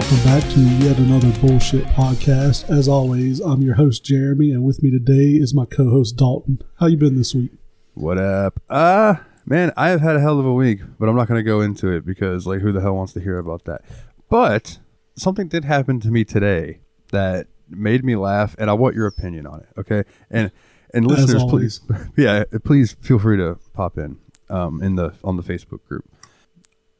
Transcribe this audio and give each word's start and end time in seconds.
Welcome 0.00 0.24
back 0.24 0.50
to 0.54 0.60
yet 0.60 0.96
another 0.96 1.30
bullshit 1.40 1.84
podcast. 1.88 2.70
As 2.70 2.88
always, 2.88 3.38
I'm 3.38 3.60
your 3.60 3.74
host 3.74 4.02
Jeremy, 4.02 4.50
and 4.50 4.64
with 4.64 4.82
me 4.82 4.90
today 4.90 5.32
is 5.38 5.52
my 5.52 5.66
co-host 5.66 6.16
Dalton. 6.16 6.62
How 6.78 6.86
you 6.86 6.96
been 6.96 7.16
this 7.16 7.34
week? 7.34 7.50
What 7.92 8.16
up? 8.16 8.62
Uh 8.70 9.16
man, 9.44 9.74
I 9.76 9.90
have 9.90 10.00
had 10.00 10.16
a 10.16 10.20
hell 10.20 10.40
of 10.40 10.46
a 10.46 10.54
week, 10.54 10.80
but 10.98 11.10
I'm 11.10 11.16
not 11.16 11.28
going 11.28 11.38
to 11.38 11.42
go 11.44 11.60
into 11.60 11.92
it 11.92 12.06
because 12.06 12.46
like 12.46 12.60
who 12.60 12.72
the 12.72 12.80
hell 12.80 12.94
wants 12.94 13.12
to 13.12 13.20
hear 13.20 13.36
about 13.38 13.64
that? 13.64 13.82
But 14.30 14.78
something 15.16 15.48
did 15.48 15.66
happen 15.66 16.00
to 16.00 16.08
me 16.10 16.24
today 16.24 16.80
that 17.12 17.48
made 17.68 18.02
me 18.02 18.16
laugh 18.16 18.56
and 18.58 18.70
I 18.70 18.72
want 18.72 18.94
your 18.96 19.06
opinion 19.06 19.46
on 19.46 19.60
it, 19.60 19.68
okay? 19.80 20.04
And 20.30 20.50
and 20.94 21.10
As 21.12 21.18
listeners 21.18 21.42
always. 21.42 21.80
please 21.80 21.98
yeah, 22.16 22.44
please 22.64 22.96
feel 23.02 23.18
free 23.18 23.36
to 23.36 23.58
pop 23.74 23.98
in 23.98 24.16
um 24.48 24.82
in 24.82 24.96
the 24.96 25.12
on 25.22 25.36
the 25.36 25.42
Facebook 25.42 25.84
group. 25.84 26.10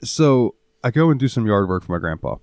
So, 0.05 0.55
I 0.85 0.91
go 0.91 1.11
and 1.11 1.19
do 1.19 1.29
some 1.29 1.47
yard 1.47 1.67
work 1.67 1.83
for 1.85 1.93
my 1.93 1.99
grandpa. 1.99 2.37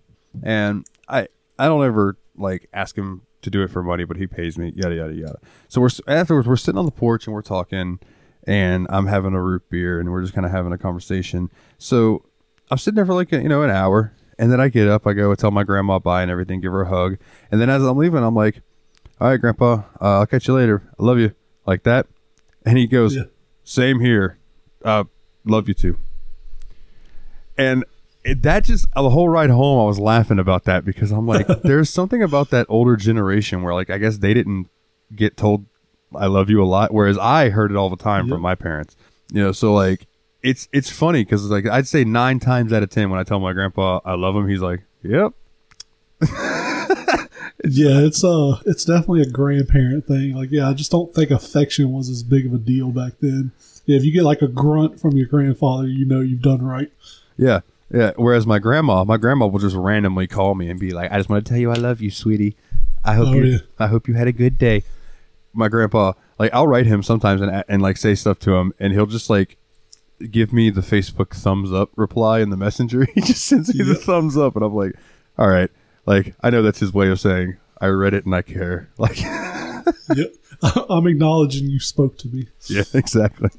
And 0.44 0.86
I 1.08 1.28
I 1.60 1.68
don't 1.68 1.84
ever 1.86 2.18
like 2.36 2.68
ask 2.74 2.96
him 2.96 3.22
to 3.42 3.50
do 3.50 3.62
it 3.62 3.70
for 3.70 3.84
money, 3.84 4.04
but 4.04 4.18
he 4.18 4.28
pays 4.28 4.58
me 4.58 4.74
yada 4.76 4.96
yada 4.96 5.14
yada. 5.14 5.40
So 5.68 5.82
we're 5.82 5.90
afterwards 6.08 6.48
we're 6.48 6.56
sitting 6.56 6.80
on 6.80 6.86
the 6.86 6.92
porch 6.92 7.28
and 7.28 7.34
we're 7.34 7.42
talking 7.42 8.00
and 8.46 8.88
I'm 8.90 9.08
having 9.08 9.34
a 9.34 9.42
root 9.42 9.70
beer 9.70 10.00
and 10.00 10.12
we're 10.12 10.22
just 10.22 10.34
kind 10.34 10.46
of 10.46 10.52
having 10.52 10.72
a 10.72 10.78
conversation. 10.78 11.50
So 11.78 12.24
I'm 12.72 12.78
sitting 12.78 12.96
there 12.96 13.06
for 13.06 13.14
like 13.14 13.32
you 13.32 13.48
know 13.50 13.62
an 13.64 13.70
hour, 13.70 14.14
and 14.40 14.52
then 14.52 14.60
I 14.60 14.70
get 14.70 14.88
up, 14.88 15.06
I 15.08 15.14
go 15.14 15.34
tell 15.36 15.52
my 15.52 15.64
grandma 15.64 16.00
bye 16.00 16.22
and 16.22 16.32
everything, 16.32 16.62
give 16.62 16.72
her 16.72 16.84
a 16.84 16.90
hug, 16.90 17.18
and 17.52 17.62
then 17.62 17.70
as 17.70 17.84
I'm 17.84 17.98
leaving, 17.98 18.24
I'm 18.24 18.36
like, 18.36 18.62
"All 19.22 19.30
right, 19.30 19.40
Grandpa, 19.40 19.84
uh, 20.02 20.20
I'll 20.20 20.26
catch 20.26 20.48
you 20.48 20.54
later. 20.54 20.84
I 21.00 21.04
love 21.04 21.18
you," 21.20 21.34
like 21.66 21.84
that, 21.84 22.08
and 22.66 22.78
he 22.78 22.88
goes, 22.88 23.16
Yeah. 23.16 23.24
"Same 23.64 24.00
here, 24.00 24.38
uh, 24.84 25.06
love 25.46 25.68
you 25.68 25.74
too." 25.74 25.98
And 27.58 27.86
it, 28.28 28.42
that 28.44 28.66
just 28.66 28.88
the 28.94 29.10
whole 29.10 29.30
ride 29.30 29.50
home, 29.50 29.80
I 29.82 29.86
was 29.86 30.00
laughing 30.00 30.38
about 30.40 30.66
that 30.66 30.86
because 30.86 31.12
I'm 31.12 31.26
like, 31.26 31.48
there's 31.64 31.90
something 31.90 32.22
about 32.22 32.50
that 32.52 32.66
older 32.70 32.96
generation 32.96 33.64
where 33.64 33.74
like 33.74 33.90
I 33.90 33.98
guess 33.98 34.18
they 34.18 34.34
didn't 34.34 34.70
get 35.16 35.38
told 35.38 35.66
I 36.16 36.28
love 36.28 36.50
you 36.50 36.62
a 36.64 36.66
lot, 36.66 36.94
whereas 36.94 37.18
I 37.18 37.50
heard 37.50 37.72
it 37.72 37.78
all 37.78 37.90
the 37.90 37.96
time 37.98 38.26
Yep. 38.28 38.34
from 38.34 38.42
my 38.42 38.56
parents. 38.56 38.96
You 39.32 39.42
know, 39.44 39.52
so 39.52 39.74
like 39.74 40.06
it's 40.44 40.68
it's 40.72 40.90
funny 40.90 41.24
because 41.26 41.46
like 41.50 41.66
I'd 41.68 41.88
say 41.88 42.04
nine 42.04 42.40
times 42.40 42.72
out 42.72 42.84
of 42.84 42.90
ten 42.90 43.10
when 43.10 43.20
I 43.20 43.24
tell 43.24 43.40
my 43.40 43.54
grandpa 43.54 44.00
I 44.06 44.14
love 44.14 44.36
him, 44.36 44.48
he's 44.48 44.62
like, 44.62 44.84
"Yep, 45.04 45.34
Yeah, 47.66 48.02
it's 48.06 48.24
uh, 48.24 48.60
it's 48.66 48.86
definitely 48.86 49.24
a 49.24 49.30
grandparent 49.30 50.06
thing. 50.06 50.36
Like, 50.36 50.52
yeah, 50.52 50.70
I 50.70 50.74
just 50.74 50.92
don't 50.92 51.14
think 51.14 51.32
affection 51.32 51.92
was 51.92 52.08
as 52.08 52.22
big 52.24 52.46
of 52.46 52.54
a 52.54 52.58
deal 52.58 52.92
back 52.92 53.14
then. 53.20 53.52
Yeah, 53.86 53.98
if 53.98 54.06
you 54.06 54.12
get 54.14 54.24
like 54.24 54.42
a 54.44 54.48
grunt 54.48 55.00
from 55.02 55.18
your 55.18 55.26
grandfather, 55.28 55.88
you 55.88 56.06
know 56.06 56.22
you've 56.22 56.42
done 56.44 56.62
right. 56.64 56.92
yeah, 57.36 57.62
yeah." 57.92 58.12
Whereas 58.16 58.46
my 58.48 58.60
grandma, 58.60 59.04
my 59.04 59.18
grandma 59.18 59.48
will 59.48 59.60
just 59.60 59.76
randomly 59.76 60.28
call 60.28 60.56
me 60.56 60.70
and 60.70 60.80
be 60.80 60.92
like, 60.92 61.12
"I 61.12 61.18
just 61.18 61.30
want 61.30 61.46
to 61.46 61.50
tell 61.50 61.60
you 61.60 61.72
I 61.72 61.76
love 61.76 62.02
you, 62.02 62.12
sweetie. 62.12 62.56
I 63.04 63.14
hope 63.16 63.28
Oh, 63.30 63.34
you 63.34 63.44
yeah. 63.46 63.58
I 63.80 63.88
hope 63.88 64.08
you 64.08 64.14
had 64.16 64.28
a 64.28 64.32
good 64.34 64.58
day." 64.58 64.84
My 65.54 65.70
grandpa, 65.70 66.14
like, 66.38 66.54
I'll 66.54 66.68
write 66.68 66.86
him 66.86 67.02
sometimes 67.04 67.42
and 67.42 67.64
and 67.68 67.82
like 67.82 67.98
say 67.98 68.14
stuff 68.16 68.40
to 68.40 68.56
him, 68.56 68.74
and 68.80 68.94
he'll 68.94 69.06
just 69.08 69.30
like 69.30 69.58
give 70.32 70.52
me 70.52 70.70
the 70.70 70.82
Facebook 70.82 71.36
thumbs 71.36 71.72
up 71.72 71.90
reply 71.96 72.40
in 72.40 72.50
the 72.50 72.58
messenger. 72.58 73.06
he 73.16 73.22
just 73.22 73.46
sends 73.46 73.74
me 73.74 73.84
the 73.84 73.96
thumbs 73.96 74.38
up, 74.38 74.56
and 74.56 74.64
I'm 74.66 74.74
like, 74.76 74.94
"All 75.38 75.48
right." 75.48 75.70
Like 76.06 76.36
I 76.42 76.50
know 76.50 76.62
that's 76.62 76.80
his 76.80 76.94
way 76.94 77.10
of 77.10 77.20
saying 77.20 77.58
I 77.82 77.88
read 77.88 78.14
it 78.14 78.26
and 78.26 78.34
I 78.36 78.42
care. 78.42 78.90
Like. 78.98 79.20
yep, 80.16 80.34
I'm 80.90 81.06
acknowledging 81.08 81.70
you 81.70 81.80
spoke 81.80 82.18
to 82.20 82.28
me. 82.28 82.48
Yeah, 82.68 82.84
exactly. 82.94 83.50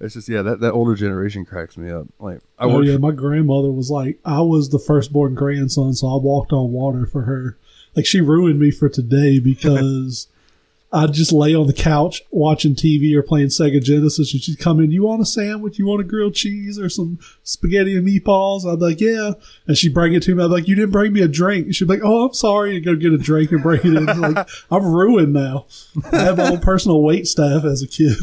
It's 0.00 0.14
just 0.14 0.28
yeah, 0.28 0.42
that, 0.42 0.60
that 0.60 0.72
older 0.72 0.94
generation 0.94 1.44
cracks 1.44 1.76
me 1.76 1.90
up. 1.90 2.06
Like 2.18 2.40
I 2.58 2.64
oh 2.64 2.80
yeah, 2.80 2.96
my 2.96 3.12
grandmother 3.12 3.70
was 3.70 3.90
like, 3.90 4.18
I 4.24 4.40
was 4.40 4.70
the 4.70 4.78
firstborn 4.78 5.34
grandson, 5.34 5.94
so 5.94 6.08
I 6.08 6.20
walked 6.20 6.52
on 6.52 6.72
water 6.72 7.06
for 7.06 7.22
her. 7.22 7.56
Like 7.94 8.06
she 8.06 8.20
ruined 8.20 8.58
me 8.58 8.70
for 8.70 8.88
today 8.88 9.38
because 9.38 10.26
I'd 10.94 11.12
just 11.12 11.32
lay 11.32 11.56
on 11.56 11.66
the 11.66 11.72
couch 11.72 12.22
watching 12.30 12.76
TV 12.76 13.16
or 13.16 13.22
playing 13.24 13.48
Sega 13.48 13.82
Genesis, 13.82 14.32
and 14.32 14.40
she'd 14.40 14.60
come 14.60 14.78
in. 14.78 14.92
You 14.92 15.02
want 15.02 15.22
a 15.22 15.26
sandwich? 15.26 15.76
You 15.76 15.86
want 15.86 16.00
a 16.00 16.04
grilled 16.04 16.36
cheese 16.36 16.78
or 16.78 16.88
some 16.88 17.18
spaghetti 17.42 17.96
and 17.96 18.06
meatballs? 18.06 18.64
I'd 18.64 18.78
be 18.78 18.84
like, 18.84 19.00
yeah, 19.00 19.32
and 19.66 19.76
she'd 19.76 19.92
bring 19.92 20.14
it 20.14 20.22
to 20.22 20.34
me. 20.36 20.44
I'd 20.44 20.46
be 20.46 20.52
like, 20.52 20.68
you 20.68 20.76
didn't 20.76 20.92
bring 20.92 21.12
me 21.12 21.20
a 21.20 21.26
drink. 21.26 21.66
And 21.66 21.74
she'd 21.74 21.88
be 21.88 21.94
like, 21.94 22.04
oh, 22.04 22.26
I'm 22.26 22.34
sorry, 22.34 22.76
and 22.76 22.84
go 22.84 22.94
get 22.94 23.12
a 23.12 23.18
drink 23.18 23.50
and 23.50 23.60
bring 23.60 23.80
it 23.80 23.86
in. 23.86 24.06
like 24.06 24.48
I'm 24.70 24.86
ruined 24.86 25.32
now. 25.32 25.66
I 26.12 26.18
had 26.18 26.36
my 26.36 26.50
own 26.50 26.60
personal 26.60 27.02
wait 27.02 27.26
staff 27.26 27.64
as 27.64 27.82
a 27.82 27.88
kid. 27.88 28.16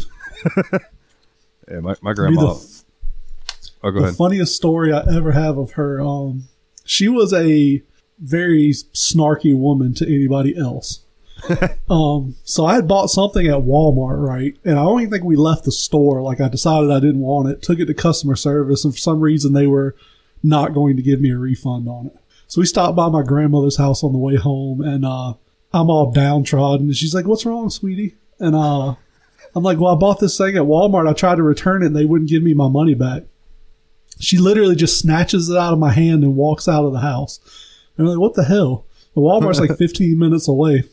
yeah, 1.71 1.79
my, 1.79 1.95
my 2.01 2.13
grandma. 2.13 2.53
the 2.53 2.83
oh, 3.83 3.91
go 3.91 3.99
the 3.99 4.05
ahead. 4.05 4.15
funniest 4.15 4.55
story 4.55 4.91
I 4.91 5.03
ever 5.15 5.31
have 5.31 5.57
of 5.57 5.71
her. 5.71 6.01
Um, 6.01 6.45
she 6.83 7.07
was 7.07 7.33
a 7.33 7.81
very 8.19 8.71
snarky 8.93 9.55
woman 9.55 9.93
to 9.95 10.05
anybody 10.05 10.57
else. 10.57 11.05
um, 11.89 12.35
so 12.43 12.65
I 12.65 12.75
had 12.75 12.87
bought 12.87 13.07
something 13.07 13.47
at 13.47 13.61
Walmart, 13.61 14.21
right? 14.21 14.55
And 14.63 14.77
I 14.77 14.83
don't 14.83 15.01
even 15.01 15.11
think 15.11 15.23
we 15.23 15.35
left 15.35 15.63
the 15.63 15.71
store. 15.71 16.21
Like 16.21 16.39
I 16.39 16.47
decided 16.49 16.91
I 16.91 16.99
didn't 16.99 17.21
want 17.21 17.49
it, 17.49 17.61
took 17.61 17.79
it 17.79 17.85
to 17.85 17.93
customer 17.93 18.35
service, 18.35 18.85
and 18.85 18.93
for 18.93 18.99
some 18.99 19.19
reason 19.19 19.53
they 19.53 19.67
were 19.67 19.95
not 20.43 20.73
going 20.73 20.97
to 20.97 21.03
give 21.03 21.21
me 21.21 21.31
a 21.31 21.37
refund 21.37 21.87
on 21.87 22.07
it. 22.07 22.17
So 22.47 22.61
we 22.61 22.67
stopped 22.67 22.95
by 22.95 23.09
my 23.09 23.23
grandmother's 23.23 23.77
house 23.77 24.03
on 24.03 24.11
the 24.11 24.19
way 24.19 24.35
home, 24.35 24.81
and 24.81 25.05
uh, 25.05 25.33
I'm 25.73 25.89
all 25.89 26.11
downtrodden. 26.11 26.87
And 26.87 26.95
she's 26.95 27.15
like, 27.15 27.25
"What's 27.25 27.45
wrong, 27.45 27.69
sweetie?" 27.69 28.15
And 28.39 28.55
uh, 28.55 28.95
I'm 29.56 29.63
like, 29.63 29.79
"Well, 29.79 29.94
I 29.94 29.97
bought 29.97 30.19
this 30.19 30.38
thing 30.38 30.56
at 30.56 30.63
Walmart. 30.63 31.09
I 31.09 31.13
tried 31.13 31.35
to 31.35 31.44
return 31.44 31.84
it, 31.84 31.88
and 31.88 31.95
they 31.95 32.06
wouldn't 32.06 32.29
give 32.29 32.44
me 32.44 32.53
my 32.53 32.67
money 32.69 32.94
back." 32.94 33.23
She 34.19 34.38
literally 34.38 34.75
just 34.75 35.00
snatches 35.00 35.50
it 35.50 35.57
out 35.57 35.73
of 35.73 35.79
my 35.79 35.91
hand 35.91 36.23
and 36.23 36.35
walks 36.35 36.67
out 36.67 36.85
of 36.85 36.94
the 36.94 37.00
house. 37.00 37.39
And 37.97 38.07
I'm 38.07 38.13
like, 38.13 38.22
what 38.22 38.35
the 38.35 38.44
hell? 38.44 38.85
The 39.16 39.22
Walmart's 39.22 39.59
like 39.59 39.78
15 39.78 40.17
minutes 40.17 40.47
away. 40.47 40.84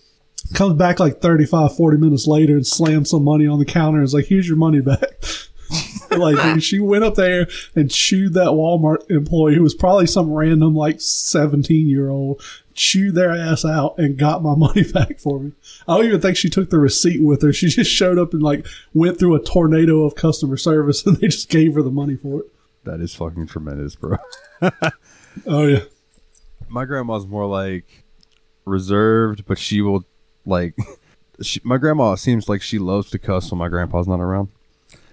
Comes 0.54 0.74
back 0.74 0.98
like 0.98 1.20
35, 1.20 1.76
40 1.76 1.98
minutes 1.98 2.26
later 2.26 2.54
and 2.54 2.66
slams 2.66 3.10
some 3.10 3.24
money 3.24 3.46
on 3.46 3.58
the 3.58 3.64
counter 3.66 3.98
and 3.98 4.04
is 4.04 4.14
like, 4.14 4.26
here's 4.26 4.48
your 4.48 4.56
money 4.56 4.80
back. 4.80 5.02
like, 6.32 6.60
she 6.62 6.78
went 6.80 7.04
up 7.04 7.14
there 7.14 7.46
and 7.74 7.90
chewed 7.90 8.34
that 8.34 8.48
Walmart 8.48 9.10
employee 9.10 9.54
who 9.54 9.62
was 9.62 9.74
probably 9.74 10.06
some 10.06 10.32
random 10.32 10.74
like 10.74 11.00
17 11.00 11.88
year 11.88 12.10
old, 12.10 12.42
chewed 12.74 13.14
their 13.14 13.30
ass 13.30 13.64
out 13.64 13.98
and 13.98 14.18
got 14.18 14.42
my 14.42 14.54
money 14.56 14.84
back 14.84 15.18
for 15.18 15.40
me. 15.40 15.52
I 15.86 15.96
don't 15.96 16.06
even 16.06 16.20
think 16.20 16.36
she 16.36 16.50
took 16.50 16.70
the 16.70 16.78
receipt 16.78 17.22
with 17.22 17.42
her. 17.42 17.52
She 17.52 17.68
just 17.68 17.90
showed 17.90 18.18
up 18.18 18.32
and 18.32 18.42
like 18.42 18.66
went 18.94 19.18
through 19.18 19.34
a 19.34 19.42
tornado 19.42 20.02
of 20.02 20.14
customer 20.14 20.56
service 20.56 21.04
and 21.06 21.16
they 21.16 21.28
just 21.28 21.48
gave 21.48 21.74
her 21.74 21.82
the 21.82 21.90
money 21.90 22.16
for 22.16 22.40
it. 22.40 22.46
That 22.84 23.00
is 23.00 23.14
fucking 23.14 23.48
tremendous, 23.48 23.96
bro. 23.96 24.16
Oh, 25.46 25.66
yeah. 25.66 25.80
My 26.68 26.84
grandma's 26.84 27.26
more 27.26 27.46
like 27.46 28.04
reserved, 28.64 29.44
but 29.46 29.58
she 29.58 29.80
will 29.80 30.04
like. 30.44 30.74
She, 31.40 31.60
my 31.62 31.76
grandma 31.76 32.16
seems 32.16 32.48
like 32.48 32.62
she 32.62 32.78
loves 32.78 33.10
to 33.10 33.18
cuss 33.18 33.50
when 33.50 33.58
my 33.58 33.68
grandpa's 33.68 34.08
not 34.08 34.20
around. 34.20 34.48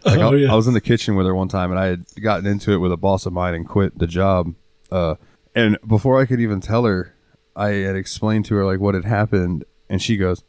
Like 0.05 0.19
Oh, 0.19 0.33
I, 0.33 0.35
yeah. 0.35 0.51
I 0.51 0.55
was 0.55 0.67
in 0.67 0.73
the 0.73 0.81
kitchen 0.81 1.16
with 1.16 1.25
her 1.25 1.33
one 1.33 1.47
time, 1.47 1.71
and 1.71 1.79
I 1.79 1.88
had 1.88 2.05
gotten 2.21 2.45
into 2.45 2.71
it 2.73 2.77
with 2.77 2.91
a 2.91 2.97
boss 2.97 3.25
of 3.25 3.33
mine 3.33 3.55
and 3.55 3.67
quit 3.67 3.97
the 3.97 4.07
job. 4.07 4.53
Uh, 4.91 5.16
and 5.55 5.77
before 5.88 6.21
I 6.21 6.25
could 6.25 6.39
even 6.39 6.61
tell 6.61 6.83
her, 6.85 7.16
I 7.55 7.69
had 7.69 7.95
explained 7.95 8.45
to 8.45 8.55
her 8.55 8.66
like 8.66 8.79
what 8.79 8.93
had 8.93 9.05
happened, 9.05 9.66
and 9.89 10.01
she 10.01 10.17
goes, 10.17 10.43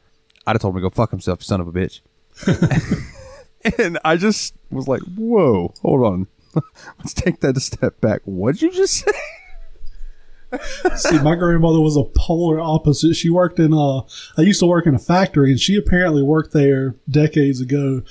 "I'd 0.47 0.53
have 0.53 0.63
told 0.63 0.75
him 0.75 0.83
to 0.83 0.89
go 0.89 0.91
fuck 0.91 1.11
himself, 1.11 1.43
son 1.43 1.61
of 1.61 1.69
a 1.69 1.73
bitch." 1.73 2.01
and 3.79 3.99
I 4.05 4.17
just 4.17 4.55
was 4.71 4.89
like, 4.89 5.03
"Whoa, 5.03 5.73
hold 5.81 6.05
on, 6.05 6.27
let's 6.99 7.15
take 7.15 7.41
that 7.41 7.57
a 7.57 7.61
step 7.61 8.01
back. 8.01 8.21
What'd 8.25 8.61
you 8.61 8.71
just 8.73 9.05
say?" 9.05 9.13
See, 10.97 11.19
my 11.21 11.35
grandmother 11.35 11.81
was 11.81 11.97
a 11.97 12.05
polar 12.05 12.61
opposite. 12.61 13.15
She 13.15 13.31
worked 13.31 13.59
in 13.59 13.73
a. 13.73 14.01
I 14.39 14.43
used 14.43 14.61
to 14.61 14.67
work 14.67 14.87
in 14.87 14.95
a 14.95 14.99
factory 14.99 15.51
and 15.51 15.61
she 15.61 15.77
apparently 15.77 16.23
worked 16.23 16.53
there 16.53 16.95
decades 17.09 17.61
ago 17.61 18.03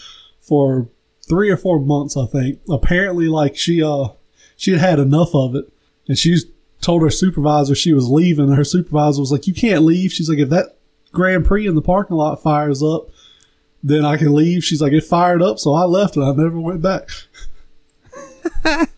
for 0.41 0.89
three 1.27 1.49
or 1.49 1.57
four 1.57 1.79
months, 1.79 2.15
I 2.17 2.25
think. 2.25 2.59
Apparently 2.69 3.27
like 3.27 3.57
she 3.57 3.83
uh 3.83 4.09
she 4.55 4.71
had 4.71 4.79
had 4.79 4.99
enough 4.99 5.33
of 5.33 5.55
it 5.55 5.71
and 6.07 6.17
she's 6.17 6.45
told 6.81 7.01
her 7.01 7.09
supervisor 7.09 7.73
she 7.75 7.93
was 7.93 8.07
leaving 8.07 8.49
her 8.51 8.63
supervisor 8.63 9.19
was 9.21 9.31
like, 9.31 9.47
You 9.47 9.53
can't 9.53 9.83
leave. 9.83 10.11
She's 10.11 10.29
like, 10.29 10.39
if 10.39 10.49
that 10.49 10.77
Grand 11.11 11.45
Prix 11.45 11.67
in 11.67 11.75
the 11.75 11.81
parking 11.81 12.17
lot 12.17 12.41
fires 12.41 12.83
up, 12.83 13.09
then 13.83 14.03
I 14.03 14.17
can 14.17 14.33
leave. 14.33 14.63
She's 14.63 14.81
like, 14.81 14.93
it 14.93 15.03
fired 15.03 15.41
up, 15.41 15.59
so 15.59 15.73
I 15.73 15.83
left 15.83 16.15
and 16.15 16.25
I 16.25 16.31
never 16.31 16.59
went 16.59 16.81
back. 16.81 17.09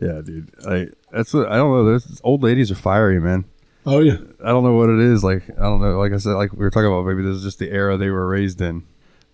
Yeah, 0.00 0.20
dude. 0.22 0.50
I 0.66 0.88
that's 1.12 1.32
what 1.32 1.48
I 1.48 1.56
don't 1.56 1.70
know. 1.70 1.84
There's 1.84 2.20
old 2.24 2.42
ladies 2.42 2.70
are 2.70 2.76
fiery, 2.76 3.20
man. 3.20 3.44
Oh 3.86 4.00
yeah. 4.00 4.16
I 4.42 4.48
don't 4.48 4.64
know 4.64 4.74
what 4.74 4.88
it 4.88 4.98
is. 4.98 5.22
Like 5.22 5.48
I 5.50 5.62
don't 5.62 5.80
know. 5.80 5.98
Like 5.98 6.12
I 6.12 6.16
said, 6.16 6.32
like 6.32 6.52
we 6.52 6.58
were 6.58 6.70
talking 6.70 6.86
about, 6.86 7.06
maybe 7.06 7.22
this 7.22 7.36
is 7.36 7.42
just 7.42 7.58
the 7.58 7.70
era 7.70 7.96
they 7.96 8.10
were 8.10 8.26
raised 8.26 8.60
in. 8.60 8.84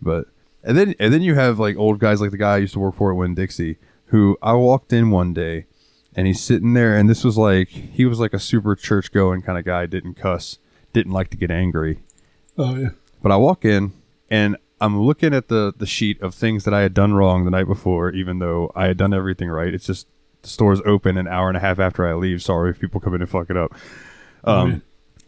But 0.03 0.27
and 0.63 0.77
then 0.77 0.95
and 0.99 1.13
then 1.13 1.23
you 1.23 1.35
have 1.35 1.59
like 1.59 1.77
old 1.77 1.99
guys 1.99 2.21
like 2.21 2.31
the 2.31 2.37
guy 2.37 2.55
I 2.55 2.59
used 2.59 2.75
to 2.75 2.81
work 2.81 2.97
for 2.97 3.11
at 3.11 3.17
Winn 3.17 3.35
Dixie, 3.35 3.79
who 4.07 4.37
I 4.43 4.55
walked 4.55 4.93
in 4.93 5.11
one 5.11 5.33
day, 5.33 5.67
and 6.15 6.27
he's 6.27 6.41
sitting 6.41 6.75
there, 6.75 6.97
and 6.97 7.09
this 7.09 7.25
was 7.25 7.39
like 7.39 7.69
he 7.69 8.05
was 8.05 8.21
like 8.21 8.33
a 8.35 8.39
super 8.39 8.75
church 8.77 9.13
going 9.13 9.43
kind 9.43 9.59
of 9.59 9.65
guy. 9.65 9.87
Didn't 9.87 10.15
cuss, 10.15 10.59
didn't 10.93 11.13
like 11.13 11.31
to 11.31 11.37
get 11.37 11.51
angry. 11.51 12.01
Oh 12.59 12.77
yeah. 12.77 12.91
But 13.23 13.33
I 13.33 13.37
walk 13.37 13.65
in 13.65 13.93
and 14.31 14.57
I'm 14.81 15.01
looking 15.01 15.35
at 15.35 15.49
the 15.49 15.73
the 15.77 15.87
sheet 15.87 16.21
of 16.23 16.35
things 16.35 16.65
that 16.65 16.75
I 16.75 16.81
had 16.81 16.95
done 16.95 17.15
wrong 17.15 17.45
the 17.45 17.51
night 17.51 17.67
before, 17.67 18.11
even 18.11 18.39
though 18.39 18.73
I 18.75 18.87
had 18.87 18.97
done 18.97 19.13
everything 19.13 19.49
right. 19.49 19.73
It's 19.73 19.87
just 19.87 20.07
the 20.43 20.49
store's 20.49 20.81
open 20.87 21.19
an 21.19 21.29
hour 21.29 21.49
and 21.49 21.57
a 21.57 21.61
half 21.61 21.79
after 21.79 22.07
I 22.07 22.15
leave. 22.15 22.43
Sorry 22.43 22.71
if 22.71 22.79
people 22.81 23.01
come 23.01 23.15
in 23.15 23.21
and 23.21 23.31
fuck 23.31 23.51
it 23.51 23.57
up. 23.57 23.75
Um, 24.45 24.71
yeah. 24.71 24.79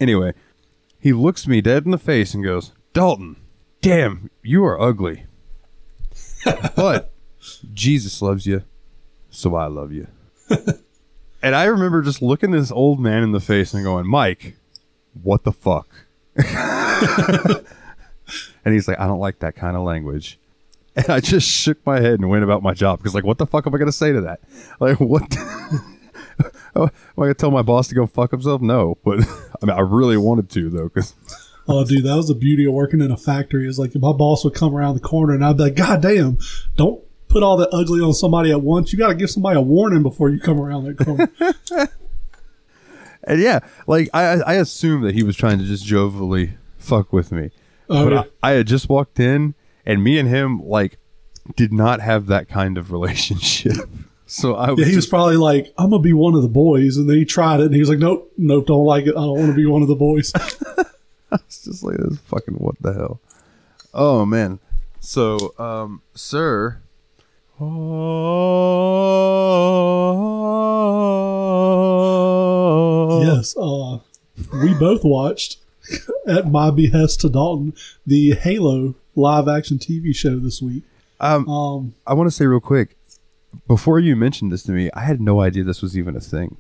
Anyway, 0.00 0.32
he 0.99 1.12
looks 1.12 1.46
me 1.46 1.61
dead 1.61 1.85
in 1.85 1.90
the 1.90 1.99
face 1.99 2.32
and 2.32 2.43
goes, 2.43 2.73
Dalton, 2.94 3.37
damn, 3.82 4.31
you 4.43 4.64
are 4.64 4.81
ugly. 4.81 5.26
but 6.75 7.12
Jesus 7.75 8.23
loves 8.23 8.46
you, 8.46 8.62
so 9.29 9.55
I 9.55 9.67
love 9.67 9.93
you. 9.93 10.06
and 11.43 11.55
I 11.55 11.64
remember 11.64 12.00
just 12.00 12.23
looking 12.23 12.52
this 12.52 12.73
old 12.73 12.99
man 12.99 13.23
in 13.23 13.32
the 13.32 13.40
face 13.40 13.75
and 13.75 13.84
going, 13.84 14.06
Mike, 14.06 14.56
what 15.23 15.44
the 15.44 15.52
fuck? 15.52 15.88
and 16.37 16.46
he's 18.64 18.88
like, 18.88 18.99
I 18.99 19.06
don't 19.06 19.20
like 19.20 19.40
that 19.40 19.55
kind 19.55 19.76
of 19.76 19.82
language. 19.82 20.38
And 20.94 21.08
I 21.08 21.20
just 21.20 21.49
shook 21.49 21.85
my 21.87 22.00
head 22.00 22.20
and 22.20 22.28
went 22.28 22.44
about 22.44 22.62
my 22.62 22.75
job 22.75 22.99
because, 22.99 23.14
like, 23.14 23.25
what 23.25 23.38
the 23.38 23.46
fuck 23.46 23.67
am 23.67 23.75
I 23.75 23.78
going 23.78 23.87
to 23.87 23.93
say 23.93 24.12
to 24.12 24.20
that? 24.23 24.40
Like, 24.78 25.00
what? 25.00 25.37
Oh, 26.75 26.85
am 26.85 26.90
I 27.19 27.23
going 27.23 27.35
to 27.35 27.35
tell 27.35 27.50
my 27.50 27.62
boss 27.62 27.88
to 27.88 27.94
go 27.94 28.06
fuck 28.06 28.31
himself? 28.31 28.62
No, 28.62 28.96
but 29.05 29.20
I 29.62 29.67
mean, 29.67 29.76
I 29.76 29.81
really 29.81 30.17
wanted 30.17 30.49
to 30.50 30.70
though 30.70 30.88
because 30.88 31.14
Oh, 31.69 31.85
dude, 31.85 32.05
that 32.05 32.17
was 32.17 32.29
the 32.29 32.35
beauty 32.35 32.64
of 32.67 32.73
working 32.73 33.00
in 33.00 33.11
a 33.11 33.17
factory. 33.17 33.69
Is 33.69 33.79
like 33.79 33.94
my 33.94 34.12
boss 34.12 34.44
would 34.44 34.55
come 34.55 34.75
around 34.75 34.94
the 34.94 35.00
corner 35.00 35.32
and 35.35 35.44
I'd 35.44 35.56
be 35.56 35.64
like, 35.64 35.76
God 35.76 36.03
damn, 36.03 36.38
don't 36.76 37.03
put 37.29 37.43
all 37.43 37.56
that 37.59 37.69
ugly 37.73 38.00
on 38.00 38.12
somebody 38.14 38.50
at 38.50 38.61
once. 38.62 38.93
You 38.93 38.99
got 38.99 39.09
to 39.09 39.14
give 39.14 39.31
somebody 39.31 39.56
a 39.59 39.62
warning 39.62 40.03
before 40.03 40.29
you 40.29 40.38
come 40.41 40.61
around 40.61 40.85
that 40.85 40.99
corner. 41.05 41.88
And 43.25 43.41
yeah, 43.41 43.61
like 43.87 44.11
I, 44.12 44.41
I 44.41 44.55
assumed 44.55 45.05
that 45.05 45.14
he 45.14 45.23
was 45.23 45.37
trying 45.37 45.59
to 45.59 45.64
just 45.64 45.87
jovially 45.87 46.55
fuck 46.79 47.12
with 47.12 47.31
me. 47.31 47.50
Oh, 47.88 48.05
but 48.05 48.12
yeah. 48.12 48.23
I, 48.43 48.50
I 48.50 48.53
had 48.55 48.67
just 48.67 48.88
walked 48.88 49.20
in, 49.20 49.55
and 49.87 50.03
me 50.03 50.19
and 50.19 50.29
him 50.29 50.61
like 50.67 50.99
did 51.55 51.73
not 51.73 52.00
have 52.00 52.26
that 52.26 52.49
kind 52.49 52.76
of 52.76 52.91
relationship. 52.97 53.76
So 54.26 54.56
I 54.56 54.70
was, 54.70 54.81
Yeah, 54.81 54.87
he 54.87 54.97
was 54.97 55.05
just- 55.05 55.11
probably 55.11 55.37
like, 55.37 55.73
I'm 55.79 55.91
gonna 55.91 56.03
be 56.03 56.12
one 56.12 56.35
of 56.35 56.43
the 56.43 56.49
boys, 56.49 56.97
and 56.97 57.09
then 57.09 57.17
he 57.17 57.25
tried 57.25 57.61
it, 57.61 57.67
and 57.67 57.75
he 57.75 57.81
was 57.81 57.88
like, 57.91 58.00
Nope, 58.00 58.32
nope, 58.37 58.67
don't 58.67 58.85
like 58.85 59.05
it. 59.05 59.11
I 59.11 59.20
don't 59.20 59.38
want 59.38 59.47
to 59.50 59.55
be 59.56 59.67
one 59.67 59.82
of 59.82 59.88
the 59.88 59.94
boys. 59.94 60.32
it's 61.46 61.64
just 61.64 61.82
like 61.82 61.96
this 61.96 62.19
fucking 62.19 62.55
what 62.55 62.75
the 62.81 62.93
hell. 62.93 63.20
Oh 63.94 64.26
man. 64.26 64.58
So 65.00 65.55
um, 65.58 66.02
sir. 66.14 66.81
yes, 73.23 73.56
uh, 73.56 73.99
we 74.62 74.75
both 74.75 75.05
watched 75.05 75.58
at 76.26 76.50
my 76.50 76.70
behest 76.70 77.20
to 77.20 77.29
Dalton 77.29 77.75
the 78.06 78.32
Halo 78.32 78.94
live 79.14 79.49
action 79.49 79.78
TV 79.78 80.14
show 80.14 80.38
this 80.38 80.61
week. 80.62 80.85
Um, 81.20 81.49
Um, 81.49 81.94
I 82.06 82.14
want 82.14 82.28
to 82.28 82.31
say 82.32 82.46
real 82.46 82.61
quick, 82.61 82.96
before 83.69 83.99
you 84.00 84.17
mentioned 84.17 84.50
this 84.52 84.62
to 84.64 84.73
me, 84.73 84.90
I 84.94 85.00
had 85.00 85.20
no 85.20 85.40
idea 85.40 85.64
this 85.64 85.82
was 85.82 85.96
even 85.96 86.17
a 86.17 86.20
thing. 86.20 86.56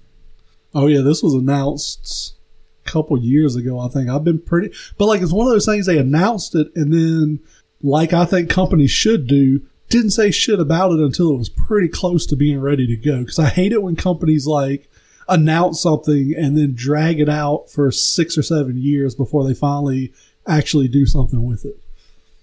oh 0.74 0.86
yeah, 0.86 1.00
this 1.00 1.22
was 1.22 1.34
announced 1.34 2.34
couple 2.84 3.18
years 3.18 3.56
ago. 3.56 3.78
I 3.78 3.88
think 3.88 4.08
I've 4.08 4.24
been 4.24 4.40
pretty, 4.40 4.74
but 4.98 5.06
like 5.06 5.22
it's 5.22 5.32
one 5.32 5.46
of 5.46 5.52
those 5.52 5.66
things 5.66 5.86
they 5.86 5.98
announced 5.98 6.54
it, 6.54 6.68
and 6.74 6.92
then 6.92 7.40
like 7.82 8.12
I 8.12 8.24
think 8.24 8.50
companies 8.50 8.90
should 8.90 9.26
do. 9.26 9.62
Didn't 9.88 10.10
say 10.12 10.30
shit 10.30 10.58
about 10.58 10.92
it 10.92 11.00
until 11.00 11.30
it 11.34 11.36
was 11.38 11.50
pretty 11.50 11.88
close 11.88 12.24
to 12.26 12.36
being 12.36 12.60
ready 12.60 12.86
to 12.86 12.96
go. 12.96 13.18
Because 13.20 13.38
I 13.38 13.48
hate 13.50 13.72
it 13.72 13.82
when 13.82 13.94
companies 13.94 14.46
like 14.46 14.88
announce 15.28 15.82
something 15.82 16.34
and 16.36 16.56
then 16.56 16.74
drag 16.74 17.20
it 17.20 17.28
out 17.28 17.68
for 17.70 17.90
six 17.90 18.38
or 18.38 18.42
seven 18.42 18.76
years 18.78 19.14
before 19.14 19.46
they 19.46 19.52
finally 19.54 20.12
actually 20.46 20.88
do 20.88 21.04
something 21.04 21.44
with 21.44 21.64
it. 21.66 21.78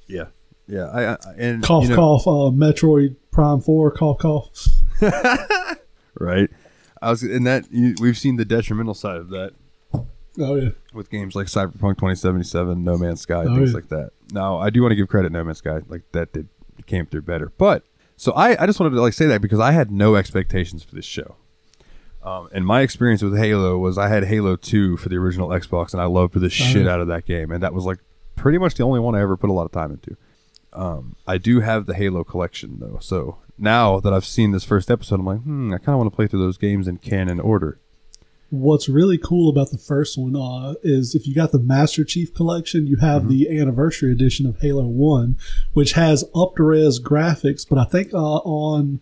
Yeah, 0.08 0.28
yeah. 0.68 0.86
I, 0.86 1.04
I 1.14 1.18
and 1.38 1.64
Cough, 1.64 1.84
you 1.84 1.90
know- 1.90 1.96
cough. 1.96 2.28
Uh, 2.28 2.52
Metroid 2.56 3.16
Prime 3.32 3.62
Four. 3.62 3.92
Cough, 3.92 4.20
cough. 4.20 4.50
right? 6.20 6.50
I 7.02 7.10
was 7.10 7.24
in 7.24 7.46
that 7.46 7.72
you, 7.72 7.96
we've 8.02 8.18
seen 8.18 8.36
the 8.36 8.46
detrimental 8.46 8.94
side 8.94 9.18
of 9.18 9.30
that 9.30 9.54
Oh 10.40 10.56
yeah. 10.56 10.70
with 10.94 11.10
games 11.10 11.36
like 11.36 11.48
Cyberpunk 11.48 11.98
2077, 11.98 12.84
No 12.84 12.98
Man's 12.98 13.22
Sky, 13.22 13.44
Oh, 13.48 13.56
things 13.56 13.72
yeah. 13.72 13.76
like 13.76 13.90
that. 13.90 14.12
Now, 14.32 14.58
I 14.58 14.70
do 14.70 14.82
want 14.82 14.92
to 14.92 14.96
give 14.96 15.08
credit 15.08 15.32
No 15.32 15.44
Man's 15.44 15.58
Sky, 15.60 15.82
like 15.88 16.04
that 16.14 16.34
did 16.34 16.48
came 16.86 17.06
through 17.06 17.24
better. 17.24 17.52
But 17.58 17.84
so 18.16 18.32
I, 18.34 18.62
I 18.62 18.66
just 18.66 18.80
wanted 18.80 18.96
to 18.96 19.02
like 19.02 19.14
say 19.14 19.26
that 19.28 19.42
because 19.42 19.60
I 19.60 19.72
had 19.72 19.92
no 19.92 20.16
expectations 20.16 20.84
for 20.84 20.96
this 20.96 21.06
show. 21.06 21.36
Um, 22.22 22.50
and 22.52 22.66
my 22.66 22.82
experience 22.82 23.22
with 23.22 23.38
Halo 23.38 23.78
was 23.78 23.98
I 23.98 24.10
had 24.10 24.26
Halo 24.26 24.56
2 24.58 24.98
for 24.98 25.08
the 25.08 25.16
original 25.16 25.50
Xbox, 25.50 25.94
and 25.94 26.02
I 26.02 26.06
loved 26.06 26.34
the 26.34 26.50
shit 26.50 26.86
yeah. 26.86 26.92
out 26.92 27.00
of 27.00 27.08
that 27.08 27.26
game, 27.26 27.52
and 27.52 27.64
that 27.64 27.74
was 27.74 27.86
like 27.86 28.00
pretty 28.36 28.58
much 28.58 28.76
the 28.76 28.84
only 28.84 29.00
one 29.00 29.16
I 29.16 29.22
ever 29.22 29.38
put 29.38 29.50
a 29.50 29.54
lot 29.54 29.66
of 29.66 29.72
time 29.72 29.92
into. 29.92 30.18
Um, 30.74 31.16
I 31.26 31.38
do 31.38 31.62
have 31.62 31.86
the 31.86 31.96
Halo 31.96 32.24
collection 32.24 32.78
though, 32.80 32.98
so 33.02 33.38
now 33.58 34.00
that 34.02 34.14
I've 34.14 34.26
seen 34.26 34.52
this 34.52 34.64
first 34.64 34.92
episode, 34.92 35.20
I'm 35.20 35.26
like, 35.26 35.42
hmm, 35.42 35.74
I 35.74 35.78
kind 35.78 35.90
of 35.90 35.98
want 36.00 36.12
to 36.12 36.16
play 36.16 36.28
through 36.28 36.40
those 36.42 36.58
games 36.58 36.88
in 36.88 36.98
canon 36.98 37.40
order. 37.40 37.80
What's 38.52 38.90
really 38.90 39.18
cool 39.20 39.50
about 39.50 39.70
the 39.70 39.78
first 39.78 40.18
one 40.18 40.36
uh, 40.36 40.74
is 40.82 41.14
if 41.14 41.28
you 41.28 41.36
got 41.36 41.52
the 41.52 41.60
Master 41.60 42.04
Chief 42.04 42.34
collection, 42.34 42.88
you 42.88 42.98
have 42.98 43.24
Mm-hmm. 43.24 43.30
the 43.32 43.60
anniversary 43.60 44.12
edition 44.12 44.46
of 44.48 44.60
Halo 44.60 44.86
One, 44.88 45.38
which 45.74 45.94
has 45.94 46.24
up 46.36 46.56
to 46.56 46.64
res 46.64 47.00
graphics. 47.00 47.68
But 47.68 47.78
I 47.78 47.84
think 47.84 48.14
uh, 48.14 48.18
on 48.18 49.02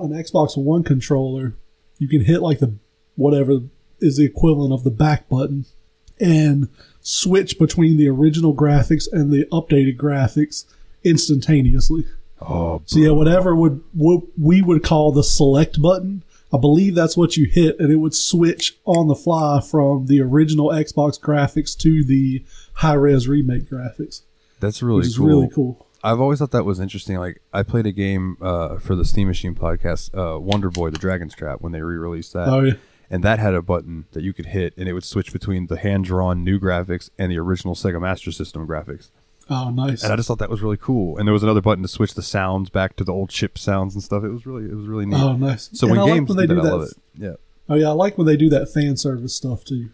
an 0.00 0.10
Xbox 0.10 0.56
One 0.56 0.82
controller, 0.84 1.54
you 1.98 2.08
can 2.08 2.24
hit 2.24 2.42
like 2.42 2.58
the 2.58 2.74
whatever 3.16 3.60
is 4.00 4.16
the 4.18 4.24
equivalent 4.24 4.72
of 4.72 4.84
the 4.84 4.90
back 4.90 5.28
button 5.28 5.64
and 6.20 6.68
switch 7.00 7.58
between 7.58 7.96
the 7.96 8.08
original 8.08 8.54
graphics 8.54 9.10
and 9.10 9.30
the 9.32 9.46
updated 9.52 9.96
graphics 9.96 10.64
instantaneously. 11.04 12.04
Oh, 12.40 12.82
So 12.86 12.98
yeah, 12.98 13.10
whatever 13.10 13.54
would 13.54 13.82
what 13.92 14.24
we 14.38 14.60
would 14.62 14.82
call 14.82 15.12
the 15.12 15.22
select 15.22 15.80
button, 15.80 16.22
I 16.52 16.58
believe 16.58 16.94
that's 16.94 17.16
what 17.16 17.36
you 17.36 17.46
hit, 17.46 17.78
and 17.78 17.90
it 17.90 17.96
would 17.96 18.14
switch 18.14 18.78
on 18.84 19.08
the 19.08 19.14
fly 19.14 19.60
from 19.60 20.06
the 20.06 20.20
original 20.20 20.68
Xbox 20.68 21.18
graphics 21.18 21.76
to 21.78 22.04
the 22.04 22.44
high 22.74 22.94
res 22.94 23.26
remake 23.26 23.68
graphics, 23.70 24.22
that's 24.60 24.82
really 24.82 25.08
cool. 25.16 25.26
really 25.26 25.48
cool. 25.48 25.86
I've 26.04 26.20
always 26.20 26.40
thought 26.40 26.50
that 26.50 26.64
was 26.64 26.80
interesting. 26.80 27.16
Like 27.16 27.40
I 27.52 27.62
played 27.62 27.86
a 27.86 27.92
game 27.92 28.36
uh, 28.40 28.78
for 28.78 28.94
the 28.94 29.04
Steam 29.04 29.28
Machine 29.28 29.54
podcast, 29.54 30.10
uh, 30.16 30.38
Wonder 30.38 30.68
Boy: 30.68 30.90
The 30.90 30.98
Dragon's 30.98 31.34
Trap, 31.34 31.60
when 31.60 31.72
they 31.72 31.80
re-released 31.80 32.32
that, 32.34 32.48
Oh 32.48 32.60
yeah, 32.60 32.74
and 33.08 33.22
that 33.22 33.38
had 33.38 33.54
a 33.54 33.62
button 33.62 34.06
that 34.12 34.22
you 34.22 34.32
could 34.32 34.46
hit, 34.46 34.74
and 34.76 34.88
it 34.88 34.92
would 34.92 35.04
switch 35.04 35.32
between 35.32 35.68
the 35.68 35.78
hand-drawn 35.78 36.44
new 36.44 36.58
graphics 36.58 37.08
and 37.18 37.30
the 37.30 37.38
original 37.38 37.74
Sega 37.74 38.00
Master 38.00 38.32
System 38.32 38.66
graphics. 38.66 39.10
Oh 39.52 39.70
nice. 39.70 40.02
And 40.02 40.12
I 40.12 40.16
just 40.16 40.26
thought 40.28 40.38
that 40.38 40.50
was 40.50 40.62
really 40.62 40.76
cool. 40.76 41.18
And 41.18 41.26
there 41.26 41.32
was 41.32 41.42
another 41.42 41.60
button 41.60 41.82
to 41.82 41.88
switch 41.88 42.14
the 42.14 42.22
sounds 42.22 42.70
back 42.70 42.96
to 42.96 43.04
the 43.04 43.12
old 43.12 43.30
chip 43.30 43.58
sounds 43.58 43.94
and 43.94 44.02
stuff. 44.02 44.24
It 44.24 44.30
was 44.30 44.46
really, 44.46 44.64
it 44.64 44.74
was 44.74 44.86
really 44.86 45.06
neat. 45.06 45.20
Oh 45.20 45.36
nice. 45.36 45.70
so 45.72 45.86
And 45.86 45.90
when 45.92 46.00
I 46.00 46.02
like 46.04 46.14
games 46.14 46.28
when 46.28 46.38
they 46.38 46.46
do 46.46 46.54
that, 46.60 46.66
I 46.66 46.70
love 46.70 46.82
it. 46.82 46.94
Yeah, 47.16 47.32
Oh 47.68 47.74
yeah, 47.74 47.88
I 47.88 47.92
like 47.92 48.18
when 48.18 48.26
they 48.26 48.36
do 48.36 48.48
that 48.50 48.68
fan 48.72 48.96
service 48.96 49.34
stuff 49.34 49.64
too. 49.64 49.90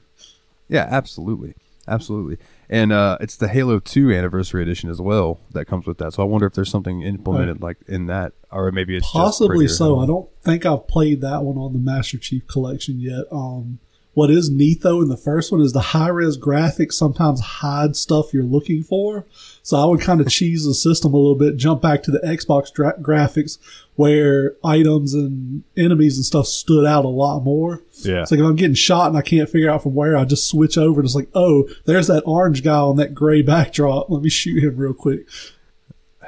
yeah, 0.69 0.87
absolutely, 0.91 1.55
absolutely. 1.87 2.39
And 2.71 2.93
uh, 2.93 3.17
it's 3.21 3.37
the 3.37 3.49
Halo 3.49 3.79
Two 3.81 4.13
Anniversary 4.13 4.63
Edition 4.63 4.91
as 4.91 5.01
well 5.01 5.41
that 5.53 5.65
comes 5.67 5.87
with 5.87 5.99
that. 5.99 6.13
So 6.13 6.23
I 6.23 6.27
wonder 6.27 6.47
if 6.47 6.53
there's 6.55 6.71
something 6.71 7.03
implemented 7.03 7.63
like 7.63 7.79
in 7.87 8.07
that, 8.07 8.33
or 8.53 8.71
maybe 8.73 8.97
it's 8.97 9.11
Possibly 9.11 9.69
so. 9.69 9.99
I 10.01 10.07
don't 10.07 10.29
think 10.43 10.67
I've 10.67 10.87
played 10.87 11.21
that 11.23 11.43
one 11.43 11.57
on 11.57 11.73
the 11.73 11.79
Master 11.79 12.19
Chief 12.19 12.47
collection 12.47 13.01
yet. 13.01 13.25
Um, 13.33 13.79
what 14.19 14.33
is 14.33 14.51
neat 14.51 14.81
though 14.81 15.01
in 15.01 15.09
the 15.09 15.17
first 15.17 15.53
one 15.53 15.61
is 15.61 15.73
the 15.73 15.81
high 15.81 16.09
res 16.09 16.37
graphics 16.37 16.95
sometimes 16.95 17.41
hide 17.41 17.95
stuff 17.95 18.35
you're 18.35 18.43
looking 18.43 18.83
for. 18.83 19.25
So 19.63 19.77
I 19.77 19.85
would 19.85 20.01
kind 20.01 20.21
of 20.21 20.29
cheese 20.29 20.65
the 20.65 20.75
system 20.75 21.15
a 21.15 21.17
little 21.17 21.37
bit, 21.37 21.57
jump 21.57 21.81
back 21.81 22.03
to 22.03 22.11
the 22.11 22.19
Xbox 22.19 22.73
dra- 22.73 22.99
graphics 22.99 23.59
where 23.95 24.57
items 24.65 25.15
and 25.15 25.63
enemies 25.77 26.17
and 26.17 26.27
stuff 26.27 26.49
stood 26.49 26.85
out 26.85 27.05
a 27.05 27.09
lot 27.09 27.45
more. 27.45 27.85
Yeah. 28.01 28.23
It's 28.23 28.33
like 28.33 28.41
if 28.41 28.47
I'm 28.47 28.57
getting 28.57 28.75
shot 28.75 29.07
and 29.07 29.17
I 29.17 29.23
can't 29.23 29.49
figure 29.49 29.71
out 29.71 29.85
from 29.85 29.95
where, 29.95 30.17
I 30.17 30.25
just 30.25 30.49
switch 30.49 30.77
over 30.77 30.99
and 30.99 31.07
it's 31.07 31.15
like, 31.15 31.31
oh, 31.37 31.69
there's 31.85 32.09
that 32.09 32.25
orange 32.27 32.65
guy 32.65 32.75
on 32.75 32.97
that 32.97 33.15
gray 33.15 33.43
backdrop. 33.43 34.11
Let 34.11 34.21
me 34.21 34.31
shoot 34.31 34.65
him 34.65 34.77
real 34.79 34.95
quick. 34.95 35.29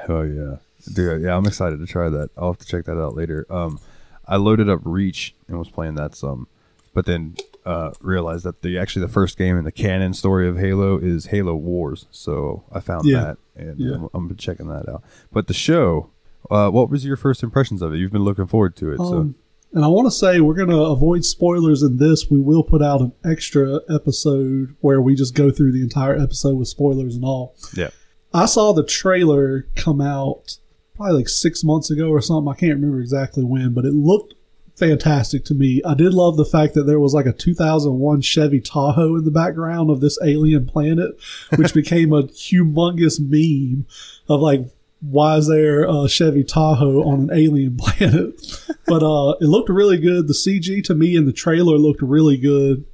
Oh 0.07 0.21
yeah, 0.21 0.59
dude. 0.93 1.23
Yeah, 1.23 1.35
I'm 1.35 1.45
excited 1.45 1.81
to 1.81 1.85
try 1.85 2.07
that. 2.07 2.29
I'll 2.37 2.53
have 2.53 2.59
to 2.59 2.65
check 2.65 2.85
that 2.85 2.97
out 2.97 3.17
later. 3.17 3.45
Um, 3.49 3.81
I 4.25 4.37
loaded 4.37 4.69
up 4.69 4.79
Reach 4.85 5.35
and 5.49 5.59
was 5.59 5.69
playing 5.69 5.95
that 5.95 6.15
some, 6.15 6.47
but 6.93 7.05
then 7.05 7.35
uh, 7.65 7.91
realized 8.01 8.43
that 8.45 8.61
the 8.61 8.77
actually 8.77 9.05
the 9.05 9.11
first 9.11 9.37
game 9.37 9.57
in 9.57 9.63
the 9.65 9.71
canon 9.71 10.13
story 10.13 10.47
of 10.47 10.57
Halo 10.57 10.97
is 10.97 11.27
Halo 11.27 11.55
Wars. 11.55 12.07
So 12.11 12.63
I 12.71 12.79
found 12.79 13.05
Yeah. 13.05 13.23
that 13.23 13.37
and 13.55 13.79
Yeah. 13.79 13.93
I'm, 13.95 14.09
I'm 14.13 14.35
checking 14.37 14.67
that 14.67 14.89
out. 14.89 15.03
But 15.31 15.47
the 15.47 15.53
show, 15.53 16.09
uh, 16.49 16.69
what 16.69 16.89
was 16.89 17.05
your 17.05 17.15
first 17.17 17.43
impressions 17.43 17.81
of 17.81 17.93
it? 17.93 17.97
You've 17.97 18.11
been 18.11 18.23
looking 18.23 18.47
forward 18.47 18.75
to 18.77 18.91
it. 18.93 18.97
so 18.97 19.03
Um, 19.17 19.35
and 19.73 19.85
I 19.85 19.87
want 19.87 20.05
to 20.07 20.11
say 20.11 20.41
we're 20.41 20.55
going 20.55 20.69
to 20.69 20.81
avoid 20.81 21.23
spoilers 21.23 21.81
in 21.81 21.97
this. 21.97 22.29
We 22.29 22.39
will 22.39 22.63
put 22.63 22.81
out 22.81 22.99
an 22.99 23.13
extra 23.23 23.79
episode 23.89 24.75
where 24.81 25.01
we 25.01 25.15
just 25.15 25.33
go 25.33 25.49
through 25.51 25.71
the 25.71 25.81
entire 25.81 26.17
episode 26.17 26.55
with 26.57 26.67
spoilers 26.67 27.15
and 27.15 27.23
all. 27.23 27.55
yeah, 27.75 27.89
I 28.33 28.47
saw 28.47 28.73
the 28.73 28.83
trailer 28.85 29.67
come 29.75 30.01
out 30.01 30.57
probably 30.95 31.15
like 31.19 31.29
six 31.29 31.63
months 31.63 31.89
ago 31.89 32.09
or 32.09 32.19
something. 32.21 32.51
I 32.51 32.55
can't 32.55 32.73
remember 32.75 32.99
exactly 32.99 33.43
when, 33.45 33.73
but 33.73 33.85
it 33.85 33.93
looked 33.93 34.33
fantastic 34.81 35.45
to 35.45 35.53
me. 35.53 35.79
I 35.85 35.93
did 35.93 36.11
love 36.11 36.37
the 36.37 36.45
fact 36.45 36.73
that 36.73 36.85
there 36.85 36.99
was 36.99 37.13
like 37.13 37.27
a 37.27 37.33
2001 37.33 38.21
Chevy 38.21 38.59
Tahoe 38.59 39.15
in 39.15 39.25
the 39.25 39.31
background 39.31 39.91
of 39.91 40.01
this 40.01 40.17
alien 40.23 40.65
planet, 40.65 41.11
which 41.55 41.73
became 41.75 42.11
a 42.11 42.23
humongous 42.23 43.19
meme 43.19 43.85
of 44.27 44.41
like 44.41 44.65
why 45.01 45.37
is 45.37 45.47
there 45.47 45.83
a 45.83 46.07
Chevy 46.07 46.43
Tahoe 46.43 47.03
on 47.03 47.21
an 47.21 47.29
alien 47.31 47.77
planet? 47.77 48.41
but 48.87 49.03
uh, 49.03 49.35
it 49.39 49.45
looked 49.45 49.69
really 49.69 49.97
good. 49.97 50.27
The 50.27 50.33
CG 50.33 50.83
to 50.85 50.95
me 50.95 51.15
in 51.15 51.25
the 51.25 51.33
trailer 51.33 51.77
looked 51.77 52.01
really 52.01 52.37
good. 52.37 52.85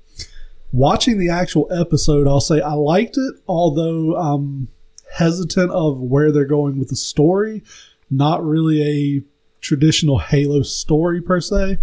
Watching 0.73 1.17
the 1.17 1.29
actual 1.29 1.67
episode, 1.71 2.27
I'll 2.27 2.41
say 2.41 2.59
I 2.59 2.73
liked 2.73 3.17
it, 3.17 3.35
although 3.47 4.15
I'm 4.17 4.67
hesitant 5.13 5.71
of 5.71 6.01
where 6.01 6.33
they're 6.33 6.45
going 6.45 6.79
with 6.79 6.89
the 6.89 6.97
story. 6.97 7.63
Not 8.09 8.45
really 8.45 8.81
a 8.81 9.23
traditional 9.61 10.19
Halo 10.19 10.61
story 10.61 11.21
per 11.21 11.41
se, 11.41 11.77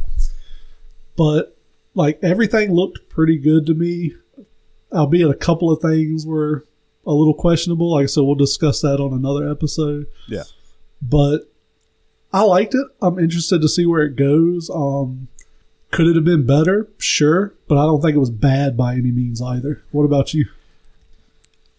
but 1.16 1.56
like 1.94 2.18
everything 2.22 2.72
looked 2.72 3.08
pretty 3.08 3.38
good 3.38 3.66
to 3.66 3.74
me. 3.74 4.14
Albeit 4.92 5.30
a 5.30 5.34
couple 5.34 5.72
of 5.72 5.80
things 5.80 6.24
were 6.24 6.64
a 7.06 7.12
little 7.12 7.34
questionable. 7.34 7.92
Like 7.92 8.04
I 8.04 8.06
said, 8.06 8.22
we'll 8.22 8.36
discuss 8.36 8.80
that 8.82 9.00
on 9.00 9.12
another 9.12 9.50
episode. 9.50 10.06
Yeah. 10.28 10.44
But 11.02 11.50
I 12.32 12.42
liked 12.42 12.74
it. 12.74 12.86
I'm 13.02 13.18
interested 13.18 13.60
to 13.60 13.68
see 13.68 13.86
where 13.86 14.02
it 14.02 14.16
goes. 14.16 14.70
Um, 14.70 15.28
could 15.90 16.08
it 16.08 16.16
have 16.16 16.24
been 16.24 16.44
better? 16.44 16.88
Sure, 16.98 17.54
but 17.68 17.78
I 17.78 17.82
don't 17.82 18.00
think 18.00 18.16
it 18.16 18.20
was 18.20 18.30
bad 18.30 18.76
by 18.76 18.94
any 18.94 19.12
means 19.12 19.40
either. 19.40 19.84
What 19.92 20.04
about 20.04 20.34
you? 20.34 20.46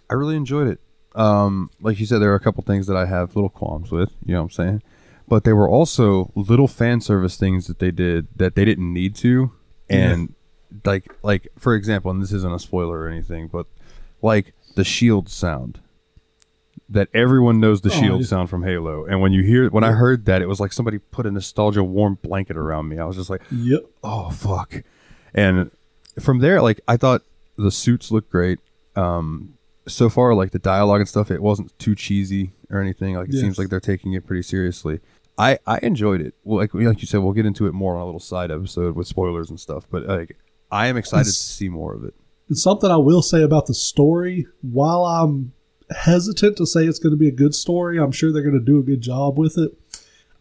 I 0.09 0.13
really 0.13 0.37
enjoyed 0.37 0.67
it. 0.67 0.79
Um, 1.15 1.69
like 1.81 1.99
you 1.99 2.05
said, 2.05 2.19
there 2.19 2.31
are 2.31 2.35
a 2.35 2.39
couple 2.39 2.63
things 2.63 2.87
that 2.87 2.95
I 2.95 3.05
have 3.05 3.35
little 3.35 3.49
qualms 3.49 3.91
with. 3.91 4.11
You 4.25 4.33
know 4.33 4.43
what 4.43 4.45
I'm 4.45 4.51
saying? 4.51 4.81
But 5.27 5.43
they 5.43 5.53
were 5.53 5.67
also 5.69 6.31
little 6.35 6.67
fan 6.67 7.01
service 7.01 7.35
things 7.37 7.65
that 7.67 7.79
they 7.79 7.91
did 7.91 8.27
that 8.35 8.55
they 8.55 8.63
didn't 8.65 8.91
need 8.93 9.15
to, 9.17 9.51
and 9.89 10.33
like 10.85 11.11
like 11.23 11.47
for 11.57 11.73
example, 11.73 12.11
and 12.11 12.21
this 12.21 12.31
isn't 12.31 12.53
a 12.53 12.59
spoiler 12.59 12.99
or 12.99 13.07
anything, 13.07 13.47
but 13.47 13.65
like 14.21 14.53
the 14.75 14.83
shield 14.83 15.29
sound. 15.29 15.79
That 16.87 17.07
everyone 17.15 17.59
knows 17.59 17.81
the 17.81 17.89
Oh, 17.89 17.99
shield 17.99 18.21
yeah. 18.21 18.27
sound 18.27 18.51
from 18.51 18.61
Halo, 18.61 19.05
and 19.05 19.19
when 19.19 19.33
you 19.33 19.41
hear 19.41 19.69
when 19.69 19.83
I 19.83 19.93
heard 19.93 20.25
that, 20.25 20.43
it 20.43 20.47
was 20.47 20.59
like 20.59 20.71
somebody 20.71 20.99
put 20.99 21.25
a 21.25 21.31
nostalgia 21.31 21.83
warm 21.83 22.19
blanket 22.21 22.57
around 22.57 22.87
me. 22.89 22.99
I 22.99 23.05
was 23.05 23.15
just 23.15 23.29
like, 23.31 23.41
Yep. 23.51 23.85
oh 24.03 24.29
fuck. 24.29 24.83
And 25.33 25.71
from 26.19 26.39
there 26.39 26.61
like 26.61 26.79
i 26.87 26.95
thought 26.95 27.23
the 27.57 27.71
suits 27.71 28.11
looked 28.11 28.29
great. 28.29 28.59
Um 28.95 29.55
so 29.87 30.09
far 30.09 30.35
like 30.35 30.51
the 30.51 30.59
dialogue 30.59 30.99
and 31.01 31.09
stuff 31.09 31.31
it 31.31 31.41
wasn't 31.41 31.77
too 31.79 31.95
cheesy 31.95 32.51
or 32.69 32.79
anything. 32.79 33.15
Like 33.15 33.29
it 33.29 33.33
Yes. 33.33 33.41
seems 33.41 33.57
like 33.57 33.69
they're 33.69 33.79
taking 33.79 34.13
it 34.13 34.27
pretty 34.27 34.43
seriously 34.43 34.99
i 35.37 35.57
i 35.65 35.79
enjoyed 35.83 36.21
it. 36.21 36.33
Well 36.43 36.57
like, 36.57 36.73
like 36.73 37.01
you 37.01 37.07
said 37.07 37.19
we'll 37.19 37.33
get 37.33 37.45
into 37.45 37.67
it 37.67 37.73
more 37.73 37.95
on 37.95 38.01
a 38.01 38.05
little 38.05 38.19
side 38.19 38.51
episode 38.51 38.95
with 38.95 39.07
spoilers 39.07 39.49
and 39.49 39.59
stuff 39.59 39.85
but 39.89 40.05
like 40.05 40.37
i 40.71 40.87
am 40.87 40.97
excited 40.97 41.25
to 41.25 41.31
see 41.31 41.69
more 41.69 41.93
of 41.93 42.03
it. 42.03 42.13
And 42.47 42.57
something 42.57 42.91
I 42.91 42.97
will 42.97 43.21
say 43.21 43.41
about 43.41 43.65
the 43.65 43.73
story, 43.73 44.45
while 44.61 45.05
I'm 45.05 45.53
hesitant 45.89 46.57
to 46.57 46.65
say 46.65 46.85
it's 46.85 46.99
going 46.99 47.11
to 47.11 47.17
be 47.17 47.27
a 47.27 47.31
good 47.31 47.55
story, 47.55 47.97
I'm 47.97 48.11
sure 48.11 48.31
they're 48.31 48.43
going 48.43 48.59
to 48.59 48.63
do 48.63 48.79
a 48.79 48.83
good 48.83 49.01
job 49.01 49.37
with 49.37 49.57
it. 49.57 49.71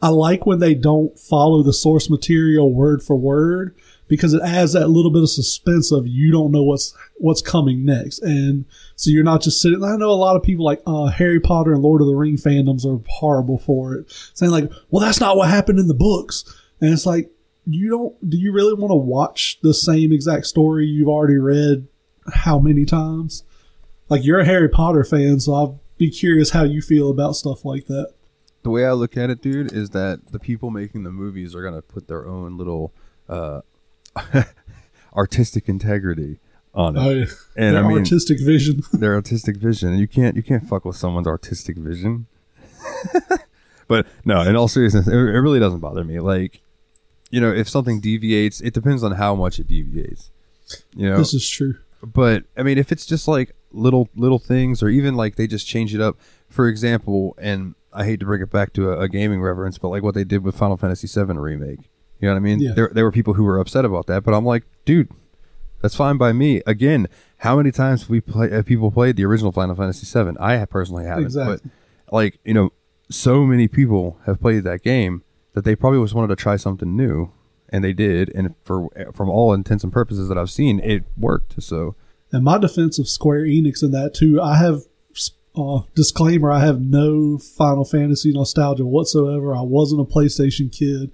I 0.02 0.08
like 0.08 0.44
when 0.44 0.58
they 0.58 0.74
don't 0.74 1.18
follow 1.18 1.62
the 1.62 1.72
source 1.72 2.10
material 2.10 2.70
word 2.70 3.02
for 3.02 3.16
word 3.16 3.74
because 4.08 4.34
it 4.34 4.42
adds 4.42 4.72
that 4.74 4.88
little 4.88 5.10
bit 5.10 5.22
of 5.22 5.30
suspense 5.30 5.90
of 5.92 6.06
you 6.06 6.30
don't 6.30 6.50
know 6.52 6.62
what's 6.62 6.94
what's 7.16 7.40
coming 7.42 7.84
next, 7.84 8.20
and 8.20 8.64
so 8.96 9.10
you're 9.10 9.24
not 9.24 9.42
just 9.42 9.60
sitting. 9.62 9.82
I 9.82 9.96
know 9.96 10.10
a 10.10 10.12
lot 10.12 10.36
of 10.36 10.42
people 10.42 10.64
like 10.64 10.80
uh, 10.86 11.06
Harry 11.06 11.40
Potter 11.40 11.72
and 11.72 11.82
Lord 11.82 12.00
of 12.00 12.06
the 12.06 12.14
Ring 12.14 12.36
fandoms 12.36 12.84
are 12.84 13.02
horrible 13.08 13.58
for 13.58 13.94
it, 13.94 14.12
saying 14.34 14.52
like, 14.52 14.70
"Well, 14.90 15.04
that's 15.04 15.20
not 15.20 15.36
what 15.36 15.48
happened 15.48 15.78
in 15.78 15.88
the 15.88 15.94
books," 15.94 16.44
and 16.80 16.92
it's 16.92 17.06
like 17.06 17.30
you 17.66 17.88
don't. 17.88 18.30
Do 18.30 18.36
you 18.36 18.52
really 18.52 18.74
want 18.74 18.90
to 18.90 18.96
watch 18.96 19.58
the 19.62 19.74
same 19.74 20.12
exact 20.12 20.46
story 20.46 20.86
you've 20.86 21.08
already 21.08 21.38
read 21.38 21.88
how 22.32 22.58
many 22.58 22.84
times? 22.84 23.44
Like 24.08 24.24
you're 24.24 24.40
a 24.40 24.44
Harry 24.44 24.68
Potter 24.68 25.04
fan, 25.04 25.40
so 25.40 25.54
I'll 25.54 25.80
be 25.96 26.10
curious 26.10 26.50
how 26.50 26.64
you 26.64 26.82
feel 26.82 27.08
about 27.10 27.36
stuff 27.36 27.64
like 27.64 27.86
that. 27.86 28.12
the 28.64 28.70
way 28.70 28.84
i 28.84 28.90
look 28.92 29.16
at 29.16 29.30
it 29.30 29.40
dude 29.40 29.72
is 29.72 29.90
that 29.90 30.32
the 30.32 30.38
people 30.40 30.70
making 30.70 31.04
the 31.04 31.10
movies 31.12 31.54
are 31.54 31.70
to 31.70 31.80
put 31.82 32.08
their 32.08 32.26
own 32.26 32.56
little 32.58 32.92
uh 33.28 33.60
artistic 35.16 35.68
integrity 35.68 36.38
on 36.74 36.96
it 36.96 37.00
Oh, 37.00 37.34
and 37.56 37.76
Their 37.76 37.84
i 37.84 37.88
mean 37.88 37.98
artistic 37.98 38.40
vision. 38.40 38.82
their 38.92 39.14
artistic 39.14 39.56
vision. 39.56 39.96
You 39.96 40.08
can't 40.08 40.34
you 40.36 40.42
can't 40.42 40.66
fuck 40.68 40.84
with 40.84 40.96
someone's 40.96 41.26
artistic 41.28 41.76
vision. 41.76 42.26
but 43.88 44.06
no, 44.24 44.40
in 44.42 44.56
all 44.56 44.68
seriousness, 44.68 45.06
it, 45.06 45.12
it 45.14 45.40
really 45.40 45.60
doesn't 45.60 45.80
bother 45.80 46.04
me. 46.04 46.20
Like, 46.20 46.60
you 47.30 47.40
know, 47.40 47.52
if 47.52 47.68
something 47.68 48.00
deviates, 48.00 48.60
it 48.60 48.74
depends 48.74 49.02
on 49.02 49.12
how 49.12 49.34
much 49.34 49.58
it 49.58 49.68
deviates. 49.68 50.30
You 50.96 51.10
know, 51.10 51.18
This 51.18 51.34
is 51.34 51.48
true. 51.48 51.76
but 52.02 52.44
I 52.56 52.62
mean, 52.62 52.78
if 52.78 52.90
it's 52.92 53.06
just 53.06 53.28
like 53.28 53.54
little 53.72 54.08
little 54.16 54.38
things, 54.38 54.82
or 54.82 54.88
even 54.88 55.14
like 55.14 55.36
they 55.36 55.46
just 55.46 55.66
change 55.66 55.94
it 55.94 56.00
up. 56.00 56.16
For 56.48 56.68
example, 56.68 57.34
and 57.38 57.74
I 57.92 58.04
hate 58.04 58.20
to 58.20 58.26
bring 58.26 58.42
it 58.42 58.50
back 58.50 58.72
to 58.74 58.90
a, 58.90 59.00
a 59.00 59.08
gaming 59.08 59.40
reference, 59.42 59.78
but 59.78 59.88
like 59.88 60.02
what 60.02 60.14
they 60.14 60.24
did 60.24 60.42
with 60.44 60.56
Final 60.56 60.76
Fantasy 60.76 61.06
VII 61.08 61.34
remake. 61.38 61.90
You 62.24 62.30
know 62.30 62.34
what 62.36 62.40
I 62.40 62.42
mean? 62.42 62.60
Yeah. 62.60 62.72
There 62.74 62.90
there 62.92 63.04
were 63.04 63.12
people 63.12 63.34
who 63.34 63.44
were 63.44 63.58
upset 63.58 63.84
about 63.84 64.06
that, 64.06 64.24
but 64.24 64.32
I'm 64.34 64.44
like, 64.46 64.64
dude, 64.86 65.10
that's 65.82 65.94
fine 65.94 66.16
by 66.16 66.32
me. 66.32 66.62
Again, 66.66 67.06
how 67.38 67.56
many 67.56 67.70
times 67.70 68.02
have 68.02 68.10
we 68.10 68.20
play, 68.22 68.50
have 68.50 68.64
people 68.64 68.90
played 68.90 69.16
the 69.16 69.24
original 69.26 69.52
Final 69.52 69.74
Fantasy 69.74 70.06
VII? 70.06 70.36
I 70.40 70.64
personally 70.64 71.04
haven't, 71.04 71.24
Exactly. 71.24 71.58
but 71.62 72.14
like 72.14 72.38
you 72.44 72.54
know, 72.54 72.72
so 73.10 73.44
many 73.44 73.68
people 73.68 74.18
have 74.24 74.40
played 74.40 74.64
that 74.64 74.82
game 74.82 75.22
that 75.52 75.64
they 75.64 75.76
probably 75.76 76.02
just 76.02 76.14
wanted 76.14 76.28
to 76.28 76.36
try 76.36 76.56
something 76.56 76.96
new, 76.96 77.30
and 77.68 77.84
they 77.84 77.92
did. 77.92 78.34
And 78.34 78.54
for 78.64 78.88
from 79.12 79.28
all 79.28 79.52
intents 79.52 79.84
and 79.84 79.92
purposes 79.92 80.28
that 80.28 80.38
I've 80.38 80.50
seen, 80.50 80.80
it 80.80 81.04
worked. 81.16 81.62
So 81.62 81.94
And 82.32 82.42
my 82.42 82.56
defense 82.58 82.98
of 82.98 83.06
Square 83.08 83.42
Enix 83.44 83.82
in 83.82 83.90
that 83.90 84.14
too, 84.14 84.40
I 84.40 84.56
have 84.56 84.80
uh, 85.56 85.82
disclaimer: 85.94 86.50
I 86.50 86.60
have 86.64 86.80
no 86.80 87.38
Final 87.38 87.84
Fantasy 87.84 88.32
nostalgia 88.32 88.84
whatsoever. 88.84 89.54
I 89.54 89.60
wasn't 89.62 90.00
a 90.00 90.04
PlayStation 90.04 90.72
kid, 90.76 91.12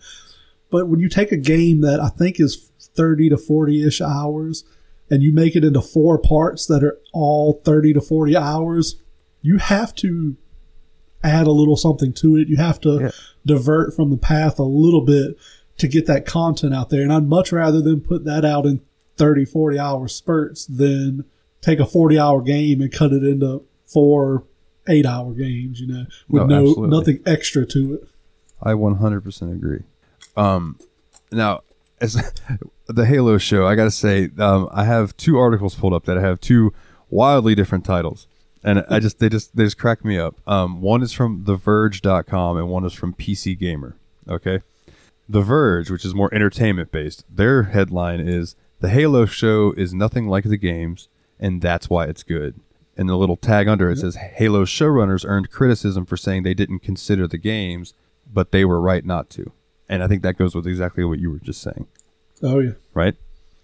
but 0.70 0.88
when 0.88 1.00
you 1.00 1.08
take 1.08 1.32
a 1.32 1.36
game 1.36 1.80
that 1.82 2.00
I 2.00 2.08
think 2.08 2.38
is 2.40 2.70
thirty 2.80 3.28
to 3.28 3.36
forty 3.36 3.86
ish 3.86 4.00
hours, 4.00 4.64
and 5.10 5.22
you 5.22 5.32
make 5.32 5.56
it 5.56 5.64
into 5.64 5.80
four 5.80 6.18
parts 6.18 6.66
that 6.66 6.82
are 6.84 6.98
all 7.12 7.60
thirty 7.64 7.92
to 7.92 8.00
forty 8.00 8.36
hours, 8.36 8.96
you 9.42 9.58
have 9.58 9.94
to 9.96 10.36
add 11.22 11.46
a 11.46 11.52
little 11.52 11.76
something 11.76 12.12
to 12.14 12.36
it. 12.36 12.48
You 12.48 12.56
have 12.56 12.80
to 12.80 13.00
Yeah. 13.00 13.10
divert 13.44 13.94
from 13.94 14.10
the 14.10 14.16
path 14.16 14.58
a 14.58 14.64
little 14.64 15.02
bit 15.04 15.36
to 15.78 15.88
get 15.88 16.06
that 16.06 16.24
content 16.26 16.74
out 16.74 16.90
there. 16.90 17.02
And 17.02 17.12
I'd 17.12 17.28
much 17.28 17.52
rather 17.52 17.80
than 17.80 18.00
put 18.00 18.24
that 18.24 18.44
out 18.44 18.66
in 18.66 18.80
30, 19.16 19.44
40 19.44 19.78
hour 19.78 20.08
spurts 20.08 20.64
than 20.66 21.24
take 21.60 21.78
a 21.78 21.86
40 21.86 22.18
hour 22.18 22.40
game 22.40 22.80
and 22.80 22.90
cut 22.90 23.12
it 23.12 23.22
into 23.22 23.62
four, 23.86 24.44
eight 24.88 25.04
hour 25.04 25.32
games, 25.34 25.80
you 25.80 25.86
know, 25.86 26.04
with 26.28 26.46
No, 26.48 26.62
no, 26.64 26.72
nothing 26.86 27.20
extra 27.26 27.66
to 27.66 27.94
it. 27.94 28.08
I 28.62 28.72
100% 28.72 29.52
agree. 29.52 29.80
Um, 30.36 30.78
now, 31.32 31.62
as 32.00 32.14
the 32.86 33.06
Halo 33.06 33.38
show, 33.38 33.66
I 33.66 33.74
got 33.74 33.84
to 33.84 33.90
say, 33.90 34.30
um, 34.38 34.68
I 34.72 34.84
have 34.84 35.16
two 35.16 35.38
articles 35.38 35.74
pulled 35.74 35.92
up 35.92 36.04
that 36.04 36.16
have 36.16 36.40
two 36.40 36.72
wildly 37.08 37.54
different 37.54 37.84
titles. 37.84 38.26
And 38.62 38.84
I 38.90 39.00
just, 39.00 39.18
they 39.18 39.28
just, 39.28 39.56
they 39.56 39.64
just 39.64 39.78
crack 39.78 40.04
me 40.04 40.18
up. 40.18 40.40
Um, 40.46 40.82
one 40.82 41.02
is 41.02 41.12
from 41.12 41.44
TheVerge.com 41.44 42.58
and 42.58 42.68
one 42.68 42.84
is 42.84 42.92
from 42.92 43.14
PC 43.14 43.58
Gamer. 43.58 43.96
Okay. 44.28 44.60
The 45.28 45.40
Verge, 45.40 45.90
which 45.90 46.04
is 46.04 46.14
more 46.14 46.32
entertainment 46.34 46.90
based, 46.90 47.24
their 47.30 47.64
headline 47.64 48.20
is 48.20 48.56
The 48.80 48.90
Halo 48.90 49.26
show 49.26 49.72
is 49.76 49.94
nothing 49.94 50.26
like 50.26 50.44
the 50.44 50.56
games, 50.56 51.08
and 51.38 51.62
that's 51.62 51.88
why 51.88 52.06
it's 52.06 52.22
good. 52.22 52.60
And 52.96 53.08
the 53.08 53.16
little 53.16 53.36
tag 53.36 53.68
under 53.68 53.90
it 53.90 53.98
says 53.98 54.16
Halo 54.16 54.64
showrunners 54.64 55.24
earned 55.26 55.50
criticism 55.50 56.04
for 56.04 56.16
saying 56.16 56.42
they 56.42 56.52
didn't 56.52 56.80
consider 56.80 57.26
the 57.26 57.38
games, 57.38 57.94
but 58.30 58.50
they 58.50 58.64
were 58.64 58.80
right 58.80 59.04
not 59.04 59.30
to. 59.30 59.52
And 59.90 60.02
I 60.04 60.06
think 60.08 60.22
that 60.22 60.38
goes 60.38 60.54
with 60.54 60.66
exactly 60.68 61.02
what 61.04 61.18
you 61.18 61.30
were 61.32 61.40
just 61.40 61.60
saying, 61.60 61.88
Oh, 62.42 62.60
yeah. 62.60 62.72
right? 62.94 63.16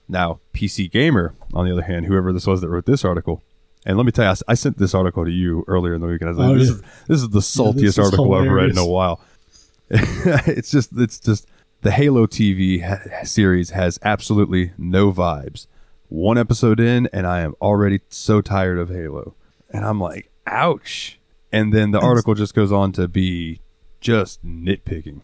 Now, 0.09 0.41
PC 0.53 0.91
Gamer, 0.91 1.35
on 1.55 1.67
the 1.67 1.73
other 1.73 1.83
hand, 1.83 2.07
whoever 2.07 2.33
this 2.33 2.47
was 2.49 2.61
that 2.61 2.69
wrote 2.69 2.85
this 2.85 3.05
article, 3.05 3.43
and 3.87 3.97
let 3.97 4.05
me 4.05 4.11
tell 4.13 4.33
you, 4.35 4.37
I, 4.49 4.55
sent 4.55 4.77
this 4.79 4.93
article 4.93 5.25
to 5.25 5.31
you 5.31 5.65
earlier 5.69 5.95
in 5.95 6.01
the 6.01 6.09
week, 6.09 6.21
and 6.21 6.29
I 6.29 6.33
was 6.33 6.39
like, 6.39 6.49
Oh, 6.51 6.59
this, 6.59 6.69
yeah. 6.69 6.75
is, 6.75 6.83
this 7.07 7.23
is 7.23 7.29
the 7.31 7.39
saltiest 7.39 7.85
is 7.85 7.99
article 8.01 8.35
I've 8.35 8.51
read 8.51 8.71
in 8.71 8.79
a 8.79 8.85
while. 8.87 9.21
it's 9.89 10.73
just, 10.73 10.91
it's 10.97 11.21
just 11.21 11.47
the 11.83 11.93
Halo 11.93 12.27
TV 12.27 12.83
ha- 12.83 13.23
series 13.25 13.71
has 13.71 14.01
absolutely 14.03 14.73
no 14.77 15.13
vibes. 15.13 15.69
One 16.09 16.37
episode 16.39 16.81
in, 16.81 17.09
and 17.13 17.25
I 17.27 17.41
am 17.43 17.55
already 17.61 18.01
so 18.09 18.41
tired 18.41 18.79
of 18.81 18.89
Halo, 18.89 19.35
and 19.71 19.85
I'm 19.85 20.01
like, 20.01 20.31
ouch. 20.47 21.21
And 21.53 21.73
then 21.73 21.93
the 21.93 22.01
article 22.01 22.35
just 22.35 22.55
goes 22.55 22.73
on 22.73 22.91
to 22.93 23.07
be 23.07 23.61
just 24.01 24.45
nitpicking. 24.45 25.21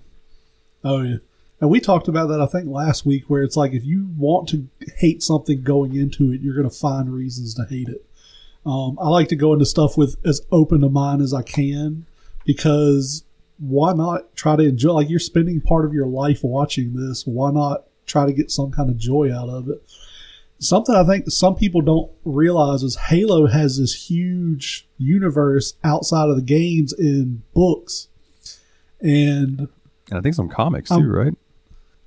Oh 0.84 1.02
yeah. 1.02 1.16
And 1.60 1.70
we 1.70 1.80
talked 1.80 2.08
about 2.08 2.26
that 2.28 2.40
I 2.40 2.46
think 2.46 2.68
last 2.68 3.06
week 3.06 3.24
where 3.28 3.42
it's 3.42 3.56
like 3.56 3.72
if 3.72 3.84
you 3.84 4.10
want 4.16 4.48
to 4.48 4.68
hate 4.96 5.22
something 5.22 5.62
going 5.62 5.94
into 5.94 6.32
it, 6.32 6.40
you're 6.40 6.56
going 6.56 6.68
to 6.68 6.74
find 6.74 7.12
reasons 7.12 7.54
to 7.54 7.64
hate 7.64 7.88
it. 7.88 8.04
Um, 8.66 8.98
I 9.00 9.08
like 9.08 9.28
to 9.28 9.36
go 9.36 9.52
into 9.52 9.66
stuff 9.66 9.96
with 9.96 10.16
as 10.24 10.40
open 10.50 10.82
a 10.82 10.88
mind 10.88 11.22
as 11.22 11.32
I 11.32 11.42
can 11.42 12.06
because 12.44 13.24
why 13.58 13.92
not 13.92 14.34
try 14.34 14.56
to 14.56 14.62
enjoy 14.64 14.92
like 14.92 15.10
you're 15.10 15.20
spending 15.20 15.60
part 15.60 15.84
of 15.84 15.92
your 15.92 16.06
life 16.06 16.40
watching 16.42 16.94
this, 16.94 17.26
why 17.26 17.52
not 17.52 17.84
try 18.06 18.26
to 18.26 18.32
get 18.32 18.50
some 18.50 18.72
kind 18.72 18.90
of 18.90 18.96
joy 18.96 19.32
out 19.32 19.48
of 19.48 19.68
it? 19.68 19.82
something 20.62 20.94
I 20.94 21.04
think 21.04 21.30
some 21.30 21.56
people 21.56 21.80
don't 21.80 22.10
realize 22.24 22.82
is 22.82 22.96
Halo 22.96 23.46
has 23.46 23.78
this 23.78 24.08
huge 24.08 24.88
universe 24.96 25.74
outside 25.82 26.28
of 26.28 26.36
the 26.36 26.42
games 26.42 26.92
in 26.92 27.42
books, 27.52 28.08
and 29.00 29.68
And 30.12 30.18
I 30.18 30.20
think 30.22 30.34
some 30.34 30.50
comics 30.50 30.90
too, 30.90 30.96
Um, 30.96 31.10
right? 31.10 31.34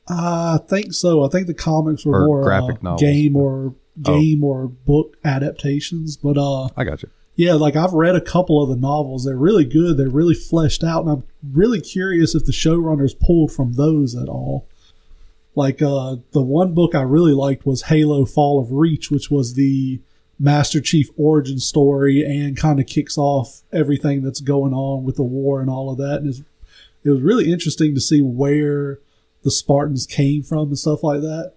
I 0.08 0.60
think 0.70 0.94
so. 0.94 1.24
I 1.26 1.30
think 1.30 1.48
the 1.48 1.56
comics 1.56 2.06
were 2.06 2.22
Or 2.22 2.28
more 2.28 2.44
graphic 2.44 2.76
uh, 2.76 2.80
novels. 2.84 3.02
game 3.02 3.36
or 3.36 3.74
game 4.00 4.44
or 4.44 4.68
book 4.68 5.18
adaptations, 5.26 6.16
but 6.18 6.38
uh, 6.38 6.68
I 6.78 6.84
got 6.84 7.02
you. 7.02 7.10
yeah, 7.36 7.54
like 7.54 7.76
I've 7.76 7.94
read 7.94 8.16
a 8.16 8.22
couple 8.22 8.62
of 8.62 8.70
the 8.70 8.76
novels. 8.76 9.26
They're 9.26 9.36
really 9.36 9.66
good. 9.66 9.98
They're 9.98 10.08
really 10.10 10.36
fleshed 10.36 10.84
out, 10.84 11.04
and 11.06 11.10
I'm 11.12 11.24
really 11.52 11.82
curious 11.82 12.36
if 12.36 12.46
the 12.46 12.52
showrunners 12.52 13.20
pulled 13.20 13.52
from 13.52 13.74
those 13.74 14.16
at 14.16 14.30
all. 14.30 14.68
Like 15.56 15.82
uh, 15.82 16.18
the 16.34 16.42
one 16.44 16.74
book 16.76 16.94
I 16.94 17.02
really 17.02 17.32
liked 17.34 17.66
was 17.66 17.84
Halo: 17.84 18.26
Fall 18.26 18.60
of 18.62 18.72
Reach, 18.72 19.10
which 19.10 19.32
was 19.32 19.56
the 19.56 20.02
Master 20.38 20.82
Chief 20.82 21.10
origin 21.18 21.58
story 21.60 22.22
and 22.24 22.56
kind 22.58 22.80
of 22.80 22.86
kicks 22.86 23.18
off 23.18 23.62
everything 23.72 24.22
that's 24.22 24.42
going 24.42 24.74
on 24.74 25.04
with 25.06 25.16
the 25.16 25.24
war 25.24 25.62
and 25.62 25.70
all 25.70 25.90
of 25.90 25.98
that. 25.98 26.18
And 26.18 26.28
it's, 26.28 26.42
it 27.06 27.10
was 27.12 27.22
really 27.22 27.52
interesting 27.52 27.96
to 27.96 28.02
see 28.02 28.22
where 28.22 29.00
the 29.44 29.52
Spartans 29.52 30.06
came 30.06 30.44
from 30.44 30.68
and 30.70 30.78
stuff 30.78 31.04
like 31.04 31.22
that. 31.22 31.54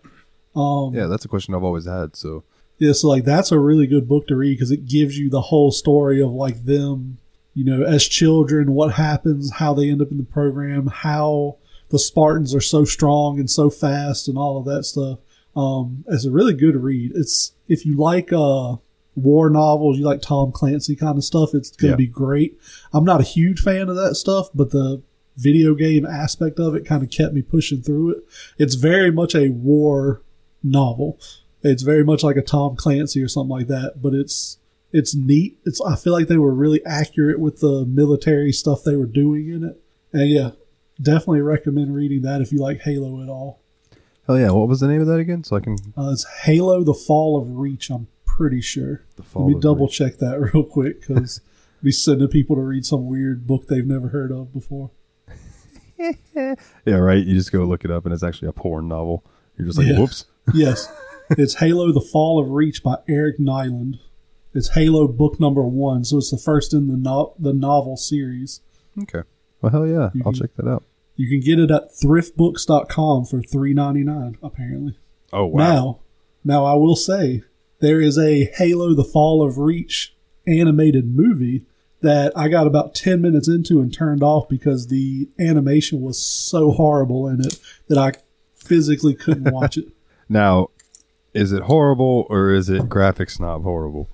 Um, 0.54 0.94
Yeah, 0.94 1.06
that's 1.06 1.24
a 1.24 1.28
question 1.28 1.54
I've 1.54 1.64
always 1.64 1.86
had. 1.86 2.14
So 2.16 2.44
yeah, 2.78 2.92
so 2.92 3.08
like 3.08 3.24
that's 3.24 3.50
a 3.50 3.58
really 3.58 3.86
good 3.86 4.06
book 4.06 4.26
to 4.28 4.36
read 4.36 4.54
because 4.54 4.70
it 4.70 4.86
gives 4.86 5.18
you 5.18 5.30
the 5.30 5.40
whole 5.40 5.72
story 5.72 6.22
of 6.22 6.30
like 6.30 6.64
them, 6.64 7.18
you 7.54 7.64
know, 7.64 7.82
as 7.82 8.06
children, 8.06 8.72
what 8.72 8.92
happens, 8.94 9.52
how 9.54 9.74
they 9.74 9.90
end 9.90 10.00
up 10.02 10.10
in 10.12 10.18
the 10.18 10.22
program, 10.24 10.86
how 10.88 11.56
the 11.88 11.98
Spartans 11.98 12.54
are 12.54 12.60
so 12.60 12.84
strong 12.84 13.38
and 13.40 13.50
so 13.50 13.70
fast, 13.70 14.28
and 14.28 14.36
all 14.38 14.58
of 14.58 14.66
that 14.66 14.84
stuff. 14.84 15.18
Um, 15.56 16.04
it's 16.08 16.24
a 16.26 16.30
really 16.30 16.52
good 16.54 16.76
read. 16.76 17.12
It's 17.16 17.52
if 17.66 17.84
you 17.86 17.96
like 17.96 18.32
uh 18.32 18.76
war 19.16 19.50
novels, 19.50 19.98
you 19.98 20.04
like 20.04 20.22
Tom 20.22 20.52
Clancy 20.52 20.94
kind 20.94 21.18
of 21.18 21.24
stuff, 21.24 21.54
it's 21.54 21.70
gonna 21.70 21.92
Yeah. 21.92 21.96
be 21.96 22.06
great. 22.06 22.56
I'm 22.92 23.04
not 23.04 23.20
a 23.20 23.24
huge 23.24 23.60
fan 23.60 23.88
of 23.88 23.96
that 23.96 24.14
stuff, 24.14 24.48
but 24.54 24.70
the 24.70 25.02
video 25.38 25.75
game 25.75 26.04
aspect 26.04 26.59
of 26.59 26.75
it 26.75 26.85
kind 26.85 27.02
of 27.02 27.11
kept 27.11 27.33
me 27.35 27.42
pushing 27.42 27.80
through 27.83 28.11
it. 28.11 28.18
It's 28.59 28.75
very 28.75 29.11
much 29.11 29.35
a 29.35 29.50
war 29.50 30.23
novel. 30.62 31.18
It's 31.62 31.83
very 31.83 32.04
much 32.04 32.23
like 32.23 32.37
a 32.37 32.42
Tom 32.42 32.76
Clancy 32.76 33.23
or 33.23 33.28
something 33.28 33.50
like 33.50 33.68
that, 33.68 34.00
but 34.02 34.14
it's 34.14 34.59
it's 34.92 35.14
neat. 35.14 35.59
It's 35.64 35.80
I 35.80 35.97
feel 35.97 36.12
like 36.12 36.28
they 36.28 36.38
were 36.38 36.54
really 36.54 36.85
accurate 36.85 37.38
with 37.40 37.61
the 37.61 37.85
military 37.87 38.52
stuff 38.52 38.83
they 38.85 38.97
were 38.97 39.07
doing 39.07 39.49
in 39.49 39.64
it. 39.64 39.80
And 40.12 40.28
yeah, 40.30 40.50
definitely 41.00 41.42
recommend 41.42 41.95
reading 41.95 42.23
that 42.23 42.40
if 42.40 42.52
you 42.52 42.59
like 42.59 42.80
Halo 42.83 43.23
at 43.23 43.28
all. 43.28 43.61
hell 44.26 44.38
yeah, 44.38 44.50
what 44.50 44.68
was 44.68 44.80
the 44.80 44.88
name 44.88 45.00
of 45.00 45.07
that 45.09 45.18
again? 45.21 45.45
So 45.45 45.57
I 45.57 45.61
can 45.61 45.76
Uh, 45.97 46.11
it's 46.12 46.26
Halo: 46.45 46.83
The 46.85 46.95
Fall 46.95 47.40
of 47.40 47.57
Reach. 47.57 47.90
I'm 47.90 48.09
pretty 48.25 48.61
sure. 48.61 49.02
the 49.16 49.23
fall. 49.25 49.47
Let 49.47 49.54
me 49.54 49.61
double 49.61 49.87
Reach. 49.87 49.97
check 49.99 50.18
that 50.18 50.40
real 50.54 50.64
quick 50.64 51.00
because 51.00 51.40
be 51.83 51.92
sending 51.92 52.28
people 52.28 52.57
to 52.57 52.62
read 52.62 52.87
some 52.87 53.07
weird 53.07 53.47
book 53.47 53.66
they've 53.68 53.87
never 53.87 54.09
heard 54.09 54.33
of 54.33 54.52
before. 54.52 54.90
Yeah, 56.84 56.94
right. 56.94 57.24
You 57.24 57.34
just 57.34 57.52
go 57.52 57.64
look 57.64 57.84
it 57.84 57.90
up, 57.90 58.04
and 58.04 58.14
it's 58.14 58.22
actually 58.22 58.48
a 58.48 58.52
porn 58.52 58.88
novel. 58.88 59.24
You're 59.56 59.66
just 59.66 59.78
like, 59.78 59.88
Yeah. 59.88 59.98
whoops. 59.98 60.24
Yes, 60.54 60.90
it's 61.30 61.54
Halo: 61.56 61.92
The 61.92 62.00
Fall 62.00 62.40
of 62.42 62.50
Reach 62.50 62.82
by 62.82 62.96
Eric 63.08 63.38
Nylund. 63.38 63.98
It's 64.54 64.70
Halo 64.74 65.06
book 65.08 65.38
number 65.38 65.62
one, 65.62 66.04
so 66.04 66.16
it's 66.18 66.30
the 66.30 66.38
first 66.38 66.72
in 66.72 66.88
the 66.88 66.96
no- 66.96 67.34
the 67.38 67.52
novel 67.52 67.96
series. 67.98 68.60
Okay. 69.02 69.22
Well, 69.60 69.72
hell 69.72 69.86
yeah, 69.86 70.10
You 70.14 70.22
I'll 70.24 70.32
can- 70.32 70.40
check 70.40 70.56
that 70.56 70.66
out. 70.68 70.84
You 71.16 71.28
can 71.28 71.40
get 71.40 71.58
it 71.58 71.70
at 71.70 71.90
thriftbooks.com 71.92 73.24
for 73.26 73.42
three 73.42 73.74
ninety 73.74 74.04
nine. 74.04 74.38
Apparently, 74.42 74.96
Oh 75.32 75.46
wow. 75.46 75.58
now, 75.58 75.98
now 76.44 76.64
I 76.64 76.74
will 76.74 76.96
say 76.96 77.42
there 77.80 78.00
is 78.00 78.16
a 78.18 78.44
Halo: 78.56 78.94
The 78.94 79.04
Fall 79.04 79.42
of 79.46 79.58
Reach 79.58 80.14
animated 80.46 81.14
movie 81.14 81.66
that 82.00 82.32
I 82.37 82.48
got 82.48 82.66
about 82.66 82.94
ten 82.94 83.20
minutes 83.20 83.48
into 83.48 83.80
and 83.80 83.92
turned 83.92 84.22
off 84.22 84.48
because 84.48 84.87
the 84.87 85.28
animation 85.38 86.00
was 86.00 86.18
so 86.18 86.70
horrible 86.72 87.26
in 87.28 87.40
it 87.40 87.58
that 87.88 87.98
I 87.98 88.12
physically 88.56 89.14
couldn't 89.14 89.50
watch 89.52 89.76
it. 89.76 89.88
Now, 90.28 90.68
is 91.34 91.52
it 91.52 91.64
horrible 91.64 92.26
or 92.30 92.50
is 92.50 92.68
it 92.68 92.82
graphics 92.82 93.32
snob 93.32 93.62
horrible? 93.62 94.08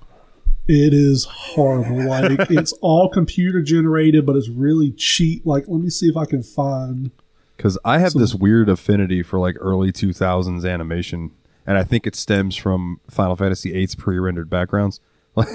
It 0.67 0.95
is 0.95 1.25
horrible. 1.27 2.09
Like 2.09 2.39
it's 2.51 2.73
all 2.81 3.09
computer 3.11 3.61
generated, 3.63 4.25
but 4.25 4.37
it's 4.37 4.49
really 4.49 4.93
cheap. 4.93 5.45
Like, 5.45 5.65
let 5.69 5.81
me 5.83 5.91
see 5.91 6.09
if 6.09 6.17
I 6.17 6.25
can 6.25 6.43
find. 6.43 7.11
Because 7.57 7.79
I 7.85 7.99
have 7.99 8.13
So- 8.13 8.19
this 8.19 8.35
weird 8.35 8.69
affinity 8.69 9.23
for 9.23 9.39
like 9.39 9.57
early 9.61 9.93
2000s 9.93 10.69
animation, 10.69 11.33
and 11.67 11.77
I 11.79 11.85
think 11.85 12.07
it 12.07 12.17
stems 12.17 12.57
from 12.57 13.01
Final 13.11 13.37
Fantasy 13.37 13.73
VIII's 13.73 13.95
pre-rendered 13.95 14.49
backgrounds. 14.49 15.01
Like, 15.37 15.49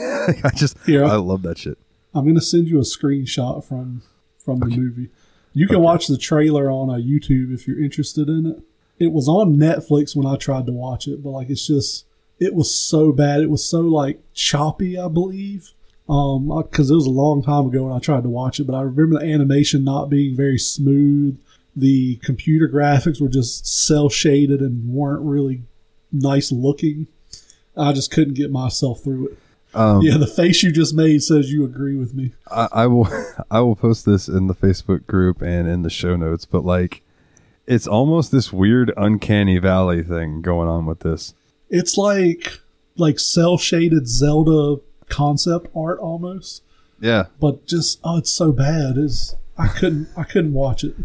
I 0.43 0.49
just, 0.53 0.77
Here. 0.85 1.05
I 1.05 1.15
love 1.15 1.41
that 1.43 1.57
shit. 1.57 1.77
I'm 2.13 2.25
gonna 2.27 2.41
send 2.41 2.67
you 2.67 2.77
a 2.79 2.83
screenshot 2.83 3.63
from 3.63 4.01
from 4.37 4.59
the 4.59 4.65
movie. 4.67 5.09
You 5.53 5.67
can 5.67 5.77
Okay. 5.77 5.83
watch 5.83 6.07
the 6.07 6.17
trailer 6.17 6.69
on 6.71 6.89
uh, 6.89 6.93
YouTube 6.93 7.53
if 7.53 7.67
you're 7.67 7.81
interested 7.83 8.29
in 8.29 8.45
it. 8.45 8.59
It 8.99 9.11
was 9.11 9.27
on 9.27 9.55
Netflix 9.57 10.15
when 10.15 10.25
I 10.25 10.35
tried 10.35 10.65
to 10.67 10.71
watch 10.73 11.07
it, 11.07 11.23
but 11.23 11.29
like 11.31 11.49
it's 11.49 11.67
just 11.67 12.05
it 12.39 12.53
was 12.55 12.73
so 12.73 13.11
bad. 13.11 13.41
It 13.41 13.49
was 13.49 13.63
so 13.65 13.81
like 13.81 14.21
choppy, 14.33 14.97
I 14.97 15.07
believe. 15.07 15.71
Um, 16.07 16.47
because 16.63 16.89
it 16.89 16.95
was 16.95 17.05
a 17.05 17.11
long 17.11 17.43
time 17.43 17.67
ago 17.67 17.83
when 17.83 17.93
I 17.93 17.99
tried 17.99 18.23
to 18.23 18.29
watch 18.29 18.59
it, 18.59 18.63
but 18.65 18.73
I 18.75 18.81
remember 18.81 19.19
the 19.19 19.25
animation 19.31 19.83
not 19.83 20.09
being 20.09 20.35
very 20.35 20.57
smooth. 20.57 21.39
The 21.75 22.15
computer 22.23 22.67
graphics 22.67 23.21
were 23.21 23.29
just 23.29 23.67
cel 23.67 24.09
shaded 24.09 24.59
and 24.59 24.91
weren't 24.91 25.21
really 25.21 25.61
nice 26.11 26.51
looking. 26.51 27.05
I 27.77 27.93
just 27.93 28.09
couldn't 28.09 28.33
get 28.33 28.51
myself 28.51 29.03
through 29.03 29.27
it. 29.27 29.37
Um, 29.73 30.01
Yeah, 30.01 30.17
the 30.17 30.27
face 30.27 30.63
you 30.63 30.71
just 30.71 30.93
made 30.93 31.23
says 31.23 31.51
you 31.51 31.63
agree 31.63 31.95
with 31.95 32.13
me. 32.13 32.34
I, 32.49 32.67
I 32.71 32.88
will, 32.88 33.08
I 33.51 33.60
will 33.60 33.75
post 33.75 34.05
this 34.05 34.27
in 34.27 34.47
the 34.47 34.55
Facebook 34.55 35.05
group 35.08 35.41
and 35.41 35.67
in 35.67 35.84
the 35.84 35.89
show 35.89 36.15
notes. 36.15 36.45
But 36.45 36.65
like, 36.65 37.03
it's 37.67 37.88
almost 37.88 38.32
this 38.32 38.51
weird 38.51 38.91
uncanny 38.97 39.60
valley 39.60 40.01
thing 40.03 40.41
going 40.41 40.67
on 40.67 40.86
with 40.86 41.01
this. 41.01 41.34
It's 41.69 41.97
like 41.97 42.60
like 42.97 43.19
cel 43.19 43.58
shaded 43.58 44.08
Zelda 44.08 44.82
concept 45.08 45.67
art 45.75 45.99
almost, 45.99 46.63
Yeah, 46.99 47.25
but 47.39 47.67
just 47.67 47.99
oh, 48.03 48.17
it's 48.17 48.32
so 48.32 48.51
bad. 48.51 48.97
Is 48.97 49.36
I 49.58 49.67
couldn't 49.67 50.10
I 50.17 50.23
couldn't 50.23 50.53
watch 50.53 50.84
it. 50.84 50.95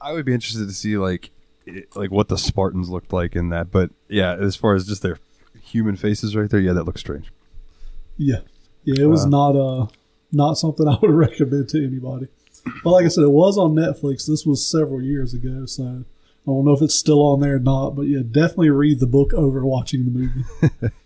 I 0.00 0.12
would 0.12 0.24
be 0.24 0.34
interested 0.34 0.66
to 0.66 0.74
see 0.74 0.96
like, 0.96 1.30
it, 1.66 1.94
like 1.94 2.10
what 2.10 2.28
the 2.28 2.38
Spartans 2.38 2.88
looked 2.88 3.12
like 3.12 3.36
in 3.36 3.50
that. 3.50 3.70
But 3.70 3.90
yeah, 4.08 4.34
as 4.34 4.56
far 4.56 4.74
as 4.74 4.86
just 4.86 5.02
their 5.02 5.18
human 5.72 5.96
faces 5.96 6.36
right 6.36 6.48
there, 6.50 6.60
yeah, 6.60 6.72
that 6.74 6.84
looks 6.84 7.00
strange. 7.00 7.32
Yeah, 8.16 8.40
yeah, 8.84 9.02
it 9.04 9.06
was 9.08 9.24
Uh. 9.24 9.28
not 9.28 9.56
uh 9.56 9.86
not 10.32 10.54
something 10.54 10.86
I 10.92 10.98
would 11.02 11.10
recommend 11.10 11.68
to 11.70 11.84
anybody. 11.84 12.28
But 12.84 12.90
like 12.90 13.04
I 13.04 13.08
said, 13.08 13.24
it 13.24 13.30
was 13.32 13.58
on 13.58 13.74
Netflix. 13.74 14.26
This 14.26 14.46
was 14.46 14.64
several 14.70 15.02
years 15.02 15.34
ago, 15.34 15.66
so 15.66 15.82
I 15.84 16.46
don't 16.46 16.64
know 16.64 16.72
if 16.72 16.80
it's 16.82 16.94
still 16.94 17.20
on 17.22 17.40
there 17.40 17.56
or 17.56 17.58
not. 17.58 17.90
But 17.96 18.02
yeah, 18.02 18.20
definitely 18.30 18.70
read 18.70 19.00
the 19.00 19.06
book 19.08 19.32
over 19.34 19.64
watching 19.64 20.04
the 20.04 20.10
movie. 20.10 20.90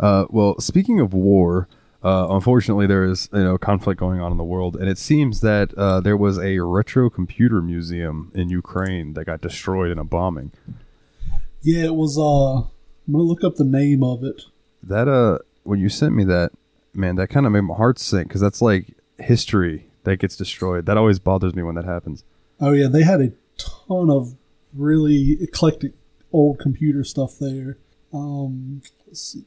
Uh, 0.00 0.26
well, 0.30 0.54
speaking 0.60 1.00
of 1.00 1.12
war, 1.12 1.66
uh, 2.04 2.28
unfortunately, 2.30 2.86
there 2.86 3.02
is 3.02 3.28
you 3.32 3.42
know 3.42 3.58
conflict 3.58 3.98
going 3.98 4.20
on 4.20 4.30
in 4.30 4.38
the 4.38 4.44
world, 4.44 4.76
and 4.76 4.88
it 4.88 4.96
seems 4.96 5.40
that 5.40 5.74
uh, 5.76 5.98
there 6.00 6.16
was 6.16 6.38
a 6.38 6.60
retro 6.60 7.10
computer 7.10 7.60
museum 7.60 8.30
in 8.32 8.48
Ukraine 8.48 9.14
that 9.14 9.24
got 9.24 9.40
destroyed 9.40 9.90
in 9.90 9.98
a 9.98 10.04
bombing. 10.04 10.52
yeah, 11.62 11.82
it 11.86 11.96
was. 11.96 12.16
uh 12.16 12.68
I'm 13.08 13.14
gonna 13.14 13.24
look 13.24 13.42
up 13.42 13.56
the 13.56 13.64
name 13.64 14.04
of 14.04 14.22
it. 14.22 14.42
That 14.82 15.08
uh, 15.08 15.38
when 15.62 15.80
you 15.80 15.88
sent 15.88 16.14
me 16.14 16.24
that, 16.24 16.52
man, 16.92 17.16
that 17.16 17.28
kind 17.28 17.46
of 17.46 17.52
made 17.52 17.62
my 17.62 17.74
heart 17.74 17.98
sink 17.98 18.28
because 18.28 18.42
that's 18.42 18.60
like 18.60 18.94
history 19.18 19.88
that 20.04 20.18
gets 20.18 20.36
destroyed. 20.36 20.84
That 20.84 20.98
always 20.98 21.18
bothers 21.18 21.54
me 21.54 21.62
when 21.62 21.74
that 21.76 21.86
happens. 21.86 22.22
Oh 22.60 22.72
yeah, 22.72 22.86
they 22.86 23.02
had 23.02 23.22
a 23.22 23.32
ton 23.56 24.10
of 24.10 24.34
really 24.74 25.38
eclectic 25.40 25.92
old 26.32 26.58
computer 26.58 27.02
stuff 27.02 27.38
there. 27.40 27.78
Um, 28.12 28.82
let's 29.06 29.22
see. 29.22 29.44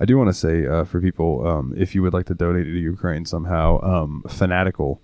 I 0.00 0.06
do 0.06 0.16
want 0.16 0.28
to 0.28 0.34
say 0.34 0.66
uh, 0.66 0.84
for 0.84 1.00
people, 1.00 1.46
um, 1.46 1.74
if 1.76 1.94
you 1.94 2.02
would 2.02 2.14
like 2.14 2.26
to 2.26 2.34
donate 2.34 2.64
to 2.64 2.70
Ukraine 2.70 3.26
somehow, 3.26 3.80
um, 3.82 4.22
Fanatical. 4.28 5.02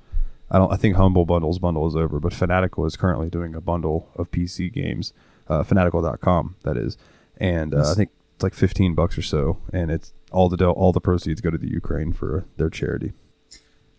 I 0.50 0.58
don't. 0.58 0.72
I 0.72 0.76
think 0.76 0.96
Humble 0.96 1.26
Bundles 1.26 1.58
bundle 1.58 1.86
is 1.86 1.96
over, 1.96 2.20
but 2.20 2.32
Fanatical 2.32 2.86
is 2.86 2.96
currently 2.96 3.28
doing 3.28 3.54
a 3.54 3.60
bundle 3.60 4.10
of 4.16 4.30
PC 4.30 4.72
games. 4.72 5.12
Uh, 5.48 5.62
Fanatical.com, 5.62 6.56
that 6.62 6.76
is, 6.76 6.96
and 7.42 7.74
uh, 7.74 7.90
I 7.90 7.94
think 7.94 8.10
it's 8.34 8.42
like 8.42 8.54
fifteen 8.54 8.94
bucks 8.94 9.18
or 9.18 9.22
so, 9.22 9.58
and 9.72 9.90
it's 9.90 10.12
all 10.30 10.48
the 10.48 10.64
all 10.68 10.92
the 10.92 11.00
proceeds 11.00 11.40
go 11.40 11.50
to 11.50 11.58
the 11.58 11.68
Ukraine 11.70 12.12
for 12.12 12.46
their 12.56 12.70
charity. 12.70 13.12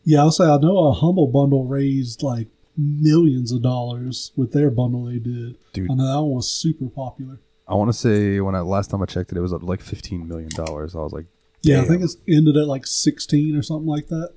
Yeah, 0.03 0.19
I'll 0.21 0.31
say 0.31 0.45
I 0.45 0.57
know 0.57 0.77
a 0.87 0.93
humble 0.93 1.27
bundle 1.27 1.65
raised 1.65 2.23
like 2.23 2.47
millions 2.77 3.51
of 3.51 3.61
dollars 3.61 4.31
with 4.35 4.51
their 4.51 4.71
bundle 4.71 5.05
they 5.05 5.19
did. 5.19 5.57
Dude. 5.73 5.91
I 5.91 5.95
know 5.95 6.07
that 6.07 6.21
one 6.21 6.31
was 6.35 6.49
super 6.49 6.87
popular. 6.89 7.39
I 7.67 7.75
want 7.75 7.89
to 7.89 7.97
say 7.97 8.39
when 8.39 8.55
I 8.55 8.61
last 8.61 8.89
time 8.89 9.01
I 9.01 9.05
checked 9.05 9.31
it, 9.31 9.37
it 9.37 9.41
was 9.41 9.53
up 9.53 9.63
like 9.63 9.81
fifteen 9.81 10.27
million 10.27 10.49
dollars. 10.49 10.95
I 10.95 10.99
was 10.99 11.13
like, 11.13 11.25
Yeah, 11.61 11.81
I 11.81 11.85
think 11.85 12.01
it's 12.03 12.17
ended 12.27 12.57
at 12.57 12.67
like 12.67 12.85
sixteen 12.87 13.55
or 13.55 13.61
something 13.61 13.87
like 13.87 14.07
that. 14.07 14.33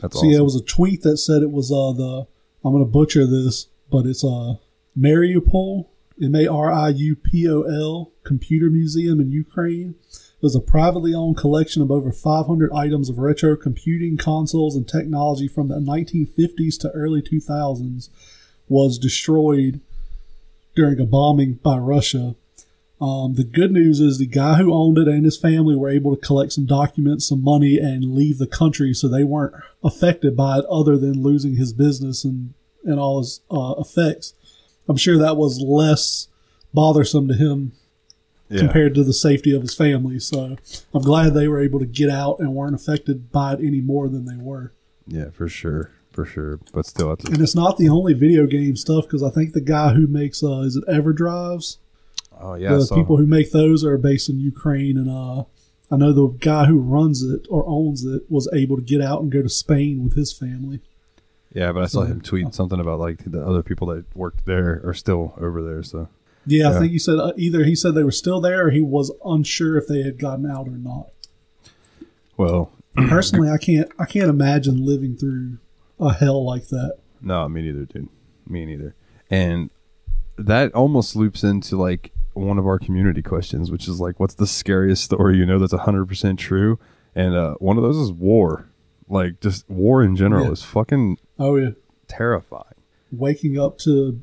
that's 0.00 0.14
so 0.14 0.18
awesome. 0.20 0.30
yeah, 0.30 0.38
it 0.38 0.42
was 0.44 0.56
a 0.56 0.64
tweet 0.64 1.02
that 1.02 1.18
said 1.18 1.42
it 1.42 1.50
was 1.50 1.70
uh 1.70 1.92
the 1.92 2.26
I'm 2.64 2.72
gonna 2.72 2.84
butcher 2.84 3.26
this, 3.26 3.66
but 3.90 4.06
it's 4.06 4.24
uh 4.24 4.54
Mariupol 4.98 5.88
M 6.22 6.34
A 6.34 6.46
R 6.46 6.72
I 6.72 6.90
U 6.90 7.16
P 7.16 7.48
O 7.48 7.62
L 7.62 8.12
Computer 8.22 8.70
Museum 8.70 9.20
in 9.20 9.30
Ukraine. 9.30 9.94
It 10.12 10.42
was 10.42 10.54
a 10.54 10.60
privately 10.60 11.14
owned 11.14 11.36
collection 11.36 11.82
of 11.82 11.90
over 11.90 12.12
500 12.12 12.70
items 12.72 13.08
of 13.08 13.18
retro 13.18 13.56
computing 13.56 14.16
consoles 14.16 14.76
and 14.76 14.86
technology 14.86 15.48
from 15.48 15.68
the 15.68 15.76
1950s 15.76 16.78
to 16.80 16.90
early 16.90 17.22
2000s 17.22 18.10
was 18.68 18.98
destroyed 18.98 19.80
during 20.74 21.00
a 21.00 21.06
bombing 21.06 21.54
by 21.54 21.78
Russia. 21.78 22.34
Um, 23.00 23.34
the 23.34 23.44
good 23.44 23.72
news 23.72 24.00
is 24.00 24.18
the 24.18 24.26
guy 24.26 24.54
who 24.54 24.72
owned 24.72 24.98
it 24.98 25.08
and 25.08 25.24
his 25.24 25.38
family 25.38 25.74
were 25.74 25.90
able 25.90 26.14
to 26.14 26.26
collect 26.26 26.52
some 26.52 26.66
documents, 26.66 27.28
some 27.28 27.42
money, 27.42 27.78
and 27.78 28.14
leave 28.14 28.38
the 28.38 28.46
country, 28.46 28.94
so 28.94 29.08
they 29.08 29.24
weren't 29.24 29.54
affected 29.82 30.36
by 30.36 30.58
it, 30.58 30.64
other 30.66 30.96
than 30.96 31.22
losing 31.22 31.56
his 31.56 31.72
business 31.72 32.24
and 32.24 32.54
and 32.84 33.00
all 33.00 33.18
his 33.18 33.40
uh, 33.50 33.74
effects. 33.78 34.34
I'm 34.88 34.96
sure 34.96 35.18
that 35.18 35.36
was 35.36 35.60
less 35.60 36.28
bothersome 36.72 37.28
to 37.28 37.34
him 37.34 37.72
Yeah. 38.50 38.60
compared 38.60 38.94
to 38.94 39.04
the 39.04 39.12
safety 39.12 39.54
of 39.54 39.62
his 39.62 39.74
family. 39.74 40.18
So 40.18 40.56
I'm 40.92 41.02
glad 41.02 41.34
they 41.34 41.48
were 41.48 41.60
able 41.60 41.78
to 41.80 41.86
get 41.86 42.10
out 42.10 42.40
and 42.40 42.54
weren't 42.54 42.74
affected 42.74 43.30
by 43.32 43.54
it 43.54 43.60
any 43.60 43.80
more 43.80 44.08
than 44.08 44.24
they 44.26 44.36
were. 44.36 44.72
Yeah, 45.06 45.30
for 45.30 45.48
sure. 45.48 45.90
For 46.12 46.24
sure. 46.24 46.60
But 46.72 46.86
still, 46.86 47.10
And 47.10 47.40
it's 47.40 47.54
not 47.56 47.76
the 47.76 47.88
only 47.88 48.12
video 48.14 48.46
game 48.46 48.76
stuff 48.76 49.04
because 49.04 49.22
I 49.22 49.30
think 49.30 49.52
the 49.52 49.60
guy 49.60 49.94
who 49.94 50.06
makes 50.06 50.42
uh, 50.44 50.60
is 50.60 50.76
it 50.76 50.84
EverDrives? 50.86 51.78
oh 52.40 52.54
yeah. 52.54 52.74
The 52.76 52.92
people 52.94 53.16
who 53.16 53.26
make 53.26 53.50
those 53.52 53.84
are 53.84 53.96
based 53.98 54.28
in 54.28 54.38
Ukraine, 54.40 54.96
and 54.96 55.08
uh, 55.10 55.44
I 55.90 55.96
know 55.96 56.12
the 56.12 56.28
guy 56.38 56.66
who 56.66 56.78
runs 56.78 57.22
it 57.22 57.46
or 57.50 57.64
owns 57.66 58.04
it 58.04 58.22
was 58.28 58.48
able 58.52 58.76
to 58.76 58.82
get 58.82 59.00
out 59.00 59.22
and 59.22 59.30
go 59.32 59.42
to 59.42 59.48
Spain 59.48 60.02
with 60.04 60.14
his 60.14 60.32
family. 60.32 60.80
Yeah, 61.54 61.72
but 61.72 61.82
I 61.82 61.86
saw 61.86 62.02
him 62.02 62.20
tweet 62.20 62.52
something 62.54 62.78
about 62.80 62.98
like 63.00 63.22
the 63.24 63.42
other 63.46 63.62
people 63.62 63.86
that 63.88 64.04
worked 64.14 64.44
there 64.44 64.82
are 64.84 64.92
still 64.94 65.34
over 65.40 65.62
there. 65.62 65.82
So 65.82 66.08
Yeah, 66.46 66.70
Yeah. 66.70 66.76
I 66.76 66.80
think 66.80 66.92
he 66.92 66.98
said 66.98 67.18
uh, 67.18 67.32
either 67.36 67.64
he 67.64 67.74
said 67.74 67.94
they 67.94 68.02
were 68.04 68.10
still 68.10 68.40
there 68.40 68.66
or 68.66 68.70
he 68.70 68.80
was 68.82 69.10
unsure 69.24 69.78
if 69.78 69.86
they 69.86 70.02
had 70.02 70.18
gotten 70.18 70.44
out 70.50 70.66
or 70.68 70.72
not. 70.76 71.06
well, 72.36 72.70
Personally, 73.08 73.50
I 73.50 73.58
can't 73.58 73.90
I 73.98 74.04
can't 74.04 74.28
imagine 74.30 74.84
living 74.84 75.16
through 75.16 75.58
a 75.98 76.12
hell 76.12 76.44
like 76.44 76.68
that. 76.68 76.98
No, 77.20 77.48
me 77.48 77.62
neither, 77.62 77.84
dude. 77.86 78.08
Me 78.46 78.64
neither. 78.66 78.94
And 79.30 79.70
that 80.36 80.72
almost 80.74 81.16
loops 81.16 81.42
into 81.42 81.76
like 81.76 82.12
one 82.34 82.58
of 82.58 82.66
our 82.66 82.78
community 82.78 83.22
questions, 83.22 83.70
which 83.70 83.88
is 83.88 84.00
like, 84.00 84.20
what's 84.20 84.34
the 84.34 84.46
scariest 84.46 85.04
story 85.04 85.36
you 85.38 85.46
know 85.46 85.58
that's 85.58 85.72
100% 85.72 86.36
true? 86.38 86.78
And 87.14 87.34
uh, 87.34 87.54
one 87.54 87.76
of 87.76 87.82
those 87.84 87.96
is 87.96 88.12
war. 88.12 88.68
Like, 89.08 89.40
just 89.40 89.68
war 89.70 90.02
in 90.02 90.14
general 90.16 90.46
Yeah. 90.46 90.50
is 90.52 90.62
fucking 90.64 91.18
Oh 91.38 91.56
yeah, 91.56 91.70
terrifying. 92.08 92.64
waking 93.10 93.58
up 93.58 93.78
to 93.78 94.20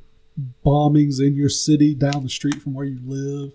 bombings 0.65 1.19
in 1.19 1.35
your 1.35 1.49
city 1.49 1.93
down 1.93 2.23
the 2.23 2.29
street 2.29 2.61
from 2.61 2.73
where 2.73 2.85
you 2.85 2.99
live. 3.05 3.51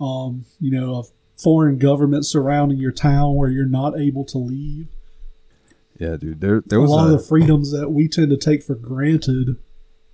Um, 0.00 0.44
you 0.60 0.70
know, 0.70 0.96
a 0.96 1.02
foreign 1.40 1.78
government 1.78 2.26
surrounding 2.26 2.78
your 2.78 2.92
town 2.92 3.34
where 3.34 3.48
you're 3.48 3.64
not 3.66 3.98
able 3.98 4.24
to 4.26 4.38
leave. 4.38 4.88
Yeah, 5.98 6.16
dude. 6.16 6.40
There, 6.40 6.62
there 6.66 6.80
was 6.80 6.90
a 6.90 6.94
lot 6.94 7.08
a, 7.08 7.12
of 7.14 7.18
the 7.18 7.26
freedoms 7.26 7.70
that 7.72 7.90
we 7.90 8.08
tend 8.08 8.30
to 8.30 8.36
take 8.36 8.62
for 8.62 8.74
granted. 8.74 9.56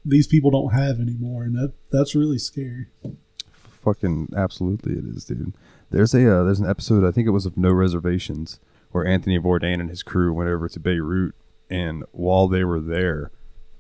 These 0.05 0.27
people 0.27 0.51
don't 0.51 0.73
have 0.73 1.01
anymore, 1.01 1.45
and 1.45 1.55
that 1.55 1.73
that's 1.91 2.15
really 2.15 2.39
scary. 2.39 2.87
fucking 3.71 4.29
absolutely 4.37 4.95
it 4.95 5.05
is, 5.05 5.25
dude. 5.25 5.55
There's 5.91 6.15
a 6.15 6.41
uh, 6.41 6.45
there's 6.45 6.61
an 6.61 6.69
episode 6.69 7.05
I 7.05 7.11
think 7.11 7.27
it 7.27 7.33
was 7.33 7.47
of 7.47 7.57
No 7.57 7.73
Reservations 7.73 8.61
where 8.93 9.07
Anthony 9.07 9.39
Bourdain 9.39 9.81
and 9.81 9.89
his 9.89 10.03
crew 10.03 10.33
went 10.33 10.51
over 10.51 10.69
to 10.69 10.79
Beirut, 10.79 11.35
and 11.73 12.05
while 12.13 12.47
they 12.49 12.65
were 12.65 12.81
there, 12.81 13.31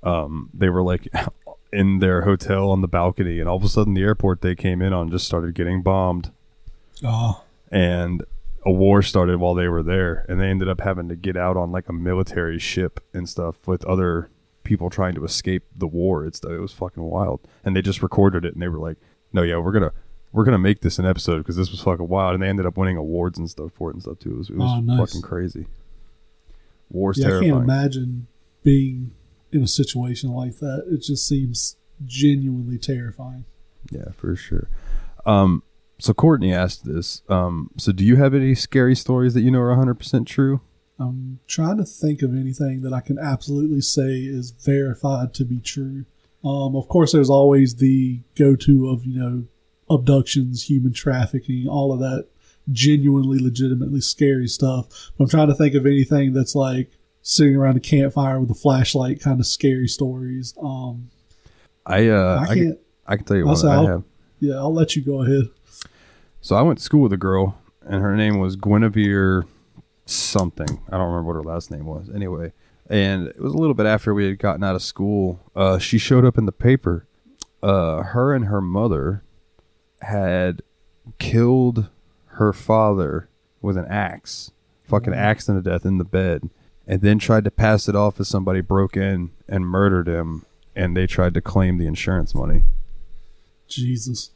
um, 0.03 0.51
they 0.55 0.69
were 0.69 0.83
like 0.83 1.07
in 1.73 1.99
their 2.01 2.23
hotel 2.23 2.71
on 2.71 2.81
the 2.81 2.89
balcony, 2.89 3.39
and 3.41 3.49
all 3.49 3.57
of 3.57 3.65
a 3.65 3.69
sudden 3.69 3.95
the 3.95 4.03
airport 4.03 4.41
they 4.41 4.55
came 4.55 4.81
in 4.83 4.93
on 4.93 5.11
just 5.11 5.27
started 5.27 5.55
getting 5.55 5.83
bombed, 5.83 6.33
Oh, 7.05 7.43
and 7.71 8.25
a 8.65 8.71
war 8.71 9.03
started 9.03 9.39
while 9.41 9.55
they 9.55 9.69
were 9.69 9.83
there, 9.83 10.25
and 10.29 10.41
they 10.41 10.47
ended 10.49 10.69
up 10.69 10.81
having 10.81 11.09
to 11.09 11.17
get 11.17 11.37
out 11.37 11.57
on 11.57 11.73
like 11.73 11.89
a 11.89 11.93
military 11.93 12.59
ship 12.59 13.01
and 13.13 13.29
stuff 13.29 13.67
with 13.67 13.85
other 13.85 14.31
people 14.65 14.89
trying 14.89 15.15
to 15.17 15.25
escape 15.25 15.65
the 15.77 15.87
war. 15.89 16.25
It's 16.25 16.41
it 16.45 16.61
was 16.61 16.73
fucking 16.73 17.03
wild, 17.03 17.41
and 17.65 17.75
they 17.75 17.83
just 17.83 18.03
recorded 18.03 18.45
it, 18.45 18.55
and 18.55 18.63
they 18.63 18.69
were 18.69 18.79
like, 18.79 18.97
"No, 19.33 19.43
yeah, 19.43 19.59
we're 19.59 19.73
gonna." 19.73 19.93
We're 20.35 20.45
gonna 20.45 20.57
make 20.59 20.81
this 20.81 20.99
an 20.99 21.05
episode 21.05 21.37
because 21.41 21.57
this 21.57 21.71
was 21.71 21.83
fucking 21.83 22.09
wild, 22.09 22.33
and 22.33 22.43
they 22.43 22.49
ended 22.49 22.65
up 22.65 22.79
winning 22.79 22.97
awards 22.97 23.39
and 23.39 23.51
stuff 23.51 23.71
for 23.75 23.91
it 23.91 23.97
and 23.97 24.03
stuff 24.03 24.19
too. 24.19 24.31
It 24.31 24.39
was, 24.39 24.49
it 24.49 24.57
was 24.57 24.71
Oh, 24.77 24.81
nice. 24.81 24.99
fucking 25.11 25.21
crazy. 25.21 25.67
War's 26.93 27.19
yeah, 27.19 27.39
I 27.39 27.41
can't 27.41 27.63
imagine 27.63 28.27
being 28.63 29.13
in 29.51 29.63
a 29.63 29.69
situation 29.69 30.31
like 30.31 30.59
that. 30.59 30.85
It 30.91 31.03
just 31.03 31.27
seems 31.27 31.77
genuinely 32.05 32.79
terrifying. 32.79 33.45
Yeah, 33.91 34.13
for 34.17 34.37
sure. 34.37 34.69
Um, 35.27 35.63
so 35.99 36.13
Courtney 36.13 36.53
asked 36.53 36.85
this. 36.85 37.23
Um, 37.29 37.71
so 37.77 37.93
do 37.93 38.05
you 38.05 38.17
have 38.17 38.35
any 38.35 38.55
scary 38.55 38.95
stories 38.95 39.35
that 39.35 39.43
you 39.43 39.51
know 39.51 39.61
are 39.61 39.75
100% 39.77 40.27
true? 40.27 40.61
I'm 40.99 41.41
trying 41.47 41.79
to 41.79 41.85
think 41.85 42.23
of 42.23 42.35
anything 42.35 42.83
that 42.83 42.93
I 42.93 43.01
can 43.01 43.19
absolutely 43.19 43.81
say 43.81 44.21
is 44.21 44.53
verified 44.53 45.35
to 45.35 45.45
be 45.45 45.61
true. 45.61 46.05
Um, 46.45 46.77
of 46.77 46.89
course, 46.89 47.13
there's 47.13 47.31
always 47.31 47.77
the 47.77 48.21
go-to 48.37 48.89
of 48.89 49.05
you 49.05 49.19
know 49.19 49.45
abductions, 49.89 50.69
human 50.69 50.93
trafficking, 50.93 51.67
all 51.69 51.93
of 51.93 52.01
that 52.01 52.27
genuinely, 52.71 53.39
legitimately 53.39 54.01
scary 54.01 54.47
stuff. 54.47 55.11
But 55.17 55.25
I'm 55.25 55.31
trying 55.31 55.49
to 55.49 55.55
think 55.55 55.75
of 55.75 55.87
anything 55.87 56.33
that's 56.33 56.55
like 56.55 56.91
sitting 57.23 57.57
around 57.57 57.77
a 57.77 57.81
campfire 57.81 58.41
with 58.41 58.51
a 58.51 58.55
flashlight, 58.55 59.21
kind 59.21 59.41
of 59.41 59.47
scary 59.47 59.89
stories. 59.89 60.55
Um, 60.63 61.11
I 61.87 62.09
uh, 62.09 62.39
I 62.41 62.43
I, 62.43 62.47
can, 62.47 62.57
can't. 62.57 62.79
I 63.07 63.17
can 63.17 63.25
tell 63.25 63.37
you 63.37 63.57
say 63.57 63.69
I 63.69 63.85
have. 63.85 64.05
Yeah, 64.41 64.57
I'll 64.57 64.75
let 64.75 64.97
you 64.97 65.03
go 65.03 65.23
ahead. 65.23 65.49
So 66.41 66.57
I 66.57 66.63
went 66.63 66.79
to 66.79 66.85
school 66.85 67.03
with 67.03 67.13
a 67.13 67.17
girl, 67.19 67.59
and 67.83 68.03
her 68.03 68.17
name 68.17 68.39
was 68.39 68.57
Guinevere 68.57 69.47
something. 70.07 70.81
I 70.91 70.99
don't 70.99 71.09
remember 71.09 71.29
what 71.29 71.35
her 71.35 71.53
last 71.53 71.71
name 71.71 71.87
was. 71.87 72.11
Anyway, 72.13 72.53
and 72.91 73.29
it 73.29 73.41
was 73.41 73.53
a 73.53 73.57
little 73.57 73.75
bit 73.75 73.87
after 73.87 74.13
we 74.13 74.27
had 74.27 74.39
gotten 74.39 74.65
out 74.65 74.75
of 74.75 74.83
school. 74.83 75.41
Uh, 75.55 75.79
she 75.79 75.99
showed 75.99 76.25
up 76.25 76.37
in 76.37 76.47
the 76.47 76.53
paper. 76.53 77.07
Uh, 77.63 78.03
her 78.03 78.35
and 78.35 78.47
her 78.47 78.61
mother 78.61 79.23
had 80.01 80.63
killed 81.19 81.89
her 82.35 82.53
father 82.53 83.29
with 83.61 83.77
an 83.77 83.87
axe, 83.87 84.51
fucking 84.85 85.15
axed 85.15 85.49
him 85.49 85.63
to 85.63 85.71
death 85.71 85.85
in 85.85 85.99
the 85.99 86.05
bed, 86.05 86.51
and 86.87 87.01
then 87.01 87.19
tried 87.19 87.45
to 87.45 87.51
pass 87.51 87.89
it 87.89 87.97
off 87.97 88.19
as 88.21 88.29
somebody 88.29 88.61
broke 88.61 88.97
in 88.97 89.31
and 89.49 89.67
murdered 89.67 90.09
him, 90.09 90.45
and 90.75 90.97
they 90.97 91.07
tried 91.07 91.35
to 91.35 91.41
claim 91.41 91.79
the 91.79 91.87
insurance 91.87 92.35
money. 92.35 92.65
Jesus. 93.69 94.31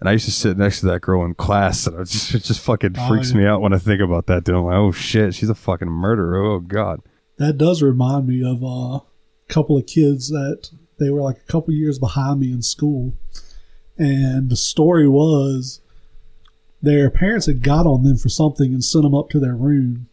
And 0.00 0.08
I 0.08 0.12
used 0.12 0.26
to 0.26 0.30
sit 0.32 0.58
next 0.58 0.80
to 0.80 0.86
that 0.86 1.00
girl 1.00 1.24
in 1.24 1.34
class, 1.34 1.86
and 1.86 1.96
I 1.98 2.04
just 2.04 2.34
it 2.34 2.42
just 2.44 2.60
fucking 2.60 2.96
Oh, 2.98 3.08
freaks 3.08 3.32
me 3.32 3.46
out 3.46 3.60
when 3.62 3.72
I 3.72 3.78
think 3.78 4.00
about 4.00 4.26
that. 4.26 4.44
Dude, 4.44 4.54
I'm 4.54 4.64
like, 4.64 4.76
oh 4.76 4.92
shit, 4.92 5.34
she's 5.34 5.48
a 5.48 5.54
fucking 5.54 5.88
murderer. 5.88 6.36
Oh 6.44 6.60
god. 6.60 7.00
That 7.38 7.58
does 7.58 7.82
remind 7.82 8.26
me 8.26 8.42
of 8.44 8.62
uh, 8.62 8.96
a 8.98 9.02
couple 9.48 9.76
of 9.76 9.86
kids 9.86 10.28
that 10.28 10.70
they 10.98 11.10
were 11.10 11.20
like 11.22 11.36
a 11.36 11.52
couple 11.52 11.72
years 11.74 11.98
behind 11.98 12.40
me 12.40 12.50
in 12.52 12.62
school. 12.62 13.14
And 13.98 14.50
the 14.50 14.56
story 14.56 15.08
was 15.08 15.80
their 16.82 17.10
parents 17.10 17.46
had 17.46 17.62
got 17.62 17.86
on 17.86 18.02
them 18.02 18.16
for 18.16 18.28
something 18.28 18.72
and 18.72 18.84
sent 18.84 19.02
them 19.02 19.14
up 19.14 19.30
to 19.30 19.40
their 19.40 19.54
room. 19.54 20.08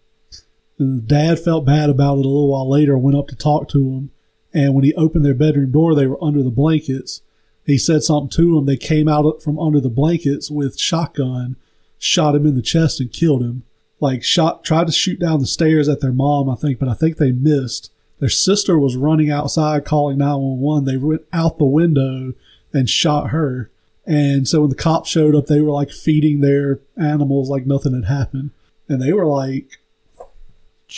And 0.80 0.98
the 0.98 1.06
dad 1.06 1.40
felt 1.40 1.66
bad 1.66 1.90
about 1.90 2.18
it 2.18 2.26
a 2.26 2.30
little 2.30 2.52
while 2.52 2.70
later, 2.70 2.98
went 2.98 3.18
up 3.18 3.28
to 3.28 3.36
talk 3.36 3.70
to 3.70 3.80
them. 3.80 4.12
And 4.54 4.74
when 4.74 4.84
he 4.84 4.94
opened 4.96 5.26
their 5.26 5.34
bedroom 5.34 5.72
door, 5.72 5.96
they 5.96 6.08
were 6.08 6.24
under 6.24 6.44
the 6.44 6.50
blankets. 6.50 7.22
He 7.66 7.78
said 7.78 8.04
something 8.04 8.30
to 8.32 8.56
them. 8.56 8.66
They 8.66 8.78
came 8.78 9.08
out 9.08 9.42
from 9.42 9.60
under 9.60 9.80
the 9.80 9.90
blankets 9.90 10.52
with 10.52 10.80
shotgun, 10.80 11.56
shot 11.98 12.36
him 12.36 12.46
in 12.46 12.56
the 12.56 12.62
chest, 12.62 13.00
and 13.00 13.12
killed 13.12 13.42
him 13.42 13.64
like 14.04 14.22
shot 14.22 14.66
tried 14.66 14.86
to 14.86 14.94
shoot 14.94 15.18
down 15.18 15.40
the 15.40 15.48
stairs 15.48 15.88
at 15.88 16.02
their 16.02 16.12
mom 16.12 16.50
i 16.50 16.56
think 16.56 16.78
but 16.78 16.90
i 16.90 16.94
think 16.94 17.18
they 17.18 17.32
missed 17.32 17.90
their 18.20 18.30
sister 18.30 18.78
was 18.78 18.98
running 18.98 19.32
outside 19.32 19.86
calling 19.86 20.18
911 20.18 20.86
they 20.86 20.98
went 20.98 21.22
out 21.32 21.58
the 21.58 21.64
window 21.64 22.34
and 22.74 22.90
shot 22.90 23.30
her 23.30 23.72
and 24.06 24.48
so 24.48 24.62
when 24.62 24.70
the 24.70 24.76
cops 24.76 25.10
showed 25.10 25.36
up 25.36 25.48
they 25.48 25.62
were 25.62 25.72
like 25.72 25.90
feeding 25.92 26.42
their 26.42 26.80
animals 26.98 27.50
like 27.50 27.66
nothing 27.66 27.94
had 27.94 28.06
happened 28.06 28.52
and 28.90 29.02
they 29.02 29.14
were 29.14 29.26
like 29.26 29.80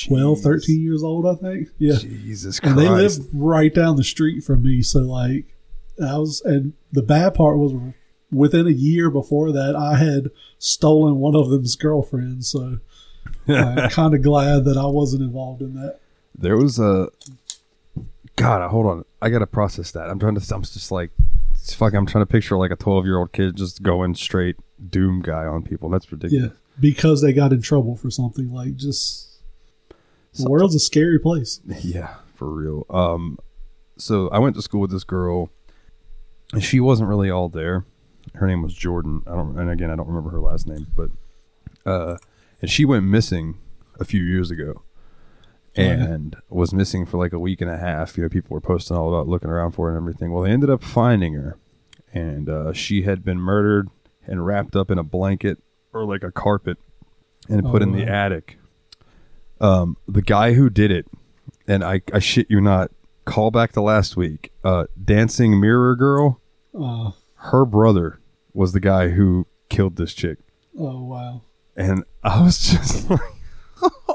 12 0.08 0.40
Jeez. 0.40 0.44
13 0.44 0.82
years 0.82 1.04
old 1.04 1.26
i 1.26 1.36
think 1.36 1.70
yeah 1.78 1.98
Jesus 1.98 2.60
Christ. 2.60 2.78
and 2.78 2.86
they 2.86 2.90
lived 2.90 3.22
right 3.34 3.74
down 3.74 3.96
the 3.96 4.04
street 4.04 4.44
from 4.44 4.64
me 4.64 4.82
so 4.82 5.00
like 5.00 5.46
i 6.04 6.18
was 6.18 6.42
and 6.42 6.74
the 6.92 7.04
bad 7.04 7.34
part 7.36 7.58
was 7.58 7.74
within 8.32 8.68
a 8.68 8.72
year 8.72 9.10
before 9.10 9.52
that 9.52 9.76
i 9.76 9.98
had 9.98 10.30
stolen 10.58 11.18
one 11.18 11.36
of 11.36 11.50
them's 11.50 11.76
girlfriends 11.76 12.50
so 12.50 12.80
I'm 13.48 13.90
kind 13.90 14.14
of 14.14 14.22
glad 14.22 14.66
that 14.66 14.78
I 14.78 14.86
wasn't 14.86 15.24
involved 15.24 15.62
in 15.62 15.76
that. 15.76 16.00
there 16.38 16.58
was 16.58 16.80
a 16.80 17.10
God. 18.36 18.68
Hold 18.70 18.86
on, 18.88 19.06
I 19.22 19.30
gotta 19.30 19.48
process 19.48 19.92
that. 19.92 20.10
I'm 20.10 20.20
trying 20.20 20.36
to. 20.36 20.56
I'm 20.56 20.64
just 20.64 20.92
like, 20.92 21.12
it's 21.66 21.74
fucking. 21.74 21.98
I'm 21.98 22.06
trying 22.06 22.22
to 22.22 22.32
picture 22.32 22.56
like 22.58 22.70
a 22.70 22.76
12 22.76 23.06
year 23.06 23.18
old 23.18 23.34
kid 23.34 23.56
just 23.56 23.82
going 23.82 24.14
straight 24.14 24.56
doom 24.88 25.24
guy 25.24 25.46
on 25.46 25.64
people. 25.64 25.90
That's 25.90 26.12
ridiculous. 26.12 26.52
Yeah, 26.52 26.58
because 26.80 27.24
they 27.24 27.34
got 27.34 27.52
in 27.52 27.64
trouble 27.64 27.96
for 27.96 28.12
something. 28.12 28.54
Like, 28.54 28.76
just 28.76 29.42
the 30.36 30.48
world's 30.48 30.76
a 30.76 30.80
scary 30.80 31.18
place. 31.18 31.60
Yeah, 31.82 32.18
for 32.36 32.52
real. 32.52 32.86
Um, 32.92 33.40
so 33.98 34.30
I 34.30 34.38
went 34.38 34.56
to 34.58 34.62
school 34.62 34.82
with 34.82 34.92
this 34.92 35.04
girl, 35.04 35.50
and 36.54 36.64
she 36.64 36.80
wasn't 36.80 37.10
really 37.10 37.32
all 37.32 37.50
there. 37.50 37.84
Her 38.36 38.46
name 38.46 38.62
was 38.62 38.76
Jordan. 38.76 39.24
I 39.26 39.32
don't, 39.32 39.58
and 39.58 39.72
again, 39.72 39.90
I 39.90 39.96
don't 39.96 40.08
remember 40.08 40.30
her 40.30 40.42
last 40.42 40.68
name, 40.68 40.86
but 40.96 41.10
uh, 41.84 42.18
and 42.62 42.70
she 42.70 42.86
went 42.86 43.06
missing 43.06 43.58
a 44.00 44.06
few 44.06 44.22
years 44.22 44.52
ago. 44.52 44.84
And 45.76 46.36
was 46.50 46.74
missing 46.74 47.06
for 47.06 47.18
like 47.18 47.34
a 47.34 47.40
week 47.40 47.62
and 47.62 47.70
a 47.70 47.78
half. 47.78 48.18
You 48.18 48.24
know, 48.24 48.30
people 48.30 48.54
were 48.54 48.62
posting 48.62 48.96
all 48.96 49.10
about 49.14 49.28
looking 49.28 49.50
around 49.50 49.72
for 49.72 49.88
her 49.90 49.98
and 49.98 50.04
everything. 50.04 50.32
Well, 50.32 50.44
they 50.44 50.52
ended 50.52 50.70
up 50.70 50.84
finding 50.84 51.34
her, 51.34 51.58
and 52.14 52.50
uh, 52.50 52.74
she 52.74 53.02
had 53.04 53.24
been 53.26 53.40
murdered 53.40 53.90
and 54.28 54.46
wrapped 54.46 54.76
up 54.76 54.90
in 54.90 54.98
a 54.98 55.04
blanket 55.04 55.60
or 55.94 56.06
like 56.06 56.24
a 56.24 56.32
carpet 56.32 56.78
and 57.50 57.64
put 57.64 57.82
Oh, 57.82 57.86
in 57.86 57.92
the 57.92 58.06
wow. 58.06 58.12
attic. 58.26 58.58
Um, 59.62 59.98
the 60.08 60.22
guy 60.22 60.54
who 60.54 60.70
did 60.70 60.92
it, 60.92 61.08
and 61.68 61.84
I, 61.84 62.02
I 62.14 62.20
shit 62.20 62.48
you 62.50 62.60
not, 62.60 62.92
call 63.26 63.52
back 63.52 63.72
to 63.74 63.82
last 63.82 64.18
week. 64.18 64.52
Uh, 64.64 64.86
Dancing 65.04 65.60
Mirror 65.60 65.96
Girl, 65.96 66.42
Uh, 66.78 67.12
her 67.52 67.66
brother 67.66 68.20
was 68.54 68.74
the 68.74 68.80
guy 68.80 69.10
who 69.10 69.48
killed 69.70 69.96
this 69.96 70.14
chick, 70.14 70.40
oh 70.78 71.04
wow. 71.04 71.42
and 71.76 72.04
I 72.24 72.42
was 72.42 72.58
just 72.72 73.10
like, 73.10 73.20
"Oh, 73.22 73.35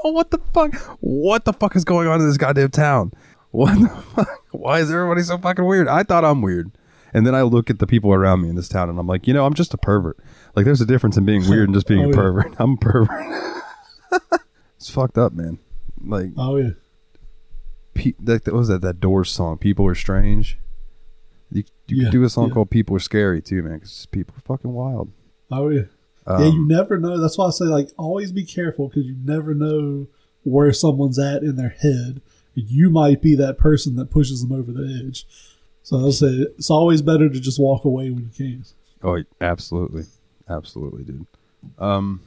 what 0.11 0.31
the 0.31 0.39
fuck? 0.53 0.73
What 0.99 1.45
the 1.45 1.53
fuck 1.53 1.75
is 1.75 1.83
going 1.85 2.07
on 2.07 2.19
in 2.21 2.27
this 2.27 2.37
goddamn 2.37 2.69
town? 2.71 3.11
What 3.51 3.79
the 3.79 3.89
fuck? 4.15 4.29
Why 4.51 4.79
is 4.79 4.91
everybody 4.91 5.21
so 5.23 5.37
fucking 5.37 5.65
weird? 5.65 5.87
I 5.87 6.03
thought 6.03 6.23
I'm 6.25 6.41
weird." 6.41 6.71
And 7.13 7.27
then 7.27 7.35
I 7.35 7.41
look 7.41 7.69
at 7.69 7.79
the 7.79 7.87
people 7.87 8.13
around 8.13 8.41
me 8.41 8.47
in 8.49 8.55
this 8.55 8.69
town, 8.69 8.89
and 8.89 8.97
I'm 8.97 9.05
like, 9.05 9.27
you 9.27 9.33
know, 9.33 9.45
I'm 9.45 9.53
just 9.53 9.73
a 9.73 9.77
pervert. 9.77 10.17
Like, 10.55 10.63
there's 10.63 10.79
a 10.79 10.85
difference 10.85 11.17
in 11.17 11.25
being 11.25 11.41
weird 11.49 11.67
and 11.67 11.73
just 11.73 11.85
being 11.85 11.99
Oh, 12.05 12.05
a 12.05 12.07
yeah. 12.07 12.15
pervert. 12.15 12.55
I'm 12.57 12.71
a 12.73 12.77
pervert. 12.77 13.61
it's 14.77 14.89
fucked 14.89 15.17
up, 15.17 15.33
man. 15.33 15.59
Like, 16.01 16.29
Oh 16.37 16.55
yeah. 16.55 16.69
pe- 17.93 18.13
that, 18.21 18.45
what 18.47 18.53
was 18.55 18.67
that 18.69 18.81
that 18.81 19.01
Doors 19.01 19.29
song? 19.29 19.57
People 19.57 19.85
are 19.87 19.95
strange. 19.95 20.57
You, 21.51 21.63
you 21.87 21.97
Yeah, 21.97 22.03
could 22.05 22.11
do 22.13 22.23
a 22.23 22.29
song 22.29 22.47
yeah. 22.47 22.53
called 22.53 22.69
"People 22.69 22.95
Are 22.95 22.99
Scary" 22.99 23.41
too, 23.41 23.61
man. 23.61 23.73
Because 23.79 24.05
people 24.05 24.33
are 24.37 24.41
fucking 24.55 24.71
wild. 24.71 25.11
Oh 25.51 25.67
yeah. 25.67 25.83
Um, 26.27 26.41
yeah, 26.41 26.49
you 26.49 26.67
never 26.67 26.97
know. 26.97 27.19
That's 27.19 27.37
why 27.37 27.47
I 27.47 27.51
say 27.51 27.65
like 27.65 27.89
always 27.97 28.31
be 28.31 28.45
careful 28.45 28.87
because 28.87 29.05
you 29.05 29.15
never 29.23 29.53
know 29.53 30.07
where 30.43 30.73
someone's 30.73 31.19
at 31.19 31.43
in 31.43 31.55
their 31.55 31.69
head. 31.69 32.21
You 32.53 32.89
might 32.89 33.21
be 33.21 33.35
that 33.35 33.57
person 33.57 33.95
that 33.95 34.09
pushes 34.09 34.41
them 34.41 34.51
over 34.51 34.71
the 34.71 35.03
edge. 35.03 35.25
So 35.83 36.05
I 36.05 36.11
say 36.11 36.27
it's 36.57 36.69
always 36.69 37.01
better 37.01 37.29
to 37.29 37.39
just 37.39 37.59
walk 37.59 37.85
away 37.85 38.09
when 38.09 38.23
you 38.23 38.29
can. 38.35 38.63
Oh, 39.03 39.23
absolutely, 39.39 40.03
absolutely, 40.49 41.03
dude. 41.03 41.25
Um, 41.79 42.21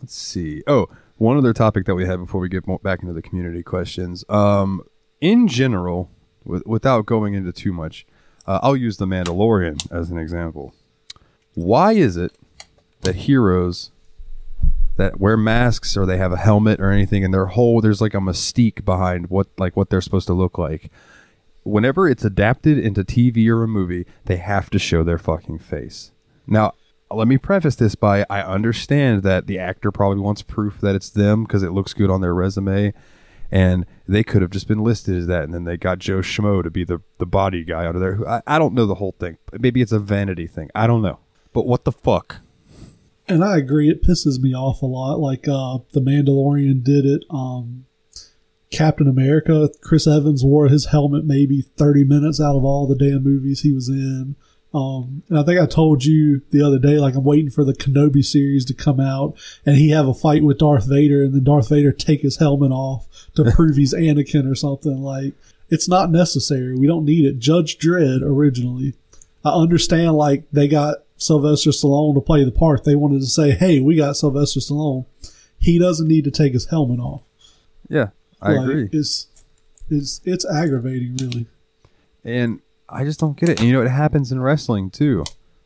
let's 0.00 0.14
see. 0.14 0.62
Oh, 0.66 0.88
one 1.16 1.36
other 1.36 1.52
topic 1.52 1.86
that 1.86 1.94
we 1.94 2.06
had 2.06 2.18
before 2.18 2.40
we 2.40 2.48
get 2.48 2.64
back 2.82 3.02
into 3.02 3.12
the 3.12 3.22
community 3.22 3.62
questions. 3.62 4.24
Um, 4.28 4.82
in 5.20 5.48
general, 5.48 6.10
with, 6.44 6.64
without 6.66 7.06
going 7.06 7.34
into 7.34 7.52
too 7.52 7.72
much, 7.72 8.06
uh, 8.46 8.60
I'll 8.62 8.76
use 8.76 8.96
the 8.96 9.06
Mandalorian 9.06 9.90
as 9.90 10.10
an 10.10 10.18
example. 10.18 10.72
Why 11.54 11.92
is 11.92 12.16
it 12.16 12.32
that 13.02 13.14
heroes 13.16 13.90
that 14.96 15.20
wear 15.20 15.36
masks 15.36 15.96
or 15.96 16.04
they 16.04 16.16
have 16.16 16.32
a 16.32 16.36
helmet 16.36 16.80
or 16.80 16.90
anything 16.90 17.24
and 17.24 17.32
their 17.32 17.46
whole 17.46 17.80
there's 17.80 18.00
like 18.00 18.14
a 18.14 18.18
mystique 18.18 18.84
behind 18.84 19.30
what 19.30 19.46
like 19.56 19.76
what 19.76 19.90
they're 19.90 20.00
supposed 20.00 20.26
to 20.26 20.32
look 20.32 20.58
like 20.58 20.90
whenever 21.68 22.08
it's 22.08 22.24
adapted 22.24 22.78
into 22.78 23.04
TV 23.04 23.48
or 23.48 23.62
a 23.62 23.68
movie, 23.68 24.06
they 24.24 24.36
have 24.36 24.70
to 24.70 24.78
show 24.78 25.04
their 25.04 25.18
fucking 25.18 25.58
face. 25.58 26.12
Now, 26.46 26.72
let 27.10 27.28
me 27.28 27.38
preface 27.38 27.76
this 27.76 27.94
by 27.94 28.26
I 28.28 28.42
understand 28.42 29.22
that 29.22 29.46
the 29.46 29.58
actor 29.58 29.90
probably 29.90 30.20
wants 30.20 30.42
proof 30.42 30.80
that 30.80 30.94
it's 30.94 31.10
them 31.10 31.44
because 31.44 31.62
it 31.62 31.72
looks 31.72 31.94
good 31.94 32.10
on 32.10 32.20
their 32.20 32.34
resume. 32.34 32.92
And 33.50 33.86
they 34.06 34.22
could 34.22 34.42
have 34.42 34.50
just 34.50 34.68
been 34.68 34.84
listed 34.84 35.16
as 35.16 35.26
that, 35.28 35.44
and 35.44 35.54
then 35.54 35.64
they 35.64 35.78
got 35.78 36.00
Joe 36.00 36.18
Schmo 36.18 36.62
to 36.62 36.70
be 36.70 36.84
the, 36.84 37.00
the 37.16 37.24
body 37.24 37.64
guy 37.64 37.86
under 37.86 37.98
there. 37.98 38.14
Who- 38.14 38.26
I, 38.26 38.42
I 38.46 38.58
don't 38.58 38.74
know 38.74 38.84
the 38.84 38.96
whole 38.96 39.14
thing. 39.18 39.38
Maybe 39.58 39.80
it's 39.80 39.92
a 39.92 39.98
vanity 39.98 40.46
thing. 40.46 40.68
I 40.74 40.86
don't 40.86 41.00
know. 41.00 41.20
But 41.54 41.66
what 41.66 41.84
the 41.84 41.92
fuck? 41.92 42.42
And 43.28 43.44
I 43.44 43.58
agree, 43.58 43.90
it 43.90 44.02
pisses 44.02 44.40
me 44.40 44.54
off 44.54 44.80
a 44.80 44.86
lot. 44.86 45.20
Like 45.20 45.46
uh, 45.46 45.78
the 45.92 46.00
Mandalorian 46.00 46.82
did 46.82 47.04
it. 47.04 47.24
Um, 47.30 47.84
Captain 48.70 49.08
America, 49.08 49.70
Chris 49.82 50.06
Evans 50.06 50.44
wore 50.44 50.68
his 50.68 50.86
helmet 50.86 51.24
maybe 51.24 51.62
thirty 51.76 52.04
minutes 52.04 52.40
out 52.40 52.56
of 52.56 52.64
all 52.64 52.86
the 52.86 52.96
damn 52.96 53.22
movies 53.22 53.60
he 53.60 53.72
was 53.72 53.88
in. 53.88 54.36
Um, 54.74 55.22
and 55.30 55.38
I 55.38 55.42
think 55.42 55.58
I 55.58 55.66
told 55.66 56.04
you 56.04 56.42
the 56.50 56.62
other 56.62 56.78
day, 56.78 56.98
like 56.98 57.14
I'm 57.14 57.24
waiting 57.24 57.50
for 57.50 57.64
the 57.64 57.72
Kenobi 57.72 58.22
series 58.22 58.66
to 58.66 58.74
come 58.74 59.00
out, 59.00 59.34
and 59.64 59.76
he 59.76 59.90
have 59.90 60.06
a 60.06 60.14
fight 60.14 60.44
with 60.44 60.58
Darth 60.58 60.86
Vader, 60.86 61.22
and 61.22 61.34
then 61.34 61.44
Darth 61.44 61.70
Vader 61.70 61.92
take 61.92 62.20
his 62.20 62.36
helmet 62.36 62.70
off 62.70 63.08
to 63.34 63.50
prove 63.52 63.76
he's 63.76 63.94
Anakin 63.94 64.50
or 64.50 64.54
something. 64.54 65.00
Like 65.00 65.34
it's 65.70 65.88
not 65.88 66.10
necessary. 66.10 66.74
We 66.74 66.86
don't 66.86 67.04
need 67.04 67.24
it. 67.24 67.38
Judge 67.38 67.78
Dredd 67.78 68.22
originally, 68.22 68.94
I 69.44 69.50
understand. 69.50 70.12
Like 70.12 70.44
they 70.52 70.68
got 70.68 70.98
Sylvester 71.18 71.70
Stallone 71.70 72.14
to 72.14 72.20
play 72.20 72.44
the 72.44 72.50
part. 72.50 72.84
They 72.84 72.94
wanted 72.94 73.20
to 73.20 73.26
say, 73.26 73.50
"Hey, 73.50 73.80
we 73.80 73.96
got 73.96 74.16
Sylvester 74.16 74.60
Stallone. 74.60 75.04
He 75.58 75.78
doesn't 75.78 76.08
need 76.08 76.24
to 76.24 76.30
take 76.30 76.52
his 76.54 76.66
helmet 76.66 77.00
off." 77.00 77.22
Yeah, 77.88 78.08
I 78.40 78.52
Like, 78.52 78.68
agree. 78.68 78.88
It's 78.92 79.26
it's 79.90 80.20
it's 80.24 80.46
aggravating, 80.46 81.16
really. 81.20 81.46
And 82.24 82.60
I 82.88 83.04
just 83.04 83.20
don't 83.20 83.36
get 83.36 83.48
it. 83.48 83.58
And 83.60 83.68
you 83.68 83.74
know, 83.74 83.82
it 83.82 83.88
happens 83.90 84.32
in 84.32 84.40
wrestling 84.40 84.90
too, 84.90 85.24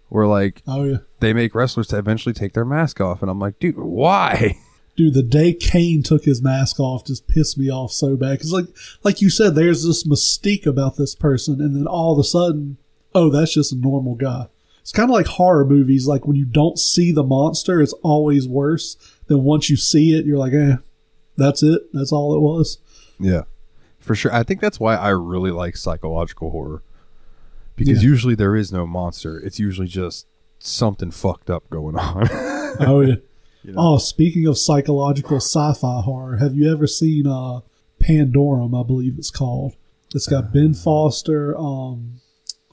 where 0.08 0.26
like 0.26 0.62
Oh 0.66 0.84
yeah. 0.84 0.98
they 1.20 1.32
make 1.32 1.54
wrestlers 1.54 1.86
to 1.88 1.98
eventually 1.98 2.32
take 2.32 2.52
their 2.54 2.64
mask 2.64 3.00
off, 3.00 3.22
and 3.22 3.30
I'm 3.30 3.38
like, 3.38 3.58
dude, 3.58 3.78
why? 3.78 4.58
Dude, 4.94 5.14
the 5.14 5.22
day 5.22 5.54
Kane 5.54 6.02
took 6.02 6.24
his 6.24 6.42
mask 6.42 6.78
off 6.78 7.06
just 7.06 7.26
pissed 7.26 7.56
me 7.56 7.70
off 7.70 7.92
so 7.92 8.14
bad. 8.14 8.32
Because, 8.32 8.52
like, 8.52 8.66
like 9.02 9.22
you 9.22 9.30
said, 9.30 9.54
there's 9.54 9.82
this 9.86 10.06
mystique 10.06 10.66
about 10.66 10.98
this 10.98 11.14
person, 11.14 11.62
and 11.62 11.74
then 11.74 11.86
all 11.86 12.12
of 12.12 12.18
a 12.18 12.24
sudden, 12.24 12.76
oh, 13.14 13.30
that's 13.30 13.54
just 13.54 13.72
a 13.72 13.76
normal 13.76 14.14
guy. 14.16 14.48
It's 14.82 14.92
kind 14.92 15.08
of 15.10 15.14
like 15.14 15.26
horror 15.26 15.64
movies. 15.64 16.06
Like 16.06 16.26
when 16.26 16.36
you 16.36 16.44
don't 16.44 16.78
see 16.78 17.10
the 17.12 17.22
monster, 17.22 17.80
it's 17.80 17.94
always 18.02 18.46
worse 18.46 18.96
than 19.26 19.42
once 19.44 19.70
you 19.70 19.76
see 19.76 20.14
it. 20.18 20.26
You're 20.26 20.38
like, 20.38 20.52
eh, 20.52 20.76
that's 21.36 21.62
it. 21.62 21.82
That's 21.92 22.12
all 22.12 22.34
it 22.34 22.40
was. 22.40 22.78
Yeah, 23.18 23.42
for 24.00 24.14
sure. 24.14 24.34
I 24.34 24.42
think 24.42 24.60
that's 24.60 24.80
why 24.80 24.96
I 24.96 25.10
really 25.10 25.50
like 25.52 25.76
psychological 25.76 26.50
horror 26.50 26.82
because 27.76 28.02
Yeah. 28.02 28.10
usually 28.10 28.34
there 28.34 28.56
is 28.56 28.72
no 28.72 28.86
monster. 28.86 29.38
It's 29.38 29.58
usually 29.60 29.86
just 29.88 30.26
something 30.58 31.10
fucked 31.10 31.48
up 31.50 31.68
going 31.70 31.96
on. 31.96 32.28
Oh 32.80 33.00
yeah. 33.02 33.16
You 33.62 33.72
know? 33.72 33.80
Oh, 33.94 33.98
speaking 33.98 34.46
of 34.46 34.56
psychological 34.58 35.36
sci-fi 35.36 36.00
horror, 36.00 36.38
have 36.38 36.54
you 36.56 36.72
ever 36.72 36.86
seen 36.86 37.26
uh 37.26 37.60
Pandorum? 38.02 38.78
I 38.78 38.84
believe 38.84 39.16
it's 39.18 39.30
called. 39.30 39.74
It's 40.14 40.26
got 40.26 40.52
Ben 40.52 40.74
Foster. 40.74 41.56
Um, 41.56 42.20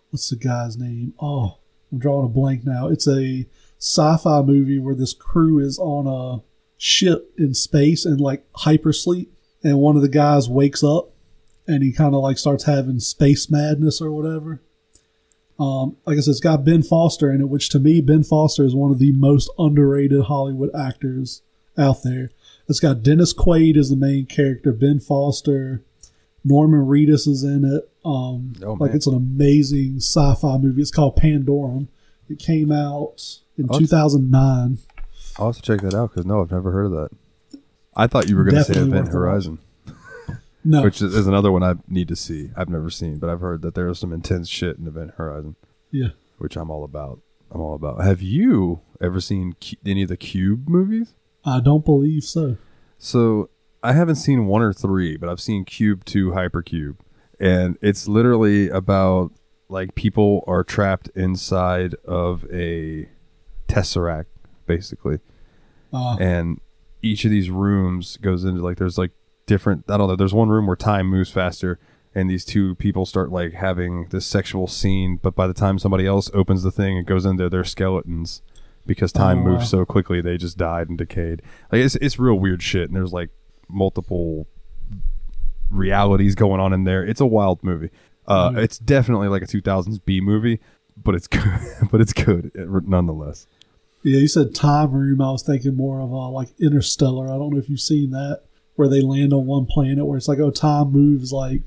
what's 0.10 0.30
the 0.30 0.36
guy's 0.38 0.78
name? 0.78 1.14
Oh, 1.22 1.59
I'm 1.92 2.00
drawing 2.00 2.26
a 2.26 2.30
blank 2.30 2.66
now. 2.66 2.88
It's 2.88 3.08
a 3.08 3.46
sci-fi 3.80 4.42
movie 4.42 4.80
where 4.80 4.96
this 4.96 5.14
crew 5.14 5.60
is 5.60 5.80
on 5.80 6.08
a 6.08 6.44
ship 6.78 7.34
in 7.38 7.54
space 7.54 8.06
and 8.06 8.20
like 8.20 8.52
hypersleep, 8.54 9.28
and 9.64 9.80
one 9.80 9.96
of 9.96 10.02
the 10.02 10.10
guys 10.10 10.50
wakes 10.50 10.84
up 10.84 11.12
and 11.68 11.84
he 11.84 11.92
kind 11.92 12.16
of 12.16 12.22
like 12.22 12.38
starts 12.38 12.64
having 12.64 13.00
space 13.00 13.50
madness 13.50 14.02
or 14.02 14.12
whatever. 14.12 14.62
Um, 15.60 15.98
like 16.06 16.18
I 16.18 16.22
said, 16.22 16.32
it's 16.32 16.40
got 16.40 16.64
Ben 16.64 16.84
Foster 16.84 17.32
in 17.32 17.42
it, 17.42 17.50
which 17.50 17.70
to 17.70 17.80
me, 17.80 18.02
Ben 18.02 18.24
Foster 18.24 18.64
is 18.64 18.74
one 18.74 18.92
of 18.92 19.00
the 19.00 19.12
most 19.12 19.52
underrated 19.60 20.24
Hollywood 20.24 20.74
actors 20.74 21.42
out 21.78 22.02
there. 22.04 22.32
It's 22.68 22.80
got 22.80 23.04
Dennis 23.04 23.34
Quaid 23.34 23.78
as 23.78 23.90
the 23.90 23.98
main 23.98 24.26
character, 24.26 24.72
Ben 24.72 25.00
Foster, 25.00 25.84
Norman 26.44 26.86
Reedus 26.86 27.28
is 27.28 27.44
in 27.44 27.66
it. 27.66 27.90
Um, 28.10 28.54
Oh, 28.64 28.74
like 28.80 28.94
it's 28.94 29.08
an 29.08 29.16
amazing 29.16 29.98
sci-fi 29.98 30.58
movie. 30.58 30.82
It's 30.82 30.92
called 30.92 31.16
Pandorum. 31.18 31.88
It 32.30 32.40
came 32.40 32.72
out 32.72 33.40
in 33.58 33.68
Oh, 33.70 33.80
2009. 33.80 34.78
I'll 35.38 35.48
have 35.48 35.56
to 35.58 35.62
check 35.62 35.82
that 35.82 35.94
out 35.94 36.12
because 36.12 36.26
no, 36.26 36.42
I've 36.42 36.52
never 36.52 36.72
heard 36.72 36.86
of 36.86 36.92
that. 36.92 37.10
I 37.96 38.08
thought 38.08 38.28
you 38.30 38.36
were 38.36 38.44
going 38.44 38.56
to 38.56 38.64
say 38.64 38.74
Event 38.80 38.92
worth 38.92 39.00
a 39.00 39.04
watch. 39.06 39.14
Horizon, 39.14 39.60
No, 40.64 40.84
which 40.84 41.02
is, 41.02 41.14
is 41.16 41.28
another 41.28 41.52
one 41.52 41.64
I 41.64 41.76
need 41.88 42.08
to 42.10 42.16
see. 42.16 42.50
I've 42.56 42.70
never 42.70 42.90
seen, 42.90 43.18
but 43.20 43.30
I've 43.30 43.40
heard 43.42 43.62
that 43.62 43.76
there 43.76 43.88
is 43.90 44.00
some 44.00 44.12
intense 44.14 44.50
shit 44.50 44.78
in 44.78 44.88
Event 44.88 45.12
Horizon, 45.18 45.56
yeah, 45.92 46.10
which 46.38 46.56
I'm 46.58 46.70
all 46.70 46.84
about. 46.84 47.22
I'm 47.52 47.62
all 47.62 47.74
about. 47.76 48.04
Have 48.04 48.22
you 48.22 48.82
ever 49.02 49.20
seen 49.22 49.56
any 49.86 50.04
of 50.04 50.10
the 50.10 50.18
Cube 50.18 50.68
movies? 50.68 51.14
I 51.46 51.62
don't 51.62 51.84
believe 51.86 52.24
so. 52.24 52.58
So 52.98 53.50
I 53.82 53.94
haven't 53.94 54.16
seen 54.16 54.46
one 54.48 54.62
or 54.62 54.74
three, 54.74 55.16
but 55.18 55.30
I've 55.30 55.42
seen 55.42 55.64
Cube 55.66 56.04
Two 56.06 56.32
Hypercube, 56.32 56.98
and 57.40 57.78
it's 57.82 58.08
literally 58.08 58.70
about 58.70 59.32
like 59.70 59.96
people 59.96 60.44
are 60.48 60.64
trapped 60.64 61.10
inside 61.16 61.96
of 62.06 62.44
a 62.52 63.08
tesseract, 63.68 64.26
basically, 64.66 65.20
Uh, 65.94 66.18
and 66.20 66.60
each 67.02 67.24
of 67.26 67.32
these 67.32 67.50
rooms 67.50 68.18
goes 68.18 68.44
into 68.44 68.62
like 68.62 68.78
there's 68.78 68.98
like 68.98 69.12
different. 69.46 69.86
I 69.90 69.98
don't 69.98 70.08
know. 70.08 70.16
There's 70.16 70.34
one 70.34 70.50
room 70.50 70.68
where 70.68 70.76
time 70.76 71.08
moves 71.08 71.32
faster. 71.32 71.80
And 72.16 72.28
these 72.28 72.44
two 72.44 72.74
people 72.76 73.06
start 73.06 73.32
like 73.32 73.54
having 73.54 74.08
this 74.10 74.26
sexual 74.26 74.66
scene, 74.68 75.20
but 75.22 75.36
by 75.36 75.46
the 75.46 75.54
time 75.54 75.78
somebody 75.78 76.08
else 76.08 76.32
opens 76.34 76.64
the 76.64 76.72
thing, 76.72 76.98
it 76.98 77.06
goes 77.06 77.24
into 77.24 77.50
their 77.50 77.64
skeletons 77.64 78.42
because 78.88 79.12
time 79.12 79.40
Oh, 79.40 79.44
wow. 79.44 79.50
moves 79.52 79.70
so 79.70 79.86
quickly 79.86 80.20
they 80.20 80.36
just 80.36 80.58
died 80.58 80.90
and 80.90 80.98
decayed. 80.98 81.44
Like 81.72 81.82
it's 81.82 81.96
it's 81.98 82.18
real 82.18 82.34
weird 82.40 82.64
shit, 82.64 82.90
and 82.90 82.96
there's 82.96 83.14
like 83.14 83.30
multiple 83.70 84.48
realities 85.70 86.36
going 86.36 86.60
on 86.60 86.74
in 86.74 86.84
there. 86.84 87.04
It's 87.06 87.22
a 87.22 87.26
wild 87.26 87.64
movie. 87.64 87.90
Uh, 88.28 88.52
Mm. 88.52 88.58
It's 88.60 88.78
definitely 88.78 89.28
like 89.28 89.42
a 89.42 89.48
2000s 89.48 90.00
B 90.06 90.22
movie, 90.22 90.60
but 90.96 91.16
it's 91.16 91.28
good. 91.38 91.60
but 91.92 92.00
it's 92.02 92.14
good 92.14 92.52
nonetheless. 92.88 93.48
Yeah, 94.04 94.20
you 94.20 94.28
said 94.28 94.56
time 94.56 94.92
room. 94.92 95.22
I 95.22 95.32
was 95.32 95.44
thinking 95.44 95.76
more 95.76 96.00
of 96.00 96.14
uh, 96.14 96.30
like 96.30 96.50
Interstellar. 96.60 97.26
I 97.26 97.38
don't 97.38 97.52
know 97.52 97.60
if 97.60 97.70
you've 97.70 97.80
seen 97.82 98.12
that, 98.12 98.44
where 98.76 98.88
they 98.88 99.02
land 99.02 99.34
on 99.34 99.46
one 99.46 99.66
planet 99.66 100.06
where 100.06 100.18
it's 100.18 100.28
like, 100.28 100.40
oh, 100.40 100.52
time 100.52 100.92
moves 100.92 101.34
like 101.34 101.64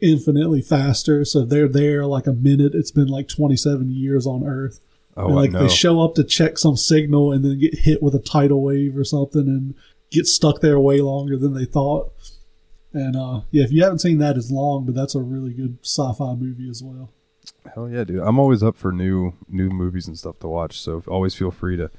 infinitely 0.00 0.60
faster. 0.62 1.24
So 1.24 1.44
they're 1.44 1.68
there 1.68 2.06
like 2.06 2.26
a 2.26 2.32
minute, 2.32 2.74
it's 2.74 2.90
been 2.90 3.08
like 3.08 3.28
27 3.28 3.90
years 3.90 4.26
on 4.26 4.44
Earth. 4.46 4.80
Oh, 5.16 5.26
and, 5.26 5.34
like 5.36 5.50
I 5.50 5.52
know. 5.54 5.62
they 5.62 5.68
show 5.74 6.00
up 6.00 6.14
to 6.16 6.24
check 6.24 6.58
some 6.58 6.76
signal 6.76 7.32
and 7.32 7.44
then 7.44 7.58
get 7.58 7.78
hit 7.80 8.02
with 8.02 8.14
a 8.14 8.18
tidal 8.20 8.62
wave 8.62 8.96
or 8.96 9.04
something 9.04 9.42
and 9.42 9.74
get 10.10 10.26
stuck 10.26 10.60
there 10.60 10.78
way 10.78 11.00
longer 11.00 11.36
than 11.36 11.54
they 11.54 11.64
thought. 11.64 12.12
And 12.94 13.16
uh, 13.16 13.40
yeah, 13.50 13.64
if 13.64 13.72
you 13.72 13.82
haven't 13.82 13.98
seen 13.98 14.18
that, 14.18 14.36
it's 14.36 14.50
long, 14.50 14.86
but 14.86 14.94
that's 14.94 15.14
a 15.14 15.20
really 15.20 15.52
good 15.52 15.78
sci-fi 15.82 16.34
movie 16.34 16.70
as 16.70 16.82
well. 16.82 17.10
Hell 17.74 17.90
yeah, 17.90 18.04
dude! 18.04 18.20
I'm 18.20 18.38
always 18.38 18.62
up 18.62 18.76
for 18.76 18.92
new 18.92 19.34
new 19.48 19.68
movies 19.68 20.06
and 20.06 20.16
stuff 20.16 20.38
to 20.38 20.48
watch. 20.48 20.80
So 20.80 21.02
always 21.08 21.34
feel 21.34 21.50
free 21.50 21.76
to 21.76 21.90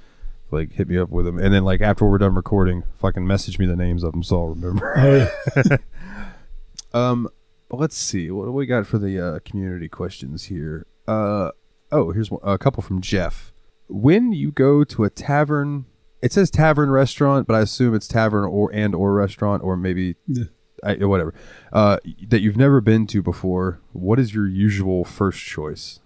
like 0.52 0.74
hit 0.74 0.88
me 0.88 0.98
up 0.98 1.10
with 1.10 1.26
them. 1.26 1.38
And 1.38 1.54
then 1.54 1.64
like 1.64 1.82
after 1.82 2.06
we're 2.06 2.18
done 2.18 2.34
recording, 2.36 2.84
fucking 3.00 3.28
message 3.28 3.60
me 3.60 3.66
the 3.66 3.76
names 3.76 4.04
of 4.04 4.14
them 4.14 4.24
so 4.24 4.38
I'll 4.38 4.48
remember. 4.48 4.94
Oh 4.98 5.16
yeah, 5.56 5.78
Um, 6.94 7.28
let's 7.70 7.98
see 7.98 8.32
what 8.32 8.46
do 8.46 8.52
we 8.52 8.66
got 8.66 8.88
for 8.88 8.98
the 8.98 9.20
uh, 9.20 9.40
community 9.44 9.90
questions 9.90 10.46
here. 10.46 10.86
Uh, 11.08 11.52
oh, 11.92 12.12
here's 12.12 12.32
one, 12.32 12.42
a 12.44 12.58
couple 12.58 12.82
from 12.82 13.02
Jeff. 13.02 13.52
When 13.88 14.32
you 14.32 14.52
go 14.52 14.84
to 14.86 15.04
a 15.04 15.10
tavern, 15.10 15.86
it 16.22 16.32
says 16.32 16.50
tavern 16.50 16.90
restaurant, 16.90 17.48
but 17.48 17.56
I 17.56 17.60
assume 17.62 17.94
it's 17.94 18.08
tavern 18.08 18.46
or 18.46 18.74
and 18.74 18.96
or 18.96 19.14
restaurant 19.14 19.62
or 19.62 19.76
maybe 19.76 20.16
Yeah. 20.26 20.46
I, 20.84 20.96
whatever 21.06 21.34
uh, 21.74 21.98
that 22.28 22.42
you've 22.42 22.58
never 22.58 22.82
been 22.82 23.08
to 23.08 23.22
before. 23.22 23.80
What 23.94 24.20
is 24.20 24.34
your 24.34 24.48
usual 24.48 25.06
first 25.06 25.40
choice? 25.40 26.00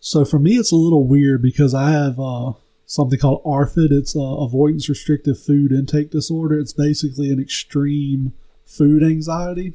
So 0.00 0.24
for 0.24 0.38
me, 0.38 0.56
it's 0.56 0.72
a 0.72 0.76
little 0.76 1.06
weird 1.06 1.42
because 1.42 1.74
I 1.74 1.90
have 1.90 2.20
uh, 2.20 2.52
something 2.86 3.18
called 3.18 3.42
ARFID. 3.44 3.90
It's 3.90 4.14
uh, 4.14 4.20
avoidance 4.20 4.88
restrictive 4.88 5.38
food 5.40 5.72
intake 5.72 6.10
disorder. 6.10 6.58
It's 6.58 6.72
basically 6.72 7.30
an 7.30 7.40
extreme 7.40 8.34
food 8.64 9.02
anxiety. 9.02 9.74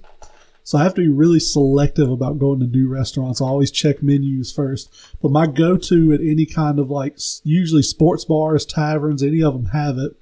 So 0.64 0.78
I 0.78 0.84
have 0.84 0.94
to 0.94 1.02
be 1.02 1.08
really 1.08 1.40
selective 1.40 2.12
about 2.12 2.38
going 2.38 2.60
to 2.60 2.68
new 2.68 2.88
restaurants. 2.88 3.42
I 3.42 3.46
always 3.46 3.72
check 3.72 4.04
menus 4.04 4.52
first. 4.52 4.94
But 5.20 5.32
my 5.32 5.48
go-to 5.48 6.14
at 6.14 6.22
any 6.22 6.46
kind 6.46 6.78
of 6.78 6.92
like 6.92 7.18
usually 7.44 7.82
sports 7.82 8.24
bars, 8.24 8.68
taverns, 8.68 9.24
any 9.24 9.42
of 9.42 9.54
them 9.54 9.66
have 9.68 9.98
it. 9.98 10.16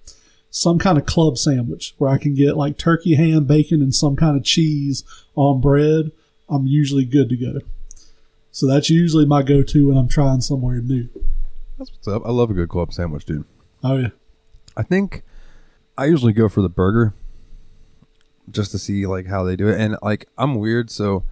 Some 0.49 0.79
kind 0.79 0.97
of 0.97 1.05
club 1.05 1.37
sandwich 1.37 1.93
where 1.97 2.09
I 2.09 2.17
can 2.17 2.33
get 2.33 2.57
like 2.57 2.77
turkey, 2.77 3.15
ham, 3.15 3.45
bacon, 3.45 3.81
and 3.81 3.93
some 3.93 4.15
kind 4.15 4.37
of 4.37 4.43
cheese 4.43 5.03
on 5.35 5.61
bread. 5.61 6.11
I'm 6.49 6.65
usually 6.65 7.05
good 7.05 7.29
to 7.29 7.37
go. 7.37 7.59
So 8.51 8.65
that's 8.65 8.89
usually 8.89 9.25
my 9.25 9.43
go-to 9.43 9.89
when 9.89 9.97
I'm 9.97 10.07
trying 10.07 10.41
somewhere 10.41 10.81
new. 10.81 11.09
That's 11.77 11.91
what's 11.91 12.07
up. 12.07 12.23
I 12.25 12.31
love 12.31 12.49
a 12.49 12.55
good 12.55 12.69
club 12.69 12.91
sandwich, 12.91 13.25
dude. 13.25 13.45
Oh 13.83 13.97
yeah, 13.97 14.09
I 14.75 14.81
think 14.81 15.21
I 15.97 16.05
usually 16.05 16.33
go 16.33 16.49
for 16.49 16.61
the 16.61 16.69
burger 16.69 17.13
just 18.49 18.71
to 18.71 18.79
see 18.79 19.05
like 19.05 19.27
how 19.27 19.43
they 19.43 19.55
do 19.55 19.67
it. 19.67 19.79
And 19.79 19.97
like 20.01 20.27
I'm 20.37 20.55
weird, 20.55 20.89
so 20.89 21.23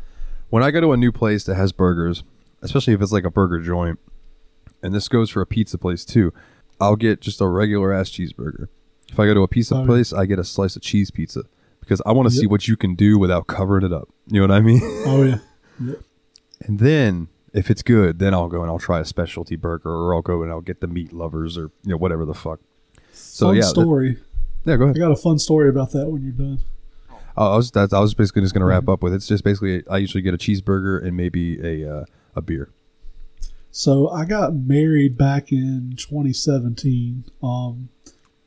when 0.49 0.61
I 0.61 0.69
go 0.69 0.81
to 0.81 0.91
a 0.91 0.97
new 0.97 1.11
place 1.11 1.45
that 1.45 1.55
has 1.55 1.71
burgers, 1.71 2.23
especially 2.61 2.93
if 2.93 3.01
it's 3.01 3.11
like 3.11 3.23
a 3.23 3.31
burger 3.31 3.59
joint, 3.59 3.99
and 4.83 4.93
this 4.93 5.07
goes 5.07 5.31
for 5.31 5.41
a 5.41 5.47
pizza 5.47 5.79
place 5.79 6.05
too, 6.05 6.31
I'll 6.79 6.95
get 6.95 7.21
just 7.21 7.41
a 7.41 7.47
regular 7.47 7.91
ass 7.91 8.11
cheeseburger. 8.11 8.67
If 9.15 9.19
I 9.21 9.27
go 9.27 9.33
to 9.33 9.43
a 9.43 9.47
pizza 9.47 9.75
yeah. 9.75 9.85
place, 9.85 10.11
I 10.11 10.25
get 10.25 10.39
a 10.39 10.43
slice 10.43 10.75
of 10.75 10.81
cheese 10.81 11.09
pizza 11.09 11.43
because 11.79 12.01
I 12.05 12.11
want 12.11 12.27
to 12.27 12.35
see 12.35 12.47
what 12.47 12.67
you 12.67 12.75
can 12.75 12.95
do 12.95 13.17
without 13.17 13.47
covering 13.47 13.85
it 13.85 13.93
up. 13.93 14.09
You 14.27 14.41
know 14.41 14.53
what 14.53 14.57
I 14.57 14.59
mean? 14.59 14.81
oh 14.83 15.23
yeah. 15.23 15.93
And 16.65 16.79
then 16.79 17.29
if 17.53 17.71
it's 17.71 17.81
good, 17.81 18.19
then 18.19 18.33
I'll 18.33 18.49
go 18.49 18.61
and 18.61 18.69
I'll 18.69 18.77
try 18.77 18.99
a 18.99 19.05
specialty 19.05 19.55
burger, 19.55 19.89
or 19.89 20.13
I'll 20.13 20.21
go 20.21 20.43
and 20.43 20.51
I'll 20.51 20.59
get 20.59 20.81
the 20.81 20.87
meat 20.87 21.13
lovers, 21.13 21.57
or 21.57 21.71
you 21.83 21.91
know 21.91 21.95
whatever 21.95 22.25
the 22.25 22.33
fuck. 22.33 22.59
So 23.13 23.47
fun 23.47 23.55
yeah, 23.55 23.61
that- 23.61 23.67
story. 23.69 24.17
Yeah, 24.65 24.75
go 24.75 24.83
ahead. 24.83 24.97
I 24.97 24.99
got 24.99 25.13
a 25.13 25.15
fun 25.15 25.39
story 25.39 25.69
about 25.69 25.93
that 25.93 26.09
when 26.09 26.21
you're 26.21 26.33
done. 26.33 26.59
Oh, 27.37 27.53
I 27.53 27.55
was 27.55 27.71
that's, 27.71 27.93
I 27.93 28.01
was 28.01 28.13
basically 28.13 28.41
just 28.41 28.53
gonna 28.53 28.65
wrap 28.65 28.89
up 28.89 29.01
with 29.01 29.13
it's 29.13 29.29
just 29.29 29.45
basically 29.45 29.81
I 29.89 29.99
usually 29.99 30.23
get 30.23 30.33
a 30.33 30.37
cheeseburger 30.37 31.01
and 31.01 31.15
maybe 31.15 31.57
a 31.61 31.99
uh, 31.99 32.05
a 32.35 32.41
beer. 32.41 32.69
So 33.71 34.09
I 34.09 34.25
got 34.25 34.53
married 34.53 35.17
back 35.17 35.53
in 35.53 35.93
2017. 35.95 37.23
Um, 37.41 37.87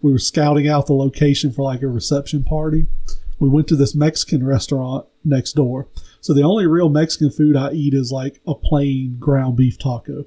we 0.00 0.12
were 0.12 0.18
scouting 0.18 0.68
out 0.68 0.86
the 0.86 0.94
location 0.94 1.52
for 1.52 1.62
like 1.62 1.82
a 1.82 1.88
reception 1.88 2.44
party. 2.44 2.86
We 3.38 3.48
went 3.48 3.68
to 3.68 3.76
this 3.76 3.94
Mexican 3.94 4.44
restaurant 4.44 5.06
next 5.24 5.52
door. 5.52 5.88
So 6.20 6.34
the 6.34 6.42
only 6.42 6.66
real 6.66 6.88
Mexican 6.88 7.30
food 7.30 7.56
I 7.56 7.72
eat 7.72 7.94
is 7.94 8.10
like 8.10 8.40
a 8.46 8.54
plain 8.54 9.16
ground 9.18 9.56
beef 9.56 9.78
taco. 9.78 10.24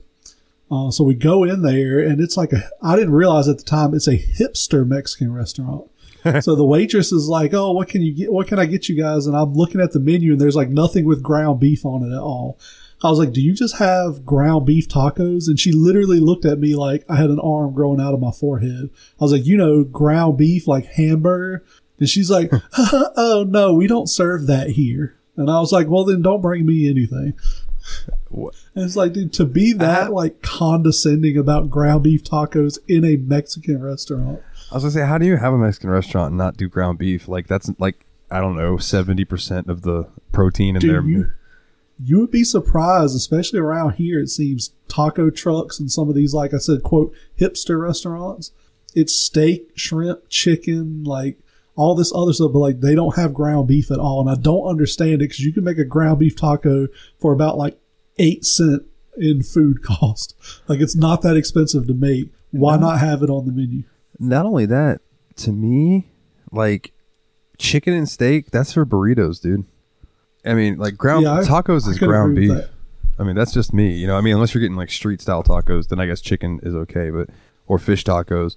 Uh, 0.69 0.89
so 0.89 1.03
we 1.03 1.15
go 1.15 1.43
in 1.43 1.63
there 1.63 1.99
and 1.99 2.21
it's 2.21 2.37
like 2.37 2.53
a, 2.53 2.69
I 2.81 2.95
didn't 2.95 3.13
realize 3.13 3.49
at 3.49 3.57
the 3.57 3.63
time 3.63 3.93
it's 3.93 4.07
a 4.07 4.17
hipster 4.17 4.87
Mexican 4.87 5.33
restaurant. 5.33 5.89
so 6.41 6.55
the 6.55 6.65
waitress 6.65 7.11
is 7.11 7.27
like, 7.27 7.53
"Oh, 7.53 7.71
what 7.71 7.89
can 7.89 8.01
you 8.01 8.13
get? 8.13 8.31
What 8.31 8.47
can 8.47 8.59
I 8.59 8.67
get 8.67 8.87
you 8.87 8.95
guys?" 8.95 9.25
And 9.25 9.35
I'm 9.35 9.53
looking 9.53 9.81
at 9.81 9.91
the 9.91 9.99
menu 9.99 10.33
and 10.33 10.39
there's 10.39 10.55
like 10.55 10.69
nothing 10.69 11.05
with 11.05 11.23
ground 11.23 11.59
beef 11.59 11.83
on 11.83 12.03
it 12.03 12.15
at 12.15 12.21
all. 12.21 12.59
I 13.03 13.09
was 13.09 13.19
like, 13.19 13.33
"Do 13.33 13.41
you 13.41 13.53
just 13.53 13.77
have 13.77 14.25
ground 14.25 14.65
beef 14.65 14.87
tacos?" 14.87 15.47
And 15.47 15.59
she 15.59 15.71
literally 15.71 16.19
looked 16.19 16.45
at 16.45 16.59
me 16.59 16.75
like 16.75 17.03
I 17.09 17.15
had 17.15 17.29
an 17.29 17.39
arm 17.39 17.73
growing 17.73 17.99
out 17.99 18.13
of 18.13 18.19
my 18.19 18.31
forehead. 18.31 18.89
I 19.19 19.23
was 19.23 19.31
like, 19.31 19.45
"You 19.45 19.57
know, 19.57 19.83
ground 19.83 20.37
beef 20.37 20.67
like 20.67 20.85
hamburger?" 20.85 21.63
And 21.99 22.09
she's 22.09 22.29
like, 22.29 22.51
"Oh 22.77 23.45
no, 23.47 23.73
we 23.73 23.87
don't 23.87 24.07
serve 24.07 24.47
that 24.47 24.71
here." 24.71 25.15
And 25.35 25.49
I 25.49 25.59
was 25.59 25.71
like, 25.71 25.87
"Well, 25.87 26.05
then 26.05 26.21
don't 26.21 26.41
bring 26.41 26.65
me 26.65 26.89
anything." 26.89 27.33
What? 28.29 28.55
And 28.75 28.85
it's 28.85 28.95
like, 28.95 29.13
dude, 29.13 29.33
to 29.33 29.45
be 29.45 29.73
that 29.73 30.13
like 30.13 30.41
condescending 30.41 31.37
about 31.37 31.69
ground 31.69 32.03
beef 32.03 32.23
tacos 32.23 32.77
in 32.87 33.03
a 33.03 33.17
Mexican 33.17 33.81
restaurant. 33.81 34.41
I 34.71 34.75
was 34.75 34.83
gonna 34.83 34.91
say, 34.91 35.05
how 35.05 35.17
do 35.17 35.25
you 35.25 35.37
have 35.37 35.53
a 35.53 35.57
Mexican 35.57 35.89
restaurant 35.89 36.29
and 36.29 36.37
not 36.37 36.57
do 36.57 36.69
ground 36.69 36.97
beef? 36.97 37.27
Like 37.27 37.47
that's 37.47 37.69
like 37.79 38.05
I 38.29 38.39
don't 38.39 38.55
know, 38.55 38.77
seventy 38.77 39.25
percent 39.25 39.67
of 39.67 39.81
the 39.81 40.07
protein 40.31 40.75
in 40.75 40.81
Dude, 40.81 40.91
there. 40.91 41.01
you, 41.01 41.31
you 42.03 42.19
would 42.19 42.31
be 42.31 42.43
surprised, 42.43 43.15
especially 43.15 43.59
around 43.59 43.93
here. 43.93 44.19
It 44.19 44.29
seems 44.29 44.71
taco 44.87 45.29
trucks 45.29 45.79
and 45.79 45.91
some 45.91 46.09
of 46.09 46.15
these, 46.15 46.33
like 46.33 46.53
I 46.53 46.57
said, 46.57 46.83
quote 46.83 47.13
hipster 47.39 47.81
restaurants. 47.81 48.51
It's 48.95 49.15
steak, 49.15 49.71
shrimp, 49.75 50.27
chicken, 50.29 51.03
like 51.03 51.39
all 51.75 51.95
this 51.95 52.11
other 52.13 52.33
stuff, 52.33 52.51
but 52.53 52.59
like 52.59 52.81
they 52.81 52.95
don't 52.95 53.15
have 53.15 53.33
ground 53.33 53.67
beef 53.67 53.91
at 53.91 53.99
all, 53.99 54.21
and 54.21 54.29
I 54.29 54.39
don't 54.39 54.67
understand 54.67 55.15
it 55.15 55.29
because 55.29 55.39
you 55.39 55.53
can 55.53 55.63
make 55.63 55.77
a 55.77 55.85
ground 55.85 56.19
beef 56.19 56.35
taco 56.35 56.87
for 57.19 57.31
about 57.33 57.57
like 57.57 57.79
eight 58.17 58.43
cent 58.43 58.83
in 59.17 59.43
food 59.43 59.83
cost. 59.83 60.35
Like 60.67 60.79
it's 60.79 60.95
not 60.95 61.21
that 61.21 61.37
expensive 61.37 61.87
to 61.87 61.93
make. 61.93 62.31
Why 62.51 62.75
not 62.77 62.99
have 62.99 63.23
it 63.23 63.29
on 63.29 63.45
the 63.45 63.51
menu? 63.53 63.83
Not 64.19 64.45
only 64.45 64.65
that, 64.65 64.99
to 65.37 65.51
me, 65.53 66.11
like 66.51 66.91
chicken 67.57 67.93
and 67.93 68.09
steak, 68.09 68.51
that's 68.51 68.73
for 68.73 68.85
burritos, 68.85 69.41
dude. 69.41 69.65
I 70.45 70.53
mean, 70.53 70.77
like 70.77 70.97
ground 70.97 71.23
Yeah, 71.23 71.35
I- 71.35 71.43
tacos 71.43 71.87
is 71.87 71.99
ground 71.99 72.35
beef. 72.35 72.51
I 73.19 73.23
mean, 73.23 73.35
that's 73.35 73.53
just 73.53 73.73
me. 73.73 73.93
You 73.93 74.07
know, 74.07 74.17
I 74.17 74.21
mean, 74.21 74.33
unless 74.33 74.53
you're 74.53 74.61
getting 74.61 74.77
like 74.77 74.89
street 74.89 75.21
style 75.21 75.43
tacos, 75.43 75.89
then 75.89 75.99
I 75.99 76.07
guess 76.07 76.21
chicken 76.21 76.59
is 76.63 76.73
okay, 76.73 77.09
but 77.11 77.29
or 77.67 77.77
fish 77.77 78.03
tacos. 78.03 78.55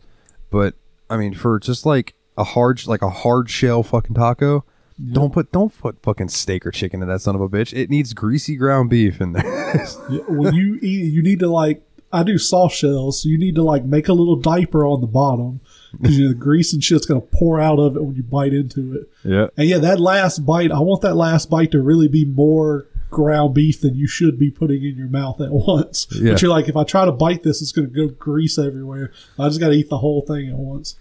But 0.50 0.74
I 1.10 1.16
mean, 1.18 1.34
for 1.34 1.58
just 1.60 1.84
like 1.84 2.14
a 2.38 2.44
hard, 2.44 2.86
like 2.86 3.02
a 3.02 3.10
hard 3.10 3.50
shell 3.50 3.82
fucking 3.82 4.14
taco, 4.14 4.64
don't 5.12 5.32
put 5.32 5.52
don't 5.52 5.76
put 5.78 6.00
fucking 6.02 6.28
steak 6.28 6.64
or 6.64 6.70
chicken 6.70 7.02
in 7.02 7.08
that 7.08 7.20
son 7.20 7.34
of 7.34 7.40
a 7.42 7.48
bitch. 7.48 7.76
It 7.76 7.90
needs 7.90 8.14
greasy 8.14 8.56
ground 8.56 8.88
beef 8.90 9.20
in 9.20 9.32
there. 9.32 9.44
Yeah, 10.08 10.18
when 10.28 10.54
you 10.54 10.78
eat, 10.82 11.12
you 11.12 11.22
need 11.22 11.40
to 11.40 11.48
like. 11.50 11.82
I 12.12 12.22
do 12.22 12.38
soft 12.38 12.76
shells, 12.76 13.20
so 13.22 13.28
you 13.28 13.36
need 13.36 13.56
to 13.56 13.62
like 13.64 13.84
make 13.84 14.06
a 14.08 14.12
little 14.12 14.36
diaper 14.36 14.86
on 14.86 15.00
the 15.00 15.08
bottom 15.08 15.60
because 16.00 16.18
you 16.18 16.24
know, 16.24 16.28
the 16.30 16.34
grease 16.38 16.72
and 16.72 16.82
shit's 16.82 17.06
gonna 17.06 17.20
pour 17.20 17.60
out 17.60 17.78
of 17.78 17.96
it 17.96 18.04
when 18.04 18.14
you 18.16 18.22
bite 18.22 18.52
into 18.52 18.94
it. 18.96 19.10
yeah, 19.24 19.46
And 19.56 19.68
yeah, 19.68 19.78
that 19.78 20.00
last 20.00 20.44
bite, 20.46 20.70
I 20.72 20.80
want 20.80 21.02
that 21.02 21.14
last 21.14 21.50
bite 21.50 21.70
to 21.72 21.80
really 21.80 22.08
be 22.08 22.24
more 22.24 22.86
ground 23.10 23.54
beef 23.54 23.80
than 23.80 23.94
you 23.94 24.08
should 24.08 24.38
be 24.38 24.50
putting 24.50 24.84
in 24.84 24.96
your 24.96 25.08
mouth 25.08 25.40
at 25.40 25.50
once. 25.52 26.06
Yeah. 26.10 26.32
But 26.32 26.42
you're 26.42 26.50
like, 26.50 26.68
if 26.68 26.76
I 26.76 26.84
try 26.84 27.04
to 27.04 27.12
bite 27.12 27.42
this, 27.42 27.62
it's 27.62 27.72
gonna 27.72 27.88
go 27.88 28.08
grease 28.08 28.58
everywhere. 28.58 29.12
I 29.38 29.48
just 29.48 29.60
gotta 29.60 29.74
eat 29.74 29.88
the 29.88 29.98
whole 29.98 30.22
thing 30.22 30.48
at 30.48 30.56
once. 30.56 30.96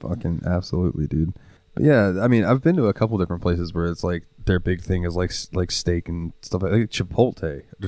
fucking 0.00 0.42
absolutely, 0.46 1.06
dude. 1.06 1.32
But 1.74 1.84
yeah, 1.84 2.20
I 2.20 2.28
mean, 2.28 2.44
I've 2.44 2.62
been 2.62 2.76
to 2.76 2.86
a 2.86 2.92
couple 2.94 3.18
different 3.18 3.42
places 3.42 3.72
where 3.74 3.86
it's 3.86 4.02
like 4.02 4.24
their 4.44 4.58
big 4.58 4.80
thing 4.80 5.04
is 5.04 5.14
like 5.16 5.32
like 5.52 5.70
steak 5.70 6.08
and 6.08 6.32
stuff 6.42 6.62
like, 6.62 6.72
like 6.72 6.90
Chipotle 6.90 7.42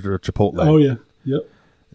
or 0.05 0.18
Chipotle. 0.18 0.55
Oh 0.59 0.76
yeah, 0.76 0.96
yep. 1.24 1.42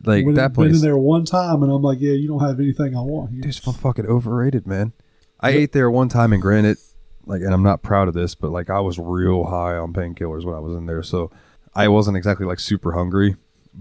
Like 0.04 0.26
Went- 0.26 0.36
that 0.38 0.54
Been 0.54 0.74
in 0.76 0.82
there 0.82 0.98
one 0.98 1.26
time, 1.26 1.64
and 1.64 1.72
I'm 1.72 1.82
like, 1.82 2.00
yeah, 2.02 2.14
you 2.14 2.28
don't 2.28 2.42
have 2.42 2.60
anything 2.60 2.96
I 2.96 3.02
want 3.02 3.32
here. 3.32 3.42
Dude, 3.42 3.50
it's 3.56 3.60
fucking 3.60 4.06
overrated, 4.08 4.68
man. 4.68 4.94
I 5.40 5.52
ate 5.52 5.72
there 5.74 5.90
one 5.92 6.10
time, 6.10 6.34
and 6.34 6.42
granted, 6.42 6.78
like, 7.26 7.42
and 7.42 7.54
I'm 7.54 7.64
not 7.64 7.82
proud 7.84 8.08
of 8.08 8.14
this, 8.14 8.36
but 8.36 8.52
like, 8.52 8.70
I 8.70 8.80
was 8.80 8.98
real 9.00 9.46
high 9.46 9.76
on 9.76 9.94
painkillers 9.94 10.44
when 10.46 10.56
I 10.56 10.60
was 10.60 10.76
in 10.76 10.86
there, 10.86 11.04
so 11.04 11.32
I 11.76 11.88
wasn't 11.88 12.18
exactly 12.18 12.46
like 12.46 12.60
super 12.60 12.94
hungry. 12.94 13.36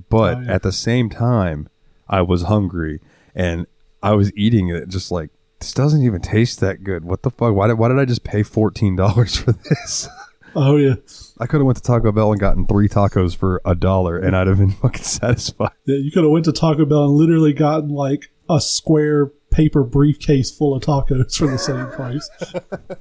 But 0.09 0.39
Oh, 0.39 0.41
yeah. 0.41 0.53
at 0.55 0.63
the 0.63 0.73
same 0.73 1.09
time, 1.11 1.69
I 2.09 2.23
was 2.23 2.43
hungry, 2.43 3.01
and 3.35 3.67
I 4.03 4.13
was 4.13 4.33
eating 4.37 4.69
it 4.69 4.89
just 4.89 5.11
like 5.13 5.31
this 5.61 5.73
doesn't 5.73 6.03
even 6.03 6.21
taste 6.21 6.61
that 6.61 6.83
good. 6.85 7.05
What 7.05 7.23
the 7.23 7.31
fuck? 7.31 7.55
Why 7.55 7.69
did 7.69 7.75
Why 7.75 7.89
did 7.89 7.99
I 7.99 8.05
just 8.05 8.25
pay 8.25 8.43
fourteen 8.43 8.97
dollars 8.97 9.37
for 9.41 9.53
this? 9.53 10.09
Oh 10.57 10.77
yeah, 10.77 10.95
I 11.41 11.47
could 11.47 11.59
have 11.59 11.67
went 11.67 11.77
to 11.79 11.83
Taco 11.83 12.13
Bell 12.13 12.31
and 12.33 12.41
gotten 12.41 12.67
three 12.67 12.89
tacos 12.89 13.35
for 13.37 13.61
a 13.65 13.75
dollar, 13.75 14.19
and 14.19 14.37
I'd 14.37 14.47
have 14.47 14.59
been 14.59 14.71
fucking 14.83 15.03
satisfied. 15.03 15.73
yeah. 15.85 15.97
You 15.97 16.11
could 16.11 16.23
have 16.23 16.31
went 16.31 16.45
to 16.47 16.53
Taco 16.53 16.85
Bell 16.85 17.05
and 17.05 17.15
literally 17.15 17.53
gotten 17.53 17.89
like 17.89 18.31
a 18.49 18.61
square 18.61 19.33
paper 19.51 19.83
briefcase 19.83 20.51
full 20.51 20.75
of 20.75 20.83
tacos 20.83 21.37
for 21.37 21.47
the 21.47 21.59
same 21.59 21.87
price. 21.89 22.29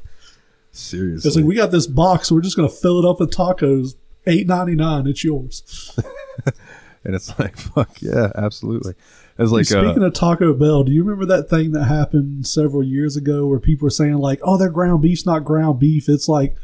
Seriously, 0.72 1.28
It's 1.28 1.36
like 1.36 1.46
we 1.46 1.56
got 1.56 1.72
this 1.72 1.86
box, 1.86 2.32
we're 2.32 2.42
just 2.42 2.56
gonna 2.56 2.70
fill 2.70 3.00
it 3.00 3.08
up 3.08 3.20
with 3.20 3.32
tacos. 3.32 3.96
Eight 4.26 4.48
ninety 4.48 4.76
nine. 4.76 5.06
It's 5.06 5.24
yours. 5.24 5.94
and 7.04 7.14
it's 7.14 7.38
like, 7.38 7.58
fuck 7.58 8.02
yeah, 8.02 8.32
absolutely. 8.36 8.94
It's 9.38 9.52
like, 9.52 9.66
Speaking 9.66 10.02
uh, 10.04 10.08
of 10.08 10.14
Taco 10.14 10.54
Bell, 10.54 10.84
do 10.84 10.92
you 10.92 11.04
remember 11.04 11.26
that 11.26 11.50
thing 11.50 11.72
that 11.72 11.86
happened 11.86 12.48
several 12.48 12.84
years 12.84 13.18
ago 13.18 13.46
where 13.48 13.60
people 13.60 13.86
were 13.86 13.92
saying 13.92 14.16
like, 14.16 14.40
"Oh, 14.44 14.58
their 14.58 14.70
ground 14.70 15.02
beef's 15.02 15.26
not 15.26 15.44
ground 15.44 15.80
beef; 15.80 16.08
it's 16.08 16.28
like 16.28 16.56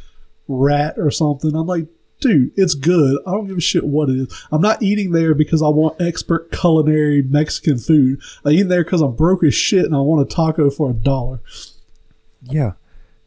rat 0.49 0.95
or 0.97 1.09
something." 1.11 1.55
I'm 1.55 1.65
like, 1.67 1.87
dude, 2.19 2.51
it's 2.57 2.73
good. 2.73 3.21
I 3.25 3.31
don't 3.31 3.47
give 3.47 3.57
a 3.57 3.61
shit 3.61 3.85
what 3.85 4.09
it 4.09 4.17
is. 4.17 4.45
I'm 4.51 4.61
not 4.61 4.83
eating 4.83 5.13
there 5.13 5.33
because 5.33 5.61
I 5.61 5.69
want 5.69 6.01
expert 6.01 6.51
culinary 6.51 7.21
Mexican 7.21 7.77
food. 7.77 8.19
I 8.43 8.49
eat 8.49 8.63
there 8.63 8.83
because 8.83 8.99
I'm 9.01 9.15
broke 9.15 9.43
as 9.45 9.53
shit 9.55 9.85
and 9.85 9.95
I 9.95 9.99
want 9.99 10.29
a 10.29 10.35
taco 10.35 10.69
for 10.69 10.89
a 10.89 10.93
dollar. 10.93 11.39
yeah, 12.43 12.73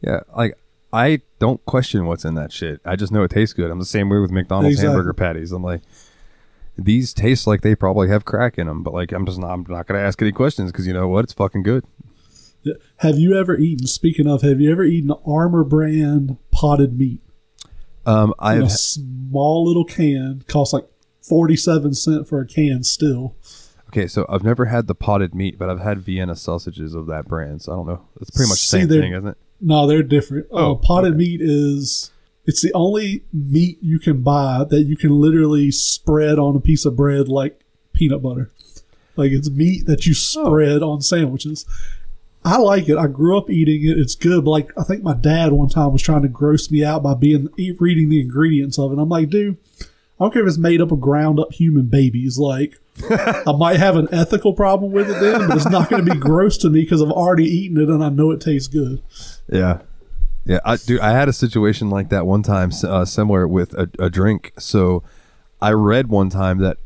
yeah, 0.03 0.21
like 0.37 0.59
I 0.93 1.23
don't 1.39 1.65
question 1.65 2.05
what's 2.05 2.25
in 2.27 2.35
that 2.35 2.53
shit. 2.53 2.81
I 2.85 2.97
just 2.97 3.13
know 3.13 3.23
it 3.23 3.31
tastes 3.31 3.55
good. 3.55 3.71
I'm 3.71 3.79
the 3.79 3.85
same 3.87 4.09
way 4.11 4.19
with 4.19 4.31
McDonald's 4.31 4.75
Exactly. 4.75 4.89
hamburger 4.91 5.15
patties. 5.15 5.53
I'm 5.53 5.63
like, 5.63 5.81
these 6.77 7.15
taste 7.15 7.47
like 7.47 7.63
they 7.63 7.75
probably 7.75 8.09
have 8.09 8.25
crack 8.27 8.59
in 8.59 8.67
them, 8.67 8.83
but 8.83 8.93
like 8.93 9.13
I'm 9.13 9.25
just 9.25 9.39
not, 9.39 9.51
I'm 9.53 9.65
not 9.69 9.87
gonna 9.87 10.01
ask 10.01 10.21
any 10.21 10.33
questions 10.33 10.71
because 10.71 10.87
you 10.87 10.93
know 10.93 11.09
what? 11.09 11.25
It's 11.25 11.33
fucking 11.33 11.63
good. 11.63 11.85
Have 12.99 13.19
you 13.19 13.37
ever 13.37 13.57
eaten? 13.57 13.87
Speaking 13.87 14.27
of, 14.27 14.43
have 14.43 14.61
you 14.61 14.71
ever 14.71 14.85
eaten 14.85 15.13
Armour 15.27 15.65
brand 15.65 16.37
potted 16.51 16.99
meat? 16.99 17.21
Um, 18.07 18.35
I 18.39 18.55
a 18.55 18.65
I've 18.65 18.73
small 18.73 19.65
little 19.65 19.85
can, 19.85 20.45
costs 20.49 20.73
like 20.73 20.87
forty 21.21 21.57
seven 21.57 21.95
cent 21.95 22.29
for 22.29 22.41
a 22.41 22.47
can. 22.47 22.83
Still, 22.83 23.37
okay, 23.89 24.07
so 24.09 24.27
I've 24.29 24.43
never 24.43 24.67
had 24.67 24.87
the 24.87 24.95
potted 24.95 25.35
meat, 25.35 25.59
but 25.59 25.69
I've 25.71 25.81
had 25.81 26.01
Vienna 26.01 26.35
sausages 26.37 26.95
of 26.95 27.07
that 27.07 27.27
brand. 27.27 27.63
So 27.63 27.73
I 27.73 27.77
don't 27.77 27.87
know. 27.87 28.09
It's 28.21 28.31
pretty 28.31 28.49
much 28.49 28.59
the 28.61 28.67
same 28.67 28.89
thing, 28.89 29.13
isn't 29.13 29.29
it? 29.29 29.37
No, 29.61 29.87
they're 29.87 30.03
different. 30.03 30.47
Oh, 30.51 30.73
uh, 30.73 30.75
potted 30.75 31.13
okay. 31.13 31.19
meat 31.19 31.41
is 31.41 32.11
it's 32.45 32.61
the 32.63 32.73
only 32.75 33.23
meat 33.33 33.79
you 33.81 34.01
can 34.01 34.23
buy 34.23 34.65
that 34.69 34.83
you 34.83 34.97
can 34.97 35.11
literally 35.11 35.71
spread 35.71 36.39
on 36.41 36.57
a 36.57 36.61
piece 36.61 36.85
of 36.85 36.97
bread 36.97 37.29
like 37.29 37.61
peanut 37.93 38.23
butter. 38.23 38.51
Like 39.15 39.31
it's 39.31 39.49
meat 39.51 39.87
that 39.87 40.07
you 40.07 40.13
Oh. 40.13 40.47
spread 40.47 40.83
on 40.83 41.03
sandwiches. 41.03 41.65
I 42.45 42.59
like 42.59 42.89
it. 42.89 42.97
I 42.99 43.07
grew 43.07 43.39
up 43.39 43.49
eating 43.51 43.85
it. 43.89 43.99
It's 43.99 44.15
good. 44.15 44.45
But 44.45 44.51
like 44.51 44.71
I 44.79 44.83
think 44.83 45.03
my 45.03 45.15
dad 45.15 45.53
one 45.53 45.69
time 45.69 45.93
was 45.93 46.03
trying 46.03 46.23
to 46.23 46.29
gross 46.29 46.71
me 46.71 46.85
out 46.85 47.03
by 47.03 47.15
being 47.15 47.49
eat, 47.57 47.81
reading 47.81 48.09
the 48.09 48.21
ingredients 48.21 48.79
of 48.79 48.93
it. 48.93 48.99
I'm 48.99 49.09
like, 49.09 49.31
dude, 49.31 49.57
I 49.81 50.25
don't 50.25 50.33
care 50.33 50.43
if 50.43 50.49
it's 50.49 50.59
made 50.59 50.81
up 50.81 50.91
of 50.93 51.01
ground 51.01 51.39
up 51.39 51.53
human 51.53 51.87
babies. 51.87 52.39
Like 52.39 52.79
I 53.11 53.53
might 53.57 53.77
have 53.79 53.97
an 53.97 54.09
ethical 54.13 54.55
problem 54.55 54.91
with 54.93 55.09
it 55.09 55.21
then, 55.21 55.47
but 55.49 55.57
it's 55.57 55.69
not 55.71 55.89
going 55.89 56.05
to 56.05 56.13
be 56.15 56.19
gross 56.19 56.59
to 56.59 56.71
me 56.71 56.83
because 56.83 57.01
I've 57.01 57.11
already 57.11 57.45
eaten 57.45 57.79
it 57.81 57.89
and 57.89 58.03
I 58.03 58.09
know 58.09 58.31
it 58.33 58.41
tastes 58.41 58.69
good. 58.69 59.03
Yeah. 59.49 59.83
Yeah, 60.45 60.59
I 60.65 60.75
do. 60.75 61.01
I 61.01 61.11
had 61.13 61.29
a 61.29 61.33
situation 61.33 61.89
like 61.89 62.09
that 62.09 62.27
one 62.27 62.43
time, 62.43 62.73
uh, 62.83 63.05
similar 63.05 63.47
with 63.47 63.75
a, 63.75 63.89
a 64.01 64.11
drink. 64.11 64.53
So, 64.59 65.05
I 65.61 65.71
read 65.71 66.09
one 66.09 66.31
time 66.31 66.59
that 66.59 66.79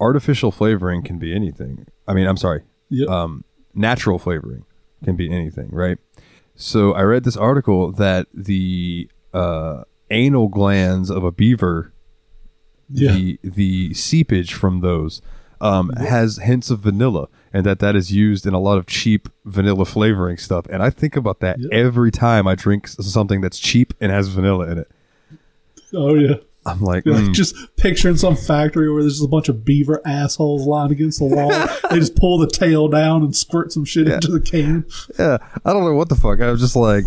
artificial 0.00 0.50
flavoring 0.50 1.04
can 1.04 1.16
be 1.20 1.32
anything. 1.32 1.86
I 2.08 2.14
mean, 2.14 2.26
I'm 2.26 2.36
sorry, 2.36 2.62
Yep. 2.90 3.08
um, 3.08 3.44
natural 3.74 4.18
flavoring 4.18 4.64
can 5.04 5.16
be 5.16 5.30
anything, 5.30 5.68
right? 5.70 5.98
So, 6.54 6.92
I 6.92 7.02
read 7.02 7.24
this 7.24 7.36
article 7.36 7.92
that 7.92 8.26
the 8.32 9.08
uh, 9.34 9.84
anal 10.10 10.48
glands 10.48 11.10
of 11.10 11.22
a 11.24 11.30
beaver, 11.30 11.92
Yeah. 12.88 13.12
the 13.12 13.38
the 13.42 13.94
seepage 13.94 14.54
from 14.54 14.80
those, 14.80 15.20
um, 15.60 15.90
has 15.90 16.38
hints 16.38 16.70
of 16.70 16.80
vanilla, 16.80 17.28
and 17.52 17.66
that 17.66 17.78
that 17.80 17.94
is 17.96 18.10
used 18.12 18.46
in 18.46 18.54
a 18.54 18.58
lot 18.60 18.78
of 18.78 18.86
cheap 18.86 19.28
vanilla 19.44 19.84
flavoring 19.84 20.38
stuff. 20.38 20.64
And 20.70 20.82
I 20.82 20.90
think 20.90 21.14
about 21.16 21.40
that 21.40 21.58
Yep. 21.60 21.70
every 21.72 22.10
time 22.10 22.46
I 22.46 22.54
drink 22.54 22.88
something 22.88 23.40
that's 23.42 23.58
cheap 23.58 23.92
and 24.00 24.10
has 24.12 24.28
vanilla 24.28 24.70
in 24.70 24.78
it. 24.78 24.90
Oh 25.92 26.14
yeah. 26.14 26.36
I'm 26.66 26.80
like, 26.80 27.06
Like 27.06 27.22
mm, 27.24 27.32
just 27.34 27.54
picturing 27.76 28.16
some 28.16 28.34
factory 28.36 28.90
where 28.92 29.02
there's 29.02 29.22
a 29.22 29.28
bunch 29.28 29.48
of 29.48 29.64
beaver 29.64 30.00
assholes 30.04 30.66
lying 30.66 30.90
against 30.92 31.18
the 31.20 31.26
wall. 31.26 31.50
they 31.90 31.98
just 32.00 32.16
pull 32.16 32.38
the 32.38 32.48
tail 32.48 32.88
down 32.88 33.22
and 33.22 33.34
squirt 33.36 33.72
some 33.72 33.84
shit 33.84 34.08
into 34.08 34.28
the 34.32 34.40
can. 34.40 34.84
yeah, 35.18 35.38
I 35.64 35.72
don't 35.72 35.84
know 35.84 35.94
what 35.94 36.08
the 36.08 36.16
fuck. 36.16 36.40
I 36.40 36.50
was 36.50 36.60
just 36.60 36.74
like, 36.76 37.04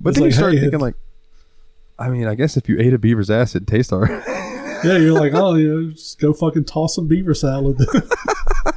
but 0.00 0.10
It's 0.10 0.18
then 0.18 0.24
like, 0.24 0.32
you 0.32 0.36
start 0.36 0.52
hey, 0.54 0.60
thinking 0.60 0.80
like, 0.80 0.94
I 1.98 2.08
mean, 2.10 2.26
I 2.26 2.34
guess 2.34 2.56
if 2.56 2.68
you 2.68 2.78
ate 2.78 2.92
a 2.92 2.98
beaver's 2.98 3.30
ass, 3.30 3.54
it'd 3.54 3.68
taste 3.68 3.92
alright. 3.92 4.22
Yeah, 4.84 4.96
you're 4.96 5.18
like, 5.18 5.32
oh 5.34 5.54
yeah, 5.56 5.90
just 5.92 6.20
go 6.20 6.32
fucking 6.32 6.64
toss 6.66 6.94
some 6.94 7.08
beaver 7.08 7.34
salad. 7.34 7.78
that 7.78 8.74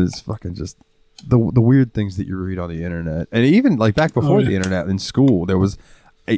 is 0.00 0.20
fucking 0.20 0.54
just 0.54 0.76
the 1.26 1.50
the 1.52 1.60
weird 1.60 1.92
things 1.92 2.16
that 2.16 2.26
you 2.26 2.36
read 2.36 2.58
on 2.58 2.68
the 2.70 2.82
internet, 2.84 3.28
and 3.32 3.44
even 3.44 3.76
like 3.76 3.94
back 3.94 4.14
before 4.14 4.36
Oh, 4.36 4.38
yeah. 4.38 4.48
the 4.50 4.54
internet 4.54 4.86
in 4.88 4.98
school, 4.98 5.44
there 5.44 5.58
was, 5.58 5.76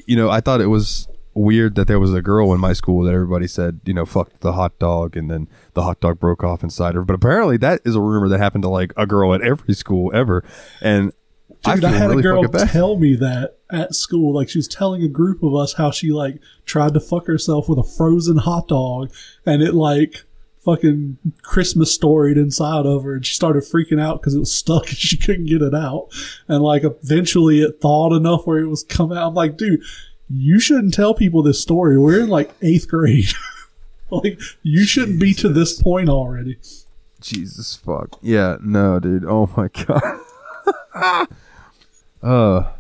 you 0.07 0.17
know, 0.17 0.31
I 0.31 0.41
thought 0.41 0.61
it 0.61 0.67
was 0.69 1.07
weird 1.35 1.75
that 1.77 1.87
there 1.87 1.99
was 1.99 2.13
a 2.13 2.23
girl 2.23 2.53
in 2.53 2.61
my 2.61 2.73
school 2.73 3.05
that 3.05 3.15
everybody 3.15 3.47
said, 3.47 3.81
you 3.85 3.95
know, 3.95 4.05
fuck 4.05 4.41
the 4.41 4.53
hot 4.53 4.79
dog, 4.79 5.17
and 5.17 5.31
then 5.31 5.49
the 5.75 5.83
hot 5.83 6.01
dog 6.01 6.21
broke 6.21 6.45
off 6.45 6.63
inside 6.63 6.95
her. 6.95 7.03
But 7.03 7.15
apparently, 7.15 7.57
that 7.59 7.81
is 7.85 7.95
a 7.95 8.01
rumor 8.01 8.29
that 8.29 8.39
happened 8.39 8.63
to 8.63 8.69
like 8.69 8.93
a 8.97 9.07
girl 9.07 9.35
at 9.35 9.43
every 9.43 9.75
school 9.75 10.11
ever, 10.15 10.45
and 10.81 11.13
I 11.65 11.75
Dude, 11.75 11.85
feel 11.85 11.95
I, 11.95 11.99
had 11.99 12.11
really 12.11 12.21
a 12.21 12.23
girl 12.23 12.49
tell 12.49 12.97
me 12.97 13.15
that 13.17 13.59
at 13.71 13.95
school. 13.95 14.35
Like 14.35 14.49
she 14.49 14.59
was 14.59 14.69
telling 14.69 15.03
a 15.03 15.09
group 15.09 15.43
of 15.43 15.55
us 15.55 15.75
how 15.75 15.91
she 15.91 16.11
like 16.13 16.41
tried 16.67 16.95
to 16.95 17.01
fuck 17.01 17.27
herself 17.27 17.69
with 17.69 17.79
a 17.79 17.85
frozen 17.85 18.39
hot 18.39 18.69
dog, 18.69 19.13
and 19.47 19.63
it 19.63 19.75
like 19.75 20.25
fucking 20.65 21.19
Christmas 21.43 21.93
storied 21.93 22.37
inside 22.37 22.87
of 22.87 23.05
her, 23.05 23.15
and 23.15 23.27
she 23.27 23.35
started 23.35 23.63
freaking 23.63 24.01
out 24.01 24.21
because 24.21 24.35
it 24.35 24.41
was 24.41 24.53
stuck 24.53 24.87
and 24.89 24.97
she 24.97 25.17
couldn't 25.17 25.47
get 25.47 25.63
it 25.63 25.75
out. 25.75 26.09
And 26.49 26.63
like 26.63 26.85
eventually, 26.85 27.63
it 27.63 27.81
thawed 27.81 28.13
enough 28.13 28.47
where 28.47 28.59
it 28.59 28.69
was 28.69 28.85
coming 28.85 29.17
out. 29.17 29.29
I'm 29.29 29.35
like, 29.35 29.57
dude, 29.57 29.83
you 30.33 30.59
shouldn't 30.59 30.95
tell 30.95 31.15
people 31.15 31.43
this 31.43 31.61
story. 31.61 31.99
We're 31.99 32.21
in 32.21 32.29
like 32.29 32.53
eighth 32.63 32.89
grade. 32.89 33.33
like 34.11 34.41
you 34.63 34.85
shouldn't 34.85 35.21
be 35.21 35.35
to 35.35 35.49
this 35.49 35.81
point 35.81 36.09
already. 36.09 36.59
Jesus 37.21 37.77
fuck. 37.77 38.19
Yeah, 38.23 38.57
no, 38.61 38.99
dude. 38.99 39.25
Oh 39.25 39.51
my 39.57 39.69
god. 40.95 41.29
uh 42.23 42.73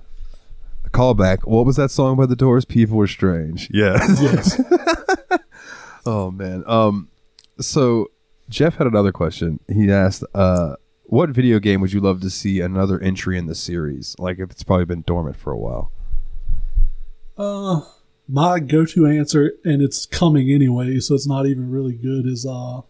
callback. 0.92 1.40
What 1.44 1.64
was 1.64 1.76
that 1.76 1.90
song 1.90 2.16
by 2.16 2.26
the 2.26 2.36
Doors? 2.36 2.64
People 2.64 2.96
were 2.96 3.06
strange. 3.06 3.68
Yeah. 3.72 3.98
Yes. 4.20 4.60
oh 6.06 6.30
man. 6.30 6.64
Um 6.66 7.08
so 7.60 8.10
Jeff 8.48 8.76
had 8.76 8.86
another 8.86 9.12
question. 9.12 9.60
He 9.68 9.90
asked, 9.90 10.24
uh, 10.34 10.76
what 11.04 11.30
video 11.30 11.58
game 11.58 11.80
would 11.80 11.92
you 11.92 12.00
love 12.00 12.20
to 12.20 12.28
see 12.30 12.60
another 12.60 13.00
entry 13.00 13.38
in 13.38 13.46
the 13.46 13.54
series? 13.54 14.14
Like 14.18 14.38
if 14.38 14.50
it's 14.50 14.62
probably 14.62 14.84
been 14.84 15.02
dormant 15.02 15.36
for 15.36 15.52
a 15.52 15.58
while. 15.58 15.90
Uh, 17.42 17.80
my 18.28 18.60
go-to 18.60 19.04
answer, 19.04 19.54
and 19.64 19.82
it's 19.82 20.06
coming 20.06 20.48
anyway, 20.48 21.00
so 21.00 21.16
it's 21.16 21.26
not 21.26 21.44
even 21.44 21.70
really 21.70 21.94
good. 21.94 22.24
Is 22.24 22.46
uh, 22.46 22.82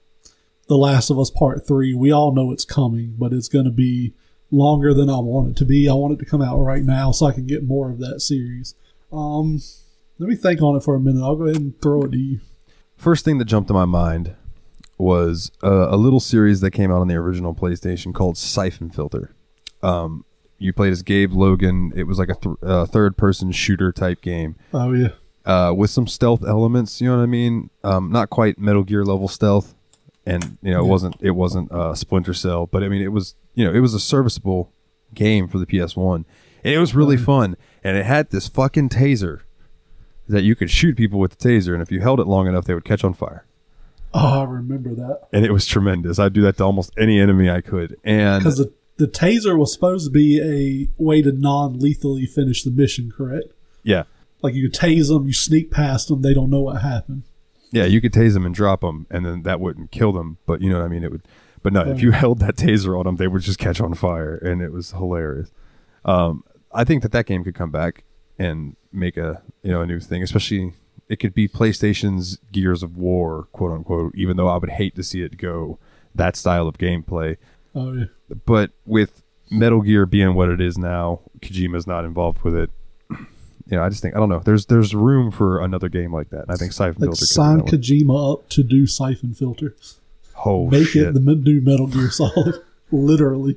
The 0.69 0.77
Last 0.77 1.09
of 1.09 1.19
Us 1.19 1.31
Part 1.31 1.67
Three. 1.67 1.95
We 1.95 2.13
all 2.13 2.35
know 2.35 2.53
it's 2.53 2.67
coming, 2.67 3.15
but 3.19 3.33
it's 3.33 3.49
going 3.49 3.65
to 3.65 3.71
be 3.71 4.13
longer 4.51 4.93
than 4.93 5.09
I 5.09 5.21
want 5.21 5.49
it 5.49 5.57
to 5.57 5.65
be. 5.65 5.89
I 5.89 5.95
want 5.95 6.13
it 6.13 6.19
to 6.19 6.31
come 6.31 6.43
out 6.43 6.59
right 6.59 6.83
now 6.83 7.13
so 7.13 7.25
I 7.25 7.33
can 7.33 7.47
get 7.47 7.65
more 7.65 7.91
of 7.91 7.99
that 8.01 8.21
series. 8.21 8.75
Um, 9.11 9.63
let 10.19 10.29
me 10.29 10.37
think 10.37 10.61
on 10.61 10.77
it 10.77 10.83
for 10.83 10.95
a 10.95 11.01
minute. 11.01 11.25
I'll 11.25 11.37
go 11.37 11.45
ahead 11.45 11.57
and 11.57 11.81
throw 11.81 12.03
it 12.03 12.13
to 12.13 12.19
you. 12.19 12.41
First 12.99 13.25
thing 13.25 13.39
that 13.39 13.47
jumped 13.47 13.69
to 13.69 13.75
my 13.75 13.87
mind 13.87 14.37
was 14.99 15.51
uh, 15.65 15.89
a 15.89 15.97
little 15.97 16.21
series 16.21 16.61
that 16.61 16.73
came 16.73 16.93
out 16.93 17.01
on 17.01 17.09
the 17.09 17.15
original 17.15 17.55
PlayStation 17.55 18.13
called 18.13 18.37
Siphon 18.37 18.91
Filter. 18.91 19.35
Um, 19.83 20.27
you 20.63 20.73
played 20.73 20.93
as 20.93 21.03
Gabe 21.03 21.33
Logan. 21.33 21.93
It 21.95 22.05
was 22.05 22.19
like 22.19 22.29
a 22.29 22.35
th- 22.35 22.57
uh, 22.63 22.87
third-person 22.87 23.53
shooter 23.53 23.93
type 23.93 24.21
game 24.23 24.57
Oh 24.73 24.93
yeah, 24.93 25.09
uh, 25.45 25.73
with 25.77 25.91
some 25.91 26.07
stealth 26.07 26.45
elements. 26.47 27.01
You 27.01 27.09
know 27.11 27.17
what 27.17 27.23
I 27.23 27.27
mean? 27.27 27.71
Um, 27.85 28.11
not 28.13 28.31
quite 28.31 28.59
Metal 28.59 28.83
Gear 28.85 29.05
level 29.05 29.29
stealth, 29.29 29.75
and 30.25 30.59
you 30.63 30.71
know 30.73 30.81
it 30.81 30.85
Yeah. 30.85 30.91
wasn't 30.91 31.17
it 31.21 31.31
wasn't 31.33 31.73
uh, 31.73 31.95
Splinter 31.95 32.35
Cell, 32.35 32.67
but 32.67 32.83
I 32.83 32.89
mean 32.89 33.03
it 33.03 33.13
was 33.13 33.35
you 33.55 33.65
know 33.65 33.73
it 33.73 33.81
was 33.81 33.95
a 33.95 34.01
serviceable 34.01 34.73
game 35.15 35.49
for 35.49 35.59
the 35.59 35.67
PS1, 35.67 36.25
and 36.65 36.75
it 36.75 36.79
was 36.79 36.95
really 36.95 37.17
fun. 37.17 37.57
And 37.85 37.97
it 37.97 38.07
had 38.07 38.31
this 38.31 38.47
fucking 38.49 38.89
taser 38.91 39.41
that 40.29 40.43
you 40.43 40.55
could 40.55 40.71
shoot 40.71 40.97
people 40.97 41.19
with 41.19 41.37
the 41.37 41.49
taser, 41.49 41.73
and 41.75 41.83
if 41.83 41.91
you 41.91 42.01
held 42.01 42.21
it 42.21 42.27
long 42.27 42.47
enough, 42.47 42.65
they 42.65 42.75
would 42.75 42.85
catch 42.85 43.03
on 43.05 43.13
fire. 43.13 43.45
oh 44.15 44.43
I 44.43 44.45
remember 44.45 44.95
that 44.95 45.23
And 45.33 45.45
it 45.45 45.53
was 45.53 45.67
tremendous. 45.67 46.19
I'd 46.19 46.33
do 46.33 46.43
that 46.43 46.57
to 46.59 46.65
almost 46.65 46.93
any 46.97 47.19
enemy 47.19 47.51
I 47.51 47.61
could. 47.61 47.97
And 48.05 48.41
because 48.43 48.59
the 48.59 48.73
the 49.03 49.09
taser 49.09 49.59
was 49.59 49.73
supposed 49.73 50.07
to 50.07 50.11
be 50.11 50.41
a 50.41 51.03
way 51.03 51.23
to 51.23 51.33
non-lethally 51.33 52.27
finish 52.27 52.63
the 52.63 52.71
mission. 52.71 53.11
Correct? 53.11 53.53
yeah, 53.83 54.05
Like 54.43 54.55
you 54.55 54.69
could 54.69 54.79
tase 54.79 55.09
them, 55.09 55.27
you 55.27 55.33
sneak 55.33 55.71
past 55.71 56.09
them, 56.09 56.23
they 56.23 56.35
don't 56.35 56.51
know 56.51 56.61
what 56.61 56.83
happened. 56.83 57.25
yeah, 57.73 57.85
you 57.85 58.01
could 58.01 58.13
tase 58.13 58.35
them 58.35 58.47
and 58.47 58.55
drop 58.55 58.81
them, 58.83 59.07
and 59.11 59.27
then 59.27 59.43
that 59.43 59.59
wouldn't 59.61 59.91
kill 59.91 60.13
them. 60.13 60.39
But 60.47 60.61
you 60.61 60.71
know 60.71 60.79
what 60.79 60.85
I 60.85 60.89
mean? 60.89 61.03
It 61.05 61.11
would. 61.11 61.23
But 61.63 61.73
no, 61.73 61.83
if 61.83 62.01
you 62.03 62.11
held 62.13 62.39
that 62.41 62.57
taser 62.57 62.99
on 62.99 63.05
them, 63.07 63.17
they 63.17 63.29
would 63.29 63.43
just 63.43 63.59
catch 63.59 63.81
on 63.81 63.95
fire, 63.95 64.35
and 64.37 64.61
it 64.63 64.73
was 64.73 64.91
hilarious. 64.93 65.51
Um, 66.05 66.45
I 66.73 66.85
think 66.85 67.03
that 67.03 67.13
that 67.13 67.27
game 67.27 67.45
could 67.45 67.55
come 67.55 67.71
back. 67.71 68.05
and 68.39 68.77
make 68.93 69.17
a 69.17 69.43
you 69.63 69.71
know 69.73 69.81
a 69.83 69.87
new 69.87 70.01
thing. 70.01 70.23
Especially 70.23 70.75
it 71.09 71.17
could 71.17 71.35
be 71.35 71.47
PlayStation's 71.49 72.39
Gears 72.53 72.83
of 72.83 72.97
War, 72.97 73.49
quote 73.53 73.73
unquote. 73.73 74.15
Even 74.15 74.37
though 74.37 74.49
I 74.49 74.57
would 74.59 74.71
hate 74.71 74.95
to 74.97 75.03
see 75.03 75.23
it 75.23 75.37
go 75.39 75.79
that 76.15 76.37
style 76.37 76.67
of 76.69 76.77
gameplay, 76.79 77.37
Oh 77.75 77.93
yeah. 77.95 78.05
but 78.47 78.70
with 78.87 79.23
Metal 79.51 79.81
Gear 79.81 80.07
being 80.07 80.35
what 80.35 80.49
it 80.49 80.61
is 80.61 80.77
now, 80.79 81.20
Kojima's 81.41 81.87
not 81.87 82.05
involved 82.05 82.43
with 82.43 82.55
it. 82.55 82.70
You 83.11 83.77
know, 83.79 83.83
I 83.83 83.89
just 83.89 84.03
think 84.03 84.14
I 84.16 84.18
don't 84.18 84.29
know. 84.29 84.41
There's 84.41 84.66
there's 84.66 84.95
room 84.95 85.31
for 85.31 85.61
another 85.62 85.89
game 85.89 86.12
like 86.12 86.31
that. 86.31 86.43
And 86.43 86.51
I 86.51 86.57
think 86.57 86.73
Siphon 86.73 87.01
Like 87.01 87.09
Filter 87.09 87.20
could 87.20 87.29
sign. 87.29 87.61
Kojima 87.61 88.35
up 88.35 88.49
to 88.51 88.62
do 88.62 88.87
Siphon 88.87 89.35
Filter. 89.35 89.75
Oh 90.45 90.68
Make 90.68 90.89
shit, 90.89 91.09
it 91.09 91.14
the 91.14 91.20
new 91.20 91.61
Metal 91.61 91.87
Gear 91.87 92.11
Solid. 92.11 92.57
Literally. 92.91 93.57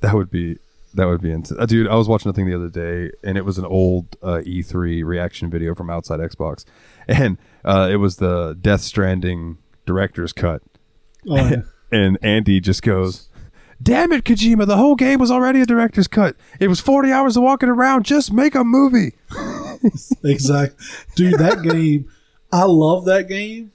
that 0.00 0.14
would 0.14 0.30
be 0.30 0.58
that 0.94 1.06
would 1.06 1.20
be 1.20 1.30
int- 1.32 1.52
uh, 1.58 1.66
dude. 1.66 1.88
I 1.88 1.96
was 1.96 2.08
watching 2.08 2.30
a 2.30 2.32
thing 2.32 2.46
the 2.46 2.54
other 2.54 2.70
day, 2.70 3.10
and 3.22 3.36
it 3.36 3.44
was 3.44 3.58
an 3.58 3.66
old 3.66 4.16
uh, 4.22 4.40
E3 4.46 5.04
reaction 5.04 5.50
video 5.50 5.74
from 5.74 5.90
outside 5.90 6.20
Xbox, 6.20 6.64
and 7.08 7.36
uh, 7.66 7.88
it 7.90 7.96
was 7.96 8.16
the 8.16 8.56
Death 8.58 8.80
Stranding 8.80 9.58
director's 9.84 10.32
cut, 10.32 10.62
Oh, 11.28 11.36
yeah. 11.36 11.62
And 11.90 12.18
Andy 12.22 12.60
just 12.60 12.82
goes. 12.82 13.28
Damn 13.82 14.12
it, 14.12 14.24
Kojima! 14.24 14.66
The 14.66 14.76
whole 14.76 14.94
game 14.94 15.20
was 15.20 15.30
already 15.30 15.60
a 15.60 15.66
director's 15.66 16.08
cut. 16.08 16.36
It 16.58 16.68
was 16.68 16.80
forty 16.80 17.12
hours 17.12 17.36
of 17.36 17.42
walking 17.42 17.68
around. 17.68 18.04
Just 18.04 18.32
make 18.32 18.54
a 18.54 18.64
movie. 18.64 19.14
exactly. 20.24 20.86
Dude, 21.14 21.38
that 21.38 21.62
game, 21.62 22.10
I 22.50 22.64
love 22.64 23.04
that 23.04 23.28
game. 23.28 23.72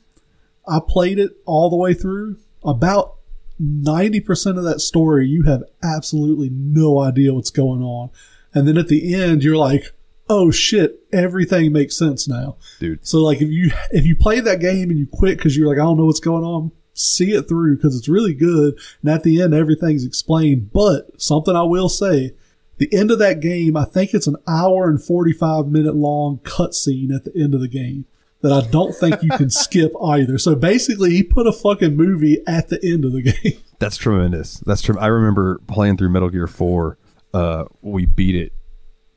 I 0.68 0.80
played 0.86 1.20
it 1.20 1.32
all 1.46 1.70
the 1.70 1.76
way 1.76 1.94
through. 1.94 2.38
About 2.64 3.18
90% 3.62 4.58
of 4.58 4.64
that 4.64 4.80
story, 4.80 5.28
you 5.28 5.44
have 5.44 5.64
absolutely 5.84 6.50
no 6.52 7.00
idea 7.00 7.34
what's 7.34 7.50
going 7.50 7.82
on. 7.82 8.10
And 8.54 8.68
then 8.68 8.78
at 8.78 8.88
the 8.88 9.14
end, 9.14 9.44
you're 9.44 9.58
like, 9.58 9.94
oh 10.30 10.52
shit, 10.52 11.04
everything 11.12 11.72
makes 11.72 11.98
sense 11.98 12.28
now. 12.28 12.58
Dude. 12.80 13.06
So 13.06 13.20
like 13.20 13.42
if 13.42 13.50
you 13.50 13.72
if 13.92 14.06
you 14.06 14.16
play 14.16 14.40
that 14.40 14.60
game 14.60 14.90
and 14.90 14.98
you 14.98 15.08
quit 15.08 15.38
because 15.38 15.56
you're 15.56 15.68
like, 15.68 15.78
I 15.78 15.84
don't 15.84 15.98
know 15.98 16.06
what's 16.06 16.20
going 16.20 16.44
on, 16.44 16.72
see 16.94 17.32
it 17.32 17.48
through 17.48 17.78
because 17.78 17.96
it's 17.96 18.10
really 18.10 18.34
good. 18.34 18.78
And 19.02 19.12
at 19.12 19.24
the 19.24 19.42
end, 19.42 19.54
everything's 19.54 20.06
explained. 20.06 20.72
But 20.72 21.22
something 21.22 21.56
I 21.56 21.64
will 21.64 21.90
say, 21.90 22.32
the 22.78 22.94
end 22.94 23.12
of 23.12 23.20
that 23.20 23.40
game, 23.40 23.78
I 23.78 23.86
think 23.86 24.14
it's 24.14 24.28
an 24.28 24.38
hour 24.48 24.90
and 24.90 25.02
45 25.02 25.68
minute 25.68 25.96
long 25.96 26.40
cutscene 26.40 27.14
at 27.16 27.24
the 27.24 27.32
end 27.36 27.54
of 27.54 27.62
the 27.62 27.68
game 27.68 28.06
that 28.42 28.52
I 28.52 28.68
don't 28.70 28.94
think 28.94 29.22
you 29.22 29.30
can 29.30 29.50
skip 29.52 29.94
either. 30.04 30.38
So 30.38 30.56
basically, 30.56 31.12
he 31.12 31.24
put 31.24 31.48
a 31.48 31.54
fucking 31.54 31.96
movie 31.96 32.42
at 32.48 32.70
the 32.70 32.80
end 32.84 33.06
of 33.06 33.14
the 33.14 33.22
game. 33.22 33.60
That's 33.80 33.98
tremendous. 33.98 34.60
That's 34.60 34.82
true. 34.82 34.98
I 35.00 35.08
remember 35.08 35.60
playing 35.68 35.98
through 35.98 36.10
Metal 36.10 36.30
Gear 36.30 36.48
Four. 36.48 36.98
Uh, 37.34 37.66
we 37.82 38.06
beat 38.06 38.36
it, 38.36 38.54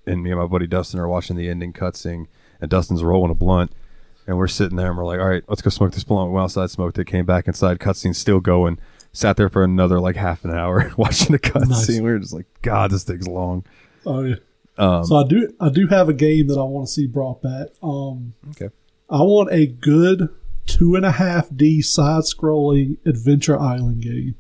and 0.07 0.23
me 0.23 0.31
and 0.31 0.39
my 0.39 0.47
buddy 0.47 0.67
Dustin 0.67 1.01
are 1.01 1.09
watching 1.09 1.37
the 1.37 1.49
ending 1.49 1.73
cutscene, 1.73 2.27
and 2.61 2.71
Dustin's 2.71 3.03
rolling 3.03 3.31
a 3.31 3.35
blunt, 3.35 3.73
and 4.27 4.39
we're 4.39 4.49
sitting 4.49 4.77
there, 4.77 4.89
and 4.89 4.97
we're 4.99 5.05
like, 5.05 5.21
"All 5.21 5.29
right, 5.29 5.43
let's 5.49 5.63
go 5.63 5.71
smoke 5.71 5.93
this 5.93 6.05
blunt." 6.05 6.31
We 6.31 6.35
went 6.35 6.45
outside, 6.45 6.71
smoked 6.71 6.99
it, 6.99 7.07
came 7.07 7.25
back 7.27 7.47
inside, 7.47 7.79
cutscene 7.79 8.15
still 8.15 8.41
going. 8.41 8.79
Sat 9.13 9.37
there 9.37 9.49
for 9.49 9.63
another 9.63 10.01
like 10.01 10.17
half 10.17 10.45
an 10.45 10.51
hour 10.51 10.93
watching 10.97 11.33
the 11.33 11.39
cutscene. 11.39 11.69
Nice. 11.69 11.89
We 11.89 12.01
were 12.01 12.19
just 12.19 12.33
like, 12.35 12.47
"God, 12.63 12.91
this 12.91 13.05
thing's 13.05 13.29
long." 13.29 13.65
Oh 14.07 14.23
yeah. 14.23 14.37
Um, 14.77 15.05
So 15.05 15.17
I 15.17 15.25
do 15.25 15.55
I 15.61 15.69
do 15.69 15.87
have 15.87 16.09
a 16.09 16.13
game 16.15 16.49
that 16.49 16.59
I 16.59 16.65
want 16.65 16.87
to 16.89 16.93
see 16.93 17.07
brought 17.07 17.41
back. 17.43 17.69
Um, 17.83 18.35
okay. 18.51 18.71
I 19.09 19.19
want 19.23 19.53
a 19.53 19.67
good 19.67 20.29
two 20.67 20.97
and 20.97 21.05
a 21.05 21.13
half 21.13 21.49
D 21.55 21.81
side 21.83 22.23
scrolling 22.25 22.97
Adventure 23.07 23.59
Island 23.59 24.03
game. 24.03 24.35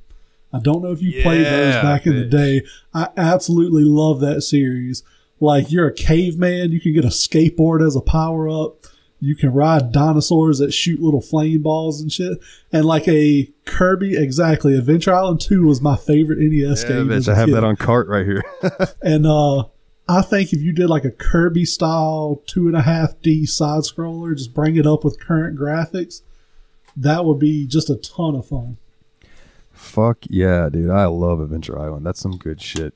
I 0.53 0.59
don't 0.61 0.82
know 0.82 0.93
if 0.93 1.03
you 1.03 1.22
played 1.22 1.45
those 1.47 1.74
Yeah, 1.74 1.82
back 1.82 2.07
in 2.07 2.14
the 2.16 2.24
day. 2.24 2.62
I 2.93 3.09
absolutely 3.16 3.85
love 3.85 4.20
that 4.20 4.43
series. 4.43 5.03
Like 5.41 5.70
you're 5.70 5.89
a 5.89 5.93
caveman, 5.95 6.70
you 6.72 6.80
can 6.80 6.95
get 6.95 7.05
a 7.05 7.09
skateboard 7.09 7.85
as 7.87 7.97
a 7.97 8.01
power 8.01 8.49
up. 8.49 8.87
You 9.24 9.34
can 9.34 9.52
ride 9.52 9.90
dinosaurs 9.92 10.58
that 10.58 10.72
shoot 10.74 11.00
little 11.00 11.20
flame 11.20 11.62
balls 11.62 12.00
and 12.00 12.12
shit. 12.12 12.38
And 12.72 12.84
like 12.84 13.08
a 13.08 13.48
Kirby, 13.64 14.16
exactly. 14.16 14.76
Adventure 14.76 15.14
Island 15.14 15.40
2 15.40 15.64
was 15.66 15.80
my 15.80 15.96
favorite 15.96 16.38
NES 16.40 16.82
Yeah, 16.82 16.88
game. 16.88 17.08
bitch, 17.08 17.16
as 17.16 17.28
a 17.28 17.32
I 17.32 17.34
have 17.36 17.46
kid. 17.48 17.54
that 17.54 17.64
on 17.64 17.76
cart 17.76 18.08
right 18.08 18.26
here. 18.26 18.44
And 19.02 19.26
uh, 19.26 19.64
I 20.08 20.20
think 20.22 20.52
if 20.52 20.60
you 20.60 20.72
did 20.72 20.88
like 20.90 21.04
a 21.04 21.10
Kirby 21.10 21.64
style 21.64 22.42
two 22.46 22.66
and 22.68 22.76
a 22.76 22.82
half 22.82 23.20
D 23.22 23.46
side 23.46 23.82
scroller, 23.82 24.36
just 24.36 24.52
bring 24.54 24.76
it 24.76 24.86
up 24.86 25.02
with 25.04 25.18
current 25.20 25.58
graphics, 25.58 26.20
that 26.96 27.24
would 27.24 27.38
be 27.38 27.66
just 27.66 27.88
a 27.90 27.96
ton 27.96 28.34
of 28.34 28.46
fun. 28.46 28.76
Fuck 29.72 30.18
yeah, 30.30 30.68
dude! 30.68 30.90
I 30.90 31.06
love 31.06 31.40
Adventure 31.40 31.78
Island. 31.78 32.06
That's 32.06 32.20
some 32.20 32.36
good 32.36 32.60
shit. 32.60 32.94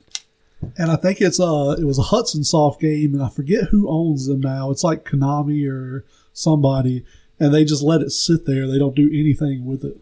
And 0.77 0.91
I 0.91 0.97
think 0.97 1.21
it's 1.21 1.39
uh 1.39 1.77
it 1.79 1.85
was 1.85 1.99
a 1.99 2.03
Hudson 2.03 2.45
Soft 2.45 2.81
game, 2.81 3.15
and 3.15 3.23
I 3.23 3.29
forget 3.29 3.65
who 3.71 3.89
owns 3.89 4.27
them 4.27 4.41
now. 4.41 4.71
It's 4.71 4.85
like 4.85 5.05
Konami 5.05 5.69
or 5.71 6.05
somebody, 6.33 7.05
and 7.39 7.55
they 7.55 7.65
just 7.65 7.83
let 7.83 8.01
it 8.01 8.11
sit 8.11 8.47
there. 8.47 8.67
They 8.67 8.79
don't 8.79 8.97
do 8.97 9.09
anything 9.13 9.65
with 9.65 9.85
it. 9.85 9.97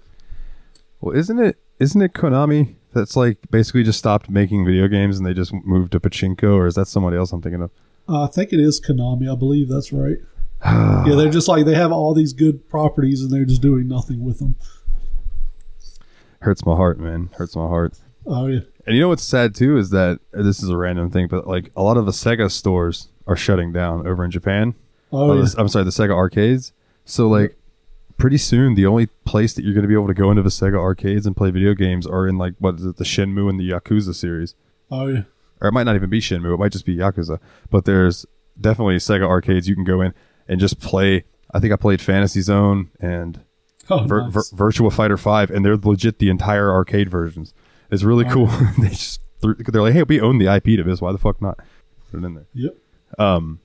Well, 1.00 1.16
isn't 1.16 1.38
it? 1.38 1.58
Isn't 1.78 2.00
it 2.00 2.14
Konami 2.14 2.76
that's 2.94 3.16
like 3.16 3.38
basically 3.50 3.82
just 3.82 3.98
stopped 3.98 4.30
making 4.30 4.64
video 4.64 4.88
games 4.88 5.18
and 5.18 5.26
they 5.26 5.34
just 5.34 5.52
moved 5.52 5.92
to 5.92 6.00
pachinko, 6.00 6.54
or 6.54 6.66
is 6.66 6.74
that 6.76 6.88
somebody 6.88 7.16
else 7.16 7.32
I'm 7.32 7.42
thinking 7.42 7.62
of? 7.62 7.70
Uh, 8.08 8.24
I 8.24 8.28
think 8.28 8.52
it 8.52 8.60
is 8.60 8.80
Konami. 8.80 9.30
I 9.30 9.36
believe 9.36 9.68
that's 9.68 9.92
right. 9.92 10.18
yeah, 10.64 11.14
they're 11.16 11.30
just 11.30 11.48
like 11.48 11.66
they 11.66 11.74
have 11.74 11.92
all 11.92 12.14
these 12.14 12.32
good 12.32 12.66
properties, 12.68 13.20
and 13.20 13.30
they're 13.30 13.44
just 13.44 13.60
doing 13.60 13.88
nothing 13.88 14.24
with 14.24 14.38
them. 14.38 14.56
Hurts 16.40 16.64
my 16.64 16.76
heart, 16.76 16.98
man. 16.98 17.28
Hurts 17.34 17.56
my 17.56 17.66
heart. 17.66 17.94
Oh 18.26 18.46
yeah. 18.46 18.60
And 18.86 18.94
you 18.94 19.02
know 19.02 19.08
what's 19.08 19.22
sad 19.24 19.54
too 19.54 19.76
is 19.76 19.90
that 19.90 20.20
this 20.32 20.62
is 20.62 20.68
a 20.68 20.76
random 20.76 21.10
thing, 21.10 21.26
but 21.28 21.46
like 21.46 21.70
a 21.76 21.82
lot 21.82 21.96
of 21.96 22.06
the 22.06 22.12
Sega 22.12 22.50
stores 22.50 23.08
are 23.26 23.36
shutting 23.36 23.72
down 23.72 24.06
over 24.06 24.24
in 24.24 24.30
Japan. 24.30 24.74
Oh, 25.12 25.34
yeah. 25.34 25.42
the- 25.42 25.54
I'm 25.58 25.68
sorry, 25.68 25.84
the 25.84 25.90
Sega 25.90 26.12
arcades. 26.14 26.72
So 27.04 27.28
like 27.28 27.56
pretty 28.16 28.38
soon 28.38 28.74
the 28.74 28.86
only 28.86 29.06
place 29.24 29.52
that 29.54 29.64
you're 29.64 29.74
going 29.74 29.82
to 29.82 29.88
be 29.88 29.94
able 29.94 30.06
to 30.06 30.14
go 30.14 30.30
into 30.30 30.42
the 30.42 30.48
Sega 30.50 30.78
arcades 30.78 31.26
and 31.26 31.36
play 31.36 31.50
video 31.50 31.74
games 31.74 32.06
are 32.06 32.26
in 32.28 32.38
like 32.38 32.54
what 32.58 32.76
is 32.76 32.84
it, 32.86 32.96
the 32.96 33.04
Shenmue 33.04 33.50
and 33.50 33.58
the 33.58 33.70
Yakuza 33.70 34.14
series. 34.14 34.54
Oh 34.90 35.06
yeah. 35.08 35.22
Or 35.60 35.68
it 35.68 35.72
might 35.72 35.84
not 35.84 35.96
even 35.96 36.10
be 36.10 36.20
Shenmue, 36.20 36.54
it 36.54 36.58
might 36.58 36.72
just 36.72 36.86
be 36.86 36.96
Yakuza. 36.96 37.40
But 37.70 37.84
there's 37.86 38.24
definitely 38.60 38.96
Sega 38.96 39.26
arcades 39.26 39.68
you 39.68 39.74
can 39.74 39.84
go 39.84 40.00
in 40.00 40.14
and 40.48 40.60
just 40.60 40.78
play. 40.80 41.24
I 41.52 41.58
think 41.60 41.72
I 41.72 41.76
played 41.76 42.00
Fantasy 42.00 42.40
Zone 42.40 42.90
and 43.00 43.40
Oh, 43.88 44.04
Vir- 44.04 44.22
nice. 44.30 44.50
Vir- 44.50 44.70
Virtua 44.70 44.92
Fighter 44.92 45.16
5 45.16 45.50
and 45.50 45.64
they're 45.64 45.76
legit 45.76 46.18
the 46.18 46.28
entire 46.28 46.70
arcade 46.72 47.08
versions. 47.08 47.54
It's 47.90 48.02
really 48.02 48.24
cool. 48.24 48.46
they 48.78 48.88
just 48.88 49.20
they're 49.40 49.82
like, 49.82 49.92
"Hey, 49.92 50.02
we 50.02 50.20
own 50.20 50.38
the 50.38 50.52
IP 50.52 50.64
to 50.64 50.82
this. 50.82 51.00
Why 51.00 51.12
the 51.12 51.18
fuck 51.18 51.40
not?" 51.40 51.58
Put 52.10 52.22
it 52.22 52.26
in 52.26 52.34
there. 52.34 52.46
Yep. 52.54 52.76
Um, 53.18 53.60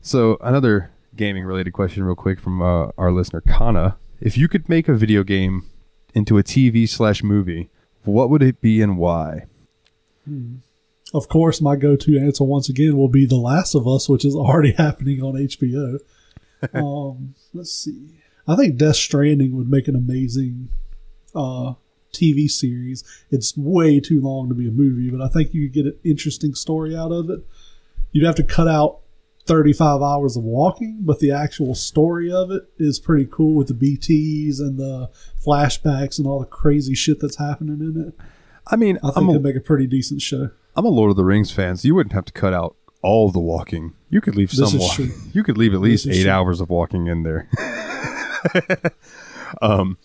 so 0.00 0.36
another 0.40 0.90
gaming 1.16 1.44
related 1.44 1.72
question, 1.72 2.04
real 2.04 2.14
quick, 2.14 2.40
from 2.40 2.62
uh, 2.62 2.90
our 2.96 3.12
listener 3.12 3.40
Kana. 3.40 3.96
If 4.20 4.36
you 4.36 4.48
could 4.48 4.68
make 4.68 4.88
a 4.88 4.94
video 4.94 5.22
game 5.22 5.64
into 6.14 6.38
a 6.38 6.42
TV 6.42 6.88
slash 6.88 7.22
movie, 7.22 7.70
what 8.04 8.30
would 8.30 8.42
it 8.42 8.60
be 8.60 8.82
and 8.82 8.98
why? 8.98 9.46
Of 11.12 11.28
course, 11.28 11.60
my 11.60 11.76
go-to 11.76 12.18
answer 12.18 12.44
once 12.44 12.68
again 12.68 12.96
will 12.96 13.08
be 13.08 13.26
The 13.26 13.36
Last 13.36 13.74
of 13.74 13.88
Us, 13.88 14.08
which 14.08 14.24
is 14.24 14.34
already 14.34 14.72
happening 14.78 15.22
on 15.22 15.34
HBO. 15.34 15.98
um, 16.74 17.34
let's 17.52 17.72
see. 17.72 18.20
I 18.46 18.56
think 18.56 18.76
Death 18.76 18.96
Stranding 18.96 19.56
would 19.56 19.70
make 19.70 19.88
an 19.88 19.96
amazing 19.96 20.68
uh, 21.34 21.74
TV 22.12 22.50
series. 22.50 23.04
It's 23.30 23.56
way 23.56 24.00
too 24.00 24.20
long 24.20 24.48
to 24.48 24.54
be 24.54 24.68
a 24.68 24.72
movie, 24.72 25.10
but 25.10 25.20
I 25.22 25.28
think 25.28 25.54
you 25.54 25.68
could 25.68 25.74
get 25.74 25.86
an 25.86 25.98
interesting 26.04 26.54
story 26.54 26.96
out 26.96 27.12
of 27.12 27.30
it. 27.30 27.40
You'd 28.12 28.26
have 28.26 28.34
to 28.36 28.44
cut 28.44 28.68
out 28.68 29.00
35 29.46 30.02
hours 30.02 30.36
of 30.36 30.44
walking, 30.44 30.98
but 31.00 31.18
the 31.18 31.32
actual 31.32 31.74
story 31.74 32.30
of 32.32 32.50
it 32.50 32.64
is 32.78 33.00
pretty 33.00 33.26
cool 33.30 33.54
with 33.54 33.68
the 33.68 33.74
BTs 33.74 34.60
and 34.60 34.78
the 34.78 35.10
flashbacks 35.44 36.18
and 36.18 36.26
all 36.26 36.40
the 36.40 36.46
crazy 36.46 36.94
shit 36.94 37.20
that's 37.20 37.36
happening 37.36 37.80
in 37.80 38.08
it. 38.08 38.14
I 38.66 38.76
mean, 38.76 38.98
I 39.02 39.10
think 39.10 39.26
a, 39.26 39.30
it'd 39.30 39.42
make 39.42 39.56
a 39.56 39.60
pretty 39.60 39.86
decent 39.86 40.22
show. 40.22 40.50
I'm 40.76 40.84
a 40.84 40.88
Lord 40.88 41.10
of 41.10 41.16
the 41.16 41.24
Rings 41.24 41.50
fan, 41.50 41.76
so 41.76 41.86
you 41.88 41.94
wouldn't 41.94 42.12
have 42.12 42.26
to 42.26 42.32
cut 42.32 42.54
out 42.54 42.76
all 43.02 43.30
the 43.30 43.40
walking. 43.40 43.94
You 44.08 44.20
could 44.20 44.36
leave 44.36 44.50
This 44.50 44.70
some 44.70 44.78
walking. 44.78 45.12
You 45.32 45.42
could 45.42 45.58
leave 45.58 45.74
at 45.74 45.80
least 45.80 46.06
eight 46.06 46.22
true. 46.22 46.30
hours 46.30 46.60
of 46.60 46.68
walking 46.70 47.06
in 47.06 47.22
there. 47.22 47.48
um, 49.62 49.98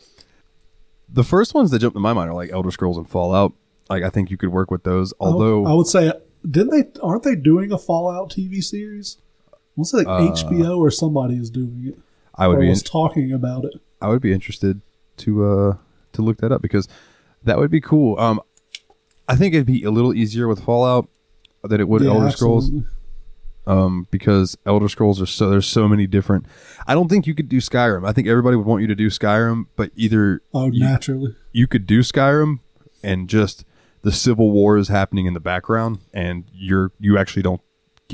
the 1.15 1.23
first 1.23 1.53
ones 1.53 1.71
that 1.71 1.79
jump 1.79 1.93
to 1.93 1.99
my 1.99 2.11
mind 2.11 2.29
are 2.29 2.33
like 2.33 2.51
Elder 2.51 2.71
Scrolls 2.71 2.97
and 2.97 3.09
Fallout. 3.09 3.53
Like 3.89 4.03
I 4.03 4.09
think 4.09 4.29
you 4.29 4.37
could 4.37 4.49
work 4.49 4.69
with 4.69 4.83
those. 4.83 5.13
Although 5.19 5.65
I 5.65 5.73
would 5.73 5.87
say, 5.87 6.11
didn't 6.49 6.71
they? 6.71 6.99
Aren't 7.01 7.23
they 7.23 7.35
doing 7.35 7.71
a 7.71 7.77
Fallout 7.77 8.29
TV 8.29 8.61
series? 8.63 9.17
To 9.77 9.85
say 9.85 9.97
like 9.99 10.07
HBO 10.07 10.77
or 10.77 10.91
somebody 10.91 11.35
is 11.35 11.49
doing 11.49 11.83
it. 11.87 11.99
I 12.35 12.47
would 12.47 12.59
be 12.59 12.69
was 12.69 12.83
talking 12.83 13.31
about 13.31 13.65
it. 13.65 13.73
I 14.01 14.09
would 14.09 14.21
be 14.21 14.33
interested 14.33 14.81
to 15.17 15.45
uh 15.45 15.77
to 16.13 16.21
look 16.21 16.37
that 16.39 16.51
up 16.51 16.61
because 16.61 16.87
that 17.43 17.57
would 17.57 17.71
be 17.71 17.81
cool. 17.81 18.19
Um, 18.19 18.41
I 19.27 19.35
think 19.35 19.53
it'd 19.53 19.65
be 19.65 19.83
a 19.83 19.91
little 19.91 20.13
easier 20.13 20.47
with 20.47 20.63
Fallout 20.63 21.07
than 21.63 21.79
it 21.79 21.87
would 21.87 22.01
Yeah, 22.03 22.11
Elder 22.11 22.31
Scrolls. 22.31 22.71
Um, 23.67 24.07
because 24.11 24.55
Elder 24.65 24.87
Scrolls 24.87 25.19
are 25.21 25.25
so 25.25 25.49
there's 25.49 25.65
so 25.65 25.87
many 25.87 26.05
different. 26.05 26.45
I 26.85 26.93
don't 26.93 27.07
think 27.09 27.25
you 27.25 27.33
could 27.33 27.49
do 27.49 27.57
Skyrim. 27.57 28.07
I 28.07 28.11
think 28.13 28.27
everybody 28.27 28.55
would 28.55 28.67
want 28.67 28.81
you 28.81 28.87
to 28.87 28.95
do 28.95 29.07
Skyrim, 29.07 29.65
but 29.75 29.91
either 29.95 30.41
Oh, 30.53 30.69
you, 30.71 30.79
naturally. 30.81 31.35
you 31.51 31.65
could 31.67 31.87
do 31.87 32.01
Skyrim 32.01 32.59
and 33.03 33.27
just 33.27 33.65
the 34.03 34.11
civil 34.11 34.51
war 34.51 34.77
is 34.77 34.89
happening 34.89 35.25
in 35.25 35.33
the 35.33 35.39
background 35.39 35.97
and 36.13 36.43
you're 36.53 36.91
you 36.99 37.17
actually 37.17 37.41
don't 37.41 37.61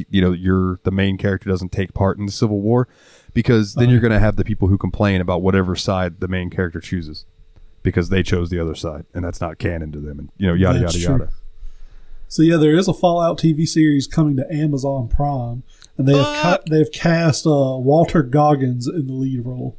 you 0.10 0.22
know 0.22 0.32
you're 0.32 0.80
the 0.84 0.92
main 0.92 1.18
character 1.18 1.50
doesn't 1.50 1.74
take 1.74 1.94
part 1.94 2.18
in 2.18 2.26
the 2.26 2.32
civil 2.32 2.62
war 2.62 2.88
because 3.34 3.74
then 3.74 3.90
Oh, 3.90 3.92
you're 3.92 4.00
going 4.00 4.14
to 4.14 4.20
have 4.20 4.38
the 4.38 4.46
people 4.46 4.70
who 4.70 4.78
complain 4.78 5.20
about 5.20 5.42
whatever 5.42 5.76
side 5.76 6.22
the 6.22 6.30
main 6.30 6.50
character 6.50 6.80
chooses 6.80 7.26
because 7.84 8.08
they 8.08 8.24
chose 8.24 8.50
the 8.50 8.58
other 8.60 8.74
side 8.76 9.06
and 9.14 9.26
that's 9.26 9.42
not 9.42 9.58
canon 9.60 9.92
to 9.92 10.00
them 10.00 10.18
and 10.18 10.30
you 10.38 10.48
know 10.48 10.54
yada 10.54 10.80
That's 10.80 10.96
yada 10.96 11.06
true. 11.18 11.26
yada 11.26 11.34
So 12.32 12.44
yeah, 12.44 12.56
there 12.56 12.74
is 12.78 12.88
a 12.88 12.94
Fallout 12.94 13.38
TV 13.38 13.68
series 13.68 14.08
coming 14.08 14.38
to 14.38 14.50
Amazon 14.50 15.10
Prime, 15.10 15.64
and 15.98 16.08
they 16.08 16.16
have 16.16 16.42
ca- 16.42 16.60
they 16.70 16.78
have 16.80 16.92
cast 16.94 17.46
uh, 17.46 17.50
Walter 17.78 18.24
Goggins 18.24 18.88
in 18.88 19.08
the 19.08 19.14
lead 19.14 19.46
role. 19.46 19.78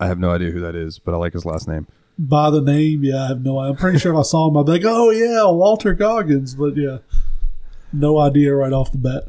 i 0.00 0.08
have 0.08 0.18
no 0.18 0.30
idea 0.32 0.50
who 0.50 0.58
that 0.60 0.74
is 0.74 0.98
but 0.98 1.14
i 1.14 1.16
like 1.16 1.32
his 1.34 1.44
last 1.46 1.68
name 1.68 1.86
By 2.18 2.50
the 2.50 2.60
name, 2.60 3.04
yeah, 3.04 3.22
I 3.24 3.26
have 3.28 3.42
no. 3.44 3.60
I'm 3.60 3.76
pretty 3.76 3.98
sure 4.00 4.12
if 4.12 4.18
I 4.18 4.22
saw 4.22 4.48
him, 4.48 4.56
I'd 4.56 4.66
be 4.66 4.72
like, 4.72 4.82
"Oh 4.84 5.10
yeah, 5.10 5.44
Walter 5.50 5.94
Goggins," 5.94 6.56
but 6.56 6.76
yeah, 6.76 6.98
no 7.92 8.18
idea 8.18 8.52
right 8.56 8.72
off 8.72 8.90
the 8.90 8.98
bat. 8.98 9.24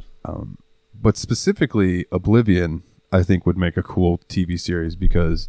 but 1.00 1.18
specifically 1.18 2.06
oblivion 2.12 2.82
i 3.12 3.22
think 3.22 3.46
would 3.46 3.58
make 3.58 3.78
a 3.78 3.84
cool 3.84 4.18
tv 4.28 4.60
series 4.60 4.96
because 4.96 5.48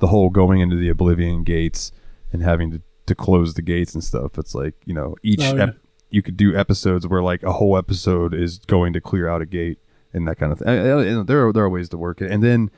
the 0.00 0.08
whole 0.08 0.28
going 0.28 0.60
into 0.60 0.76
the 0.76 0.90
oblivion 0.90 1.42
gates 1.42 1.90
and 2.32 2.42
having 2.42 2.70
to, 2.70 2.82
to 3.06 3.14
close 3.14 3.54
the 3.54 3.62
gates 3.62 3.94
and 3.94 4.04
stuff 4.04 4.36
it's 4.36 4.54
like 4.54 4.74
you 4.84 4.92
know 4.92 5.16
each 5.22 5.40
Oh, 5.42 5.56
yeah. 5.56 5.62
ep- 5.64 5.76
you 6.10 6.22
could 6.22 6.36
do 6.36 6.56
episodes 6.56 7.06
where 7.06 7.22
like 7.22 7.42
a 7.42 7.52
whole 7.52 7.76
episode 7.76 8.34
is 8.34 8.58
going 8.58 8.92
to 8.92 9.00
clear 9.00 9.28
out 9.28 9.40
a 9.40 9.46
gate 9.46 9.78
and 10.12 10.26
that 10.26 10.36
kind 10.36 10.52
of 10.52 10.58
thing. 10.58 10.66
There 10.66 11.46
are 11.46 11.52
there 11.52 11.64
are 11.64 11.68
ways 11.70 11.88
to 11.90 11.98
work 11.98 12.20
it. 12.20 12.30
And 12.30 12.42
then 12.42 12.70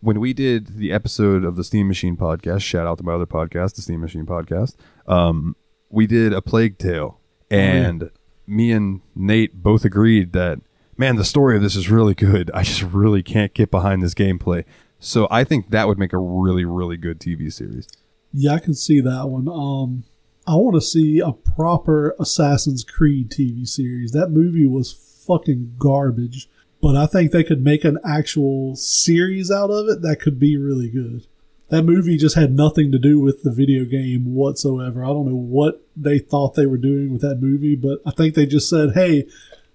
when 0.00 0.20
we 0.20 0.32
did 0.32 0.78
the 0.78 0.92
episode 0.92 1.44
of 1.44 1.56
the 1.56 1.64
steam 1.64 1.88
machine 1.88 2.16
podcast 2.16 2.62
shout 2.62 2.86
out 2.86 2.98
to 2.98 3.04
my 3.04 3.14
other 3.14 3.26
podcast 3.26 3.74
the 3.74 3.82
steam 3.82 4.00
machine 4.00 4.24
podcast 4.24 4.76
um 5.08 5.56
we 5.90 6.06
did 6.06 6.32
a 6.32 6.40
plague 6.40 6.78
tale. 6.78 7.20
And 7.50 8.10
me 8.46 8.72
and 8.72 9.00
nate 9.14 9.62
both 9.62 9.84
agreed 9.84 10.32
that 10.32 10.60
man 10.96 11.16
the 11.16 11.24
story 11.24 11.56
of 11.56 11.62
this 11.62 11.76
is 11.76 11.90
really 11.90 12.14
good. 12.14 12.50
I 12.54 12.62
just 12.62 12.82
really 12.82 13.22
can't 13.22 13.54
get 13.54 13.70
behind 13.70 14.02
this 14.02 14.14
gameplay. 14.14 14.64
So 15.00 15.26
i 15.30 15.44
think 15.44 15.70
that 15.70 15.88
would 15.88 15.98
make 15.98 16.12
a 16.12 16.18
really 16.18 16.64
really 16.64 16.96
good 16.96 17.18
tv 17.18 17.52
series. 17.52 17.88
Yeah, 18.32 18.52
I 18.52 18.58
can 18.58 18.74
see 18.74 19.00
that 19.00 19.28
one. 19.28 19.48
Um, 19.48 20.04
I 20.48 20.54
want 20.54 20.76
to 20.76 20.80
see 20.80 21.18
a 21.20 21.32
proper 21.32 22.14
Assassin's 22.18 22.82
Creed 22.82 23.30
TV 23.30 23.68
series. 23.68 24.12
That 24.12 24.30
movie 24.30 24.66
was 24.66 24.92
fucking 25.26 25.74
garbage, 25.78 26.48
but 26.80 26.96
I 26.96 27.04
think 27.06 27.30
they 27.32 27.44
could 27.44 27.62
make 27.62 27.84
an 27.84 27.98
actual 28.02 28.74
series 28.74 29.50
out 29.50 29.70
of 29.70 29.88
it 29.88 30.00
that 30.00 30.20
could 30.20 30.38
be 30.38 30.56
really 30.56 30.88
good. 30.88 31.26
That 31.68 31.82
movie 31.82 32.16
just 32.16 32.34
had 32.34 32.56
nothing 32.56 32.90
to 32.92 32.98
do 32.98 33.20
with 33.20 33.42
the 33.42 33.52
video 33.52 33.84
game 33.84 34.34
whatsoever. 34.34 35.04
I 35.04 35.08
don't 35.08 35.28
know 35.28 35.36
what 35.36 35.82
they 35.94 36.18
thought 36.18 36.54
they 36.54 36.64
were 36.64 36.78
doing 36.78 37.12
with 37.12 37.20
that 37.20 37.42
movie, 37.42 37.76
but 37.76 38.00
I 38.06 38.10
think 38.12 38.34
they 38.34 38.46
just 38.46 38.70
said, 38.70 38.92
"Hey, 38.94 39.26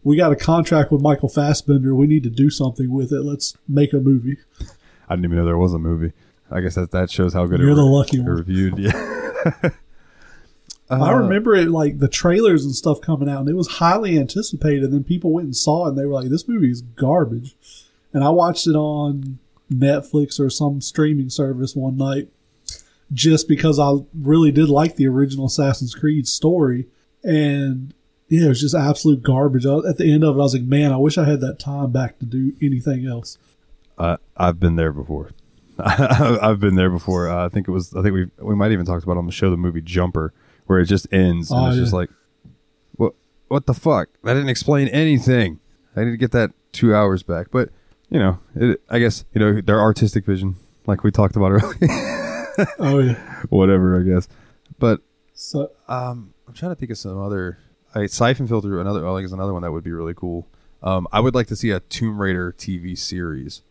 we 0.04 0.18
got 0.18 0.32
a 0.32 0.36
contract 0.36 0.92
with 0.92 1.04
Michael 1.04 1.30
Fassbender. 1.30 1.94
We 1.94 2.08
need 2.08 2.24
to 2.24 2.32
do 2.32 2.50
something 2.50 2.90
with 2.90 3.12
it. 3.12 3.22
Let's 3.22 3.56
make 3.68 3.94
a 3.94 4.00
movie." 4.00 4.38
i 5.10 5.16
didn't 5.16 5.26
even 5.26 5.38
know 5.38 5.46
there 5.46 5.58
was 5.58 5.74
a 5.74 5.78
movie 5.78 6.14
i 6.50 6.62
guess 6.62 6.76
that 6.76 6.92
that 6.92 7.12
shows 7.12 7.34
how 7.34 7.46
good 7.46 7.60
You're 7.60 7.72
it 7.72 7.76
the 7.76 7.84
re- 7.84 7.90
lucky 7.90 8.20
one. 8.22 8.30
reviewed 8.30 8.80
yeah 8.80 9.70
I 10.90 11.14
Uh, 11.14 11.18
remember 11.20 11.56
it 11.56 11.70
like 11.70 12.00
the 12.00 12.08
trailers 12.08 12.66
and 12.66 12.76
stuff 12.76 13.02
coming 13.02 13.30
out, 13.30 13.42
and 13.42 13.50
it 13.50 13.56
was 13.56 13.68
highly 13.68 14.18
anticipated. 14.18 14.84
And 14.86 14.94
then 14.94 15.04
people 15.04 15.32
went 15.32 15.46
and 15.46 15.56
saw 15.56 15.86
it, 15.86 15.90
and 15.90 15.98
they 15.98 16.06
were 16.06 16.14
like, 16.14 16.30
"This 16.30 16.48
movie 16.48 16.70
is 16.72 16.82
garbage." 16.82 17.56
And 18.14 18.24
I 18.24 18.30
watched 18.30 18.68
it 18.68 18.76
on 18.76 19.40
Netflix 19.72 20.40
or 20.40 20.50
some 20.50 20.82
streaming 20.82 21.30
service 21.30 21.76
one 21.76 21.98
night, 21.98 22.30
just 23.12 23.48
because 23.48 23.80
I 23.80 23.98
really 24.22 24.52
did 24.52 24.70
like 24.70 24.96
the 24.98 25.08
original 25.08 25.46
Assassin's 25.48 25.96
Creed 25.96 26.28
story, 26.28 26.88
and 27.24 27.94
yeah, 28.30 28.46
it 28.46 28.50
was 28.50 28.62
just 28.62 28.76
absolute 28.76 29.24
garbage. 29.24 29.66
I, 29.66 29.78
at 29.88 29.98
the 29.98 30.12
end 30.12 30.24
of 30.24 30.36
it, 30.36 30.40
I 30.40 30.44
was 30.44 30.54
like, 30.54 30.64
"Man, 30.64 30.92
I 30.92 30.98
wish 30.98 31.18
I 31.18 31.24
had 31.26 31.42
that 31.42 31.60
time 31.60 31.92
back 31.92 32.20
to 32.20 32.26
do 32.26 32.54
anything 32.62 33.06
else." 33.08 33.38
I 33.98 34.18
I've 34.38 34.60
been 34.60 34.76
there 34.76 34.92
before. 34.92 35.32
I've 35.80 36.60
been 36.60 36.76
there 36.76 36.90
before. 36.92 37.30
Uh, 37.30 37.46
I 37.46 37.50
think 37.50 37.68
it 37.68 37.72
was. 37.72 37.96
I 37.96 38.02
think 38.04 38.14
we 38.14 38.28
we 38.46 38.56
might 38.56 38.72
even 38.72 38.86
talked 38.86 39.04
about 39.04 39.18
on 39.18 39.26
the 39.26 39.32
show 39.32 39.50
the 39.50 39.58
movie 39.58 39.82
Jumper, 39.82 40.34
where 40.66 40.80
it 40.80 40.86
just 40.86 41.08
ends 41.12 41.52
and 41.52 41.60
Oh, 41.60 41.68
it's 41.68 41.78
just 41.78 41.94
like, 41.94 42.10
what 42.96 43.14
what 43.48 43.66
the 43.66 43.74
fuck? 43.74 44.10
That 44.24 44.34
didn't 44.34 44.50
explain 44.50 44.88
anything. 44.90 45.60
I 45.96 46.04
need 46.04 46.12
to 46.12 46.18
get 46.18 46.32
that 46.32 46.52
two 46.72 46.96
hours 46.96 47.24
back. 47.24 47.48
But 47.52 47.70
you 48.10 48.20
know, 48.20 48.40
it, 48.56 48.82
I 48.90 49.00
guess 49.00 49.26
you 49.34 49.40
know 49.40 49.62
their 49.62 49.80
artistic 49.80 50.26
vision, 50.26 50.56
like 50.86 51.04
we 51.04 51.12
talked 51.12 51.36
about 51.36 51.52
earlier. 51.52 52.48
Oh 52.80 53.00
yeah, 53.00 53.44
Whatever, 53.50 54.00
I 54.00 54.04
guess. 54.04 54.28
But 54.80 55.02
so 55.34 55.72
um, 55.88 56.34
I'm 56.48 56.54
trying 56.54 56.72
to 56.72 56.76
think 56.76 56.92
of 56.92 56.98
some 56.98 57.20
other. 57.20 57.60
I 57.96 58.08
Siphon 58.08 58.48
Filter, 58.48 58.80
another. 58.80 59.08
I 59.08 59.16
think 59.16 59.26
is 59.26 59.34
another 59.34 59.54
one 59.54 59.62
that 59.62 59.72
would 59.72 59.84
be 59.84 59.92
really 59.92 60.14
cool. 60.16 60.48
Um, 60.82 61.08
I 61.12 61.20
would 61.20 61.34
like 61.36 61.48
to 61.48 61.56
see 61.56 61.70
a 61.72 61.80
Tomb 61.80 62.20
Raider 62.20 62.54
TV 62.58 62.98
series. 62.98 63.62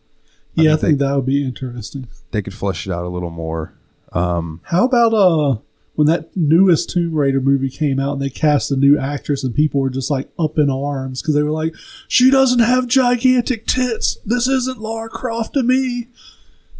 I 0.57 0.61
yeah, 0.63 0.69
I 0.69 0.73
think 0.73 0.81
think 0.81 0.99
that 0.99 1.15
would 1.15 1.25
be 1.25 1.43
interesting. 1.45 2.07
They 2.31 2.41
could 2.41 2.53
flesh 2.53 2.87
it 2.87 2.91
out 2.91 3.05
a 3.05 3.09
little 3.09 3.29
more. 3.29 3.73
Um, 4.13 4.61
How 4.65 4.85
about 4.85 5.13
uh 5.13 5.57
when 5.95 6.07
that 6.07 6.35
newest 6.35 6.89
Tomb 6.89 7.13
Raider 7.13 7.39
movie 7.41 7.69
came 7.69 7.99
out 7.99 8.13
and 8.13 8.21
they 8.21 8.29
cast 8.29 8.71
a 8.71 8.75
new 8.75 8.97
actress 8.97 9.43
and 9.43 9.53
people 9.53 9.79
were 9.79 9.89
just 9.91 10.09
like 10.09 10.27
up 10.39 10.57
in 10.57 10.69
arms 10.69 11.21
because 11.21 11.35
they 11.35 11.43
were 11.43 11.51
like, 11.51 11.75
she 12.07 12.31
doesn't 12.31 12.59
have 12.59 12.87
gigantic 12.87 13.67
tits. 13.67 14.17
This 14.25 14.47
isn't 14.47 14.79
Lara 14.79 15.09
Croft 15.09 15.53
to 15.53 15.61
me. 15.63 16.07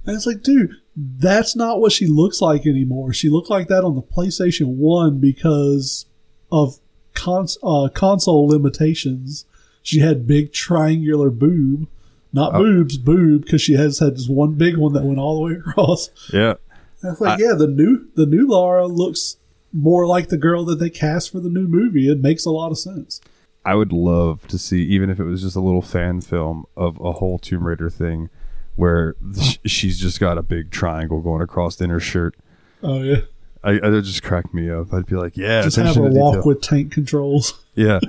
And 0.06 0.16
it's 0.16 0.26
like, 0.26 0.42
dude, 0.42 0.72
that's 0.96 1.56
not 1.56 1.80
what 1.80 1.92
she 1.92 2.08
looks 2.08 2.42
like 2.42 2.66
anymore. 2.66 3.14
She 3.14 3.30
looked 3.30 3.50
like 3.50 3.68
that 3.68 3.84
on 3.84 3.96
the 3.96 4.02
PlayStation 4.02 4.76
One 4.78 5.20
because 5.20 6.06
of 6.52 6.80
cons- 7.14 7.58
uh, 7.64 7.90
console 7.94 8.48
limitations. 8.48 9.46
She 9.84 10.00
had 10.00 10.26
big 10.28 10.54
triangular 10.54 11.30
boob. 11.30 11.88
Not 12.36 12.56
Oh. 12.56 12.64
boobs, 12.64 12.98
boob, 12.98 13.44
because 13.44 13.62
she 13.62 13.74
has 13.74 14.00
had 14.00 14.16
this 14.16 14.28
one 14.28 14.56
big 14.56 14.76
one 14.76 14.94
that 14.94 15.04
went 15.04 15.20
all 15.20 15.36
the 15.36 15.54
way 15.54 15.60
across. 15.60 16.10
yeah. 16.34 16.56
I 17.04 17.10
was 17.10 17.22
like, 17.22 17.40
yeah, 17.40 17.54
the 17.54 17.68
new 17.68 18.08
the 18.16 18.26
new 18.26 18.48
Laura 18.48 18.88
looks 18.88 19.38
more 19.72 20.06
like 20.06 20.30
the 20.30 20.38
girl 20.38 20.64
that 20.66 20.80
they 20.80 20.90
cast 20.90 21.32
for 21.32 21.40
the 21.40 21.50
new 21.50 21.68
movie. 21.68 22.10
It 22.10 22.20
makes 22.20 22.46
a 22.46 22.52
lot 22.52 22.72
of 22.72 22.78
sense. 22.78 23.20
I 23.66 23.76
would 23.76 23.94
love 23.94 24.48
to 24.48 24.60
see, 24.60 24.84
even 24.84 25.10
if 25.10 25.20
it 25.20 25.24
was 25.24 25.42
just 25.42 25.56
a 25.56 25.62
little 25.62 25.82
fan 25.82 26.22
film 26.22 26.66
of 26.76 27.00
a 27.00 27.14
whole 27.14 27.40
Tomb 27.40 27.66
Raider 27.66 27.90
thing, 27.90 28.30
where 28.76 29.16
she's 29.66 30.00
just 30.00 30.20
got 30.20 30.38
a 30.38 30.44
big 30.44 30.72
triangle 30.72 31.22
going 31.22 31.42
across 31.42 31.80
in 31.82 31.90
her 31.90 32.00
shirt. 32.00 32.36
Oh 32.82 33.02
yeah, 33.02 33.22
I, 33.64 33.80
I 33.80 33.90
would 33.90 34.04
just 34.04 34.24
crack 34.24 34.54
me 34.54 34.70
up. 34.70 34.94
I'd 34.94 35.06
be 35.06 35.16
like, 35.16 35.38
yeah, 35.38 35.62
just 35.62 35.78
have 35.78 35.98
a 35.98 36.02
walk 36.02 36.36
detail. 36.36 36.48
with 36.48 36.62
tank 36.62 36.92
controls. 36.92 37.64
yeah, 37.76 38.00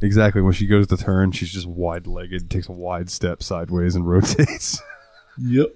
exactly. 0.00 0.40
When 0.40 0.54
she 0.54 0.66
goes 0.66 0.86
to 0.88 0.96
turn, 0.96 1.32
she's 1.32 1.52
just 1.52 1.66
wide 1.66 2.06
legged, 2.06 2.50
takes 2.50 2.68
a 2.68 2.72
wide 2.72 3.10
step 3.10 3.42
sideways, 3.42 3.94
and 3.94 4.08
rotates. 4.08 4.80
Yep. 5.38 5.74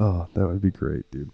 oh, 0.00 0.26
that 0.34 0.44
would 0.44 0.60
be 0.60 0.72
great, 0.72 1.08
dude. 1.12 1.30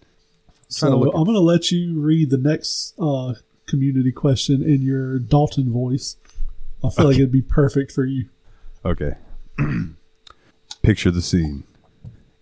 So 0.75 0.93
I'm 1.13 1.25
going 1.25 1.35
to 1.35 1.41
let 1.41 1.71
you 1.71 2.01
read 2.01 2.31
the 2.31 2.39
next 2.39 2.95
uh, 2.99 3.35
community 3.67 4.11
question 4.11 4.61
in 4.61 4.83
your 4.83 5.21
Dalton 5.21 5.71
voice. 5.71 6.17
I 6.83 6.91
feel 6.91 7.07
like 7.07 7.15
it'd 7.15 7.31
be 7.31 7.43
perfect 7.43 7.93
for 7.93 8.05
you. 8.05 8.29
Okay. 8.85 9.15
Picture 10.83 11.13
the 11.13 11.23
scene. 11.23 11.63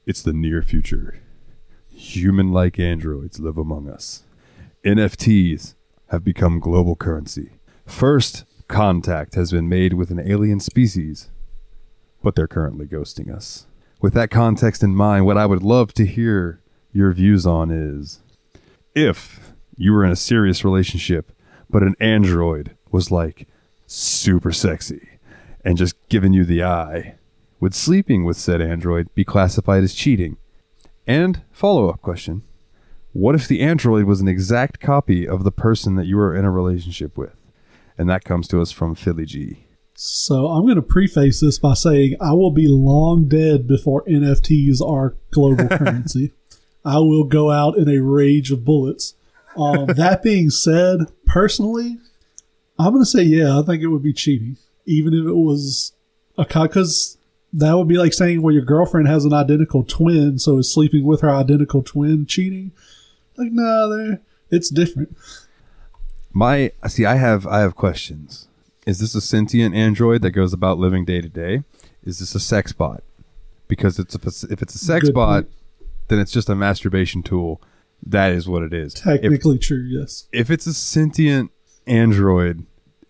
It's 0.06 0.22
the 0.22 0.32
near 0.32 0.62
future. 0.62 1.20
Human 1.90 2.52
like 2.52 2.78
androids 2.78 3.38
live 3.38 3.58
among 3.58 3.90
us. 3.90 4.22
NFTs 4.82 5.74
have 6.08 6.24
become 6.24 6.58
global 6.58 6.96
currency. 6.96 7.50
First 7.86 8.44
contact 8.66 9.34
has 9.34 9.52
been 9.52 9.68
made 9.68 9.92
with 9.92 10.10
an 10.10 10.18
alien 10.18 10.58
species, 10.58 11.28
but 12.22 12.34
they're 12.34 12.48
currently 12.48 12.86
ghosting 12.86 13.32
us. 13.32 13.66
With 14.00 14.14
that 14.14 14.30
context 14.30 14.82
in 14.82 14.94
mind, 14.94 15.26
what 15.26 15.36
I 15.36 15.44
would 15.44 15.62
love 15.62 15.92
to 15.94 16.06
hear 16.06 16.61
your 16.92 17.12
views 17.12 17.46
on 17.46 17.70
is 17.70 18.20
if 18.94 19.52
you 19.76 19.92
were 19.92 20.04
in 20.04 20.12
a 20.12 20.16
serious 20.16 20.64
relationship, 20.64 21.32
but 21.70 21.82
an 21.82 21.96
android 22.00 22.76
was 22.90 23.10
like 23.10 23.48
super 23.86 24.52
sexy 24.52 25.08
and 25.64 25.76
just 25.76 25.96
giving 26.08 26.32
you 26.32 26.44
the 26.44 26.62
eye, 26.62 27.16
would 27.60 27.74
sleeping 27.74 28.24
with 28.24 28.36
said 28.36 28.60
android 28.60 29.12
be 29.14 29.24
classified 29.24 29.82
as 29.82 29.94
cheating? 29.94 30.36
And 31.06 31.42
follow 31.50 31.88
up 31.88 32.02
question 32.02 32.42
What 33.12 33.34
if 33.34 33.48
the 33.48 33.60
android 33.60 34.04
was 34.04 34.20
an 34.20 34.28
exact 34.28 34.80
copy 34.80 35.26
of 35.26 35.44
the 35.44 35.52
person 35.52 35.96
that 35.96 36.06
you 36.06 36.16
were 36.16 36.36
in 36.36 36.44
a 36.44 36.50
relationship 36.50 37.16
with? 37.16 37.36
And 37.96 38.08
that 38.10 38.24
comes 38.24 38.48
to 38.48 38.60
us 38.60 38.72
from 38.72 38.94
Philly 38.94 39.26
G. 39.26 39.66
So 39.94 40.48
I'm 40.48 40.64
going 40.64 40.76
to 40.76 40.82
preface 40.82 41.40
this 41.40 41.58
by 41.58 41.74
saying 41.74 42.16
I 42.20 42.32
will 42.32 42.50
be 42.50 42.66
long 42.66 43.28
dead 43.28 43.66
before 43.66 44.04
NFTs 44.06 44.80
are 44.80 45.16
global 45.30 45.68
currency. 45.78 46.32
I 46.84 46.98
will 46.98 47.24
go 47.24 47.50
out 47.50 47.76
in 47.76 47.88
a 47.88 48.00
rage 48.00 48.50
of 48.50 48.64
bullets. 48.64 49.14
Um, 49.56 49.86
that 49.96 50.22
being 50.22 50.50
said, 50.50 51.00
personally, 51.26 51.98
I'm 52.78 52.92
going 52.92 53.02
to 53.02 53.10
say 53.10 53.22
yeah. 53.22 53.58
I 53.58 53.62
think 53.62 53.82
it 53.82 53.88
would 53.88 54.02
be 54.02 54.12
cheating, 54.12 54.56
even 54.86 55.14
if 55.14 55.26
it 55.26 55.36
was 55.36 55.92
a 56.38 56.44
because 56.44 57.18
that 57.52 57.76
would 57.76 57.88
be 57.88 57.98
like 57.98 58.12
saying, 58.12 58.42
well, 58.42 58.54
your 58.54 58.64
girlfriend 58.64 59.08
has 59.08 59.24
an 59.24 59.32
identical 59.32 59.84
twin, 59.84 60.38
so 60.38 60.58
is 60.58 60.72
sleeping 60.72 61.04
with 61.04 61.20
her 61.20 61.30
identical 61.30 61.82
twin 61.82 62.26
cheating? 62.26 62.72
Like, 63.36 63.52
no, 63.52 63.88
nah, 63.88 64.16
it's 64.50 64.70
different. 64.70 65.16
My 66.32 66.72
see, 66.88 67.04
I 67.04 67.16
have 67.16 67.46
I 67.46 67.60
have 67.60 67.76
questions. 67.76 68.48
Is 68.86 68.98
this 68.98 69.14
a 69.14 69.20
sentient 69.20 69.74
android 69.74 70.22
that 70.22 70.30
goes 70.30 70.52
about 70.52 70.78
living 70.78 71.04
day 71.04 71.20
to 71.20 71.28
day? 71.28 71.62
is 72.04 72.18
this 72.18 72.34
a 72.34 72.40
sex 72.40 72.72
bot? 72.72 73.02
Because 73.68 73.98
it's 73.98 74.14
a, 74.14 74.52
if 74.52 74.62
it's 74.62 74.74
a 74.74 74.78
sex 74.78 75.06
Good 75.06 75.14
bot, 75.14 75.44
point. 75.44 75.54
Then 76.12 76.20
it's 76.20 76.30
just 76.32 76.48
a 76.48 76.54
masturbation 76.54 77.22
tool. 77.22 77.60
That 78.04 78.32
is 78.32 78.46
what 78.48 78.62
it 78.62 78.72
is. 78.74 78.94
If, 78.94 79.02
Technically 79.02 79.58
true, 79.58 79.82
yes. 79.88 80.26
if 80.32 80.50
it's 80.50 80.66
a 80.66 80.74
sentient 80.74 81.50
android 81.86 82.66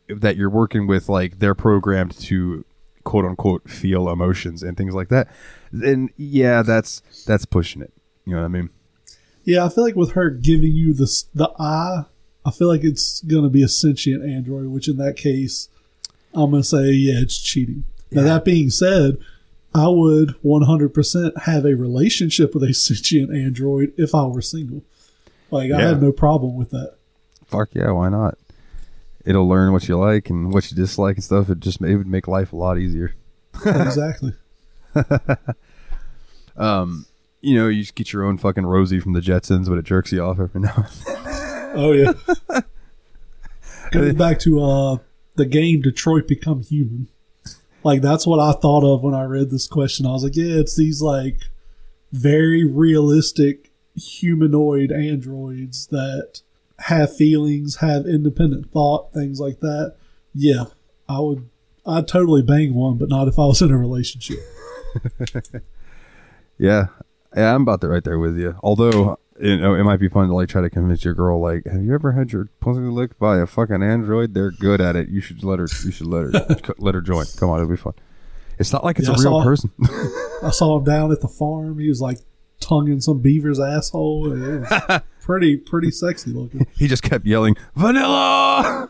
that 0.08 0.36
you're 0.36 0.50
working 0.50 0.86
with, 0.86 1.08
like 1.08 1.38
they're 1.38 1.54
programmed 1.54 2.16
to 2.20 2.64
quote 3.04 3.24
unquote 3.24 3.68
feel 3.68 4.08
emotions 4.08 4.62
and 4.62 4.76
things 4.76 4.94
like 4.94 5.08
that, 5.08 5.28
then 5.72 6.10
yeah, 6.16 6.62
that's 6.62 7.00
that's 7.26 7.44
pushing 7.46 7.82
it. 7.82 7.92
You 8.26 8.34
know 8.34 8.40
what 8.42 8.44
I 8.46 8.48
mean? 8.48 8.70
Yeah, 9.44 9.64
I 9.64 9.68
feel 9.70 9.82
like 9.84 9.96
with 9.96 10.12
her 10.12 10.30
giving 10.30 10.72
you 10.72 10.94
the 10.94 11.10
the 11.34 11.50
eye, 11.58 12.04
I 12.44 12.50
feel 12.50 12.68
like 12.68 12.84
it's 12.84 13.20
to 13.44 13.50
be 13.50 13.62
a 13.62 13.68
sentient 13.68 14.22
android, 14.24 14.66
which 14.68 14.88
in 14.88 14.98
that 14.98 15.16
case, 15.16 15.68
I'm 16.34 16.50
to 16.62 16.68
say, 16.68 16.90
yeah, 16.90 17.14
it's 17.20 17.40
cheating. 17.40 17.84
Now, 18.10 18.22
Yeah. 18.22 18.28
that 18.34 18.44
being 18.44 18.68
said, 18.70 19.16
I 19.74 19.88
would 19.88 20.34
100% 20.44 21.42
have 21.42 21.64
a 21.64 21.74
relationship 21.74 22.54
with 22.54 22.62
a 22.64 22.74
sentient 22.74 23.34
android 23.34 23.92
if 23.96 24.14
I 24.14 24.24
were 24.24 24.42
single. 24.42 24.82
Like, 25.50 25.70
I 25.70 25.82
have 25.82 26.00
no 26.00 26.12
problem 26.12 26.56
with 26.56 26.70
that. 26.70 26.94
Fuck 27.46 27.74
yeah, 27.74 27.90
why 27.90 28.08
not? 28.08 28.38
It'll 29.24 29.46
learn 29.46 29.72
what 29.72 29.86
you 29.86 29.98
like 29.98 30.30
and 30.30 30.52
what 30.52 30.70
you 30.70 30.76
dislike 30.76 31.16
and 31.16 31.24
stuff. 31.24 31.50
It 31.50 31.60
just 31.60 31.80
it 31.82 31.96
would 31.96 32.06
make 32.06 32.26
life 32.26 32.52
a 32.52 32.56
lot 32.56 32.78
easier. 32.78 33.14
exactly. 33.66 34.32
Um, 36.56 37.06
you 37.40 37.54
know, 37.56 37.68
you 37.68 37.82
just 37.82 37.94
get 37.94 38.12
your 38.12 38.24
own 38.24 38.38
fucking 38.38 38.66
Rosie 38.66 39.00
from 39.00 39.14
the 39.14 39.20
Jetsons, 39.20 39.68
but 39.68 39.78
it 39.78 39.84
jerks 39.84 40.12
you 40.12 40.22
off 40.22 40.38
every 40.38 40.60
now. 40.60 40.86
and 41.06 41.26
then. 41.26 41.72
Oh, 41.74 41.92
yeah. 41.92 42.12
Going 43.90 44.16
back 44.16 44.38
to 44.40 44.62
uh, 44.62 44.98
the 45.36 45.46
game 45.46 45.80
Detroit 45.80 46.28
Become 46.28 46.62
Human. 46.62 47.08
Like, 47.84 48.02
that's 48.02 48.26
what 48.26 48.38
I 48.38 48.52
thought 48.52 48.84
of 48.84 49.02
when 49.02 49.14
I 49.14 49.24
read 49.24 49.50
this 49.50 49.66
question. 49.66 50.06
I 50.06 50.12
was 50.12 50.24
like, 50.24 50.36
yeah, 50.36 50.60
it's 50.60 50.76
these, 50.76 51.02
like, 51.02 51.38
very 52.12 52.64
realistic 52.64 53.70
humanoid 53.94 54.92
androids 54.92 55.88
that 55.88 56.42
have 56.78 57.14
feelings, 57.14 57.76
have 57.76 58.06
independent 58.06 58.70
thought, 58.70 59.12
things 59.12 59.40
like 59.40 59.60
that. 59.60 59.96
Yeah, 60.34 60.64
I 61.08 61.20
would. 61.20 61.48
I'd 61.84 62.06
totally 62.06 62.42
bang 62.42 62.74
one, 62.74 62.96
but 62.96 63.08
not 63.08 63.26
if 63.26 63.38
I 63.38 63.46
was 63.46 63.60
in 63.60 63.70
a 63.70 63.76
relationship. 63.76 64.38
Yeah, 66.58 66.86
yeah, 67.34 67.54
I'm 67.54 67.62
about 67.62 67.80
that 67.80 67.88
right 67.88 68.04
there 68.04 68.20
with 68.20 68.38
you. 68.38 68.54
Although 68.62 69.18
you 69.40 69.56
know, 69.58 69.74
it 69.74 69.82
might 69.84 69.98
be 70.00 70.08
fun 70.08 70.28
to 70.28 70.34
like 70.34 70.48
try 70.48 70.60
to 70.62 70.70
convince 70.70 71.04
your 71.04 71.14
girl, 71.14 71.40
like, 71.40 71.66
have 71.66 71.82
you 71.82 71.94
ever 71.94 72.12
had 72.12 72.32
your 72.32 72.48
pussy 72.60 72.80
licked 72.80 73.18
by 73.18 73.38
a 73.38 73.46
fucking 73.46 73.82
android? 73.82 74.34
They're 74.34 74.50
good 74.50 74.80
at 74.80 74.96
it. 74.96 75.08
You 75.08 75.20
should 75.20 75.42
let 75.44 75.58
her. 75.58 75.66
You 75.84 75.90
should 75.90 76.06
let 76.06 76.32
her. 76.34 76.56
c- 76.66 76.72
let 76.78 76.94
her 76.94 77.00
join. 77.00 77.26
Come 77.38 77.50
on, 77.50 77.58
it'll 77.60 77.70
be 77.70 77.76
fun. 77.76 77.94
It's 78.58 78.72
not 78.72 78.84
like 78.84 78.98
it's 78.98 79.08
Yeah, 79.08 79.14
a 79.14 79.18
I 79.18 79.22
real 79.22 79.42
person. 79.42 79.70
I 80.42 80.50
saw 80.50 80.78
him 80.78 80.84
down 80.84 81.10
at 81.12 81.20
the 81.20 81.28
farm. 81.28 81.78
He 81.78 81.88
was 81.88 82.00
like 82.00 82.18
tonguing 82.60 83.00
some 83.00 83.18
beaver's 83.20 83.58
asshole. 83.58 84.32
It 84.32 84.60
was 84.60 85.00
pretty, 85.22 85.56
pretty 85.56 85.90
sexy 85.90 86.30
looking. 86.32 86.66
he 86.76 86.86
just 86.86 87.02
kept 87.02 87.26
yelling 87.26 87.56
vanilla, 87.74 88.88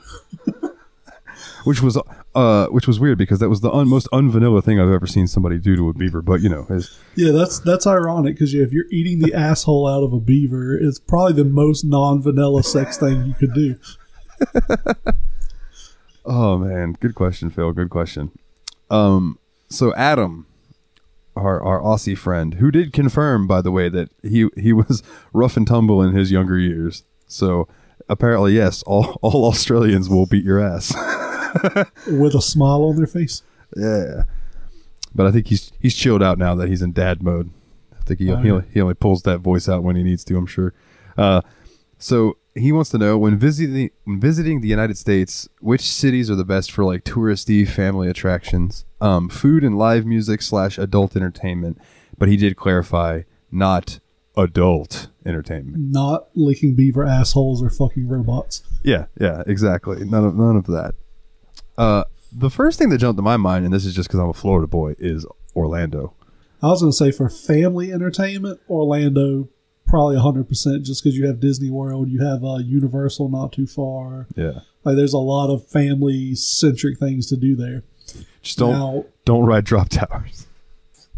which 1.65 1.81
was 1.81 1.97
uh, 2.35 2.67
which 2.69 2.87
was 2.87 2.99
weird 2.99 3.19
because 3.19 3.39
that 3.41 3.49
was 3.49 3.61
the 3.61 3.71
un- 3.71 3.89
most 3.89 4.09
unvanilla 4.13 4.63
thing 4.63 4.81
I've 4.81 4.91
ever 4.91 5.07
seen 5.07 5.27
somebody 5.27 5.59
do 5.59 5.77
to 5.77 5.89
a 5.89 5.93
beaver. 5.93 6.23
But 6.23 6.41
you 6.41 6.49
know, 6.49 6.67
Yeah, 7.15 7.33
that's 7.33 7.59
that's 7.61 7.87
ironic 7.87 8.35
because 8.37 8.55
yeah, 8.55 8.63
if 8.63 8.73
you're 8.73 8.87
eating 8.91 9.19
the 9.21 9.35
asshole 9.35 9.87
out 9.87 10.03
of 10.03 10.13
a 10.13 10.21
beaver, 10.21 10.77
it's 10.77 10.99
probably 10.99 11.35
the 11.35 11.45
most 11.45 11.85
non-vanilla 11.85 12.63
sex 12.63 12.97
thing 12.99 13.27
you 13.27 13.35
could 13.35 13.53
do. 13.55 13.77
Oh 16.25 16.57
man, 16.57 16.93
good 17.01 17.15
question, 17.15 17.51
Phil. 17.51 17.73
Good 17.73 17.91
question. 17.91 18.31
Um, 18.91 19.39
so 19.69 19.93
Adam, 19.97 20.47
our 21.35 21.61
our 21.63 21.81
Aussie 21.81 22.17
friend, 22.17 22.55
who 22.55 22.71
did 22.71 22.93
confirm, 22.93 23.47
by 23.49 23.61
the 23.61 23.73
way, 23.73 23.89
that 23.89 24.11
he 24.23 24.49
he 24.57 24.73
was 24.73 25.03
rough 25.33 25.57
and 25.57 25.67
tumble 25.67 26.01
in 26.01 26.15
his 26.15 26.31
younger 26.31 26.59
years. 26.59 27.03
So 27.27 27.67
apparently, 28.09 28.53
yes, 28.55 28.83
all 28.85 29.19
all 29.21 29.45
Australians 29.47 30.09
will 30.09 30.27
beat 30.27 30.45
your 30.45 30.61
ass. 30.61 30.95
with 32.07 32.35
a 32.35 32.43
smile 32.43 32.85
on 32.85 32.97
their 32.97 33.07
face. 33.07 33.43
yeah, 33.77 34.25
but 35.15 35.27
I 35.27 35.31
think 35.31 35.49
he's 35.49 35.73
he's 35.81 35.95
chilled 35.95 36.23
out 36.23 36.39
now 36.39 36.55
that 36.55 36.69
he's 36.69 36.83
in 36.83 36.93
dad 36.93 37.23
mode. 37.23 37.51
I 37.99 38.05
think 38.05 38.21
he 38.21 38.31
Oh, 38.33 38.37
he, 38.37 38.61
he 38.75 38.81
only 38.81 38.95
pulls 38.95 39.23
that 39.23 39.39
voice 39.39 39.69
out 39.69 39.83
when 39.83 39.97
he 39.97 40.03
needs 40.03 40.25
to. 40.25 40.37
I'm 40.37 40.47
sure. 40.47 40.75
Uh, 41.17 41.43
so 41.99 42.37
he 42.55 42.73
wants 42.73 42.91
to 42.91 42.99
know 42.99 43.17
when 43.17 43.39
visiting 43.39 43.91
when 44.05 44.21
visiting 44.21 44.61
the 44.61 44.69
United 44.69 44.99
States, 44.99 45.49
which 45.61 45.83
cities 45.83 46.31
are 46.31 46.35
the 46.35 46.45
best 46.45 46.73
for 46.73 46.85
like 46.85 47.05
touristy 47.05 47.67
family 47.69 48.09
attractions, 48.09 48.85
um, 49.01 49.29
food 49.29 49.63
and 49.63 49.79
live 49.79 50.05
music 50.05 50.43
slash 50.43 50.79
adult 50.79 51.17
entertainment. 51.17 51.79
But 52.19 52.29
he 52.29 52.37
did 52.37 52.57
clarify 52.57 53.23
not 53.51 54.01
adult 54.37 55.09
entertainment. 55.25 55.77
Not 55.79 56.29
licking 56.35 56.75
beaver 56.75 57.05
assholes 57.05 57.63
or 57.63 57.71
fucking 57.71 58.09
robots. 58.09 58.63
Yeah, 58.83 59.07
yeah, 59.21 59.43
exactly. 59.47 60.05
None 60.05 60.25
of 60.25 60.35
none 60.35 60.57
of 60.57 60.67
that. 60.67 60.95
Uh, 61.79 62.05
the 62.31 62.51
first 62.51 62.79
thing 62.79 62.89
that 62.91 62.99
jumped 62.99 63.19
to 63.19 63.23
my 63.23 63.37
mind, 63.37 63.65
and 63.65 63.73
this 63.75 63.85
is 63.85 63.95
just 63.95 64.09
because 64.09 64.21
I'm 64.21 64.29
a 64.29 64.35
Florida 64.35 64.67
boy, 64.67 64.95
is 64.99 65.27
Orlando. 65.55 66.15
I 66.63 66.69
was 66.69 66.81
going 66.81 66.93
to 66.93 66.97
say 66.97 67.11
for 67.11 67.29
family 67.29 67.93
entertainment, 67.93 68.61
Orlando 68.71 69.49
probably 69.87 70.17
100% 70.17 70.83
just 70.83 71.03
because 71.03 71.17
you 71.19 71.27
have 71.27 71.41
Disney 71.41 71.69
World, 71.71 72.09
you 72.09 72.23
have 72.25 72.45
uh, 72.45 72.57
Universal 72.59 73.29
not 73.29 73.53
too 73.53 73.67
far. 73.67 74.27
Yeah, 74.37 74.61
Like 74.85 74.97
there's 74.97 75.13
a 75.13 75.19
lot 75.19 75.53
of 75.53 75.67
family 75.69 76.35
centric 76.35 76.99
things 76.99 77.27
to 77.29 77.37
do 77.37 77.57
there. 77.57 77.83
just 78.43 78.59
don't 78.59 78.73
Now, 78.73 79.05
don't 79.25 79.45
ride 79.45 79.65
drop 79.65 79.89
towers. 79.91 80.47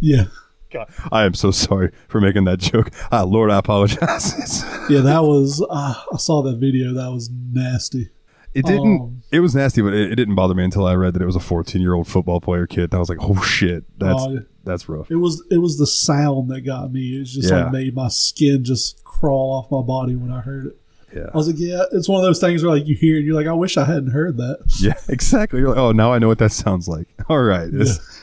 yeah. 0.01 0.25
God, 0.73 0.93
I 1.13 1.25
am 1.25 1.35
so 1.35 1.53
sorry 1.53 1.93
for 2.09 2.21
making 2.21 2.45
that 2.47 2.59
joke. 2.59 2.91
Ah, 3.13 3.23
Lord, 3.23 3.51
I 3.53 3.59
apologize. 3.59 4.65
Yeah, 4.91 5.01
that 5.03 5.23
was, 5.23 5.65
uh, 5.71 5.95
I 6.13 6.17
saw 6.19 6.43
that 6.43 6.57
video. 6.57 6.93
That 6.95 7.11
was 7.13 7.31
nasty. 7.31 8.09
It 8.55 8.65
didn't. 8.65 9.01
Um, 9.01 9.23
it 9.33 9.41
was 9.41 9.55
nasty, 9.55 9.83
but 9.83 9.93
it, 9.95 10.13
it 10.13 10.15
didn't 10.15 10.35
bother 10.37 10.55
me 10.55 10.65
until 10.65 10.87
I 10.87 10.95
read 10.95 11.15
that 11.15 11.23
it 11.23 11.27
was 11.27 11.37
a 11.37 11.41
14 11.41 11.81
year 11.83 11.95
old 11.95 12.07
football 12.07 12.41
player 12.41 12.67
kid. 12.67 12.85
And 12.85 12.95
I 12.95 12.99
was 12.99 13.09
like, 13.09 13.19
oh 13.21 13.41
shit, 13.43 13.85
that's 13.99 14.25
yeah. 14.29 14.39
that's 14.65 14.89
rough. 14.89 15.11
It 15.11 15.17
was 15.17 15.43
it 15.51 15.59
was 15.59 15.77
the 15.79 15.87
sound 15.87 16.51
that 16.51 16.61
got 16.63 16.93
me. 16.93 17.17
It 17.17 17.19
was 17.21 17.33
just 17.35 17.51
Yeah. 17.51 17.65
like 17.65 17.73
made 17.73 17.95
my 17.95 18.09
skin 18.09 18.65
just 18.65 19.03
crawl 19.05 19.53
off 19.53 19.71
my 19.71 19.83
body 19.83 20.15
when 20.17 20.31
I 20.33 20.41
heard 20.41 20.67
it. 20.67 20.77
Yeah, 21.15 21.31
I 21.33 21.37
was 21.37 21.47
like, 21.47 21.59
yeah, 21.59 21.83
it's 21.93 22.09
one 22.09 22.19
of 22.21 22.25
those 22.25 22.41
things 22.41 22.63
where 22.65 22.73
like 22.75 22.87
you 22.89 22.97
hear 22.97 23.15
it, 23.15 23.19
and 23.19 23.27
you're 23.27 23.37
like, 23.37 23.47
I 23.47 23.53
wish 23.53 23.77
I 23.77 23.85
hadn't 23.85 24.11
heard 24.11 24.37
that. 24.39 24.59
yeah, 24.81 24.95
exactly. 25.09 25.61
You're 25.61 25.69
like, 25.69 25.79
oh, 25.79 25.93
now 25.93 26.13
I 26.13 26.19
know 26.19 26.27
what 26.29 26.39
that 26.39 26.51
sounds 26.53 26.89
like. 26.89 27.07
All 27.29 27.43
right, 27.43 27.71
this- 27.71 28.21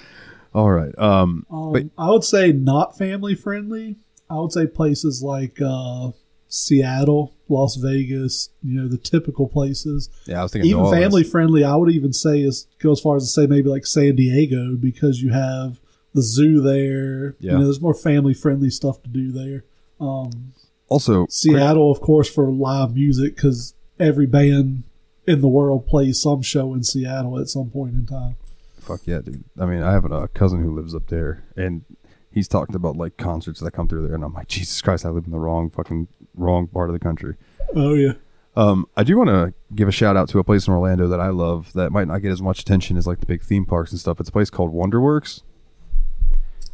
all 0.53 0.69
right. 0.69 0.93
Um, 0.99 1.45
Um, 1.49 1.71
But- 1.71 1.85
I 1.97 2.09
would 2.09 2.25
say 2.25 2.51
not 2.51 2.97
family 2.97 3.35
friendly. 3.35 3.95
I 4.29 4.35
would 4.35 4.51
say 4.51 4.67
places 4.67 5.23
like 5.23 5.61
uh, 5.65 6.11
Seattle, 6.49 7.33
Las 7.51 7.75
Vegas, 7.75 8.49
you 8.63 8.79
know, 8.79 8.87
the 8.87 8.97
typical 8.97 9.47
places. 9.47 10.09
yeah, 10.25 10.39
I 10.39 10.43
was 10.43 10.51
thinking 10.51 10.71
Even 10.71 10.89
family 10.91 11.23
friendly, 11.23 11.63
I 11.63 11.75
would 11.75 11.91
even 11.91 12.13
say 12.13 12.41
is 12.41 12.67
go 12.79 12.91
as 12.91 12.99
far 12.99 13.17
as 13.17 13.23
to 13.23 13.29
say 13.29 13.45
maybe 13.47 13.69
like 13.69 13.85
San 13.85 14.15
Diego 14.15 14.75
because 14.75 15.21
you 15.21 15.31
have 15.31 15.79
the 16.13 16.21
zoo 16.21 16.61
there. 16.61 17.35
Yeah. 17.39 17.53
You 17.53 17.57
know, 17.59 17.63
there's 17.65 17.81
more 17.81 17.93
family 17.93 18.33
friendly 18.33 18.69
stuff 18.69 19.01
to 19.03 19.09
do 19.09 19.31
there. 19.31 19.63
Um, 19.99 20.53
Also, 20.87 21.25
Seattle, 21.29 21.91
of 21.91 22.01
course, 22.01 22.29
for 22.29 22.49
live 22.51 22.95
music 22.95 23.35
because 23.35 23.73
every 23.99 24.25
band 24.25 24.83
in 25.27 25.41
the 25.41 25.47
world 25.47 25.87
plays 25.87 26.21
some 26.21 26.41
show 26.41 26.73
in 26.73 26.83
Seattle 26.83 27.39
at 27.39 27.47
some 27.47 27.69
point 27.69 27.93
in 27.93 28.05
time. 28.05 28.35
Fuck 28.79 29.01
yeah, 29.05 29.19
dude. 29.19 29.43
I 29.59 29.65
mean, 29.65 29.83
I 29.83 29.91
have 29.91 30.05
a 30.11 30.27
cousin 30.29 30.63
who 30.63 30.75
lives 30.75 30.95
up 30.95 31.07
there, 31.07 31.43
and 31.55 31.85
he's 32.31 32.47
talked 32.47 32.73
about 32.73 32.97
like 32.97 33.15
concerts 33.15 33.59
that 33.59 33.71
come 33.71 33.87
through 33.87 34.07
there, 34.07 34.15
and 34.15 34.23
I'm 34.23 34.33
like, 34.33 34.47
Jesus 34.47 34.81
Christ, 34.81 35.05
I 35.05 35.09
live 35.09 35.25
in 35.25 35.31
the 35.31 35.39
wrong 35.39 35.69
fucking 35.69 36.07
wrong 36.35 36.67
part 36.67 36.89
of 36.89 36.93
the 36.93 36.99
country. 36.99 37.35
Oh 37.75 37.93
yeah, 37.93 38.13
Um, 38.55 38.85
I 38.97 39.03
do 39.03 39.17
want 39.17 39.29
to 39.29 39.53
give 39.75 39.87
a 39.87 39.91
shout 39.91 40.17
out 40.17 40.27
to 40.29 40.39
a 40.39 40.43
place 40.43 40.67
in 40.67 40.73
Orlando 40.73 41.07
that 41.07 41.19
I 41.19 41.29
love 41.29 41.71
that 41.73 41.91
might 41.91 42.07
not 42.07 42.19
get 42.19 42.31
as 42.31 42.41
much 42.41 42.59
attention 42.61 42.97
as 42.97 43.07
like 43.07 43.19
the 43.19 43.25
big 43.25 43.41
theme 43.43 43.65
parks 43.65 43.91
and 43.91 43.99
stuff. 43.99 44.19
It's 44.19 44.29
a 44.29 44.31
place 44.33 44.49
called 44.49 44.73
Wonderworks. 44.73 45.41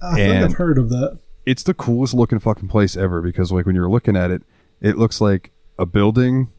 I 0.01 0.16
think 0.16 0.36
And- 0.36 0.45
I've 0.45 0.53
heard 0.58 0.78
of 0.78 0.89
that. 0.89 1.20
It's 1.45 1.64
the 1.64 1.74
coolest 1.74 2.14
looking 2.14 2.39
fucking 2.39 2.68
place 2.68 2.97
ever 2.97 3.22
because 3.22 3.51
like 3.53 3.66
when 3.66 3.76
you're 3.76 3.89
looking 3.89 4.18
at 4.18 4.32
it, 4.32 4.43
it 4.82 4.97
looks 4.97 5.22
like 5.22 5.51
a 5.80 5.86
building 5.86 6.49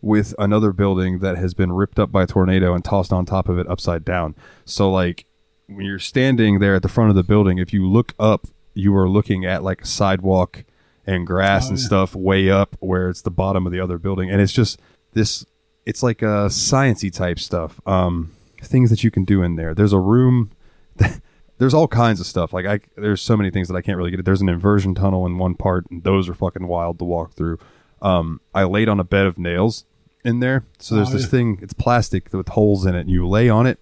with 0.00 0.32
another 0.38 0.72
building 0.72 1.18
that 1.20 1.36
has 1.36 1.54
been 1.54 1.72
ripped 1.72 1.98
up 1.98 2.12
by 2.12 2.22
a 2.22 2.26
tornado 2.26 2.72
and 2.74 2.84
tossed 2.84 3.12
on 3.12 3.24
top 3.26 3.48
of 3.48 3.58
it 3.58 3.66
upside 3.68 4.04
down. 4.04 4.34
So 4.64 4.90
like 4.90 5.26
when 5.66 5.84
you're 5.86 5.98
standing 5.98 6.60
there 6.60 6.74
at 6.76 6.82
the 6.82 6.88
front 6.88 7.10
of 7.10 7.16
the 7.16 7.22
building, 7.24 7.58
if 7.58 7.72
you 7.72 7.88
look 7.88 8.14
up, 8.18 8.46
you 8.74 8.94
are 8.96 9.08
looking 9.08 9.44
at 9.44 9.62
like 9.64 9.82
a 9.82 9.86
sidewalk 9.86 10.64
and 11.06 11.26
grass 11.26 11.66
Oh, 11.66 11.70
and 11.70 11.78
yeah. 11.78 11.84
stuff 11.86 12.14
way 12.14 12.50
up 12.50 12.76
where 12.80 13.08
it's 13.08 13.22
the 13.22 13.30
bottom 13.30 13.66
of 13.66 13.72
the 13.72 13.80
other 13.80 13.98
building, 13.98 14.30
and 14.30 14.40
it's 14.40 14.52
just 14.52 14.80
this. 15.12 15.44
It's 15.84 16.02
like 16.02 16.22
a 16.22 16.46
sciency 16.48 17.12
type 17.12 17.40
stuff. 17.40 17.80
Um, 17.86 18.32
things 18.62 18.88
that 18.90 19.02
you 19.02 19.10
can 19.10 19.24
do 19.24 19.42
in 19.42 19.56
there. 19.56 19.74
There's 19.74 19.92
a 19.92 19.98
room. 19.98 20.50
there's 21.58 21.74
all 21.74 21.88
kinds 21.88 22.20
of 22.20 22.26
stuff. 22.26 22.52
Like 22.52 22.66
I, 22.66 22.80
there's 22.96 23.20
so 23.20 23.36
many 23.36 23.50
things 23.50 23.68
that 23.68 23.74
I 23.76 23.80
can't 23.82 23.96
really 23.98 24.10
get. 24.10 24.20
it. 24.20 24.24
There's 24.24 24.40
an 24.40 24.48
inversion 24.48 24.94
tunnel 24.94 25.26
in 25.26 25.38
one 25.38 25.54
part, 25.54 25.86
and 25.90 26.02
those 26.04 26.28
are 26.28 26.34
fucking 26.34 26.66
wild 26.66 26.98
to 27.00 27.04
walk 27.04 27.32
through. 27.34 27.58
Um, 28.00 28.40
I 28.54 28.64
laid 28.64 28.88
on 28.88 29.00
a 29.00 29.04
bed 29.04 29.26
of 29.26 29.38
nails 29.38 29.84
in 30.24 30.40
there, 30.40 30.64
so 30.78 30.94
there's 30.94 31.10
Oh, 31.10 31.12
this 31.14 31.22
yeah. 31.22 31.28
thing. 31.28 31.58
It's 31.62 31.72
plastic 31.72 32.32
with 32.32 32.48
holes 32.50 32.86
in 32.86 32.94
it, 32.94 33.00
and 33.00 33.10
you 33.10 33.26
lay 33.26 33.48
on 33.48 33.66
it, 33.66 33.78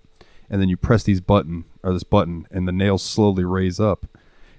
and 0.49 0.61
then 0.61 0.69
you 0.71 0.77
press 0.77 1.03
these 1.03 1.21
button 1.21 1.65
or 1.83 1.93
this 1.93 2.03
button, 2.03 2.47
and 2.51 2.67
the 2.67 2.73
nails 2.73 3.03
slowly 3.03 3.45
raise 3.45 3.79
up, 3.81 4.07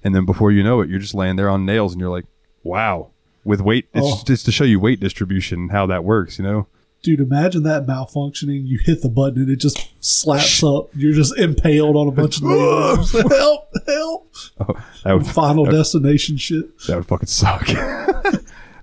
and 0.04 0.14
then 0.16 0.26
before 0.26 0.52
you 0.52 0.64
know 0.64 0.82
it, 0.82 0.90
you're 0.90 1.00
just 1.00 1.16
laying 1.16 1.36
there 1.38 1.50
on 1.50 1.66
nails, 1.66 1.94
and 1.94 2.02
you're 2.02 2.10
like, 2.12 2.26
wow. 2.64 3.10
With 3.44 3.60
weight, 3.62 3.88
it's 3.94 4.06
Oh. 4.06 4.24
just 4.26 4.46
to 4.46 4.52
show 4.52 4.64
you 4.66 4.80
weight 4.80 5.00
distribution 5.00 5.62
and 5.62 5.72
how 5.72 5.88
that 5.88 6.04
works, 6.04 6.38
you 6.38 6.44
know. 6.44 6.68
Dude, 7.02 7.20
imagine 7.20 7.64
that 7.64 7.88
malfunctioning. 7.88 8.68
You 8.68 8.78
hit 8.78 9.02
the 9.02 9.10
button 9.10 9.42
and 9.42 9.50
it 9.50 9.56
just 9.56 9.90
slaps 10.00 10.64
up. 10.64 10.90
You're 10.96 11.14
just 11.14 11.36
impaled 11.40 11.96
on 11.96 12.08
a 12.08 12.12
bunch 12.12 12.38
of 12.38 12.44
nails. 12.44 13.12
help! 13.30 13.70
Help! 13.88 14.34
Oh, 14.60 14.76
That 15.04 15.14
would 15.14 15.26
Final 15.26 15.66
destination 15.78 16.38
shit. 16.38 16.78
That 16.86 16.98
would 16.98 17.08
fucking 17.08 17.26
suck. 17.28 17.66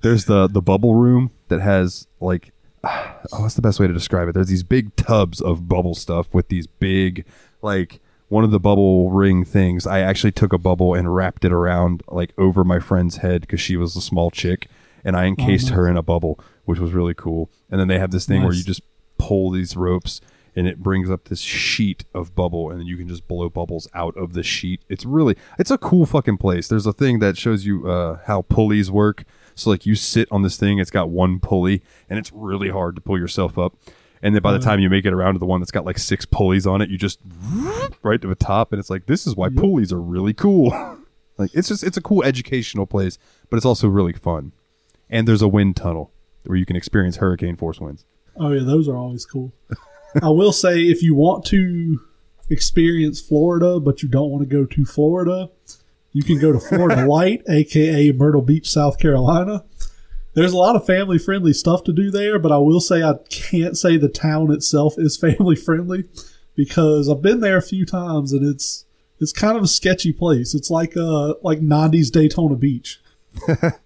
There's 0.03 0.25
the 0.27 0.49
the 0.49 0.63
bubble 0.63 0.95
room 0.95 1.31
that 1.49 1.61
has 1.61 2.07
like 2.21 2.53
oh, 2.85 3.17
what's 3.39 3.55
the 3.55 3.63
best 3.63 3.79
way 3.81 3.87
to 3.87 3.93
describe 3.93 4.29
it? 4.29 4.33
There's 4.33 4.49
these 4.49 4.63
big 4.65 4.95
tubs 4.97 5.41
of 5.41 5.69
bubble 5.69 5.95
stuff 5.95 6.33
with 6.33 6.49
these 6.49 6.67
big 6.67 7.25
like 7.63 8.01
one 8.29 8.45
of 8.45 8.51
the 8.51 8.61
bubble 8.61 9.11
ring 9.11 9.45
things. 9.45 9.87
I 9.87 10.01
actually 10.01 10.33
took 10.33 10.53
a 10.53 10.59
bubble 10.59 10.95
and 10.95 11.15
wrapped 11.15 11.45
it 11.45 11.53
around 11.53 12.03
like 12.09 12.33
over 12.39 12.65
my 12.65 12.79
friend's 12.79 13.19
head 13.19 13.43
because 13.43 13.61
she 13.61 13.77
was 13.77 13.97
a 13.97 14.01
small 14.01 14.31
chick, 14.31 14.69
and 15.05 15.17
I 15.17 15.27
encased 15.27 15.67
nice. 15.67 15.75
her 15.75 15.89
in 15.89 15.97
a 15.97 16.03
bubble, 16.03 16.39
which 16.65 16.79
was 16.79 16.93
really 16.93 17.15
cool. 17.15 17.51
And 17.71 17.81
then 17.81 17.89
they 17.89 17.99
have 17.99 18.11
this 18.11 18.27
thing 18.27 18.43
where 18.43 18.53
you 18.53 18.65
just 18.65 18.83
pull 19.19 19.51
these 19.51 19.77
ropes 19.77 20.21
and 20.59 20.67
it 20.67 20.83
brings 20.83 21.09
up 21.09 21.29
this 21.29 21.41
sheet 21.41 22.05
of 22.13 22.35
bubble 22.35 22.71
and 22.71 22.81
then 22.81 22.87
you 22.87 22.97
can 22.97 23.07
just 23.07 23.29
blow 23.29 23.49
bubbles 23.49 23.89
out 23.95 24.17
of 24.17 24.33
the 24.33 24.43
sheet 24.43 24.81
it's 24.89 25.05
really 25.05 25.37
it's 25.59 25.71
a 25.71 25.79
cool 25.79 26.07
fucking 26.07 26.37
place 26.37 26.67
there's 26.69 26.87
a 26.87 26.93
thing 26.93 27.19
that 27.21 27.37
shows 27.37 27.65
you 27.65 27.89
uh, 27.89 28.19
how 28.27 28.43
pulleys 28.43 28.91
work 28.91 29.25
so 29.55 29.71
like 29.71 29.87
you 29.87 29.95
sit 29.95 30.27
on 30.31 30.43
this 30.43 30.57
thing 30.57 30.79
it's 30.79 30.91
got 30.91 31.11
one 31.11 31.39
pulley 31.39 31.83
and 32.09 32.19
it's 32.19 32.33
really 32.33 32.71
hard 32.71 32.97
to 32.97 33.01
pull 33.01 33.19
yourself 33.19 33.59
up 33.59 33.75
and 34.23 34.35
then 34.35 34.43
by 34.43 34.53
the 34.53 34.59
uh-huh. 34.59 34.71
time 34.71 34.81
you 34.81 34.91
make 34.91 35.05
it 35.05 35.13
around 35.13 35.35
to 35.35 35.39
the 35.39 35.47
one 35.47 35.61
that's 35.61 35.71
got 35.71 35.85
like 35.85 35.99
six 35.99 36.25
pulleys 36.25 36.67
on 36.67 36.81
it 36.81 36.91
you 36.91 36.99
just 36.99 37.19
right 38.03 38.21
to 38.21 38.29
the 38.29 38.35
top 38.35 38.73
and 38.73 38.81
it's 38.81 38.91
like 38.91 39.07
this 39.07 39.27
is 39.27 39.37
why 39.37 39.49
pulleys 39.49 39.93
are 39.93 40.01
really 40.01 40.35
cool. 40.35 40.73
Like 41.39 41.53
it's 41.55 41.69
just 41.69 41.85
it's 41.85 41.97
a 41.97 42.01
cool 42.01 42.25
educational 42.25 42.85
place 42.85 43.17
but 43.49 43.59
it's 43.59 43.65
also 43.65 43.87
really 43.87 44.13
fun. 44.13 44.51
And 45.09 45.29
there's 45.29 45.41
a 45.41 45.47
wind 45.47 45.77
tunnel 45.77 46.11
where 46.43 46.59
you 46.59 46.67
can 46.67 46.75
experience 46.75 47.19
hurricane 47.19 47.55
force 47.55 47.79
winds. 47.79 48.05
Oh 48.37 48.51
yeah, 48.51 48.65
those 48.65 48.89
are 48.89 48.97
always 48.97 49.25
cool. 49.25 49.53
I 50.23 50.31
will 50.31 50.53
say 50.53 50.81
if 50.81 51.01
you 51.01 51.15
want 51.15 51.45
to 51.47 52.01
experience 52.51 53.21
Florida, 53.21 53.79
but 53.79 54.03
you 54.03 54.09
don't 54.09 54.31
want 54.31 54.49
to 54.49 54.53
go 54.53 54.65
to 54.65 54.85
Florida, 54.85 55.51
you 56.13 56.23
can 56.23 56.39
go 56.39 56.53
to 56.53 56.59
Florida 56.59 57.07
Light, 57.07 57.43
aka 57.49 58.13
Myrtle 58.13 58.43
Beach, 58.43 58.69
South 58.69 58.99
Carolina. 58.99 59.65
There's 60.39 60.53
a 60.53 60.57
lot 60.57 60.77
of 60.77 60.87
family 60.87 61.19
friendly 61.19 61.53
stuff 61.53 61.83
to 61.83 61.93
do 61.93 62.13
there, 62.13 62.39
but 62.39 62.53
I 62.53 62.59
will 62.59 62.81
say 62.81 63.03
I 63.03 63.15
can't 63.29 63.77
say 63.77 63.97
the 63.97 64.09
town 64.09 64.53
itself 64.53 64.95
is 64.97 65.17
family 65.21 65.57
friendly 65.57 66.05
because 66.55 67.09
I've 67.09 67.23
been 67.23 67.41
there 67.41 67.57
a 67.57 67.63
few 67.63 67.85
times 67.85 68.33
and 68.33 68.47
it's 68.47 68.85
it's 69.19 69.33
kind 69.33 69.57
of 69.57 69.65
a 69.65 69.67
sketchy 69.67 70.13
place. 70.13 70.55
It's 70.55 70.71
like 70.71 70.97
uh 70.97 71.35
like 71.43 71.59
90s 71.59 72.13
Daytona 72.13 72.55
Beach. 72.55 73.01
that 73.49 73.81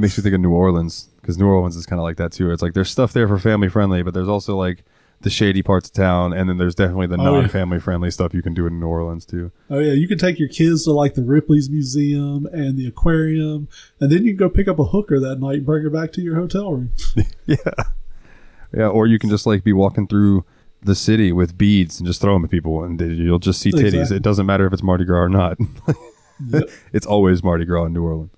makes 0.00 0.16
me 0.16 0.22
think 0.22 0.34
of 0.34 0.40
New 0.40 0.50
Orleans 0.50 1.10
because 1.20 1.36
New 1.36 1.46
Orleans 1.46 1.76
is 1.76 1.84
kind 1.84 2.00
of 2.00 2.04
like 2.04 2.16
that 2.16 2.32
too. 2.32 2.50
It's 2.52 2.62
like 2.62 2.72
there's 2.72 2.90
stuff 2.90 3.12
there 3.12 3.28
for 3.28 3.38
family 3.38 3.68
friendly, 3.68 4.02
but 4.02 4.14
there's 4.14 4.28
also 4.28 4.56
like 4.56 4.84
the 5.20 5.30
shady 5.30 5.62
parts 5.62 5.88
of 5.88 5.94
town, 5.94 6.32
and 6.32 6.48
then 6.48 6.58
there's 6.58 6.74
definitely 6.76 7.08
the 7.08 7.16
Oh, 7.16 7.40
non-family 7.40 7.80
friendly 7.80 8.10
stuff 8.10 8.32
you 8.34 8.42
can 8.42 8.54
do 8.54 8.66
in 8.66 8.78
New 8.78 8.86
Orleans 8.86 9.26
too. 9.26 9.50
Oh 9.68 9.78
yeah, 9.80 9.92
you 9.92 10.06
can 10.06 10.16
take 10.18 10.38
your 10.38 10.48
kids 10.48 10.84
to 10.84 10.92
like 10.92 11.14
the 11.14 11.22
Ripley's 11.24 11.68
Museum 11.68 12.46
and 12.52 12.76
the 12.78 12.86
aquarium, 12.86 13.68
and 14.00 14.12
then 14.12 14.24
you 14.24 14.30
can 14.30 14.36
go 14.36 14.48
pick 14.48 14.68
up 14.68 14.78
a 14.78 14.84
hooker 14.84 15.18
that 15.20 15.40
night 15.40 15.56
and 15.56 15.66
bring 15.66 15.82
her 15.82 15.90
back 15.90 16.12
to 16.12 16.20
your 16.20 16.36
hotel 16.36 16.72
room. 16.72 16.92
Yeah, 17.46 17.56
yeah, 18.72 18.86
or 18.88 19.06
you 19.06 19.18
can 19.18 19.30
just 19.30 19.46
like 19.46 19.64
be 19.64 19.72
walking 19.72 20.06
through 20.06 20.44
the 20.82 20.94
city 20.94 21.32
with 21.32 21.56
beads 21.58 21.98
and 21.98 22.06
just 22.06 22.20
throw 22.20 22.34
them 22.34 22.44
at 22.44 22.50
people, 22.50 22.84
and 22.84 23.00
you'll 23.00 23.38
just 23.38 23.60
see 23.60 23.72
titties. 23.72 23.86
Exactly. 23.94 24.16
It 24.18 24.22
doesn't 24.22 24.46
matter 24.46 24.66
if 24.66 24.72
it's 24.72 24.82
Mardi 24.82 25.04
Gras 25.04 25.20
or 25.22 25.28
not. 25.28 25.58
Yep. 26.50 26.70
it's 26.92 27.04
always 27.04 27.42
Mardi 27.42 27.64
Gras 27.64 27.86
in 27.86 27.92
New 27.94 28.04
Orleans. 28.04 28.30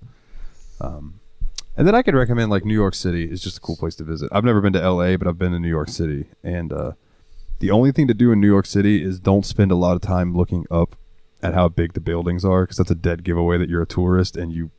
Um, 0.79 1.19
and 1.81 1.87
then 1.87 1.95
I 1.95 2.03
could 2.03 2.13
recommend 2.13 2.51
like 2.51 2.63
New 2.63 2.75
York 2.75 2.93
City 2.93 3.23
is 3.23 3.41
just 3.41 3.57
a 3.57 3.59
cool 3.59 3.75
place 3.75 3.95
to 3.95 4.03
visit. 4.03 4.29
I've 4.31 4.43
never 4.43 4.61
been 4.61 4.73
to 4.73 4.83
L.A., 4.83 5.15
but 5.15 5.27
I've 5.27 5.39
been 5.39 5.51
to 5.51 5.59
New 5.59 5.67
York 5.67 5.89
City, 5.89 6.27
and 6.43 6.71
uh, 6.71 6.91
the 7.57 7.71
only 7.71 7.91
thing 7.91 8.07
to 8.07 8.13
do 8.13 8.31
in 8.31 8.39
New 8.39 8.45
York 8.45 8.67
City 8.67 9.03
is 9.03 9.19
don't 9.19 9.43
spend 9.43 9.71
a 9.71 9.75
lot 9.75 9.95
of 9.95 10.01
time 10.03 10.37
looking 10.37 10.67
up 10.69 10.95
at 11.41 11.55
how 11.55 11.69
big 11.69 11.93
the 11.93 11.99
buildings 11.99 12.45
are 12.45 12.65
because 12.65 12.77
that's 12.77 12.91
a 12.91 12.95
dead 12.95 13.23
giveaway 13.23 13.57
that 13.57 13.67
you're 13.67 13.81
a 13.81 13.87
tourist 13.87 14.37
and 14.37 14.53
you. 14.53 14.69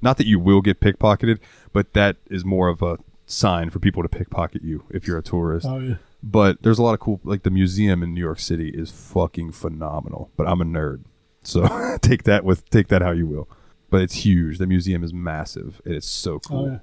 Not 0.00 0.16
that 0.18 0.28
you 0.28 0.38
will 0.38 0.60
get 0.60 0.78
pickpocketed, 0.78 1.40
but 1.72 1.92
that 1.94 2.18
is 2.30 2.44
more 2.44 2.68
of 2.68 2.82
a 2.82 2.98
sign 3.26 3.68
for 3.70 3.80
people 3.80 4.04
to 4.04 4.08
pickpocket 4.08 4.62
you 4.62 4.84
if 4.90 5.08
you're 5.08 5.18
a 5.18 5.24
tourist. 5.24 5.66
Oh 5.68 5.80
yeah, 5.80 5.96
But 6.22 6.62
there's 6.62 6.78
a 6.78 6.84
lot 6.84 6.94
of 6.94 7.00
cool, 7.00 7.20
like 7.24 7.42
the 7.42 7.50
museum 7.50 8.00
in 8.00 8.14
New 8.14 8.20
York 8.20 8.38
City 8.38 8.68
is 8.68 8.92
fucking 8.92 9.50
phenomenal. 9.50 10.30
But 10.36 10.46
I'm 10.46 10.60
a 10.60 10.64
nerd, 10.64 11.02
so 11.42 11.98
take 12.00 12.22
that 12.22 12.44
with 12.44 12.70
take 12.70 12.86
that 12.88 13.02
how 13.02 13.10
you 13.10 13.26
will. 13.26 13.48
But 13.90 14.02
it's 14.02 14.14
huge. 14.14 14.58
The 14.58 14.66
museum 14.66 15.04
is 15.04 15.12
massive. 15.12 15.80
It's 15.84 16.08
so 16.08 16.40
cool. 16.40 16.66
oh 16.66 16.70
yeah. 16.72 16.78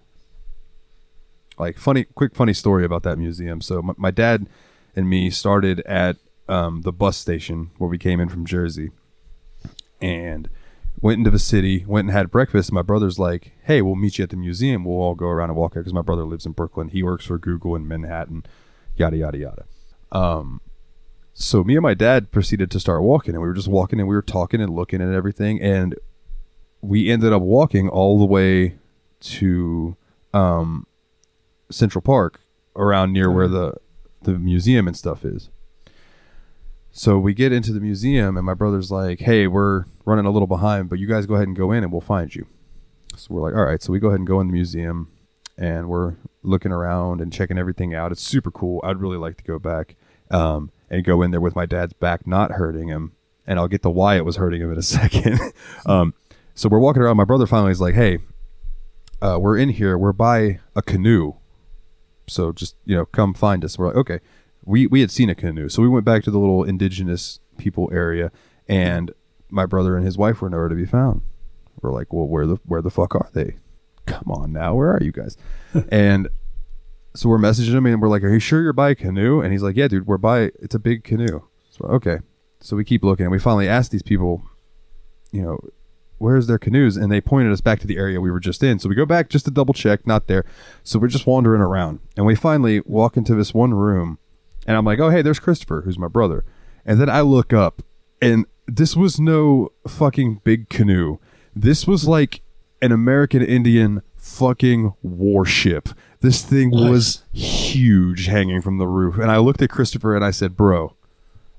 Like 1.58 1.78
funny, 1.78 2.06
quick 2.06 2.36
funny 2.36 2.54
story 2.54 2.86
about 2.86 3.04
that 3.04 3.18
museum. 3.18 3.62
So 3.62 3.82
my, 3.82 3.93
my 3.97 4.12
dad 4.12 4.47
and 4.95 5.10
me 5.10 5.30
started 5.30 5.82
at 5.82 6.18
um, 6.47 6.82
the 6.82 6.91
bus 6.91 7.18
station 7.18 7.72
where 7.78 7.89
we 7.89 7.97
came 7.97 8.20
in 8.20 8.30
from 8.30 8.45
Jersey, 8.45 8.91
and 10.02 10.49
went 11.02 11.20
into 11.20 11.30
the 11.30 11.39
city. 11.39 11.86
Went 11.86 12.08
and 12.08 12.18
had 12.18 12.32
breakfast. 12.32 12.72
My 12.72 12.82
brother's 12.82 13.20
like, 13.20 13.54
"Hey, 13.64 13.82
we'll 13.82 13.95
meet 13.95 14.18
you 14.18 14.24
at 14.24 14.30
the 14.30 14.38
museum. 14.38 14.86
We'll 14.86 14.99
all 14.99 15.16
go 15.16 15.28
around 15.28 15.49
and 15.49 15.58
walk 15.58 15.74
it." 15.76 15.80
Because 15.80 15.93
my 15.93 16.02
brother 16.02 16.24
lives 16.24 16.45
in 16.45 16.54
Brooklyn. 16.54 16.89
He 16.89 17.04
works 17.04 17.26
for 17.26 17.38
Google 17.38 17.76
in 17.76 17.88
Manhattan. 17.88 18.43
Yada 18.95 19.18
yada 19.18 19.38
yada. 19.38 19.66
Um, 20.12 20.62
so 21.34 21.64
me 21.64 21.76
and 21.76 21.84
my 21.84 21.93
dad 21.93 22.32
proceeded 22.32 22.70
to 22.72 22.80
start 22.80 23.04
walking, 23.04 23.34
and 23.34 23.41
we 23.41 23.47
were 23.47 23.54
just 23.54 23.68
walking, 23.68 23.99
and 23.99 24.10
we 24.10 24.16
were 24.16 24.22
talking 24.22 24.62
and 24.62 24.74
looking 24.76 25.02
at 25.02 25.14
everything, 25.14 25.62
and 25.62 25.95
we 26.82 27.09
ended 27.09 27.32
up 27.34 27.41
walking 27.41 27.88
all 27.89 28.19
the 28.19 28.25
way 28.25 28.75
to 29.21 29.95
um, 30.34 30.86
Central 31.69 32.01
Park, 32.01 32.41
around 32.75 33.11
near 33.13 33.29
where 33.32 33.47
the 33.47 33.75
the 34.23 34.38
museum 34.38 34.88
and 34.88 34.95
stuff 34.95 35.25
is. 35.25 35.49
So 36.91 37.17
we 37.17 37.34
get 37.34 37.51
into 37.51 37.71
the 37.71 37.79
museum, 37.79 38.38
and 38.38 38.45
my 38.45 38.53
brother's 38.53 38.91
like, 38.91 39.19
"Hey, 39.19 39.47
we're 39.47 39.86
running 40.05 40.25
a 40.25 40.32
little 40.32 40.47
behind, 40.47 40.89
but 40.89 40.99
you 40.99 41.07
guys 41.07 41.25
go 41.25 41.36
ahead 41.36 41.47
and 41.47 41.55
go 41.55 41.71
in, 41.71 41.84
and 41.84 41.91
we'll 41.91 42.01
find 42.01 42.34
you." 42.34 42.47
So 43.15 43.34
we're 43.34 43.41
like, 43.41 43.55
"All 43.55 43.65
right." 43.65 43.82
So 43.82 43.91
we 43.93 43.99
go 43.99 44.07
ahead 44.07 44.19
and 44.19 44.27
go 44.27 44.41
in 44.41 44.47
the 44.47 44.53
museum, 44.53 45.09
and 45.57 45.88
we're 45.88 46.15
looking 46.43 46.71
around 46.71 47.21
and 47.21 47.32
checking 47.32 47.57
everything 47.57 47.93
out. 47.93 48.11
It's 48.11 48.21
super 48.21 48.51
cool. 48.51 48.82
I'd 48.84 48.97
really 48.97 49.17
like 49.17 49.38
to 49.38 49.43
go 49.43 49.59
back 49.59 49.95
um, 50.32 50.71
and 50.89 51.03
go 51.05 51.21
in 51.21 51.32
there 51.32 51.41
with 51.41 51.55
my 51.55 51.65
dad's 51.65 51.93
back 51.93 52.25
not 52.27 52.51
hurting 52.53 52.88
him, 52.89 53.13
and 53.45 53.59
I'll 53.59 53.67
get 53.67 53.84
to 53.84 53.89
why 53.89 54.17
it 54.17 54.25
was 54.25 54.36
hurting 54.36 54.61
him 54.61 54.71
in 54.71 54.77
a 54.77 54.82
second. 54.84 55.39
um, 55.86 56.13
so 56.56 56.70
we're 56.70 56.80
walking 56.80 57.02
around. 57.02 57.18
My 57.18 57.26
brother 57.26 57.47
finally 57.47 57.72
is 57.72 57.82
like, 57.82 57.95
"Hey, 57.95 58.20
uh, 59.22 59.38
we're 59.39 59.58
in 59.58 59.70
here. 59.70 59.97
We're 59.97 60.14
by 60.14 60.60
a 60.76 60.82
canoe. 60.82 61.34
So 62.28 62.52
just 62.52 62.76
you 62.86 62.95
know, 62.95 63.06
come 63.06 63.34
find 63.34 63.64
us." 63.64 63.78
We're 63.78 63.88
like, 63.88 63.97
"Okay." 63.97 64.20
We 64.64 64.86
we 64.86 65.02
had 65.02 65.10
seen 65.10 65.30
a 65.30 65.36
canoe, 65.36 65.70
so 65.70 65.82
we 65.82 65.89
went 65.89 66.06
back 66.06 66.24
to 66.24 66.32
the 66.32 66.38
little 66.38 66.64
indigenous 66.64 67.39
people 67.58 67.89
area, 67.91 68.32
and 68.68 69.12
my 69.49 69.66
brother 69.66 69.95
and 69.95 70.06
his 70.06 70.18
wife 70.18 70.41
were 70.41 70.49
nowhere 70.52 70.70
to 70.70 70.76
be 70.76 70.86
found. 70.86 71.22
We're 71.82 71.91
like, 71.91 72.14
"Well, 72.14 72.28
where 72.28 72.45
the 72.45 72.58
where 72.66 72.82
the 72.82 72.91
fuck 72.91 73.16
are 73.16 73.30
they? 73.34 73.58
Come 74.06 74.30
on 74.30 74.54
now, 74.54 74.76
where 74.76 74.91
are 74.91 75.02
you 75.02 75.12
guys?" 75.12 75.36
and 75.91 76.30
so 77.16 77.28
we're 77.28 77.39
messaging 77.39 77.74
him, 77.74 77.86
and 77.86 78.02
we're 78.02 78.08
like, 78.08 78.24
"Are 78.24 78.34
you 78.34 78.39
sure 78.39 78.62
you're 78.62 78.74
by 78.74 78.91
a 78.91 78.95
canoe?" 78.95 79.41
And 79.41 79.52
he's 79.52 79.64
like, 79.64 79.76
"Yeah, 79.76 79.88
dude, 79.88 80.08
we're 80.08 80.18
by. 80.18 80.52
It's 80.60 80.76
a 80.76 80.80
big 80.80 81.04
canoe." 81.04 81.41
So 81.70 81.86
okay, 81.86 82.20
so 82.60 82.76
we 82.76 82.84
keep 82.84 83.04
looking, 83.04 83.26
and 83.26 83.32
we 83.32 83.39
finally 83.39 83.68
asked 83.68 83.91
these 83.91 84.04
people, 84.04 84.43
you 85.32 85.41
know, 85.41 85.60
where's 86.22 86.47
their 86.47 86.59
canoes? 86.59 86.95
And 86.95 87.11
they 87.11 87.19
pointed 87.19 87.51
us 87.51 87.61
back 87.61 87.80
to 87.80 87.88
the 87.88 87.97
area 87.97 88.22
we 88.22 88.32
were 88.32 88.39
just 88.39 88.63
in. 88.63 88.80
So 88.80 88.88
we 88.88 88.95
go 88.95 89.05
back 89.05 89.30
just 89.30 89.45
to 89.45 89.51
double 89.51 89.74
check, 89.74 90.05
not 90.05 90.28
there. 90.28 90.45
So 90.84 90.99
we're 90.99 91.07
just 91.07 91.28
wandering 91.28 91.61
around. 91.61 91.99
And 92.15 92.26
we 92.26 92.36
finally 92.36 92.82
walk 92.86 93.17
into 93.17 93.36
this 93.36 93.53
one 93.53 93.74
room. 93.74 94.19
And 94.67 94.78
I'm 94.78 94.86
like, 94.86 94.99
oh, 94.99 95.09
hey, 95.09 95.22
there's 95.22 95.39
Christopher, 95.39 95.82
who's 95.82 95.97
my 95.97 96.07
brother. 96.07 96.45
And 96.86 97.01
then 97.01 97.09
I 97.09 97.22
look 97.22 97.51
up, 97.51 97.82
and 98.22 98.45
this 98.67 98.95
was 98.95 99.19
no 99.19 99.72
fucking 99.88 100.41
big 100.43 100.69
canoe. 100.69 101.17
This 101.55 101.88
was 101.88 102.07
like 102.07 102.41
an 102.82 102.91
American 102.91 103.41
Indian 103.41 104.03
fucking 104.15 104.93
warship. 105.01 105.89
This 106.19 106.43
thing 106.43 106.69
was 106.69 107.24
huge 107.34 108.28
hanging 108.28 108.61
from 108.61 108.78
the 108.78 108.88
roof. 108.88 109.17
And 109.17 109.32
I 109.32 109.38
looked 109.38 109.61
at 109.63 109.72
Christopher 109.72 110.15
and 110.15 110.24
I 110.24 110.30
said, 110.30 110.55
bro, 110.55 110.95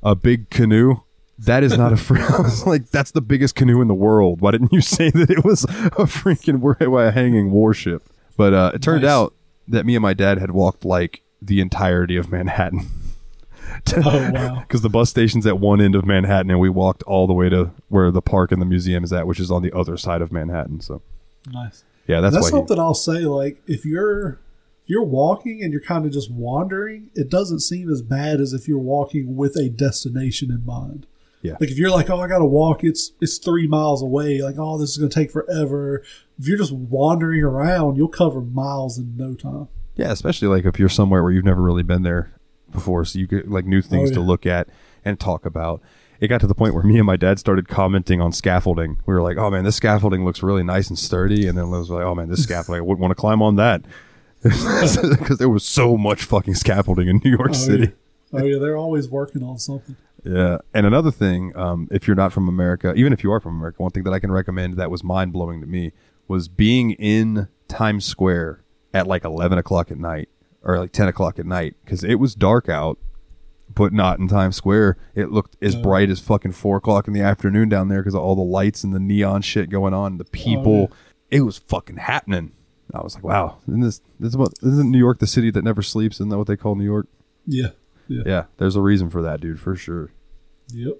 a 0.02 0.14
big 0.14 0.50
canoe? 0.50 1.02
That 1.38 1.62
is 1.64 1.76
not 1.76 1.92
a 1.92 1.96
fr- 2.06 2.18
I 2.18 2.40
was 2.42 2.66
like, 2.66 2.90
that's 2.90 3.10
the 3.10 3.20
biggest 3.22 3.54
canoe 3.54 3.80
in 3.80 3.88
the 3.88 3.94
world. 3.94 4.40
Why 4.40 4.50
didn't 4.52 4.72
you 4.72 4.80
say 4.96 5.10
that 5.10 5.30
it 5.30 5.44
was 5.44 5.64
a 5.64 6.06
freaking 6.06 6.60
a 7.06 7.10
hanging 7.12 7.50
warship? 7.50 8.02
But 8.36 8.54
uh, 8.54 8.72
it 8.74 8.82
turned 8.82 9.02
Nice. 9.02 9.10
out 9.10 9.34
that 9.68 9.86
me 9.86 9.94
and 9.96 10.02
my 10.02 10.14
dad 10.14 10.38
had 10.38 10.50
walked 10.52 10.84
like 10.84 11.22
the 11.40 11.60
entirety 11.60 12.16
of 12.16 12.30
Manhattan. 12.30 12.86
Oh 13.96 14.30
wow, 14.32 14.60
Because 14.60 14.82
the 14.82 14.90
bus 14.90 15.08
station's 15.10 15.46
at 15.46 15.58
one 15.58 15.80
end 15.80 15.94
of 15.94 16.04
Manhattan, 16.04 16.50
and 16.50 16.60
we 16.60 16.68
walked 16.68 17.02
all 17.04 17.26
the 17.26 17.32
way 17.32 17.48
to 17.48 17.70
where 17.88 18.10
the 18.10 18.22
park 18.22 18.52
and 18.52 18.60
the 18.60 18.66
museum 18.66 19.02
is 19.02 19.12
at, 19.12 19.26
which 19.26 19.40
is 19.40 19.50
on 19.50 19.62
the 19.62 19.72
other 19.76 19.96
side 19.96 20.20
of 20.22 20.30
Manhattan. 20.30 20.80
So, 20.80 21.00
nice. 21.50 21.82
yeah, 22.06 22.20
that's, 22.20 22.34
That's, 22.34 22.44
why. 22.44 22.48
he- 22.50 22.60
something 22.60 22.78
I'll 22.78 22.94
say. 22.94 23.20
Like 23.20 23.62
if 23.66 23.84
you're 23.84 24.40
if 24.84 24.88
you're 24.90 25.04
walking 25.04 25.62
and 25.62 25.72
you're 25.72 25.80
kind 25.82 26.04
of 26.04 26.12
just 26.12 26.30
wandering, 26.30 27.10
it 27.14 27.30
doesn't 27.30 27.60
seem 27.60 27.90
as 27.90 28.02
bad 28.02 28.40
as 28.40 28.52
if 28.52 28.68
you're 28.68 28.78
walking 28.78 29.36
with 29.36 29.56
a 29.56 29.68
destination 29.68 30.50
in 30.50 30.64
mind. 30.66 31.06
Yeah. 31.42 31.56
Like 31.60 31.70
if 31.70 31.76
you're 31.78 31.90
like, 31.90 32.08
oh, 32.08 32.20
I 32.20 32.28
gotta 32.28 32.44
walk, 32.46 32.84
it's 32.84 33.12
it's 33.20 33.38
three 33.38 33.66
miles 33.66 34.02
away. 34.02 34.40
Like, 34.40 34.54
oh, 34.58 34.78
this 34.78 34.90
is 34.90 34.96
gonna 34.98 35.10
take 35.10 35.30
forever. 35.30 36.02
If 36.38 36.46
you're 36.48 36.56
just 36.58 36.72
wandering 36.72 37.42
around, 37.42 37.96
you'll 37.96 38.08
cover 38.08 38.40
miles 38.40 38.96
in 38.98 39.16
no 39.16 39.34
time. 39.34 39.68
Yeah, 39.96 40.12
especially 40.12 40.48
like 40.48 40.64
if 40.64 40.78
you're 40.78 40.88
somewhere 40.88 41.22
where 41.22 41.32
you've 41.32 41.44
never 41.44 41.60
really 41.60 41.82
been 41.82 42.02
there 42.02 42.32
before, 42.70 43.04
so 43.04 43.18
you 43.18 43.26
get 43.26 43.50
like 43.50 43.66
new 43.66 43.82
things 43.82 44.10
Oh, 44.12 44.14
to 44.14 44.20
look 44.20 44.46
at 44.46 44.68
and 45.04 45.18
talk 45.20 45.44
about. 45.44 45.82
It 46.20 46.28
got 46.28 46.40
to 46.42 46.46
the 46.46 46.54
point 46.54 46.72
where 46.74 46.84
me 46.84 46.98
and 46.98 47.06
my 47.06 47.16
dad 47.16 47.40
started 47.40 47.68
commenting 47.68 48.20
on 48.20 48.30
scaffolding. 48.30 48.98
We 49.06 49.12
were 49.12 49.22
like, 49.22 49.36
"Oh 49.36 49.50
man, 49.50 49.64
this 49.64 49.74
scaffolding 49.74 50.24
looks 50.24 50.40
really 50.44 50.62
nice 50.62 50.88
and 50.88 50.96
sturdy," 50.98 51.48
and 51.48 51.58
then 51.58 51.70
Liz 51.72 51.80
was 51.80 51.90
like, 51.90 52.04
"Oh 52.04 52.14
man, 52.14 52.28
this 52.30 52.44
scaffolding, 52.44 52.78
I 52.78 52.82
wouldn't 52.82 53.00
want 53.00 53.10
to 53.10 53.16
climb 53.20 53.42
on 53.42 53.56
that," 53.56 53.82
because 54.42 55.38
there 55.38 55.48
was 55.48 55.64
so 55.64 55.96
much 55.96 56.22
fucking 56.22 56.54
scaffolding 56.54 57.08
in 57.08 57.20
New 57.24 57.30
York 57.32 57.50
Oh, 57.50 57.54
City. 57.54 57.92
yeah. 58.32 58.40
Oh 58.40 58.44
yeah, 58.44 58.58
they're 58.58 58.76
always 58.76 59.08
working 59.08 59.42
on 59.42 59.58
something. 59.58 59.96
Yeah. 60.24 60.58
And 60.72 60.86
another 60.86 61.10
thing, 61.10 61.56
um, 61.56 61.88
if 61.90 62.06
you're 62.06 62.16
not 62.16 62.32
from 62.32 62.48
America, 62.48 62.92
even 62.94 63.12
if 63.12 63.24
you 63.24 63.32
are 63.32 63.40
from 63.40 63.56
America, 63.56 63.82
one 63.82 63.90
thing 63.90 64.04
that 64.04 64.12
I 64.12 64.18
can 64.20 64.30
recommend 64.30 64.74
that 64.76 64.90
was 64.90 65.02
mind 65.02 65.32
blowing 65.32 65.60
to 65.60 65.66
me 65.66 65.92
was 66.28 66.48
being 66.48 66.92
in 66.92 67.48
Times 67.68 68.04
Square 68.04 68.62
at 68.94 69.06
like 69.06 69.24
11 69.24 69.58
o'clock 69.58 69.90
at 69.90 69.98
night 69.98 70.28
or 70.62 70.78
like 70.78 70.92
10 70.92 71.08
o'clock 71.08 71.38
at 71.38 71.46
night 71.46 71.74
because 71.84 72.04
it 72.04 72.16
was 72.16 72.34
dark 72.34 72.68
out, 72.68 72.98
but 73.74 73.92
not 73.92 74.18
in 74.20 74.28
Times 74.28 74.54
Square. 74.56 74.96
It 75.14 75.32
looked 75.32 75.56
as 75.60 75.74
Oh. 75.74 75.82
bright 75.82 76.08
as 76.10 76.20
fucking 76.20 76.52
four 76.52 76.76
o'clock 76.76 77.08
in 77.08 77.14
the 77.14 77.20
afternoon 77.22 77.68
down 77.68 77.88
there 77.88 78.00
because 78.00 78.14
of 78.14 78.20
all 78.22 78.36
the 78.36 78.42
lights 78.42 78.84
and 78.84 78.94
the 78.94 79.00
neon 79.00 79.42
shit 79.42 79.70
going 79.70 79.92
on. 79.94 80.18
The 80.18 80.24
people, 80.24 80.92
it 81.30 81.40
was 81.40 81.58
fucking 81.58 81.96
happening. 81.96 82.52
I 82.94 83.00
was 83.02 83.14
like, 83.14 83.24
wow, 83.24 83.56
isn't 83.66 83.80
this, 83.80 84.02
this 84.20 84.28
is 84.30 84.36
what, 84.36 84.52
isn't 84.62 84.90
New 84.90 84.98
York 84.98 85.18
the 85.18 85.26
city 85.26 85.50
that 85.50 85.64
never 85.64 85.80
sleeps? 85.82 86.16
Isn't 86.16 86.28
that 86.28 86.36
what 86.38 86.46
they 86.46 86.56
call 86.58 86.74
New 86.76 86.84
York? 86.84 87.08
Yeah. 87.46 87.68
Yeah. 88.08 88.22
Yeah, 88.26 88.44
there's 88.58 88.76
a 88.76 88.80
reason 88.80 89.10
for 89.10 89.22
that, 89.22 89.40
dude, 89.40 89.60
for 89.60 89.74
sure. 89.76 90.10
Yep. 90.72 90.94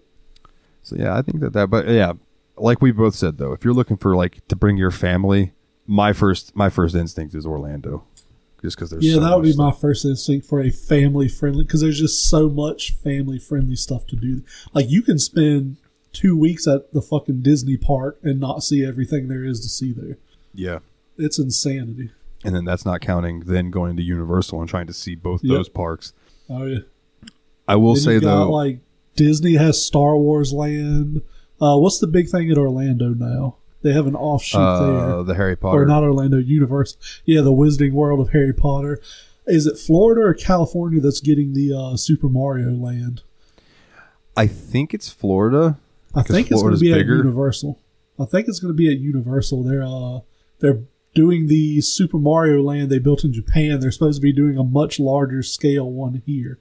So 0.82 0.96
yeah, 0.96 1.16
I 1.16 1.22
think 1.22 1.40
that 1.40 1.52
that, 1.52 1.68
but 1.70 1.88
yeah, 1.88 2.12
like 2.56 2.80
we 2.82 2.90
both 2.92 3.14
said 3.14 3.38
though, 3.38 3.52
if 3.52 3.64
you're 3.64 3.74
looking 3.74 3.96
for 3.96 4.16
like 4.16 4.46
to 4.48 4.56
bring 4.56 4.76
your 4.76 4.90
family, 4.90 5.52
my 5.86 6.12
first 6.12 6.54
my 6.56 6.68
first 6.68 6.94
instinct 6.94 7.34
is 7.34 7.46
Orlando, 7.46 8.04
just 8.60 8.76
because 8.76 8.90
there's 8.90 9.04
Yeah, 9.04 9.14
so 9.14 9.20
that 9.20 9.36
would 9.36 9.44
be 9.44 9.56
my 9.56 9.70
first 9.72 10.04
instinct 10.04 10.46
for 10.46 10.60
a 10.60 10.70
family 10.70 11.28
friendly 11.28 11.64
because 11.64 11.80
there's 11.80 11.98
just 12.00 12.28
so 12.28 12.48
much 12.48 12.92
family 13.02 13.38
friendly 13.38 13.76
stuff 13.76 14.06
to 14.08 14.16
do. 14.16 14.42
Like 14.74 14.88
you 14.90 15.02
can 15.02 15.18
spend 15.18 15.76
two 16.12 16.36
weeks 16.36 16.66
at 16.66 16.92
the 16.92 17.00
fucking 17.00 17.42
Disney 17.42 17.76
park 17.76 18.18
and 18.22 18.38
not 18.40 18.62
see 18.62 18.84
everything 18.84 19.28
there 19.28 19.44
is 19.44 19.60
to 19.60 19.68
see 19.68 19.92
there. 19.92 20.18
yeah, 20.52 20.80
It's 21.16 21.38
insanity. 21.38 22.10
and 22.44 22.54
then 22.54 22.64
that's 22.64 22.84
not 22.84 23.00
counting 23.00 23.40
then 23.40 23.70
going 23.70 23.96
to 23.96 24.02
Universal 24.02 24.60
and 24.60 24.68
trying 24.68 24.86
to 24.88 24.92
see 24.92 25.14
both 25.14 25.42
Yep. 25.44 25.56
those 25.56 25.68
parks. 25.68 26.12
Oh 26.50 26.64
yeah. 26.66 26.80
I 27.68 27.76
will 27.76 27.94
Then 27.94 28.02
say 28.02 28.20
got, 28.20 28.44
though, 28.44 28.50
like 28.50 28.80
Disney 29.16 29.54
has 29.54 29.84
Star 29.84 30.16
Wars 30.16 30.52
Land. 30.52 31.22
Uh, 31.60 31.76
what's 31.78 31.98
the 31.98 32.06
big 32.06 32.28
thing 32.28 32.50
at 32.50 32.58
Orlando 32.58 33.10
now? 33.14 33.56
They 33.82 33.92
have 33.92 34.06
an 34.06 34.14
offshoot 34.16 34.60
uh, 34.60 34.86
there, 35.16 35.22
the 35.24 35.34
Harry 35.34 35.56
Potter. 35.56 35.82
or 35.82 35.86
not 35.86 36.02
Orlando 36.02 36.38
Universe. 36.38 36.96
Yeah, 37.24 37.40
the 37.40 37.52
Wizarding 37.52 37.92
World 37.92 38.20
of 38.20 38.32
Harry 38.32 38.52
Potter. 38.52 39.00
Is 39.46 39.66
it 39.66 39.76
Florida 39.76 40.20
or 40.22 40.34
California 40.34 41.00
that's 41.00 41.20
getting 41.20 41.52
the 41.52 41.72
uh, 41.76 41.96
Super 41.96 42.28
Mario 42.28 42.70
Land? 42.70 43.22
I 44.36 44.46
think 44.46 44.94
it's 44.94 45.10
Florida. 45.10 45.78
I 46.14 46.22
think 46.22 46.50
it's 46.50 46.62
going 46.62 46.74
to 46.74 46.80
be 46.80 46.92
bigger. 46.92 47.14
at 47.14 47.18
Universal. 47.24 47.78
I 48.20 48.24
think 48.24 48.46
it's 48.48 48.60
going 48.60 48.72
to 48.72 48.76
be 48.76 48.90
at 48.90 48.98
Universal. 48.98 49.64
They're 49.64 49.82
uh 49.82 50.20
they're 50.60 50.80
doing 51.14 51.48
the 51.48 51.80
Super 51.80 52.18
Mario 52.18 52.62
Land 52.62 52.90
they 52.90 52.98
built 52.98 53.24
in 53.24 53.32
Japan. 53.32 53.80
They're 53.80 53.90
supposed 53.90 54.18
to 54.18 54.22
be 54.22 54.32
doing 54.32 54.56
a 54.56 54.64
much 54.64 55.00
larger 55.00 55.42
scale 55.42 55.90
one 55.90 56.22
here, 56.24 56.58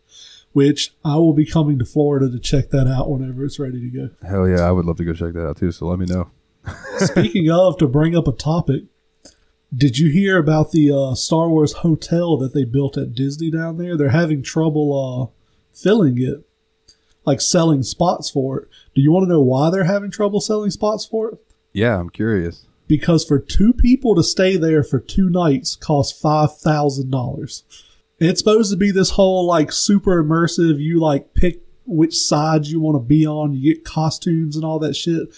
which 0.53 0.93
I 1.03 1.15
will 1.15 1.33
be 1.33 1.45
coming 1.45 1.79
to 1.79 1.85
Florida 1.85 2.29
to 2.29 2.39
check 2.39 2.69
that 2.71 2.87
out 2.87 3.09
whenever 3.09 3.45
it's 3.45 3.59
ready 3.59 3.79
to 3.79 3.89
go. 3.89 4.09
Hell 4.27 4.47
yeah, 4.47 4.61
I 4.61 4.71
would 4.71 4.85
love 4.85 4.97
to 4.97 5.05
go 5.05 5.13
check 5.13 5.33
that 5.33 5.47
out 5.47 5.57
too. 5.57 5.71
So 5.71 5.85
let 5.85 5.99
me 5.99 6.05
know. 6.05 6.29
Speaking 6.97 7.49
of, 7.49 7.77
to 7.77 7.87
bring 7.87 8.15
up 8.15 8.27
a 8.27 8.33
topic, 8.33 8.83
did 9.75 9.97
you 9.97 10.09
hear 10.09 10.37
about 10.37 10.71
the 10.71 10.91
uh, 10.91 11.15
Star 11.15 11.49
Wars 11.49 11.73
hotel 11.73 12.37
that 12.37 12.53
they 12.53 12.65
built 12.65 12.97
at 12.97 13.15
Disney 13.15 13.49
down 13.49 13.77
there? 13.77 13.95
They're 13.95 14.09
having 14.09 14.43
trouble 14.43 15.31
uh, 15.31 15.73
filling 15.73 16.21
it, 16.21 16.45
like 17.25 17.39
selling 17.39 17.83
spots 17.83 18.29
for 18.29 18.59
it. 18.59 18.67
Do 18.93 19.01
you 19.01 19.11
want 19.11 19.23
to 19.23 19.29
know 19.29 19.41
why 19.41 19.69
they're 19.69 19.85
having 19.85 20.11
trouble 20.11 20.41
selling 20.41 20.71
spots 20.71 21.05
for 21.05 21.29
it? 21.29 21.39
Yeah, 21.71 21.97
I'm 21.97 22.09
curious. 22.09 22.67
Because 22.87 23.23
for 23.23 23.39
two 23.39 23.71
people 23.71 24.15
to 24.15 24.23
stay 24.23 24.57
there 24.57 24.83
for 24.83 24.99
two 24.99 25.29
nights 25.29 25.77
costs 25.77 26.19
five 26.19 26.57
thousand 26.57 27.09
dollars. 27.09 27.63
It's 28.21 28.39
supposed 28.39 28.71
to 28.71 28.77
be 28.77 28.91
this 28.91 29.09
whole 29.09 29.47
like 29.47 29.71
super 29.71 30.23
immersive. 30.23 30.79
You 30.79 30.99
like 30.99 31.33
pick 31.33 31.61
which 31.87 32.15
side 32.15 32.67
you 32.67 32.79
want 32.79 32.95
to 32.95 32.99
be 32.99 33.25
on. 33.25 33.53
You 33.53 33.73
get 33.73 33.83
costumes 33.83 34.55
and 34.55 34.63
all 34.63 34.77
that 34.79 34.95
shit. 34.95 35.29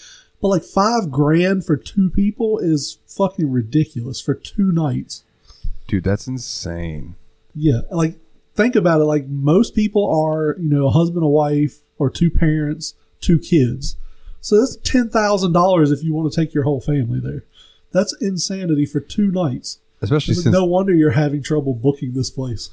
But 0.42 0.48
like 0.48 0.62
five 0.62 1.10
grand 1.10 1.64
for 1.64 1.78
two 1.78 2.10
people 2.10 2.58
is 2.58 2.98
fucking 3.06 3.50
ridiculous 3.50 4.20
for 4.20 4.34
two 4.34 4.70
nights. 4.70 5.24
Dude, 5.88 6.04
that's 6.04 6.26
insane. 6.26 7.14
Yeah, 7.54 7.80
like 7.90 8.16
think 8.54 8.76
about 8.76 9.00
it. 9.00 9.04
Like 9.04 9.28
most 9.28 9.74
people 9.74 10.06
are, 10.06 10.54
you 10.58 10.68
know, 10.68 10.88
a 10.88 10.90
husband, 10.90 11.24
a 11.24 11.28
wife, 11.28 11.78
or 11.98 12.10
two 12.10 12.30
parents, 12.30 12.94
two 13.20 13.38
kids. 13.38 13.96
So 14.42 14.60
that's 14.60 14.76
ten 14.76 15.08
thousand 15.08 15.52
dollars 15.52 15.90
if 15.90 16.04
you 16.04 16.12
want 16.12 16.30
to 16.30 16.38
take 16.38 16.52
your 16.52 16.64
whole 16.64 16.82
family 16.82 17.18
there. 17.18 17.44
That's 17.92 18.14
insanity 18.20 18.84
for 18.84 19.00
two 19.00 19.30
nights. 19.30 19.78
Especially 20.00 20.34
since 20.34 20.52
no 20.52 20.64
wonder 20.64 20.92
you're 20.92 21.10
having 21.12 21.42
trouble 21.42 21.74
booking 21.74 22.12
this 22.14 22.30
place. 22.30 22.70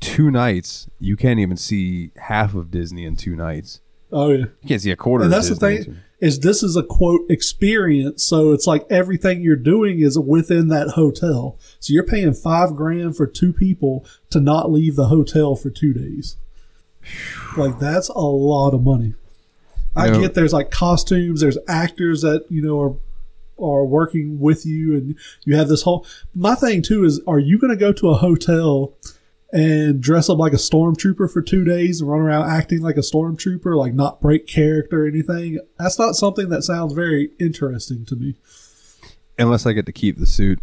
two 0.00 0.30
nights, 0.30 0.88
you 1.00 1.16
can't 1.16 1.40
even 1.40 1.56
see 1.56 2.10
half 2.16 2.54
of 2.54 2.70
Disney 2.70 3.04
in 3.04 3.16
two 3.16 3.34
nights. 3.36 3.80
Oh 4.12 4.28
yeah, 4.30 4.44
You 4.62 4.68
can't 4.68 4.80
see 4.82 4.90
a 4.90 4.96
quarter. 4.96 5.24
and 5.24 5.32
that's 5.32 5.48
the 5.48 5.56
thing 5.56 5.98
is 6.20 6.40
this 6.40 6.62
is 6.62 6.76
a 6.76 6.82
quote 6.82 7.22
experience. 7.30 8.22
So 8.24 8.52
it's 8.52 8.66
like 8.66 8.86
everything 8.90 9.42
you're 9.42 9.56
doing 9.56 10.00
is 10.00 10.18
within 10.18 10.68
that 10.68 10.90
hotel. 10.90 11.58
So 11.80 11.92
you're 11.92 12.04
paying 12.06 12.32
five 12.34 12.74
grand 12.76 13.16
for 13.16 13.26
two 13.26 13.52
people 13.52 14.04
to 14.30 14.40
not 14.40 14.70
leave 14.70 14.96
the 14.96 15.08
hotel 15.08 15.56
for 15.56 15.70
two 15.70 15.92
days. 15.92 16.36
Like 17.56 17.78
that's 17.78 18.08
a 18.08 18.18
lot 18.20 18.74
of 18.74 18.82
money. 18.82 19.14
I 19.94 20.06
You 20.06 20.12
know- 20.12 20.20
get 20.20 20.34
there's 20.34 20.52
like 20.52 20.70
costumes, 20.70 21.40
there's 21.40 21.58
actors 21.68 22.22
that 22.22 22.44
you 22.50 22.62
know 22.62 22.80
are 22.80 22.94
are 23.58 23.84
working 23.84 24.38
with 24.38 24.66
you, 24.66 24.94
and 24.94 25.16
you 25.44 25.56
have 25.56 25.68
this 25.68 25.82
whole. 25.82 26.06
My 26.34 26.54
thing 26.54 26.82
too 26.82 27.04
is, 27.04 27.20
are 27.26 27.38
you 27.38 27.58
going 27.58 27.72
to 27.72 27.76
go 27.76 27.92
to 27.92 28.10
a 28.10 28.14
hotel 28.14 28.94
and 29.52 30.00
dress 30.00 30.28
up 30.28 30.38
like 30.38 30.52
a 30.52 30.56
stormtrooper 30.56 31.30
for 31.32 31.40
two 31.40 31.64
days 31.64 32.00
and 32.00 32.10
run 32.10 32.20
around 32.20 32.50
acting 32.50 32.80
like 32.82 32.96
a 32.96 33.00
stormtrooper, 33.00 33.76
like 33.76 33.94
not 33.94 34.20
break 34.20 34.46
character 34.46 35.04
or 35.04 35.06
anything? 35.08 35.58
That's 35.78 35.98
not 35.98 36.14
something 36.16 36.48
that 36.50 36.62
sounds 36.62 36.92
very 36.92 37.30
interesting 37.38 38.04
to 38.06 38.16
me. 38.16 38.34
Unless 39.38 39.66
I 39.66 39.72
get 39.72 39.86
to 39.86 39.92
keep 39.92 40.18
the 40.18 40.26
suit. 40.26 40.60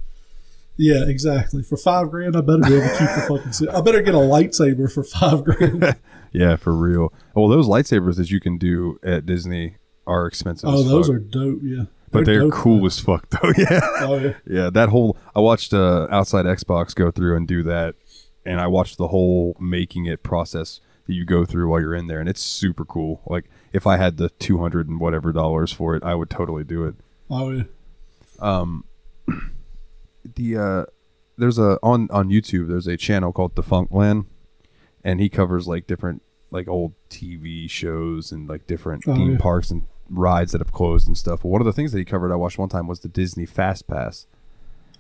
Yeah, 0.76 1.06
exactly. 1.06 1.62
For 1.62 1.78
five 1.78 2.10
grand, 2.10 2.36
I 2.36 2.42
better 2.42 2.64
be 2.64 2.76
able 2.76 2.88
to 2.88 2.98
keep 2.98 3.10
the 3.16 3.26
fucking 3.28 3.54
suit. 3.54 3.70
I 3.70 3.82
better 3.82 4.02
get 4.02 4.16
a 4.16 4.18
lightsaber 4.18 4.92
for 4.92 5.04
five 5.04 5.44
grand. 5.44 5.96
Yeah, 6.36 6.56
for 6.56 6.74
real. 6.74 7.14
Well, 7.36 7.48
those 7.48 7.68
lightsabers 7.68 8.16
that 8.16 8.32
you 8.32 8.40
can 8.40 8.58
do 8.58 9.00
at 9.04 9.28
Disney 9.28 9.76
are 10.08 10.26
expensive. 10.26 10.68
Oh, 10.68 10.82
those 10.82 11.06
fuck. 11.06 11.18
are 11.18 11.20
dope. 11.20 11.60
Yeah, 11.62 11.84
but 12.14 12.26
they're 12.26 12.42
dope. 12.42 12.54
cool 12.54 12.86
as 12.86 13.00
fuck 13.00 13.30
though. 13.30 13.52
Yeah, 13.58 13.80
Oh 14.00 14.18
yeah. 14.18 14.34
yeah. 14.48 14.70
That 14.70 14.90
whole 14.90 15.18
I 15.36 15.40
watched 15.40 15.74
uh, 15.74 16.08
Outside 16.10 16.46
Xbox 16.46 16.94
go 16.96 17.12
through 17.12 17.36
and 17.36 17.48
do 17.48 17.64
that, 17.64 17.96
and 18.46 18.60
I 18.62 18.68
watched 18.68 18.98
the 18.98 19.10
whole 19.10 19.56
making 19.60 20.06
it 20.06 20.24
process 20.24 20.80
that 21.08 21.14
you 21.14 21.26
go 21.26 21.44
through 21.46 21.68
while 21.70 21.82
you're 21.82 21.96
in 21.96 22.08
there, 22.08 22.20
and 22.20 22.30
it's 22.30 22.42
super 22.42 22.86
cool. 22.86 23.22
Like 23.26 23.46
if 23.74 23.86
I 23.88 23.98
had 23.98 24.18
the 24.18 24.30
two 24.30 24.60
hundred 24.60 24.88
and 24.88 25.00
whatever 25.00 25.32
dollars 25.34 25.72
for 25.74 25.96
it, 25.96 26.04
I 26.04 26.16
would 26.16 26.30
totally 26.30 26.64
do 26.64 26.86
it. 26.86 26.96
Oh 27.30 27.52
yeah. 27.52 27.64
the 30.36 30.58
uh 30.58 30.86
there's 31.38 31.58
a 31.58 31.78
on 31.84 32.08
on 32.12 32.30
YouTube 32.30 32.68
there's 32.70 32.88
a 32.88 32.96
channel 32.98 33.32
called 33.32 33.56
Defunctland 33.56 34.26
and 35.04 35.20
he 35.20 35.30
covers 35.30 35.68
like 35.68 35.88
different 35.88 36.22
like 36.52 36.68
old 36.68 36.94
TV 37.10 37.70
shows 37.70 38.32
and 38.32 38.48
like 38.48 38.68
different 38.68 39.04
Oh, 39.08 39.16
theme 39.16 39.32
yeah. 39.34 39.38
parks 39.40 39.72
and 39.72 39.84
rides 40.10 40.52
that 40.52 40.60
have 40.62 40.72
closed 40.72 41.08
and 41.08 41.18
stuff. 41.18 41.44
One 41.44 41.62
of 41.62 41.66
the 41.66 41.74
things 41.74 41.92
that 41.92 41.98
he 42.00 42.06
covered 42.06 42.32
I 42.32 42.36
watched 42.36 42.58
one 42.58 42.70
time 42.70 42.88
was 42.88 43.00
the 43.02 43.08
Disney 43.10 43.46
Fast 43.46 43.88
Pass. 43.88 44.28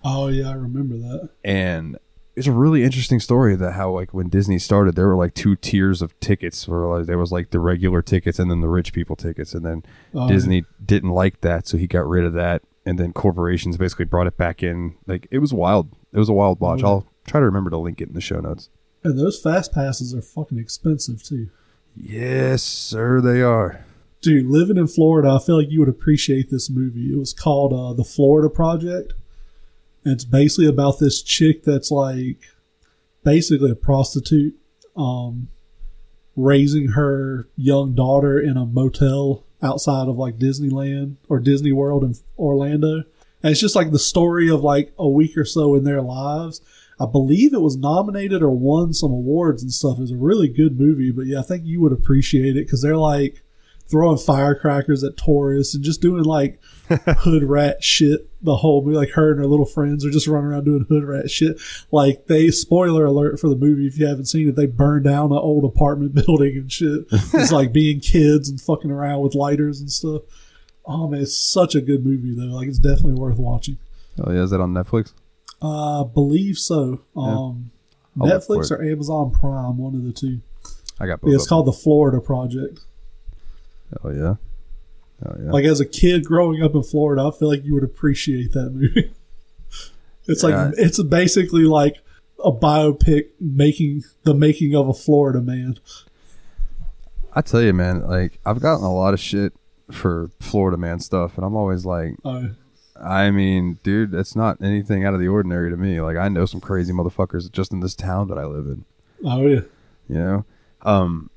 Oh 0.03 0.27
yeah, 0.27 0.49
I 0.49 0.53
remember 0.53 0.97
that. 0.97 1.29
and 1.43 1.97
it's 2.35 2.47
a 2.47 2.51
really 2.51 2.83
interesting 2.83 3.19
story 3.19 3.55
that 3.55 3.73
how 3.73 3.91
like 3.91 4.11
when 4.11 4.27
Disney 4.27 4.57
started 4.57 4.95
there 4.95 5.07
were 5.07 5.15
like 5.15 5.35
two 5.35 5.55
tiers 5.55 6.01
of 6.01 6.19
tickets 6.19 6.67
where 6.67 6.79
like 6.87 7.05
there 7.05 7.17
was 7.19 7.31
like 7.31 7.51
the 7.51 7.59
regular 7.59 8.01
tickets 8.01 8.39
and 8.39 8.49
then 8.49 8.59
the 8.59 8.67
rich 8.67 8.91
people 8.91 9.15
tickets. 9.15 9.53
And 9.53 9.63
then 9.63 9.83
Oh, 10.15 10.27
Disney 10.27 10.65
didn't 10.83 11.11
like 11.11 11.41
that 11.41 11.67
so 11.67 11.77
he 11.77 11.85
got 11.85 12.07
rid 12.07 12.25
of 12.25 12.33
that. 12.33 12.63
And 12.87 12.97
then 12.97 13.13
corporations 13.13 13.77
basically 13.77 14.05
brought 14.05 14.25
it 14.25 14.35
back 14.35 14.63
in. 14.63 14.95
Like 15.05 15.27
it 15.29 15.37
was 15.39 15.53
wild. 15.53 15.91
It 16.11 16.17
was 16.17 16.27
a 16.27 16.33
wild 16.33 16.59
watch. 16.59 16.81
Oh, 16.83 16.87
yeah. 16.87 16.87
I'll 16.93 17.07
try 17.27 17.39
to 17.39 17.45
remember 17.45 17.69
to 17.69 17.77
link 17.77 18.01
it 18.01 18.07
in 18.07 18.13
the 18.15 18.19
show 18.19 18.39
notes. 18.39 18.69
And 19.03 19.17
those 19.19 19.39
fast 19.39 19.71
passes 19.71 20.15
are 20.15 20.21
fucking 20.23 20.57
expensive 20.57 21.21
too. 21.23 21.49
yes 21.95 22.63
sir 22.63 23.21
they 23.21 23.41
are 23.43 23.85
Dude, 24.23 24.45
living 24.45 24.77
in 24.77 24.87
Florida, 24.87 25.31
I 25.31 25.45
feel 25.45 25.57
like 25.57 25.69
you 25.69 25.81
would 25.81 25.89
appreciate 25.89 26.49
this 26.49 26.69
movie. 26.69 27.11
It 27.11 27.19
was 27.19 27.33
called 27.33 27.73
uh, 27.73 27.91
The 27.91 28.05
Florida 28.05 28.49
Project. 28.49 29.13
And 30.05 30.13
it's 30.13 30.23
basically 30.23 30.67
about 30.67 30.97
this 30.99 31.21
chick 31.21 31.65
that's 31.65 31.91
like, 31.91 32.37
basically 33.25 33.69
a 33.69 33.75
prostitute, 33.75 34.55
um, 34.95 35.49
raising 36.37 36.91
her 36.91 37.49
young 37.57 37.95
daughter 37.95 38.39
in 38.39 38.55
a 38.55 38.65
motel 38.65 39.43
outside 39.61 40.07
of 40.07 40.17
like 40.17 40.37
Disneyland 40.37 41.17
or 41.27 41.41
Disney 41.41 41.73
World 41.73 42.05
in 42.05 42.15
Orlando. 42.39 43.03
And 43.43 43.51
it's 43.51 43.59
just 43.59 43.75
like 43.75 43.91
the 43.91 43.99
story 43.99 44.49
of 44.49 44.63
like 44.63 44.93
a 44.97 45.07
week 45.07 45.35
or 45.35 45.43
so 45.43 45.75
in 45.75 45.83
their 45.83 46.01
lives. 46.01 46.61
I 46.97 47.07
believe 47.07 47.53
it 47.53 47.61
was 47.61 47.75
nominated 47.75 48.41
or 48.41 48.51
won 48.51 48.93
some 48.93 49.11
awards 49.11 49.63
and 49.63 49.73
stuff. 49.73 49.97
It 49.97 50.01
was 50.01 50.11
a 50.11 50.15
really 50.15 50.47
good 50.47 50.79
movie, 50.79 51.11
but 51.11 51.25
yeah, 51.25 51.39
I 51.39 51.43
think 51.43 51.65
you 51.65 51.81
would 51.81 51.91
appreciate 51.91 52.55
it 52.55 52.65
because 52.65 52.81
they're 52.81 52.95
like 52.95 53.42
throwing 53.89 54.17
firecrackers 54.17 55.03
at 55.03 55.17
tourists 55.17 55.75
and 55.75 55.83
just 55.83 56.01
doing 56.01 56.23
like 56.23 56.59
hood 56.89 57.43
rat 57.43 57.83
shit 57.83 58.29
the 58.41 58.57
whole 58.57 58.83
movie. 58.83 58.97
Like 58.97 59.11
her 59.11 59.31
and 59.31 59.39
her 59.39 59.47
little 59.47 59.65
friends 59.65 60.05
are 60.05 60.11
just 60.11 60.27
running 60.27 60.51
around 60.51 60.65
doing 60.65 60.85
hood 60.89 61.03
rat 61.03 61.29
shit. 61.29 61.59
Like 61.91 62.27
they, 62.27 62.49
spoiler 62.51 63.05
alert 63.05 63.39
for 63.39 63.49
the 63.49 63.55
movie 63.55 63.87
if 63.87 63.97
you 63.97 64.05
haven't 64.07 64.25
seen 64.25 64.49
it, 64.49 64.55
they 64.55 64.65
burn 64.65 65.03
down 65.03 65.31
an 65.31 65.37
old 65.37 65.63
apartment 65.63 66.15
building 66.25 66.57
and 66.57 66.71
shit. 66.71 67.05
It's 67.11 67.51
like 67.51 67.73
being 67.73 67.99
kids 67.99 68.49
and 68.49 68.59
fucking 68.59 68.91
around 68.91 69.21
with 69.21 69.35
lighters 69.35 69.79
and 69.79 69.91
stuff. 69.91 70.23
Oh 70.85 71.07
man, 71.07 71.21
it's 71.21 71.37
such 71.37 71.75
a 71.75 71.81
good 71.81 72.05
movie 72.05 72.35
though. 72.35 72.55
Like 72.55 72.67
it's 72.67 72.79
definitely 72.79 73.13
worth 73.13 73.37
watching. 73.37 73.77
Oh 74.19 74.31
yeah, 74.31 74.43
is 74.43 74.51
that 74.51 74.61
on 74.61 74.73
Netflix? 74.73 75.13
I 75.61 76.01
uh, 76.01 76.03
believe 76.03 76.57
so. 76.57 77.01
Um, 77.15 77.71
Netflix 78.17 78.69
or 78.69 78.83
Amazon 78.83 79.31
Prime, 79.31 79.77
one 79.77 79.95
of 79.95 80.03
the 80.03 80.11
two. 80.11 80.41
I 80.99 81.07
got 81.07 81.21
both. 81.21 81.29
Yeah, 81.29 81.35
it's 81.35 81.47
called 81.47 81.67
the 81.67 81.73
Florida 81.73 82.19
Project. 82.19 82.81
Oh 84.03 84.09
yeah. 84.11 84.35
Oh 85.25 85.35
yeah. 85.43 85.51
Like 85.51 85.65
as 85.65 85.79
a 85.79 85.85
kid 85.85 86.25
growing 86.25 86.61
up 86.63 86.75
in 86.75 86.83
Florida, 86.83 87.23
I 87.27 87.31
feel 87.37 87.47
like 87.49 87.63
you 87.63 87.73
would 87.75 87.83
appreciate 87.83 88.51
that 88.53 88.71
movie. 88.71 89.11
it's 90.27 90.43
like 90.43 90.51
Yeah. 90.53 90.71
it's 90.77 91.01
basically 91.03 91.63
like 91.63 91.97
a 92.43 92.51
biopic 92.51 93.27
making 93.39 94.03
the 94.23 94.33
making 94.33 94.75
of 94.75 94.87
a 94.89 94.93
Florida 94.93 95.41
man. 95.41 95.77
I 97.33 97.41
tell 97.41 97.61
you, 97.61 97.73
man, 97.73 98.05
like 98.05 98.39
I've 98.45 98.59
gotten 98.61 98.85
a 98.85 98.93
lot 98.93 99.13
of 99.13 99.19
shit 99.19 99.53
for 99.91 100.29
Florida 100.39 100.77
man 100.77 100.99
stuff, 100.99 101.35
and 101.37 101.45
I'm 101.45 101.55
always 101.55 101.85
like, 101.85 102.15
Uh, 102.23 102.47
I 103.01 103.31
mean, 103.31 103.79
dude, 103.83 104.13
it's 104.13 104.35
not 104.35 104.61
anything 104.61 105.03
out 105.03 105.13
of 105.13 105.19
the 105.19 105.27
ordinary 105.27 105.69
to 105.71 105.77
me. 105.77 105.99
Like 106.01 106.15
I 106.17 106.27
know 106.29 106.45
some 106.45 106.61
crazy 106.61 106.93
motherfuckers 106.93 107.51
just 107.51 107.71
in 107.73 107.79
this 107.79 107.95
town 107.95 108.27
that 108.27 108.37
I 108.37 108.45
live 108.45 108.65
in. 108.65 108.85
oh 109.25 109.45
yeah, 109.47 109.61
You 110.07 110.15
know, 110.15 110.45
um, 110.83 111.29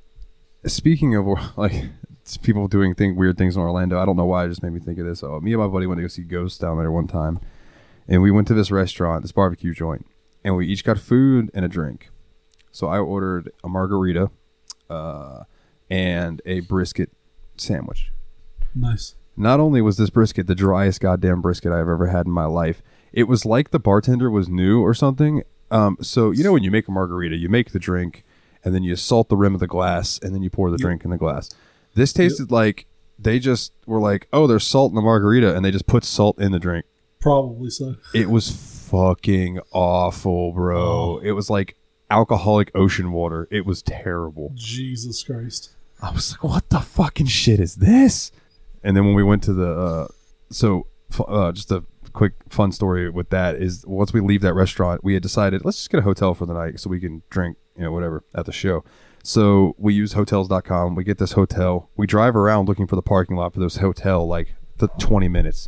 speaking 0.65 1.15
of 1.15 1.25
like 1.57 1.85
people 2.35 2.67
doing 2.67 2.93
thing 2.93 3.15
weird 3.15 3.37
things 3.37 3.55
in 3.55 3.61
Orlando, 3.61 3.97
I 4.01 4.05
don't 4.05 4.17
know 4.17 4.25
why. 4.25 4.45
It 4.45 4.49
just 4.49 4.63
made 4.63 4.73
me 4.73 4.81
think 4.81 4.99
of 4.99 5.05
this. 5.05 5.23
Oh, 5.23 5.39
me 5.39 5.53
and 5.53 5.61
my 5.61 5.67
buddy 5.67 5.85
went 5.85 5.99
to 5.99 6.01
go 6.01 6.07
see 6.09 6.23
Ghost 6.23 6.59
down 6.59 6.77
there 6.77 6.91
one 6.91 7.07
time, 7.07 7.39
and 8.07 8.21
we 8.21 8.31
went 8.31 8.47
to 8.49 8.53
this 8.53 8.71
restaurant, 8.71 9.21
this 9.21 9.31
barbecue 9.31 9.73
joint, 9.73 10.05
and 10.43 10.57
we 10.57 10.67
each 10.67 10.83
got 10.83 10.99
food 10.99 11.49
and 11.53 11.63
a 11.63 11.69
drink. 11.69 12.09
So 12.71 12.87
I 12.87 12.99
ordered 12.99 13.51
a 13.63 13.69
margarita, 13.69 14.29
uh, 14.89 15.43
and 15.89 16.41
a 16.45 16.61
brisket 16.61 17.11
sandwich. 17.55 18.11
nice. 18.75 19.15
Not 19.39 19.59
only 19.59 19.81
was 19.81 19.97
this 19.97 20.09
brisket 20.09 20.47
the 20.47 20.55
driest 20.55 20.99
goddamn 20.99 21.41
brisket 21.41 21.71
I've 21.71 21.87
ever 21.87 22.07
had 22.07 22.25
in 22.25 22.31
my 22.31 22.45
life, 22.45 22.81
it 23.13 23.27
was 23.27 23.45
like 23.45 23.69
the 23.69 23.79
bartender 23.79 24.31
was 24.31 24.49
new 24.49 24.81
or 24.81 24.95
something. 24.95 25.43
Um, 25.69 25.97
so 26.01 26.31
you 26.31 26.43
know 26.43 26.53
when 26.53 26.63
you 26.63 26.71
make 26.71 26.87
a 26.87 26.91
margarita, 26.91 27.35
you 27.35 27.47
make 27.47 27.71
the 27.71 27.79
drink, 27.79 28.23
and 28.65 28.73
then 28.73 28.83
you 28.83 28.95
salt 28.95 29.29
the 29.29 29.37
rim 29.37 29.53
of 29.53 29.59
the 29.59 29.67
glass, 29.67 30.19
and 30.21 30.33
then 30.33 30.41
you 30.41 30.49
pour 30.49 30.71
the 30.71 30.77
drink 30.77 31.05
in 31.05 31.11
the 31.11 31.17
glass. 31.17 31.49
This 31.97 32.13
tasted 32.13 32.51
like 32.51 32.85
they 33.17 33.39
just 33.39 33.73
were 33.87 33.99
like, 33.99 34.27
"Oh, 34.31 34.45
there's 34.45 34.65
salt 34.65 34.91
in 34.91 34.95
the 34.95 35.01
margarita," 35.01 35.55
and 35.55 35.65
they 35.65 35.71
just 35.71 35.87
put 35.87 36.03
salt 36.03 36.39
in 36.39 36.51
the 36.51 36.59
drink. 36.59 36.85
Probably 37.19 37.71
so. 37.71 37.95
It 38.13 38.29
was 38.29 38.51
fucking 38.51 39.59
awful, 39.71 40.51
bro. 40.51 40.79
Oh. 40.79 41.19
It 41.23 41.31
was 41.31 41.49
like 41.49 41.75
alcoholic 42.11 42.69
ocean 42.75 43.11
water. 43.11 43.47
It 43.49 43.65
was 43.65 43.81
terrible. 43.81 44.51
Jesus 44.53 45.23
Christ. 45.23 45.71
I 45.99 46.11
was 46.11 46.33
like, 46.33 46.43
what 46.43 46.69
the 46.69 46.81
fucking 46.81 47.25
shit 47.25 47.59
is 47.59 47.77
this? 47.77 48.31
And 48.83 48.95
then 48.95 49.03
when 49.05 49.15
we 49.15 49.23
went 49.23 49.41
to 49.43 49.53
the, 49.53 49.71
uh, 49.71 50.07
so 50.51 50.85
uh, 51.27 51.51
just 51.51 51.71
a 51.71 51.83
quick 52.13 52.33
fun 52.47 52.71
story 52.71 53.09
with 53.09 53.31
that 53.31 53.55
is 53.55 53.83
once 53.87 54.13
we 54.13 54.21
leave 54.21 54.41
that 54.41 54.53
restaurant, 54.53 55.03
we 55.03 55.15
had 55.15 55.23
decided 55.23 55.65
let's 55.65 55.77
just 55.77 55.89
get 55.89 55.97
a 55.99 56.03
hotel 56.03 56.35
for 56.35 56.45
the 56.45 56.53
night 56.53 56.79
so 56.79 56.91
we 56.91 56.99
can 56.99 57.23
drink, 57.31 57.57
you 57.75 57.81
know, 57.81 57.91
whatever 57.91 58.23
at 58.35 58.45
the 58.45 58.51
show. 58.51 58.83
So 59.27 59.75
we 59.77 59.93
use 59.93 60.13
hotels.com. 60.13 60.95
We 60.95 61.03
get 61.03 61.17
this 61.17 61.33
hotel. 61.33 61.89
We 61.97 62.07
drive 62.07 62.33
around 62.33 62.69
looking 62.69 62.87
for 62.87 62.95
the 62.95 63.01
parking 63.01 63.35
lot 63.35 63.53
for 63.53 63.59
this 63.59 63.75
hotel, 63.75 64.25
like 64.25 64.55
the 64.77 64.87
20 64.87 65.27
minutes, 65.27 65.67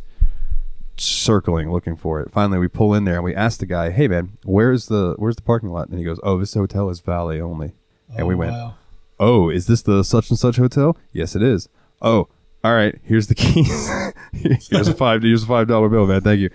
circling 0.96 1.70
looking 1.70 1.94
for 1.94 2.20
it. 2.22 2.30
Finally, 2.32 2.58
we 2.58 2.68
pull 2.68 2.94
in 2.94 3.04
there 3.04 3.16
and 3.16 3.24
we 3.24 3.34
ask 3.34 3.60
the 3.60 3.66
guy, 3.66 3.90
"Hey 3.90 4.08
man, 4.08 4.38
where's 4.44 4.86
the 4.86 5.14
where's 5.18 5.36
the 5.36 5.42
parking 5.42 5.68
lot?" 5.68 5.90
And 5.90 5.98
he 5.98 6.06
goes, 6.06 6.18
"Oh, 6.22 6.38
this 6.38 6.54
hotel 6.54 6.88
is 6.88 7.00
valet 7.00 7.38
only." 7.38 7.74
And 8.16 8.26
we 8.26 8.32
Oh, 8.34 8.38
went, 8.38 8.52
wow. 8.52 8.74
oh, 9.18 9.50
is 9.50 9.66
this 9.66 9.82
the 9.82 10.04
such 10.04 10.30
and 10.30 10.38
such 10.38 10.56
hotel? 10.56 10.96
Yes, 11.12 11.36
it 11.36 11.42
is. 11.42 11.68
Oh, 12.00 12.28
all 12.64 12.72
right. 12.74 12.98
Here's 13.04 13.26
the 13.26 13.34
keys. 13.34 13.90
here's 14.70 14.88
a 14.88 14.94
five. 14.94 15.22
Here's 15.22 15.42
a 15.42 15.46
five 15.46 15.68
dollar 15.68 15.90
bill, 15.90 16.06
man. 16.06 16.22
Thank 16.22 16.40
you. 16.40 16.48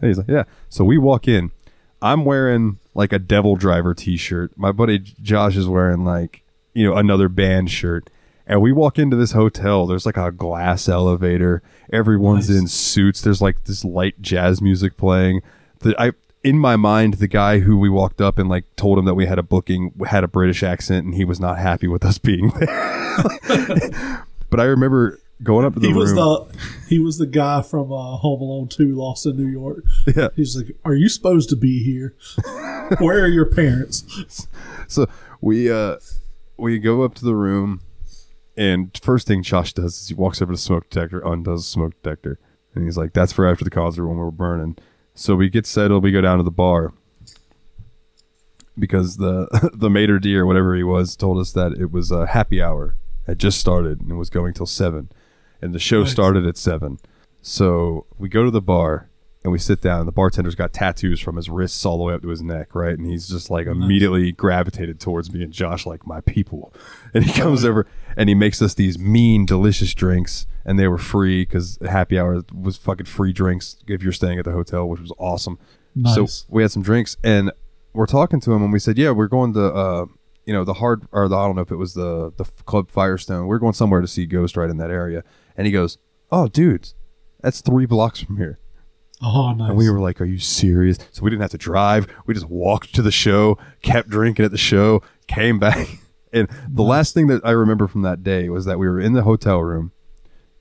And 0.00 0.06
he's 0.08 0.18
like, 0.18 0.28
yeah. 0.28 0.44
So 0.68 0.84
we 0.84 0.98
walk 0.98 1.26
in. 1.26 1.50
I'm 2.00 2.24
wearing 2.24 2.78
like 2.94 3.12
a 3.12 3.18
DevilDriver 3.18 3.96
T-shirt. 3.96 4.56
My 4.56 4.70
buddy 4.70 5.00
Josh 5.00 5.56
is 5.56 5.66
wearing 5.66 6.04
like 6.04 6.42
you 6.74 6.84
know 6.88 6.96
another 6.96 7.28
band 7.28 7.70
shirt. 7.70 8.10
And 8.46 8.60
we 8.60 8.72
walk 8.72 8.98
into 8.98 9.16
this 9.16 9.32
hotel. 9.32 9.86
There's 9.86 10.04
like 10.04 10.18
a 10.18 10.30
glass 10.30 10.86
elevator. 10.86 11.62
Everyone's 11.90 12.50
Nice. 12.50 12.58
in 12.58 12.66
suits. 12.68 13.22
There's 13.22 13.40
like 13.40 13.64
this 13.64 13.86
light 13.86 14.20
jazz 14.20 14.60
music 14.60 14.98
playing. 14.98 15.40
The 15.78 15.94
I 16.00 16.12
in 16.42 16.58
my 16.58 16.76
mind, 16.76 17.14
the 17.14 17.26
guy 17.26 17.60
who 17.60 17.78
we 17.78 17.88
walked 17.88 18.20
up 18.20 18.38
and 18.38 18.50
like 18.50 18.64
told 18.76 18.98
him 18.98 19.06
that 19.06 19.14
we 19.14 19.24
had 19.24 19.38
a 19.38 19.42
booking 19.42 19.92
had 20.06 20.24
a 20.24 20.28
British 20.28 20.62
accent, 20.62 21.06
and 21.06 21.14
he 21.14 21.24
was 21.24 21.40
not 21.40 21.58
happy 21.58 21.86
with 21.86 22.04
us 22.04 22.18
being 22.28 22.50
there. 22.50 22.66
but 24.50 24.60
I 24.60 24.64
remember 24.64 25.18
going 25.42 25.64
up 25.64 25.74
to 25.74 25.80
the 25.80 25.86
He 25.88 25.92
room. 25.92 26.00
was 26.00 26.12
the 26.14 26.58
he 26.88 26.98
was 26.98 27.16
the 27.18 27.26
guy 27.26 27.62
from 27.62 27.90
uh, 27.92 28.16
Home 28.18 28.40
Alone 28.42 28.68
Two, 28.68 28.94
Lost 28.94 29.24
in 29.26 29.36
New 29.38 29.48
York. 29.50 29.84
yeah. 30.14 30.28
He's 30.36 30.54
like, 30.56 30.76
"Are 30.84 30.94
you 30.94 31.08
supposed 31.08 31.48
to 31.50 31.56
be 31.56 31.82
here? 31.82 32.14
Where 32.98 33.22
are 33.24 33.28
your 33.28 33.46
parents?" 33.46 34.46
So 34.86 35.06
we 35.40 35.70
uh 35.70 35.96
we 36.56 36.78
go 36.78 37.02
up 37.02 37.14
to 37.14 37.24
the 37.24 37.34
room, 37.34 37.80
and 38.56 38.98
first 39.02 39.26
thing 39.26 39.42
Josh 39.42 39.72
does 39.72 40.02
is 40.02 40.08
he 40.08 40.14
walks 40.14 40.40
over 40.40 40.52
to 40.52 40.56
the 40.56 40.62
smoke 40.62 40.88
detector, 40.88 41.20
undoes 41.20 41.60
the 41.64 41.68
smoke 41.70 41.94
detector, 42.02 42.38
and 42.74 42.84
he's 42.84 42.96
like, 42.96 43.12
"That's 43.12 43.32
for 43.32 43.46
after 43.46 43.64
the 43.64 43.70
concert 43.70 44.06
when 44.06 44.16
we're 44.16 44.30
burning." 44.30 44.76
So 45.14 45.36
we 45.36 45.48
get 45.48 45.66
settled. 45.66 46.02
We 46.02 46.12
go 46.12 46.20
down 46.20 46.38
to 46.38 46.44
the 46.44 46.50
bar 46.50 46.92
because 48.78 49.16
the 49.16 49.70
the 49.74 49.90
mater 49.90 50.18
d 50.18 50.36
or 50.36 50.46
whatever 50.46 50.74
he 50.74 50.82
was 50.82 51.16
told 51.16 51.38
us 51.38 51.52
that 51.52 51.72
it 51.72 51.90
was 51.92 52.10
a 52.10 52.26
happy 52.28 52.60
hour 52.62 52.96
had 53.26 53.38
just 53.38 53.58
started 53.58 54.00
and 54.00 54.18
was 54.18 54.30
going 54.30 54.52
till 54.54 54.66
seven, 54.66 55.10
and 55.62 55.74
the 55.74 55.78
show 55.78 56.00
Nice. 56.02 56.12
started 56.12 56.46
at 56.46 56.56
seven. 56.56 56.98
So 57.40 58.06
we 58.18 58.28
go 58.28 58.44
to 58.44 58.50
the 58.50 58.62
bar 58.62 59.08
and 59.44 59.52
we 59.52 59.58
sit 59.58 59.82
down. 59.82 60.00
And 60.00 60.08
the 60.08 60.12
bartender's 60.12 60.54
got 60.54 60.72
tattoos 60.72 61.20
from 61.20 61.36
his 61.36 61.50
wrists 61.50 61.84
all 61.84 61.98
the 61.98 62.04
way 62.04 62.14
up 62.14 62.22
to 62.22 62.28
his 62.28 62.42
neck, 62.42 62.74
right? 62.74 62.98
And 62.98 63.06
he's 63.06 63.28
just 63.28 63.50
like 63.50 63.66
immediately 63.66 64.32
gravitated 64.32 64.98
towards 64.98 65.32
me 65.32 65.42
and 65.42 65.52
Josh, 65.52 65.86
like 65.86 66.06
my 66.06 66.20
people. 66.22 66.72
And 67.12 67.24
he 67.24 67.32
comes 67.32 67.64
over 67.64 67.86
and 68.16 68.28
he 68.28 68.34
makes 68.34 68.60
us 68.60 68.74
these 68.74 68.98
mean, 68.98 69.46
delicious 69.46 69.94
drinks, 69.94 70.48
and 70.64 70.80
they 70.80 70.88
were 70.88 70.98
free 70.98 71.44
because 71.44 71.78
happy 71.88 72.18
hour 72.18 72.42
was 72.52 72.76
fucking 72.76 73.06
free 73.06 73.32
drinks 73.32 73.76
if 73.86 74.02
you're 74.02 74.12
staying 74.12 74.40
at 74.40 74.44
the 74.44 74.50
hotel, 74.50 74.88
which 74.88 75.00
was 75.00 75.12
awesome. 75.16 75.56
Nice. 75.94 76.14
So 76.14 76.46
we 76.48 76.62
had 76.62 76.72
some 76.72 76.82
drinks 76.82 77.16
and 77.22 77.52
we're 77.92 78.06
talking 78.06 78.40
to 78.40 78.52
him 78.52 78.64
and 78.64 78.72
we 78.72 78.80
said, 78.80 78.98
yeah, 78.98 79.12
we're 79.12 79.28
going 79.28 79.52
to, 79.54 79.64
uh, 79.72 80.06
you 80.44 80.52
know, 80.52 80.64
the 80.64 80.74
hard 80.74 81.06
or 81.12 81.28
the, 81.28 81.36
I 81.36 81.46
don't 81.46 81.54
know 81.54 81.62
if 81.62 81.70
it 81.70 81.76
was 81.76 81.94
the 81.94 82.32
the 82.36 82.44
club 82.64 82.90
Firestone. 82.90 83.46
We're 83.46 83.60
going 83.60 83.74
somewhere 83.74 84.00
to 84.00 84.08
see 84.08 84.26
Ghost 84.26 84.56
right 84.56 84.68
in 84.68 84.78
that 84.78 84.90
area. 84.90 85.22
And 85.56 85.66
he 85.66 85.72
goes, 85.72 85.98
oh, 86.32 86.48
dudes, 86.48 86.96
that's 87.40 87.60
three 87.60 87.86
blocks 87.86 88.20
from 88.20 88.38
here. 88.38 88.58
Oh, 89.22 89.52
nice. 89.52 89.68
And 89.70 89.78
we 89.78 89.88
were 89.88 90.00
like, 90.00 90.20
are 90.20 90.24
you 90.26 90.38
serious? 90.38 90.98
So 91.12 91.22
we 91.22 91.30
didn't 91.30 91.42
have 91.42 91.50
to 91.52 91.58
drive. 91.58 92.06
We 92.26 92.34
just 92.34 92.48
walked 92.48 92.94
to 92.96 93.02
the 93.02 93.10
show, 93.12 93.58
kept 93.82 94.08
drinking 94.08 94.44
at 94.44 94.50
the 94.50 94.58
show, 94.58 95.02
came 95.26 95.58
back. 95.58 95.88
And 96.36 96.48
the 96.68 96.82
last 96.82 97.14
thing 97.14 97.28
that 97.28 97.42
I 97.44 97.52
remember 97.52 97.86
from 97.86 98.02
that 98.02 98.24
day 98.24 98.48
was 98.48 98.64
that 98.64 98.76
we 98.76 98.88
were 98.88 98.98
in 98.98 99.12
the 99.12 99.22
hotel 99.22 99.60
room. 99.60 99.92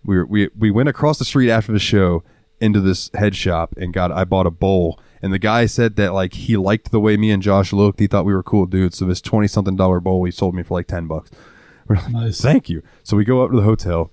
We 0.06 0.18
were, 0.18 0.26
we 0.28 0.50
we 0.56 0.70
went 0.70 0.88
across 0.88 1.18
the 1.18 1.26
street 1.26 1.50
after 1.50 1.72
the 1.72 1.80
show 1.80 2.24
into 2.62 2.80
this 2.80 3.10
head 3.16 3.36
shop 3.36 3.74
and 3.76 3.92
got 3.92 4.12
I 4.12 4.24
bought 4.24 4.46
a 4.46 4.52
bowl. 4.52 5.00
And 5.20 5.34
the 5.34 5.40
guy 5.40 5.66
said 5.66 5.96
that 5.96 6.14
like 6.14 6.36
he 6.36 6.58
liked 6.58 6.92
the 6.92 7.00
way 7.00 7.18
me 7.18 7.32
and 7.32 7.42
Josh 7.42 7.74
looked. 7.74 8.00
He 8.00 8.06
thought 8.06 8.24
we 8.24 8.36
were 8.36 8.44
cool 8.44 8.68
dudes. 8.68 9.00
So 9.00 9.06
this 9.06 9.20
twenty 9.20 9.48
something 9.48 9.76
dollar 9.76 10.00
bowl 10.00 10.24
he 10.26 10.32
sold 10.32 10.54
me 10.54 10.62
for 10.62 10.76
like 10.76 10.86
ten 10.86 11.08
bucks. 11.08 11.32
We're 11.88 11.96
like, 11.96 12.10
Nice. 12.12 12.40
thank 12.40 12.70
you. 12.70 12.84
So 13.02 13.18
we 13.18 13.26
go 13.26 13.44
up 13.44 13.50
to 13.50 13.56
the 13.58 13.64
hotel. 13.64 14.12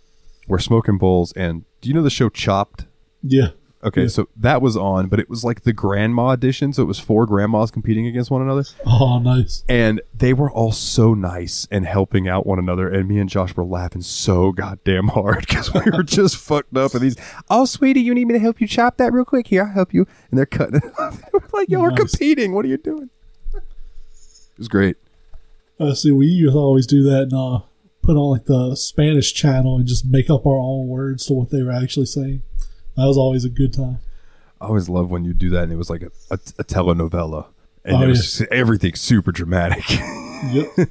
We're 0.48 0.60
smoking 0.60 0.96
bowls, 0.96 1.30
and 1.34 1.66
do 1.82 1.90
you 1.90 1.94
know 1.94 2.02
the 2.02 2.08
show 2.08 2.30
Chopped? 2.30 2.86
yeah. 3.22 3.48
Okay, 3.82 4.02
Yeah. 4.02 4.08
so 4.08 4.28
that 4.36 4.60
was 4.60 4.76
on, 4.76 5.06
but 5.08 5.18
it 5.18 5.30
was 5.30 5.42
like 5.42 5.62
the 5.62 5.72
grandma 5.72 6.30
edition, 6.32 6.74
so 6.74 6.82
it 6.82 6.86
was 6.86 6.98
four 6.98 7.24
grandmas 7.24 7.70
competing 7.70 8.06
against 8.06 8.30
one 8.30 8.42
another, 8.42 8.64
Oh, 8.84 9.18
nice. 9.18 9.64
and 9.70 10.02
they 10.14 10.34
were 10.34 10.50
all 10.50 10.70
so 10.70 11.14
nice 11.14 11.66
and 11.70 11.86
helping 11.86 12.28
out 12.28 12.46
one 12.46 12.58
another. 12.58 12.90
And 12.90 13.08
me 13.08 13.18
and 13.18 13.30
Josh 13.30 13.56
were 13.56 13.64
laughing 13.64 14.02
so 14.02 14.52
goddamn 14.52 15.08
hard 15.08 15.40
because 15.48 15.72
we 15.72 15.80
were 15.92 16.02
just 16.02 16.36
fucked 16.36 16.76
up. 16.76 16.92
And 16.92 17.00
these, 17.00 17.16
oh 17.48 17.64
sweetie, 17.64 18.02
you 18.02 18.14
need 18.14 18.26
me 18.26 18.34
to 18.34 18.38
help 18.38 18.60
you 18.60 18.66
chop 18.66 18.98
that 18.98 19.14
real 19.14 19.24
quick? 19.24 19.46
Here, 19.46 19.62
I'll 19.64 19.72
help 19.72 19.94
you. 19.94 20.06
And 20.30 20.36
they're 20.38 20.44
cutting. 20.44 20.76
it 20.76 20.84
off. 20.98 21.22
we're 21.32 21.40
like, 21.54 21.70
yo, 21.70 21.80
we're 21.80 21.92
competing. 21.92 22.52
What 22.52 22.66
are 22.66 22.68
you 22.68 22.76
doing? 22.76 23.08
It 23.54 24.58
was 24.58 24.68
great. 24.68 24.98
Uh, 25.78 25.94
see, 25.94 26.12
we 26.12 26.26
used 26.26 26.52
to 26.52 26.58
always 26.58 26.86
do 26.86 27.02
that 27.04 27.22
and 27.22 27.32
uh, 27.32 27.60
put 28.02 28.14
on 28.16 28.30
like 28.30 28.44
the 28.44 28.74
Spanish 28.76 29.32
channel 29.32 29.76
and 29.76 29.86
just 29.86 30.04
make 30.04 30.28
up 30.28 30.44
our 30.46 30.58
own 30.58 30.86
words 30.88 31.24
to 31.26 31.32
what 31.32 31.48
they 31.50 31.62
were 31.62 31.72
actually 31.72 32.04
saying. 32.04 32.42
That 32.96 33.06
was 33.06 33.16
always 33.16 33.44
a 33.44 33.48
good 33.48 33.72
time. 33.72 33.98
I 34.60 34.66
always 34.66 34.88
love 34.88 35.10
when 35.10 35.24
you 35.24 35.32
do 35.32 35.50
that, 35.50 35.64
and 35.64 35.72
it 35.72 35.76
was 35.76 35.90
like 35.90 36.02
a, 36.02 36.10
a, 36.30 36.34
a 36.58 36.64
telenovela, 36.64 37.46
and 37.84 37.96
Oh, 37.96 38.02
it 38.02 38.08
was 38.08 38.18
yeah. 38.18 38.22
just 38.46 38.52
everything 38.52 38.94
super 38.94 39.32
dramatic. 39.32 39.84
Yep. 40.52 40.88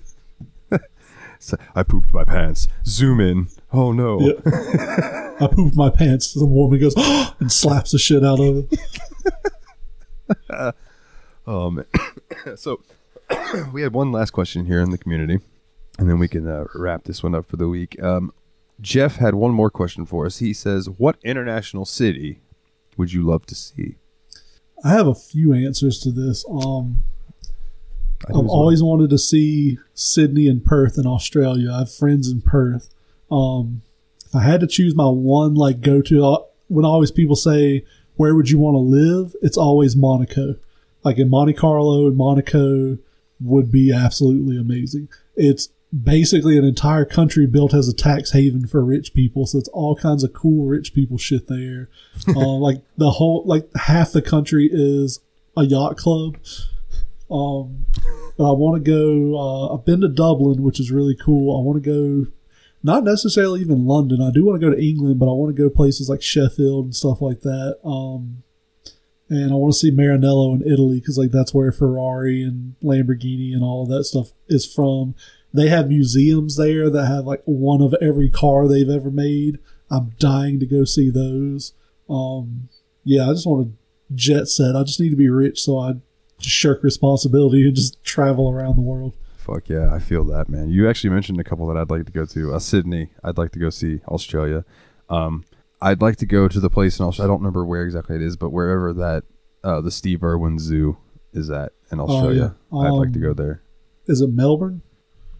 So, 1.40 1.58
I 1.74 1.82
pooped 1.82 2.14
my 2.14 2.24
pants. 2.24 2.68
Zoom 2.86 3.20
in. 3.20 3.48
Oh 3.74 3.92
no. 3.92 4.20
yep. 4.20 4.42
I 4.46 5.48
pooped 5.52 5.76
my 5.76 5.90
pants. 5.90 6.36
The 6.36 6.46
woman 6.46 6.80
goes 6.80 6.94
and 7.40 7.52
slaps 7.52 7.90
the 7.92 7.98
shit 7.98 8.24
out 8.24 8.40
of 8.40 8.68
it. 8.72 10.76
Um, 11.48 11.84
so 12.56 12.82
we 13.74 13.82
had 13.82 13.94
one 13.94 14.12
last 14.12 14.32
question 14.32 14.66
here 14.66 14.82
in 14.82 14.92
the 14.92 15.00
community, 15.00 15.40
and 15.98 16.08
then 16.08 16.20
we 16.20 16.28
can 16.28 16.48
uh, 16.48 16.66
wrap 16.76 17.06
this 17.06 17.24
one 17.24 17.34
up 17.34 17.48
for 17.48 17.58
the 17.58 17.68
week. 17.68 18.00
Um, 18.04 18.32
Jeff 18.82 19.18
had 19.18 19.36
one 19.36 19.52
more 19.52 19.70
question 19.70 20.06
for 20.06 20.26
us. 20.26 20.38
He 20.40 20.54
says, 20.54 20.90
"What 20.90 21.18
international 21.24 21.86
city 21.86 22.40
would 22.98 23.14
you 23.14 23.24
love 23.24 23.46
to 23.48 23.56
see?" 23.56 23.96
I 24.84 24.90
have 24.90 25.08
a 25.08 25.16
few 25.16 25.54
answers 25.54 26.00
to 26.00 26.12
this. 26.12 26.46
Um, 26.50 27.04
I've 28.26 28.32
as 28.32 28.36
well. 28.36 28.50
always 28.50 28.84
wanted 28.84 29.10
to 29.10 29.18
see 29.18 29.78
Sydney 29.94 30.48
and 30.48 30.64
Perth 30.64 30.98
in 30.98 31.06
Australia. 31.06 31.72
I 31.72 31.80
have 31.80 31.92
friends 31.92 32.30
in 32.30 32.42
Perth. 32.42 32.90
Um, 33.32 33.82
if 34.26 34.36
I 34.36 34.44
had 34.44 34.62
to 34.62 34.68
choose 34.68 34.96
my 34.96 35.10
one 35.10 35.56
like 35.56 35.82
go 35.82 36.02
to, 36.02 36.26
uh, 36.26 36.38
when 36.68 36.86
always 36.86 37.12
people 37.12 37.36
say 37.36 37.84
where 38.16 38.36
would 38.36 38.50
you 38.50 38.60
want 38.60 38.76
to 38.76 38.80
live, 38.80 39.36
it's 39.42 39.58
always 39.58 39.96
Monaco. 39.96 40.56
Like 41.04 41.18
in 41.18 41.30
Monte 41.30 41.54
Carlo 41.54 42.08
and 42.08 42.18
Monaco 42.18 42.98
would 43.40 43.72
be 43.72 43.94
absolutely 43.94 44.58
amazing. 44.58 45.08
It's 45.36 45.70
basically 45.92 46.58
an 46.58 46.66
entire 46.66 47.06
country 47.06 47.48
built 47.48 47.74
as 47.74 47.88
a 47.88 47.94
tax 47.94 48.32
haven 48.32 48.68
for 48.68 48.84
rich 48.84 49.14
people, 49.14 49.46
so 49.46 49.58
it's 49.58 49.70
all 49.70 49.96
kinds 49.96 50.24
of 50.24 50.34
cool 50.34 50.66
rich 50.66 50.94
people 50.94 51.18
shit 51.18 51.48
there. 51.48 51.90
uh, 52.28 52.54
like 52.58 52.82
the 52.98 53.12
whole, 53.12 53.44
like 53.46 53.68
half 53.76 54.12
the 54.12 54.22
country 54.22 54.70
is 54.72 55.20
a 55.58 55.64
yacht 55.64 55.98
club. 55.98 56.38
Um, 57.32 57.86
but 58.38 58.50
I 58.50 58.54
want 58.54 58.84
to 58.84 58.92
go. 58.92 59.38
Uh, 59.38 59.76
I've 59.76 59.86
been 59.86 60.02
to 60.02 60.08
Dublin, 60.08 60.64
which 60.64 60.80
is 60.80 60.92
really 60.92 61.16
cool. 61.16 61.60
I 61.60 61.64
want 61.64 61.84
to 61.84 61.90
go, 61.90 62.32
not 62.82 63.04
necessarily 63.04 63.62
even 63.62 63.86
London. 63.86 64.22
I 64.22 64.32
do 64.32 64.46
want 64.46 64.60
to 64.60 64.66
go 64.66 64.74
to 64.74 64.82
England, 64.82 65.20
but 65.20 65.30
I 65.30 65.34
want 65.34 65.56
to 65.56 65.62
go 65.62 65.70
places 65.70 66.10
like 66.10 66.22
Sheffield 66.22 66.86
and 66.86 66.96
stuff 66.96 67.22
like 67.22 67.42
that. 67.42 67.78
Um, 67.84 68.44
and 69.30 69.52
I 69.52 69.56
want 69.56 69.74
to 69.74 69.80
see 69.80 69.92
Maranello 69.92 70.56
in 70.56 70.72
Italy 70.72 71.00
because 71.00 71.18
like 71.18 71.32
that's 71.32 71.54
where 71.54 71.72
Ferrari 71.72 72.42
and 72.42 72.76
Lamborghini 72.84 73.54
and 73.54 73.64
all 73.64 73.84
of 73.84 73.90
that 73.90 74.06
stuff 74.06 74.32
is 74.48 74.66
from. 74.66 75.16
They 75.54 75.68
have 75.70 75.88
museums 75.88 76.56
there 76.58 76.90
that 76.90 77.06
have 77.08 77.26
like 77.26 77.42
one 77.46 77.82
of 77.82 77.96
every 78.02 78.30
car 78.30 78.68
they've 78.68 78.90
ever 78.90 79.10
made. 79.10 79.60
I'm 79.90 80.12
dying 80.20 80.60
to 80.60 80.66
go 80.66 80.84
see 80.84 81.10
those. 81.10 81.74
Um, 82.10 82.70
yeah, 83.04 83.28
I 83.30 83.34
just 83.34 83.48
want 83.48 83.68
to 83.68 83.74
jet 84.16 84.48
set. 84.48 84.76
I 84.76 84.84
just 84.84 85.00
need 85.00 85.10
to 85.10 85.16
be 85.16 85.30
rich 85.30 85.62
so 85.62 85.80
I 85.80 85.94
just 86.40 86.56
shirk 86.56 86.84
responsibility 86.84 87.66
and 87.66 87.76
just 87.76 88.04
travel 88.04 88.50
around 88.52 88.76
the 88.76 88.82
world. 88.82 89.16
Fuck 89.38 89.70
yeah, 89.70 89.92
I 89.94 89.98
feel 90.00 90.24
that, 90.26 90.50
man. 90.50 90.70
You 90.70 90.88
actually 90.88 91.10
mentioned 91.10 91.40
a 91.40 91.44
couple 91.44 91.66
that 91.68 91.78
I'd 91.78 91.90
like 91.90 92.06
to 92.06 92.12
go 92.12 92.26
to. 92.26 92.54
Uh, 92.54 92.60
Sydney, 92.60 93.10
I'd 93.24 93.38
like 93.40 93.52
to 93.54 93.60
go 93.60 93.72
see 93.72 94.02
Australia. 94.08 94.64
Um, 95.10 95.44
I'd 95.82 96.02
like 96.02 96.18
to 96.18 96.26
go 96.28 96.48
to 96.48 96.60
the 96.60 96.70
place 96.70 97.00
in 97.00 97.06
Australia. 97.06 97.30
I 97.30 97.34
don't 97.34 97.40
remember 97.42 97.66
where 97.66 97.84
exactly 97.84 98.16
it 98.16 98.22
is, 98.22 98.36
but 98.38 98.52
wherever 98.52 98.94
that 98.94 99.24
uh, 99.64 99.82
the 99.82 99.90
Steve 99.92 100.24
Irwin 100.24 100.60
Zoo 100.60 100.98
is 101.34 101.50
at 101.50 101.72
in 101.92 102.00
Australia, 102.00 102.56
Oh, 102.72 102.84
yeah. 102.84 102.90
I'd 102.90 102.92
like 102.94 103.14
to 103.14 103.20
Um, 103.20 103.24
go 103.24 103.34
there. 103.34 103.64
Is 104.06 104.22
it 104.22 104.30
Melbourne? 104.32 104.82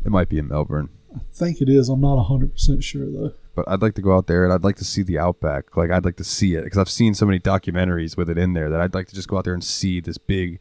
It 0.06 0.12
might 0.12 0.30
be 0.30 0.38
in 0.38 0.48
Melbourne, 0.48 0.90
I 1.16 1.20
think 1.34 1.62
it 1.62 1.70
is. 1.70 1.90
I'm 1.90 2.02
not 2.02 2.18
100% 2.28 2.84
sure 2.84 3.06
though. 3.10 3.34
but 3.56 3.68
I'd 3.68 3.82
like 3.82 3.96
to 3.96 4.02
go 4.02 4.16
out 4.16 4.28
there 4.28 4.44
and 4.46 4.54
I'd 4.54 4.64
like 4.64 4.78
to 4.78 4.86
see 4.86 5.02
the 5.04 5.18
outback. 5.20 5.76
Like 5.76 5.92
I'd 5.92 6.06
like 6.06 6.18
to 6.18 6.24
see 6.24 6.56
it 6.56 6.64
because 6.64 6.78
I've 6.78 6.90
seen 6.90 7.14
so 7.14 7.26
many 7.26 7.40
documentaries 7.40 8.16
with 8.16 8.30
it 8.30 8.38
in 8.38 8.54
there 8.54 8.70
that 8.70 8.80
I'd 8.80 8.94
like 8.94 9.08
to 9.08 9.16
just 9.16 9.28
go 9.28 9.38
out 9.38 9.44
there 9.46 9.54
and 9.54 9.64
see 9.64 10.00
this 10.00 10.18
big 10.18 10.60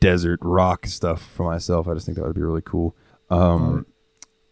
desert 0.00 0.40
rock 0.42 0.86
stuff 0.86 1.22
for 1.22 1.44
myself. 1.44 1.88
I 1.88 1.94
just 1.94 2.06
think 2.06 2.18
that 2.18 2.24
would 2.26 2.34
be 2.34 2.42
really 2.42 2.62
cool. 2.62 2.94
Um, 3.30 3.86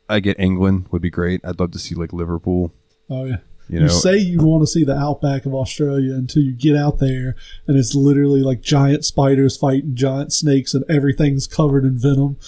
I 0.08 0.20
get 0.20 0.38
England 0.40 0.86
would 0.90 1.02
be 1.02 1.10
great. 1.10 1.40
I'd 1.44 1.58
love 1.60 1.72
to 1.72 1.78
see 1.78 1.94
like 1.94 2.12
Liverpool. 2.12 2.72
Oh 3.10 3.24
yeah. 3.24 3.36
You 3.68 3.80
You, 3.80 3.88
say 3.88 4.16
you 4.16 4.38
want 4.38 4.62
to 4.62 4.66
see 4.66 4.84
the 4.84 4.96
outback 4.96 5.46
of 5.46 5.54
Australia 5.54 6.14
until 6.14 6.42
you 6.42 6.52
get 6.52 6.76
out 6.76 6.98
there 6.98 7.36
and 7.66 7.76
it's 7.78 7.94
literally 7.94 8.40
like 8.42 8.60
giant 8.60 9.04
spiders 9.04 9.56
fighting 9.56 9.94
giant 9.94 10.32
snakes 10.32 10.74
and 10.74 10.84
everything's 10.90 11.46
covered 11.46 11.84
in 11.84 11.98
venom. 11.98 12.38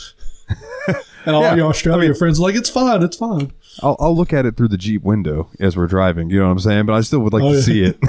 and 1.27 1.35
all 1.37 1.43
Yeah, 1.43 1.55
your 1.57 1.69
Australian 1.69 2.05
I 2.05 2.09
mean- 2.09 2.19
friends 2.19 2.39
are 2.39 2.43
like, 2.43 2.55
it's 2.55 2.71
fine, 2.71 3.03
it's 3.03 3.17
fine. 3.17 3.53
I'll, 3.83 3.97
I'll 3.99 4.17
look 4.17 4.33
at 4.33 4.47
it 4.47 4.57
through 4.57 4.69
the 4.69 4.79
Jeep 4.79 5.03
window 5.03 5.49
as 5.59 5.77
we're 5.77 5.87
driving. 5.87 6.31
You 6.31 6.39
know 6.41 6.47
what 6.47 6.53
I'm 6.53 6.59
saying? 6.61 6.87
But 6.87 6.93
I 6.95 7.01
still 7.01 7.21
would 7.21 7.33
like 7.33 7.43
Oh, 7.43 7.51
to 7.51 7.57
yeah. 7.57 7.63
see 7.63 7.83
it. 7.85 7.99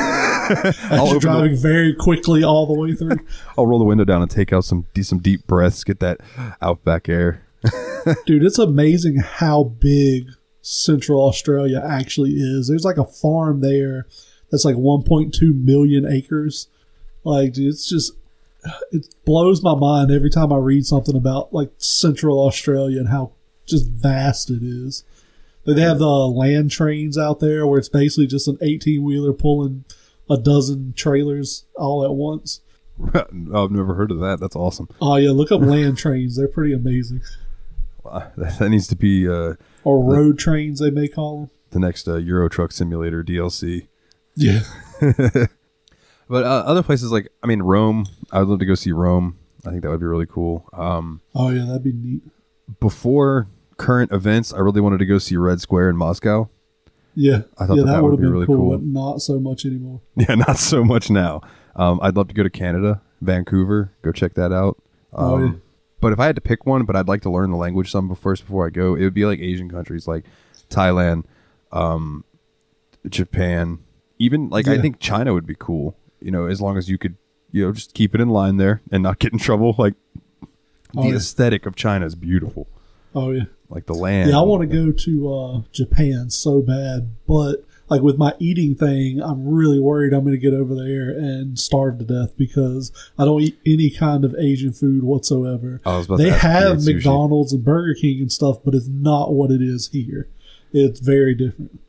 I'll, 0.92 0.98
you're 0.98 1.00
open 1.08 1.14
the- 1.16 1.20
driving 1.20 1.58
very 1.58 1.94
quickly 1.96 2.44
all 2.44 2.68
the 2.68 2.80
way 2.80 2.94
through. 2.94 3.18
I'll 3.58 3.66
roll 3.68 3.80
the 3.80 3.86
window 3.86 4.04
down 4.06 4.22
and 4.22 4.30
take 4.30 4.54
out 4.54 4.64
some 4.66 4.86
de- 4.94 5.04
some 5.04 5.20
deep 5.20 5.48
breaths, 5.48 5.84
get 5.84 6.00
that 6.02 6.22
outback 6.62 7.10
air. 7.10 7.42
Dude, 8.28 8.44
it's 8.44 8.60
amazing 8.60 9.18
how 9.18 9.64
big 9.64 10.28
Central 10.62 11.22
Australia 11.28 11.82
actually 11.84 12.32
is. 12.34 12.68
There's 12.68 12.86
like 12.86 12.98
a 12.98 13.06
farm 13.06 13.62
there 13.62 14.06
that's 14.52 14.66
like 14.66 14.76
1.2 14.76 15.64
million 15.64 16.06
acres. 16.06 16.68
Like, 17.24 17.54
dude, 17.54 17.70
it's 17.74 17.90
just 17.90 18.14
it 18.92 19.14
blows 19.26 19.62
my 19.64 19.76
mind 19.76 20.12
every 20.12 20.30
time 20.30 20.52
I 20.54 20.58
read 20.58 20.86
something 20.86 21.16
about 21.16 21.54
like 21.54 21.72
Central 21.78 22.40
Australia 22.46 23.00
and 23.00 23.10
how 23.10 23.34
just 23.66 23.88
vast 23.88 24.50
it 24.50 24.62
is. 24.64 25.04
Like, 25.66 25.76
They 25.78 25.82
have 25.82 26.00
the 26.00 26.08
land 26.08 26.72
trains 26.72 27.18
out 27.18 27.40
there 27.40 27.66
where 27.68 27.80
it's 27.80 27.90
basically 27.90 28.28
just 28.28 28.48
an 28.48 28.58
18 28.62 29.04
wheeler 29.04 29.34
pulling 29.34 29.86
a 30.30 30.38
dozen 30.38 30.94
trailers 30.96 31.66
all 31.76 32.04
at 32.06 32.14
once. 32.14 32.62
I've 33.14 33.72
never 33.72 33.96
heard 33.96 34.12
of 34.12 34.20
that. 34.20 34.40
That's 34.40 34.56
awesome. 34.56 34.88
Oh 35.02 35.16
yeah, 35.18 35.32
look 35.32 35.52
up 35.52 35.62
land 35.62 35.98
trains. 35.98 36.36
They're 36.38 36.48
pretty 36.48 36.74
amazing. 36.74 37.22
Wow, 38.04 38.32
That, 38.38 38.70
needs 38.70 38.86
to 38.90 38.96
be 38.96 39.28
uh, 39.28 39.56
Or 39.84 40.04
road 40.04 40.38
trains, 40.38 40.80
they 40.80 40.92
may 40.92 41.08
call 41.08 41.40
them. 41.40 41.50
the 41.72 41.80
next 41.80 42.08
uh, 42.08 42.18
Euro 42.18 42.48
Truck 42.48 42.72
Simulator 42.72 43.24
DLC. 43.24 43.88
Yeah. 44.36 44.60
But 46.27 46.43
uh, 46.43 46.64
other 46.65 46.81
places 46.84 47.11
like, 47.11 47.30
I 47.43 47.47
mean, 47.47 47.61
Rome. 47.61 48.06
I 48.31 48.39
would 48.39 48.47
love 48.47 48.60
to 48.60 48.65
go 48.65 48.76
see 48.76 48.91
Rome. 48.91 49.38
I 49.65 49.69
think 49.69 49.84
that 49.84 49.89
would 49.89 49.99
be 49.99 50.06
really 50.06 50.26
cool. 50.26 50.68
Um, 50.73 51.22
Oh 51.34 51.49
yeah, 51.49 51.65
that'd 51.65 51.84
be 51.84 51.93
neat. 51.93 52.22
before 52.80 53.47
current 53.77 54.11
events, 54.11 54.53
I 54.53 54.60
really 54.60 54.81
wanted 54.81 54.99
to 54.99 55.06
go 55.06 55.18
see 55.18 55.38
Red 55.38 55.61
Square 55.61 55.89
in 55.89 55.97
Moscow. 55.97 56.49
Yeah, 57.15 57.43
I 57.57 57.65
thought 57.65 57.77
yeah, 57.77 57.84
that 57.84 57.91
that 57.93 58.03
would 58.03 58.18
be 58.18 58.23
been 58.23 58.31
really 58.31 58.45
cool, 58.45 58.56
cool. 58.57 58.72
but 58.72 58.84
not 58.84 59.22
so 59.22 59.39
much 59.39 59.65
anymore. 59.65 60.02
Yeah, 60.15 60.35
not 60.35 60.57
so 60.57 60.84
much 60.84 61.10
now. 61.10 61.41
Um, 61.76 61.99
I'd 62.02 62.15
love 62.15 62.27
to 62.27 62.34
go 62.34 62.43
to 62.43 62.49
Canada, 62.49 63.02
Vancouver, 63.22 63.91
go 64.02 64.11
check 64.11 64.34
that 64.35 64.52
out. 64.52 64.81
Um, 65.14 65.26
Oh, 65.31 65.38
yeah. 65.45 65.52
But 66.02 66.11
if 66.11 66.19
I 66.19 66.26
had 66.26 66.35
to 66.35 66.41
pick 66.41 66.65
one, 66.65 66.84
but 66.85 66.95
I'd 66.95 67.07
like 67.07 67.22
to 67.22 67.30
learn 67.31 67.49
the 67.52 67.57
language 67.57 67.89
some 67.89 68.14
first 68.15 68.43
before 68.45 68.68
I 68.68 68.69
go, 68.69 68.95
it 68.95 69.03
would 69.03 69.14
be 69.14 69.26
like 69.26 69.39
Asian 69.39 69.69
countries 69.69 70.07
like 70.07 70.26
Thailand, 70.69 71.23
um, 71.72 72.26
Japan, 73.10 73.80
even 74.19 74.49
like 74.49 74.68
I 74.68 74.77
think 74.77 74.99
China 74.99 75.34
would 75.34 75.45
be 75.47 75.56
cool. 75.57 75.95
You 76.26 76.31
know, 76.31 76.47
as 76.47 76.60
long 76.60 76.76
as 76.77 76.89
you 76.89 76.97
could, 76.97 77.15
you 77.52 77.64
know, 77.65 77.72
just 77.72 77.93
keep 77.93 78.15
it 78.15 78.19
in 78.19 78.30
line 78.30 78.57
there 78.57 78.81
and 78.91 79.03
not 79.03 79.19
get 79.19 79.31
in 79.31 79.39
trouble. 79.39 79.76
Like 79.77 79.93
the 80.93 80.99
Oh, 81.02 81.07
yeah. 81.10 81.15
aesthetic 81.15 81.65
of 81.65 81.76
China 81.76 82.06
is 82.06 82.15
beautiful. 82.15 82.68
Oh 83.14 83.31
yeah, 83.31 83.43
Like 83.69 83.85
the 83.85 83.93
land. 83.93 84.30
yeah. 84.31 84.39
I 84.39 84.41
want 84.41 84.61
to 84.61 84.68
go 84.68 84.91
to 84.91 85.34
uh, 85.34 85.61
Japan 85.72 86.30
so 86.30 86.61
bad, 86.61 87.11
but 87.27 87.64
like 87.89 88.02
with 88.02 88.18
my 88.18 88.34
eating 88.39 88.76
thing, 88.76 89.22
I'm 89.22 89.47
really 89.47 89.80
worried 89.80 90.14
I'm 90.14 90.22
going 90.23 90.34
to 90.34 90.39
get 90.39 90.53
over 90.53 90.73
there 90.73 91.10
and 91.11 91.60
starve 91.60 91.99
to 91.99 92.06
death 92.06 92.35
because 92.38 92.91
I 93.19 93.26
don't 93.26 93.41
eat 93.41 93.60
any 93.65 93.89
kind 93.89 94.26
of 94.26 94.34
Asian 94.35 94.73
food 94.73 95.03
whatsoever. 95.03 95.80
I 95.85 95.95
was 95.97 96.07
about 96.07 96.18
They 96.18 96.30
have. 96.31 96.84
McDonald's 96.84 97.53
and 97.53 97.64
Burger 97.64 97.93
King 97.93 98.22
and 98.22 98.31
stuff, 98.31 98.57
but 98.65 98.73
it's 98.73 98.88
not 98.88 99.34
what 99.34 99.52
it 99.52 99.61
is 99.61 99.89
here. 99.89 100.27
It's 100.73 100.99
very 100.99 101.35
different. 101.35 101.80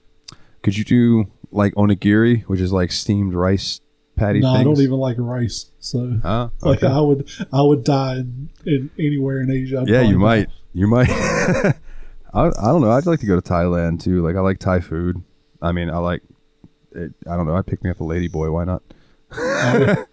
Could 0.63 0.77
you 0.77 0.85
do 0.85 1.27
like 1.51 1.75
onigiri, 1.75 2.43
which 2.45 2.61
is 2.61 2.73
like 2.73 2.93
steamed 2.93 3.35
rice 3.35 3.81
patty? 4.17 4.41
No, 4.41 4.51
I 4.51 4.65
don't 4.65 4.81
even 4.81 4.99
like 4.99 5.17
rice, 5.19 5.71
so 5.79 6.19
Huh? 6.23 6.49
like 6.63 6.83
Okay. 6.83 6.93
I 6.93 7.01
would, 7.01 7.29
I 7.53 7.63
would 7.63 7.85
die 7.85 8.17
in, 8.17 8.51
in 8.65 8.91
anywhere 8.99 9.41
in 9.41 9.51
Asia. 9.51 9.81
I'd 9.81 9.89
Yeah, 9.89 10.03
you 10.03 10.19
might. 10.19 10.49
You 10.73 10.87
might. 10.87 11.11
I, 11.11 11.75
I 12.35 12.51
don't 12.67 12.81
know. 12.83 12.91
I'd 12.91 13.07
like 13.07 13.21
to 13.21 13.27
go 13.27 13.39
to 13.39 13.43
Thailand 13.43 14.03
too. 14.03 14.23
Like 14.23 14.37
I 14.37 14.41
like 14.41 14.59
Thai 14.59 14.81
food. 14.81 15.23
I 15.63 15.73
mean, 15.73 15.91
I 15.91 15.99
like. 15.99 16.23
It, 16.93 17.13
I 17.29 17.37
don't 17.37 17.47
know. 17.47 17.55
I 17.55 17.63
picked 17.63 17.85
me 17.85 17.91
up 17.91 18.01
a 18.01 18.05
lady 18.05 18.29
boy. 18.29 18.51
Why 18.51 18.65
not? 18.65 18.83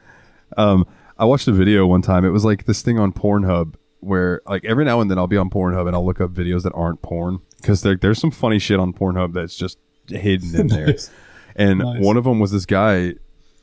um, 0.57 0.85
I 1.17 1.25
watched 1.25 1.47
a 1.47 1.51
video 1.51 1.85
one 1.85 2.01
time. 2.01 2.25
It 2.25 2.30
was 2.30 2.45
like 2.45 2.65
this 2.65 2.81
thing 2.81 2.99
on 2.99 3.13
Pornhub 3.13 3.75
where, 3.99 4.41
like, 4.45 4.65
every 4.65 4.84
now 4.84 4.99
and 4.99 5.09
then 5.09 5.17
I'll 5.17 5.27
be 5.27 5.38
on 5.38 5.49
Pornhub 5.49 5.88
and 5.88 5.95
I'll 5.95 6.05
look 6.05 6.19
up 6.19 6.31
videos 6.31 6.63
that 6.63 6.73
aren't 6.73 7.01
porn 7.01 7.39
because 7.57 7.84
there, 7.84 7.95
there's 7.95 8.19
some 8.19 8.31
funny 8.31 8.59
shit 8.59 8.80
on 8.80 8.91
Pornhub 8.91 9.34
that's 9.34 9.55
just 9.55 9.77
hidden 10.07 10.53
in 10.59 10.67
there. 10.67 10.88
Nice. 10.88 11.09
And 11.55 11.80
Nice. 11.80 12.03
one 12.03 12.17
of 12.17 12.25
them 12.25 12.39
was 12.39 12.51
this 12.51 12.65
guy 12.65 13.13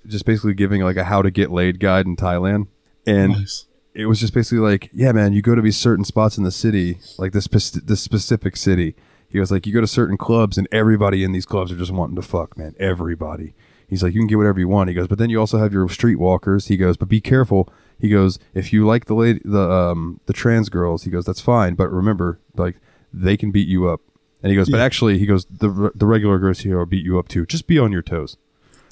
just 0.06 0.24
basically 0.24 0.54
giving 0.54 0.82
like 0.82 0.96
a 0.96 1.04
how 1.04 1.22
to 1.22 1.30
get 1.30 1.50
laid 1.50 1.80
guide 1.80 2.06
in 2.06 2.16
Thailand. 2.16 2.68
And 3.06 3.32
Nice. 3.32 3.66
it 3.94 4.06
was 4.06 4.20
just 4.20 4.34
basically 4.34 4.58
like, 4.58 4.90
yeah, 4.92 5.12
man, 5.12 5.32
you 5.32 5.42
go 5.42 5.54
to 5.54 5.62
these 5.62 5.76
certain 5.76 6.04
spots 6.04 6.36
in 6.38 6.44
the 6.44 6.50
city, 6.50 6.98
like 7.18 7.32
this 7.32 7.46
this 7.48 8.00
specific 8.00 8.56
city. 8.56 8.94
He 9.28 9.38
goes 9.38 9.52
like, 9.52 9.66
you 9.66 9.72
go 9.72 9.80
to 9.80 9.86
certain 9.86 10.16
clubs, 10.16 10.58
and 10.58 10.66
everybody 10.72 11.22
in 11.22 11.30
these 11.32 11.46
clubs 11.46 11.70
are 11.70 11.76
just 11.76 11.92
wanting 11.92 12.16
to 12.16 12.22
fuck, 12.22 12.56
man. 12.58 12.74
Everybody. 12.80 13.54
He's 13.88 14.02
like, 14.02 14.12
you 14.14 14.20
can 14.20 14.26
get 14.28 14.38
whatever 14.38 14.58
you 14.60 14.68
want. 14.68 14.88
He 14.88 14.94
goes, 14.94 15.08
but 15.08 15.18
then 15.18 15.30
you 15.30 15.38
also 15.40 15.58
have 15.58 15.72
your 15.72 15.86
streetwalkers. 15.88 16.68
He 16.68 16.76
goes, 16.76 16.96
but 16.96 17.08
be 17.08 17.20
careful. 17.20 17.68
He 17.98 18.08
goes, 18.08 18.38
if 18.54 18.72
you 18.72 18.86
like 18.86 19.06
the 19.06 19.14
lady, 19.14 19.40
the 19.44 19.70
um, 19.70 20.20
the 20.26 20.32
trans 20.32 20.68
girls, 20.68 21.04
he 21.04 21.10
goes, 21.10 21.24
that's 21.24 21.40
fine, 21.40 21.74
but 21.74 21.90
remember, 21.90 22.40
like, 22.56 22.76
they 23.12 23.36
can 23.36 23.50
beat 23.50 23.68
you 23.68 23.88
up. 23.88 24.00
And 24.42 24.50
he 24.50 24.56
goes, 24.56 24.70
but 24.70 24.80
actually, 24.80 25.18
he 25.18 25.26
goes, 25.26 25.44
the 25.46 25.92
the 25.94 26.06
regular 26.06 26.38
girls 26.38 26.60
here 26.60 26.78
will 26.78 26.86
beat 26.86 27.04
you 27.04 27.18
up 27.18 27.28
too. 27.28 27.44
Just 27.46 27.66
be 27.66 27.78
on 27.78 27.92
your 27.92 28.02
toes. 28.02 28.36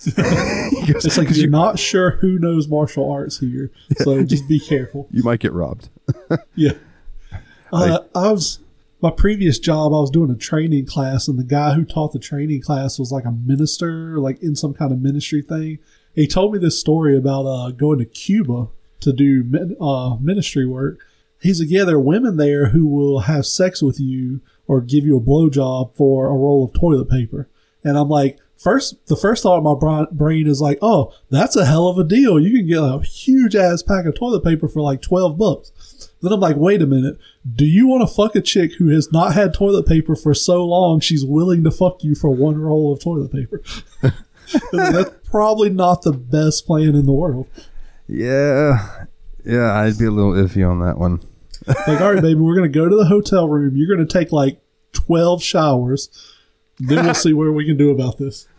Goes, 0.05 0.15
It's 1.05 1.19
like 1.19 1.29
you're 1.31 1.47
you, 1.47 1.51
not 1.51 1.79
sure 1.79 2.13
who 2.13 2.39
knows 2.39 2.69
martial 2.69 3.11
arts 3.11 3.39
here, 3.39 3.71
so 3.99 4.23
just 4.23 4.49
be 4.49 4.61
careful. 4.61 5.09
you 5.11 5.23
might 5.23 5.41
get 5.41 5.53
robbed. 5.53 5.89
Yeah. 6.55 6.73
Uh, 7.73 7.99
I 8.15 8.33
was 8.33 8.61
my 9.01 9.11
previous 9.11 9.59
job. 9.59 9.93
I 9.93 10.01
was 10.01 10.11
doing 10.11 10.31
a 10.31 10.37
training 10.37 10.87
class, 10.87 11.29
and 11.29 11.39
the 11.39 11.45
guy 11.45 11.75
who 11.75 11.85
taught 11.85 12.13
the 12.13 12.19
training 12.19 12.63
class 12.63 12.99
was 12.99 13.13
like 13.13 13.25
a 13.25 13.31
minister, 13.33 14.19
like 14.19 14.43
in 14.43 14.57
some 14.57 14.75
kind 14.75 14.91
of 14.93 15.01
ministry 15.01 15.43
thing. 15.43 15.79
He 16.15 16.27
told 16.27 16.53
me 16.53 16.59
this 16.59 16.81
story 16.81 17.17
about 17.17 17.47
uh, 17.47 17.71
going 17.71 17.99
to 17.99 18.05
Cuba 18.05 18.69
to 19.01 19.13
do 19.13 19.45
min- 19.45 19.77
uh, 19.81 20.17
ministry 20.21 20.67
work. 20.67 20.99
He's 21.41 21.61
like, 21.61 21.71
yeah, 21.71 21.85
there 21.85 21.97
are 21.97 22.01
women 22.01 22.37
there 22.37 22.71
who 22.71 22.87
will 22.87 23.21
have 23.21 23.47
sex 23.47 23.83
with 23.83 24.01
you 24.01 24.41
or 24.67 24.81
give 24.81 25.05
you 25.05 25.17
a 25.17 25.21
blowjob 25.21 25.95
for 25.95 26.27
a 26.27 26.35
roll 26.35 26.65
of 26.65 26.73
toilet 26.73 27.09
paper. 27.09 27.49
And 27.85 27.97
I'm 27.97 28.09
like, 28.09 28.39
first, 28.59 29.07
the 29.07 29.17
first 29.17 29.43
thought 29.43 29.59
in 29.59 29.65
my 29.65 30.07
brain 30.11 30.47
is 30.47 30.61
like, 30.61 30.79
oh, 30.83 31.13
that's 31.31 31.57
a 31.57 31.65
hell 31.65 31.89
of 31.89 31.99
a 31.99 32.05
deal. 32.05 32.39
You 32.39 32.59
can 32.59 32.67
get 32.67 32.79
a 32.79 33.01
huge 33.01 33.57
ass 33.57 33.83
pack 33.83 34.05
of 34.05 34.15
toilet 34.15 34.45
paper 34.45 34.69
for 34.69 34.81
like 34.81 35.01
12 35.01 35.39
bucks. 35.39 35.73
Then 36.21 36.33
I'm 36.33 36.41
like, 36.41 36.57
wait 36.57 36.83
a 36.83 36.87
minute. 36.87 37.17
Do 37.51 37.65
you 37.65 37.87
want 37.87 38.07
to 38.07 38.13
fuck 38.13 38.35
a 38.35 38.41
chick 38.41 38.75
who 38.75 38.89
has 38.89 39.13
not 39.13 39.35
had 39.35 39.55
toilet 39.55 39.87
paper 39.87 40.17
for 40.17 40.35
so 40.35 40.65
long 40.65 41.01
she's 41.01 41.25
willing 41.25 41.65
to 41.65 41.71
fuck 41.71 42.03
you 42.03 42.15
for 42.15 42.31
one 42.31 42.61
roll 42.61 42.93
of 42.93 43.01
toilet 43.01 43.33
paper? 43.33 43.63
That's 44.73 45.11
probably 45.31 45.71
not 45.71 46.03
the 46.03 46.13
best 46.13 46.67
plan 46.67 46.95
in 46.95 47.07
the 47.07 47.13
world. 47.13 47.49
Yeah, 48.09 49.05
yeah, 49.45 49.75
I'd 49.75 49.99
be 49.99 50.07
a 50.07 50.11
little 50.11 50.33
iffy 50.33 50.69
on 50.69 50.81
that 50.81 50.99
one. 50.99 51.21
Like, 51.67 52.01
all 52.01 52.15
right, 52.15 52.23
baby, 52.23 52.41
we're 52.41 52.57
going 52.57 52.71
to 52.71 52.79
go 52.79 52.89
to 52.89 52.97
the 52.97 53.05
hotel 53.05 53.49
room. 53.49 53.77
You're 53.77 53.95
going 53.95 54.07
to 54.07 54.13
take 54.13 54.33
like 54.33 54.61
12 54.93 55.43
showers. 55.43 56.09
Then 56.81 57.05
we'll 57.05 57.15
see 57.15 57.33
what 57.33 57.53
we 57.53 57.65
can 57.67 57.77
do 57.77 57.91
about 57.91 58.19
this. 58.19 58.47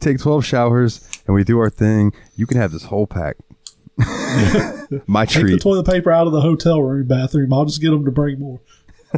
Take 0.00 0.18
twelve 0.18 0.44
showers, 0.44 1.08
and 1.26 1.34
we 1.34 1.42
do 1.44 1.58
our 1.58 1.70
thing. 1.70 2.12
You 2.36 2.46
can 2.46 2.58
have 2.58 2.70
this 2.72 2.84
whole 2.84 3.06
pack. 3.06 3.36
My 5.06 5.24
Take 5.24 5.46
the 5.46 5.58
toilet 5.58 5.86
paper 5.86 6.10
out 6.10 6.26
of 6.26 6.32
the 6.34 6.40
hotel 6.42 6.82
room 6.82 7.06
bathroom. 7.06 7.52
I'll 7.52 7.64
just 7.64 7.80
get 7.80 7.90
them 7.90 8.04
to 8.04 8.10
bring 8.10 8.38
more. 8.40 8.60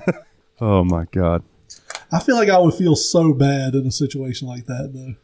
oh 0.60 0.84
my 0.84 1.06
god. 1.10 1.42
I 2.12 2.20
feel 2.20 2.36
like 2.36 2.48
I 2.48 2.58
would 2.58 2.74
feel 2.74 2.94
so 2.94 3.32
bad 3.32 3.74
in 3.74 3.86
a 3.86 3.90
situation 3.90 4.46
like 4.46 4.66
that, 4.66 4.90
though. 4.94 5.14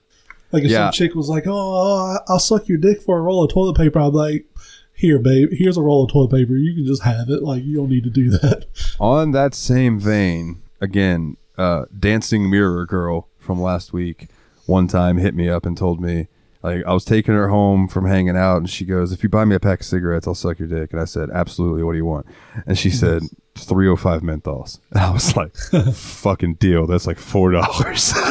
Like 0.50 0.64
if 0.64 0.70
Yeah. 0.70 0.86
some 0.86 0.92
chick 0.92 1.14
was 1.14 1.28
like, 1.28 1.44
"Oh, 1.46 2.18
I'll 2.26 2.38
suck 2.40 2.66
your 2.66 2.78
dick 2.78 3.00
for 3.02 3.18
a 3.18 3.22
roll 3.22 3.44
of 3.44 3.50
toilet 3.52 3.76
paper," 3.76 4.00
I'd 4.00 4.10
be 4.10 4.16
like, 4.16 4.46
"Here, 4.94 5.20
babe, 5.20 5.50
here's 5.52 5.76
a 5.76 5.82
roll 5.82 6.04
of 6.04 6.10
toilet 6.10 6.32
paper. 6.32 6.56
You 6.56 6.74
can 6.74 6.84
just 6.86 7.02
have 7.02 7.28
it. 7.28 7.42
Like 7.44 7.62
you 7.62 7.76
don't 7.76 7.90
need 7.90 8.04
to 8.04 8.10
do 8.10 8.30
that." 8.30 8.64
On 8.98 9.30
that 9.30 9.54
same 9.54 10.00
vein, 10.00 10.62
again, 10.80 11.36
uh, 11.58 11.84
dancing 11.98 12.50
mirror 12.50 12.86
girl 12.86 13.28
from 13.38 13.60
last 13.60 13.92
week, 13.92 14.28
one 14.66 14.88
time 14.88 15.18
hit 15.18 15.34
me 15.34 15.48
up 15.48 15.66
and 15.66 15.76
told 15.76 16.00
me, 16.00 16.28
like, 16.62 16.84
I 16.86 16.92
was 16.92 17.04
taking 17.04 17.34
her 17.34 17.48
home 17.48 17.88
from 17.88 18.06
hanging 18.06 18.36
out, 18.36 18.58
and 18.58 18.70
she 18.70 18.84
goes, 18.84 19.10
"If 19.12 19.22
you 19.24 19.28
buy 19.28 19.44
me 19.44 19.56
a 19.56 19.60
pack 19.60 19.80
of 19.80 19.86
cigarettes, 19.86 20.28
I'll 20.28 20.34
suck 20.34 20.60
your 20.60 20.68
dick." 20.68 20.92
And 20.92 21.00
I 21.00 21.06
said, 21.06 21.28
"Absolutely. 21.30 21.82
What 21.82 21.92
do 21.92 21.98
you 21.98 22.04
want?" 22.04 22.26
And 22.66 22.78
she 22.78 22.90
said, 22.90 23.24
305 23.56 24.22
menthols. 24.22 24.78
And 24.92 25.00
I 25.02 25.10
was 25.10 25.36
like, 25.36 25.54
"Fucking 25.94 26.54
deal. 26.54 26.86
That's 26.86 27.06
like 27.06 27.18
four 27.18 27.50
dollars." 27.50 28.14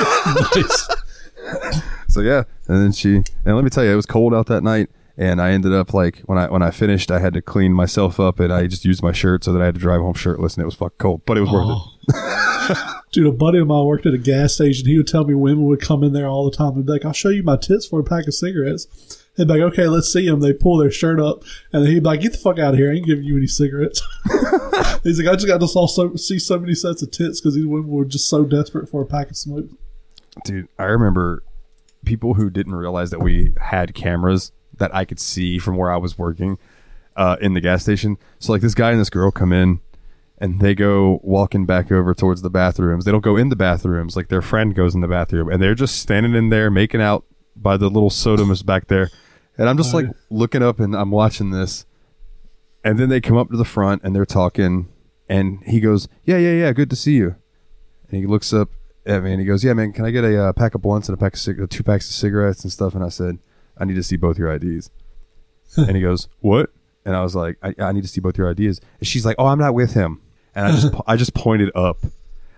So 2.07 2.19
yeah, 2.19 2.43
and 2.68 2.77
then 2.77 2.91
she 2.91 3.23
and 3.45 3.56
let 3.56 3.64
me 3.64 3.69
tell 3.69 3.85
you, 3.85 3.91
it 3.91 3.95
was 3.95 4.06
cold 4.06 4.34
out 4.34 4.48
that 4.48 4.64
night, 4.64 4.89
and 5.17 5.41
I 5.41 5.51
ended 5.51 5.73
up 5.73 5.93
like 5.93 6.19
when 6.21 6.38
I 6.38 6.49
when 6.49 6.61
I 6.61 6.71
finished, 6.71 7.11
I 7.11 7.19
had 7.19 7.33
to 7.33 7.41
clean 7.41 7.73
myself 7.73 8.19
up, 8.19 8.39
and 8.39 8.51
I 8.51 8.67
just 8.67 8.85
used 8.85 9.03
my 9.03 9.11
shirt 9.11 9.43
so 9.43 9.53
that 9.53 9.61
I 9.61 9.65
had 9.65 9.75
to 9.75 9.81
drive 9.81 10.01
home 10.01 10.13
shirtless, 10.13 10.55
and 10.55 10.61
it 10.61 10.65
was 10.65 10.75
fucking 10.75 10.97
cold, 10.97 11.21
but 11.25 11.38
it 11.38 11.41
was 11.41 11.51
worth 11.51 11.69
it. 11.69 12.13
Oh. 12.13 12.97
Dude, 13.11 13.27
a 13.27 13.31
buddy 13.31 13.59
of 13.59 13.67
mine 13.67 13.85
worked 13.85 14.05
at 14.05 14.13
a 14.13 14.17
gas 14.17 14.53
station. 14.53 14.88
He 14.88 14.95
would 14.97 15.07
tell 15.07 15.25
me 15.25 15.33
women 15.33 15.65
would 15.65 15.81
come 15.81 16.03
in 16.03 16.13
there 16.13 16.27
all 16.27 16.49
the 16.49 16.55
time 16.55 16.75
and 16.75 16.85
be 16.85 16.93
like, 16.93 17.03
I'll 17.03 17.11
show 17.11 17.29
you 17.29 17.43
my 17.43 17.57
tits 17.57 17.85
for 17.85 17.99
a 17.99 18.03
pack 18.03 18.25
of 18.27 18.33
cigarettes. 18.33 18.88
He'd 19.35 19.47
be 19.47 19.53
like, 19.53 19.73
okay, 19.73 19.88
let's 19.88 20.11
see 20.11 20.27
them. 20.27 20.39
They 20.39 20.53
pull 20.53 20.77
their 20.77 20.91
shirt 20.91 21.19
up 21.19 21.43
and 21.71 21.88
he'd 21.88 22.03
be 22.03 22.05
like, 22.05 22.21
get 22.21 22.33
the 22.33 22.38
fuck 22.38 22.59
out 22.59 22.73
of 22.73 22.79
here. 22.79 22.91
I 22.91 22.95
ain't 22.95 23.05
giving 23.05 23.23
you 23.23 23.38
any 23.38 23.47
cigarettes. 23.47 24.01
He's 25.03 25.19
like, 25.19 25.27
I 25.27 25.35
just 25.35 25.47
got 25.47 25.59
to 25.59 25.67
saw 25.67 25.88
so, 25.88 26.15
see 26.15 26.39
so 26.39 26.59
many 26.59 26.73
sets 26.73 27.01
of 27.01 27.11
tits 27.11 27.39
because 27.39 27.55
these 27.55 27.65
women 27.65 27.89
were 27.89 28.05
just 28.05 28.29
so 28.29 28.43
desperate 28.45 28.89
for 28.89 29.01
a 29.01 29.05
pack 29.05 29.29
of 29.29 29.38
smoke. 29.38 29.65
Dude, 30.45 30.67
I 30.77 30.85
remember 30.85 31.43
people 32.05 32.33
who 32.33 32.49
didn't 32.49 32.75
realize 32.75 33.09
that 33.11 33.19
we 33.19 33.53
had 33.59 33.93
cameras 33.93 34.51
that 34.82 34.94
I 34.95 35.06
could 35.06 35.20
see 35.20 35.60
from 35.60 35.78
where 35.78 35.91
I 35.91 35.98
was 35.98 36.18
working 36.18 36.58
uh, 37.16 37.38
in 37.40 37.53
the 37.53 37.62
gas 37.62 37.84
station. 37.84 38.18
So 38.40 38.52
like 38.52 38.62
this 38.62 38.74
guy 38.74 38.90
and 38.91 38.99
this 38.99 39.12
girl 39.12 39.30
come 39.30 39.53
in 39.53 39.80
and 40.40 40.60
they 40.60 40.74
go 40.74 41.20
walking 41.22 41.68
back 41.68 41.91
over 41.91 42.16
towards 42.16 42.41
the 42.41 42.49
bathrooms. 42.49 43.06
They 43.06 43.12
don't 43.12 43.22
go 43.22 43.38
in 43.38 43.49
the 43.49 43.56
bathrooms 43.56 44.16
like 44.16 44.30
their 44.30 44.41
friend 44.41 44.74
goes 44.74 44.95
in 44.95 45.02
the 45.02 45.08
bathroom 45.08 45.49
and 45.49 45.62
they're 45.62 45.76
just 45.76 45.98
standing 45.98 46.34
in 46.34 46.49
there 46.49 46.72
making 46.72 46.99
out 46.99 47.26
by 47.56 47.78
the 47.78 47.90
little 47.90 48.10
sodomus 48.10 48.66
back 48.66 48.88
there. 48.88 49.12
And 49.56 49.70
I'm 49.70 49.78
just 49.78 49.94
like 49.94 50.08
looking 50.32 50.64
up 50.64 50.80
and 50.80 50.95
I'm 50.95 51.12
watching 51.12 51.52
this. 51.52 51.86
And 52.84 52.98
then 52.98 53.10
they 53.10 53.22
come 53.22 53.38
up 53.38 53.52
to 53.52 53.58
the 53.58 53.66
front 53.66 54.02
and 54.03 54.16
they're 54.16 54.26
talking 54.26 54.90
and 55.30 55.64
he 55.66 55.80
goes, 55.80 56.08
"Yeah, 56.24 56.38
yeah, 56.38 56.53
yeah, 56.53 56.72
good 56.74 56.90
to 56.90 56.95
see 56.95 57.14
you." 57.14 57.36
And 58.10 58.20
he 58.20 58.26
looks 58.26 58.52
up 58.52 58.70
at 59.06 59.22
me 59.22 59.34
and 59.34 59.40
he 59.40 59.45
goes, 59.45 59.64
"Yeah, 59.64 59.74
man, 59.74 59.94
can 59.94 60.06
I 60.06 60.10
get 60.10 60.24
a 60.24 60.45
uh, 60.45 60.53
pack 60.53 60.74
of 60.74 60.82
blunts 60.82 61.08
and 61.08 61.16
a 61.16 61.20
pack 61.20 61.34
of 61.34 61.40
cig- 61.40 61.70
two 61.70 61.84
packs 61.84 62.10
of 62.10 62.16
cigarettes 62.16 62.64
and 62.64 62.72
stuff?" 62.72 62.95
And 62.95 63.03
I 63.03 63.10
said, 63.10 63.38
"I 63.77 63.85
need 63.85 63.95
to 63.95 64.03
see 64.03 64.18
both 64.18 64.38
your 64.38 64.52
IDs." 64.52 64.89
and 65.77 65.95
he 65.95 66.02
goes, 66.02 66.27
"What?" 66.39 66.72
And 67.06 67.15
I 67.15 67.23
was 67.23 67.35
like, 67.35 67.57
I, 67.64 67.73
"I 67.80 67.91
need 67.91 68.02
to 68.02 68.07
see 68.07 68.22
both 68.22 68.38
your 68.38 68.49
IDs." 68.49 68.80
And 68.99 69.07
she's 69.07 69.26
like, 69.26 69.35
"Oh, 69.39 69.48
I'm 69.48 69.60
not 69.60 69.73
with 69.73 69.93
him." 69.93 70.22
And 70.56 70.68
I 70.68 70.72
just 70.72 70.93
I 71.07 71.15
just 71.15 71.34
pointed 71.34 71.72
up, 71.76 71.99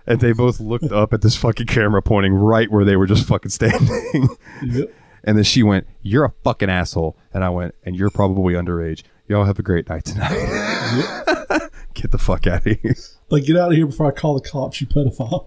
and 0.06 0.20
they 0.20 0.32
both 0.32 0.60
looked 0.60 0.92
up 0.92 1.12
at 1.12 1.22
this 1.22 1.36
fucking 1.36 1.66
camera 1.66 2.02
pointing 2.02 2.34
right 2.34 2.70
where 2.70 2.84
they 2.84 2.96
were 2.96 3.06
just 3.06 3.26
fucking 3.26 3.50
standing. 3.50 4.28
Yep. 4.62 4.92
and 5.24 5.36
then 5.36 5.44
she 5.44 5.62
went, 5.62 5.86
"You're 6.02 6.24
a 6.24 6.32
fucking 6.42 6.68
asshole," 6.70 7.16
and 7.32 7.44
I 7.44 7.50
went, 7.50 7.74
"And 7.84 7.96
you're 7.96 8.10
probably 8.10 8.54
underage." 8.54 9.02
Y'all 9.26 9.44
have 9.44 9.58
a 9.58 9.62
great 9.62 9.88
night 9.88 10.04
tonight. 10.04 10.28
Get 11.94 12.10
the 12.10 12.18
fuck 12.18 12.46
out 12.46 12.66
of 12.66 12.76
here. 12.82 12.94
Like, 13.30 13.44
get 13.44 13.56
out 13.56 13.70
of 13.70 13.76
here 13.76 13.86
before 13.86 14.06
I 14.06 14.10
call 14.10 14.34
the 14.34 14.46
cops, 14.46 14.80
you 14.82 14.86
pedophile. 14.86 15.46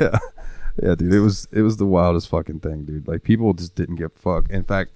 yeah 0.00 0.18
yeah 0.82 0.94
dude 0.94 1.12
it 1.12 1.20
was 1.20 1.48
it 1.52 1.62
was 1.62 1.76
the 1.76 1.84
wildest 1.84 2.28
fucking 2.28 2.60
thing 2.60 2.84
dude 2.84 3.06
like 3.08 3.22
people 3.24 3.52
just 3.52 3.74
didn't 3.74 3.96
give 3.96 4.12
fuck 4.12 4.48
in 4.50 4.62
fact 4.62 4.92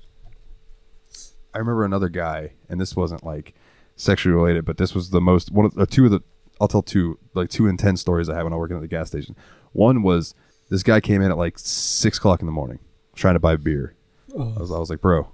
i 1.54 1.58
remember 1.58 1.84
another 1.84 2.08
guy 2.08 2.52
and 2.68 2.80
this 2.80 2.94
wasn't 2.96 3.24
like 3.24 3.54
sexually 3.96 4.34
related 4.34 4.64
but 4.64 4.76
this 4.76 4.94
was 4.94 5.10
the 5.10 5.20
most 5.20 5.50
one 5.50 5.66
of 5.66 5.74
the 5.74 5.82
uh, 5.82 5.86
two 5.86 6.04
of 6.04 6.10
the 6.10 6.20
i'll 6.60 6.68
tell 6.68 6.82
two 6.82 7.18
like 7.34 7.48
two 7.48 7.66
intense 7.66 8.00
stories 8.00 8.28
i 8.28 8.34
had 8.34 8.44
when 8.44 8.52
i 8.52 8.56
was 8.56 8.60
working 8.60 8.76
at 8.76 8.82
the 8.82 8.88
gas 8.88 9.08
station 9.08 9.36
one 9.72 10.02
was 10.02 10.34
this 10.68 10.82
guy 10.82 11.00
came 11.00 11.22
in 11.22 11.30
at 11.30 11.38
like 11.38 11.58
six 11.58 12.18
o'clock 12.18 12.40
in 12.40 12.46
the 12.46 12.52
morning 12.52 12.78
trying 13.14 13.34
to 13.34 13.40
buy 13.40 13.56
beer 13.56 13.94
I, 14.32 14.58
was, 14.58 14.72
I 14.72 14.78
was 14.78 14.90
like 14.90 15.00
bro 15.00 15.28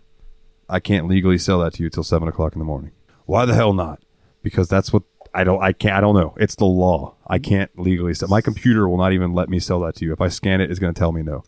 i 0.69 0.79
can't 0.79 1.09
legally 1.09 1.39
sell 1.39 1.61
that 1.61 1.75
to 1.75 1.83
you 1.83 1.91
till 1.91 2.05
seven 2.05 2.29
o'clock 2.29 2.55
in 2.55 2.59
the 2.59 2.65
morning 2.65 2.93
why 3.27 3.47
the 3.47 3.55
hell 3.55 3.73
not 3.73 4.03
because 4.43 4.69
that's 4.69 4.93
what 4.93 5.03
I 5.33 5.45
don't 5.45 5.63
I 5.63 5.73
can't 5.73 5.95
I 5.95 6.01
don't 6.01 6.15
know. 6.15 6.35
It's 6.39 6.57
the 6.57 6.65
law. 6.65 7.15
I 7.27 7.39
can't 7.39 7.71
legally 7.79 8.15
sell. 8.15 8.29
My 8.29 8.41
computer 8.41 8.89
will 8.89 8.99
not 8.99 9.13
even 9.13 9.33
let 9.33 9.49
me 9.49 9.61
sell 9.61 9.81
that 9.81 9.95
to 9.97 10.05
you. 10.05 10.13
If 10.13 10.21
I 10.21 10.29
scan 10.29 10.61
it, 10.61 10.71
it's 10.71 10.81
going 10.81 10.93
to 10.93 10.99
tell 10.99 11.13
me 11.13 11.23
no. 11.23 11.45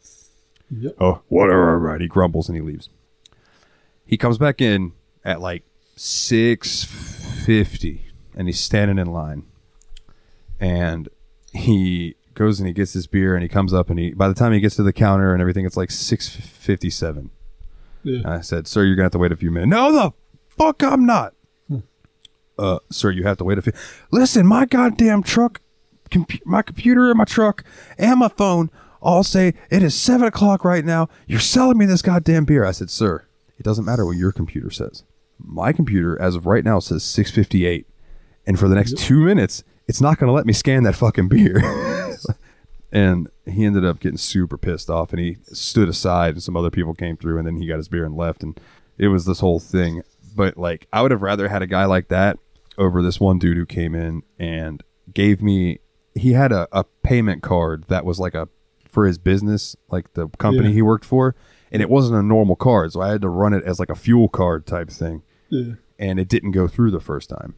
Yep. 0.71 0.95
Oh, 1.01 1.23
whatever. 1.29 1.79
Right. 1.79 2.01
He 2.01 2.07
grumbles 2.07 2.49
and 2.49 2.57
he 2.57 2.63
leaves. 2.63 2.89
He 4.07 4.17
comes 4.17 4.39
back 4.39 4.61
in 4.61 4.93
at 5.25 5.41
like 5.41 5.63
six 5.97 6.85
fifty, 6.85 8.07
and 8.37 8.49
he's 8.49 8.61
standing 8.61 8.99
in 8.99 9.13
line. 9.13 9.45
And 10.61 11.09
he 11.53 12.15
goes 12.35 12.61
and 12.61 12.67
he 12.67 12.73
gets 12.73 12.93
his 12.93 13.07
beer, 13.07 13.35
and 13.35 13.43
he 13.43 13.49
comes 13.49 13.73
up, 13.75 13.91
and 13.91 13.99
he 13.99 14.13
by 14.13 14.29
the 14.29 14.35
time 14.35 14.53
he 14.53 14.61
gets 14.61 14.77
to 14.77 14.83
the 14.83 14.93
counter 14.93 15.33
and 15.33 15.41
everything, 15.41 15.67
it's 15.67 15.77
like 15.77 15.91
six 15.91 16.29
fifty 16.29 16.91
seven. 16.91 17.31
Yeah. 18.05 18.21
I 18.25 18.41
said, 18.41 18.67
"Sir, 18.67 18.85
you're 18.85 18.97
gonna 18.97 19.05
have 19.05 19.13
to 19.13 19.19
wait 19.19 19.33
a 19.33 19.37
few 19.37 19.51
minutes." 19.51 19.71
No, 19.71 19.93
the 19.93 20.13
fuck, 20.57 20.83
I'm 20.83 21.07
not. 21.07 21.35
Uh, 22.59 22.79
sir, 22.91 23.11
you 23.11 23.23
have 23.25 23.39
to 23.39 23.45
wait 23.45 23.59
a 23.59 23.63
few. 23.63 23.73
Listen, 24.11 24.47
my 24.47 24.67
goddamn 24.67 25.23
truck, 25.23 25.61
compu- 26.11 26.45
my 26.45 26.61
computer 26.63 27.09
and 27.09 27.17
my 27.17 27.25
truck 27.25 27.65
and 27.97 28.21
my 28.21 28.29
phone 28.29 28.71
all 29.01 29.25
say 29.25 29.55
it 29.71 29.83
is 29.83 29.95
seven 29.95 30.27
o'clock 30.29 30.65
right 30.65 30.85
now. 30.85 31.09
You're 31.27 31.41
selling 31.41 31.79
me 31.79 31.87
this 31.87 32.03
goddamn 32.03 32.45
beer. 32.45 32.65
I 32.65 32.73
said, 32.73 32.91
"Sir, 32.91 33.25
it 33.59 33.63
doesn't 33.63 33.85
matter 33.85 34.05
what 34.07 34.17
your 34.17 34.33
computer 34.33 34.71
says. 34.71 35.05
My 35.39 35.73
computer, 35.73 36.21
as 36.21 36.35
of 36.37 36.47
right 36.47 36.65
now, 36.65 36.79
says 36.79 37.03
six 37.05 37.31
fifty 37.31 37.67
eight, 37.67 37.87
and 38.47 38.59
for 38.59 38.69
the 38.69 38.75
next 38.75 38.97
two 38.99 39.21
minutes, 39.25 39.65
it's 39.87 40.01
not 40.01 40.19
gonna 40.19 40.33
let 40.33 40.47
me 40.47 40.53
scan 40.53 40.83
that 40.85 40.95
fucking 40.95 41.29
beer." 41.29 41.61
and 42.93 43.29
he 43.47 43.65
ended 43.65 43.85
up 43.85 44.01
getting 44.01 44.19
super 44.19 44.59
pissed 44.59 44.91
off 44.91 45.13
and 45.13 45.21
he 45.21 45.39
stood 45.45 45.89
aside 45.89 46.35
and 46.35 46.43
some 46.43 46.57
other 46.57 46.71
people 46.71 46.95
came 46.95 47.17
through 47.17 47.39
and 47.39 47.47
then 47.47 47.57
he 47.57 47.67
got 47.67 47.79
his 47.79 47.89
beer 47.89 48.05
and 48.05 48.15
left 48.15 48.43
and 48.43 48.61
it 48.99 49.09
was 49.09 49.25
this 49.25 49.41
whole 49.41 49.59
thing 49.59 50.03
but 50.37 50.59
like 50.59 50.87
I 50.93 51.01
would 51.01 51.11
have 51.11 51.23
rather 51.23 51.49
had 51.49 51.63
a 51.63 51.67
guy 51.67 51.87
like 51.87 52.09
that 52.09 52.39
over 52.79 53.03
this 53.03 53.19
one 53.19 53.39
dude 53.39 53.57
who 53.57 53.67
came 53.67 53.95
in 53.95 54.23
and 54.39 54.83
gave 55.13 55.43
me. 55.43 55.79
He 56.15 56.33
had 56.33 56.53
a, 56.53 56.69
a 56.73 56.85
payment 57.03 57.43
card 57.43 57.85
that 57.89 58.05
was 58.05 58.19
like 58.19 58.35
a 58.35 58.49
for 58.89 59.07
his 59.07 59.17
business, 59.19 59.75
like 59.91 60.13
the 60.15 60.29
company 60.39 60.69
Yeah. 60.69 60.75
he 60.75 60.83
worked 60.83 61.05
for, 61.05 61.35
and 61.73 61.83
it 61.83 61.91
wasn't 61.91 62.19
a 62.19 62.23
normal 62.23 62.55
card, 62.55 62.93
so 62.93 63.01
I 63.01 63.09
had 63.09 63.23
to 63.23 63.29
run 63.29 63.53
it 63.55 63.65
as 63.65 63.81
like 63.81 63.91
a 63.91 63.97
fuel 63.97 64.29
card 64.29 64.67
type 64.67 64.91
thing 64.91 65.23
Yeah. 65.49 65.75
and 65.99 66.21
it 66.21 66.29
didn't 66.29 66.53
go 66.53 66.69
through 66.69 66.93
the 66.93 67.01
first 67.01 67.29
time. 67.29 67.55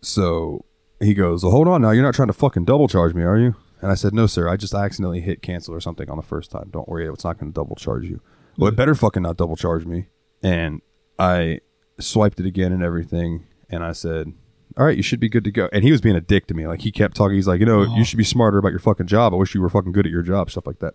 So 0.00 0.64
he 1.00 1.14
goes, 1.14 1.44
well, 1.44 1.52
hold 1.52 1.68
on 1.68 1.82
now. 1.82 1.90
You're 1.90 2.02
not 2.02 2.14
trying 2.14 2.28
to 2.28 2.34
fucking 2.34 2.64
double 2.64 2.88
charge 2.88 3.14
me, 3.14 3.22
are 3.22 3.38
you? 3.38 3.54
And 3.80 3.92
I 3.92 3.94
said, 3.94 4.12
no, 4.12 4.26
sir. 4.26 4.48
I 4.48 4.56
just 4.56 4.74
accidentally 4.74 5.20
hit 5.20 5.42
cancel 5.42 5.74
or 5.74 5.80
something 5.80 6.10
on 6.10 6.16
the 6.16 6.22
first 6.22 6.50
time. 6.50 6.70
Don't 6.72 6.88
worry. 6.88 7.06
It's 7.06 7.24
not 7.24 7.38
going 7.38 7.52
to 7.52 7.54
double 7.54 7.76
charge 7.76 8.04
you. 8.06 8.20
Well, 8.56 8.68
it 8.68 8.76
better 8.76 8.94
fucking 8.94 9.22
not 9.22 9.36
double 9.36 9.54
charge 9.54 9.84
me. 9.84 10.08
And 10.42 10.82
I 11.18 11.60
swiped 12.00 12.40
it 12.40 12.46
again 12.46 12.72
and 12.72 12.82
everything. 12.82 13.46
And 13.70 13.84
I 13.84 13.92
said, 13.92 14.32
all 14.76 14.84
right, 14.84 14.96
you 14.96 15.02
should 15.02 15.20
be 15.20 15.28
good 15.28 15.44
to 15.44 15.52
go. 15.52 15.68
And 15.72 15.84
he 15.84 15.92
was 15.92 16.00
being 16.00 16.16
a 16.16 16.20
dick 16.20 16.46
to 16.48 16.54
me. 16.54 16.66
Like 16.66 16.80
he 16.80 16.90
kept 16.90 17.16
talking. 17.16 17.36
He's 17.36 17.46
like, 17.46 17.60
you 17.60 17.66
know, 17.66 17.82
you 17.82 18.00
oh. 18.00 18.04
should 18.04 18.16
be 18.16 18.24
smarter 18.24 18.58
about 18.58 18.70
your 18.70 18.78
fucking 18.80 19.06
job. 19.06 19.32
I 19.32 19.36
wish 19.36 19.54
you 19.54 19.60
were 19.60 19.68
fucking 19.68 19.92
good 19.92 20.06
at 20.06 20.12
your 20.12 20.22
job. 20.22 20.50
Stuff 20.50 20.66
like 20.66 20.80
that. 20.80 20.94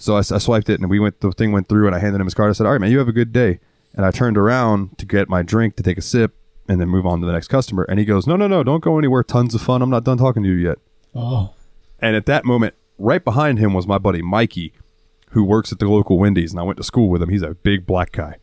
So 0.00 0.16
I, 0.16 0.18
I 0.20 0.38
swiped 0.38 0.68
it 0.68 0.80
and 0.80 0.88
we 0.90 0.98
went, 0.98 1.20
the 1.20 1.30
thing 1.30 1.52
went 1.52 1.68
through 1.68 1.86
and 1.86 1.94
I 1.94 1.98
handed 2.00 2.20
him 2.20 2.26
his 2.26 2.34
card. 2.34 2.50
I 2.50 2.52
said, 2.54 2.66
all 2.66 2.72
right, 2.72 2.80
man, 2.80 2.90
you 2.90 2.98
have 2.98 3.06
a 3.08 3.12
good 3.12 3.32
day. 3.32 3.60
And 3.94 4.04
I 4.06 4.10
turned 4.10 4.36
around 4.38 4.96
to 4.98 5.06
get 5.06 5.28
my 5.28 5.42
drink 5.42 5.76
to 5.76 5.82
take 5.82 5.98
a 5.98 6.02
sip 6.02 6.34
and 6.68 6.80
then 6.80 6.88
move 6.88 7.04
on 7.06 7.20
to 7.20 7.26
the 7.26 7.32
next 7.32 7.48
customer. 7.48 7.84
And 7.88 7.98
he 7.98 8.04
goes, 8.04 8.26
no, 8.26 8.34
no, 8.36 8.46
no, 8.46 8.62
don't 8.62 8.82
go 8.82 8.98
anywhere. 8.98 9.22
Tons 9.22 9.54
of 9.54 9.60
fun. 9.62 9.82
I'm 9.82 9.90
not 9.90 10.04
done 10.04 10.16
talking 10.18 10.42
to 10.42 10.48
you 10.48 10.54
yet. 10.56 10.78
Oh. 11.14 11.54
And 12.00 12.16
at 12.16 12.26
that 12.26 12.44
moment, 12.44 12.74
right 12.98 13.22
behind 13.22 13.58
him 13.58 13.74
was 13.74 13.86
my 13.86 13.98
buddy 13.98 14.22
Mikey, 14.22 14.72
who 15.30 15.44
works 15.44 15.70
at 15.70 15.78
the 15.80 15.88
local 15.88 16.18
Wendy's, 16.18 16.52
and 16.52 16.58
I 16.60 16.62
went 16.62 16.78
to 16.78 16.82
school 16.84 17.08
with 17.10 17.20
him. 17.22 17.28
He's 17.28 17.42
a 17.42 17.50
big 17.54 17.84
black 17.86 18.12
guy. 18.12 18.36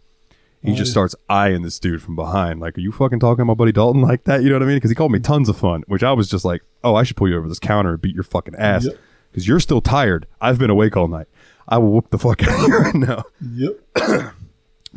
He 0.61 0.71
Oh, 0.73 0.75
just 0.75 0.89
yeah. 0.89 0.93
starts 0.93 1.15
eyeing 1.29 1.61
this 1.61 1.79
dude 1.79 2.01
from 2.01 2.15
behind, 2.15 2.59
like, 2.59 2.77
"Are 2.77 2.81
you 2.81 2.91
fucking 2.91 3.19
talking 3.19 3.41
to 3.43 3.45
my 3.45 3.53
buddy 3.53 3.71
Dalton 3.71 4.01
like 4.01 4.23
that?" 4.25 4.41
You 4.43 4.49
know 4.49 4.55
what 4.55 4.63
I 4.63 4.65
mean? 4.65 4.77
Because 4.77 4.89
he 4.91 4.95
called 4.95 5.11
me 5.11 5.19
tons 5.19 5.49
of 5.49 5.55
fun, 5.57 5.83
which 5.87 6.03
I 6.03 6.11
was 6.13 6.27
just 6.29 6.43
like, 6.45 6.61
"Oh, 6.83 6.95
I 6.95 7.03
should 7.03 7.15
pull 7.15 7.29
you 7.29 7.37
over 7.37 7.47
this 7.47 7.59
counter 7.59 7.91
and 7.91 8.01
beat 8.01 8.15
your 8.15 8.23
fucking 8.23 8.55
ass 8.55 8.85
Yep. 8.85 8.95
because 9.31 9.47
you're 9.47 9.59
still 9.59 9.81
tired. 9.81 10.25
I've 10.41 10.57
been 10.59 10.69
awake 10.71 10.97
all 10.97 11.07
night. 11.07 11.27
I 11.67 11.77
will 11.77 11.91
whoop 11.91 12.09
the 12.09 12.17
fuck 12.17 12.41
out 12.47 12.63
of 12.63 12.67
you 12.67 12.77
right 12.77 12.95
now." 12.95 13.23
Yep. 13.41 14.33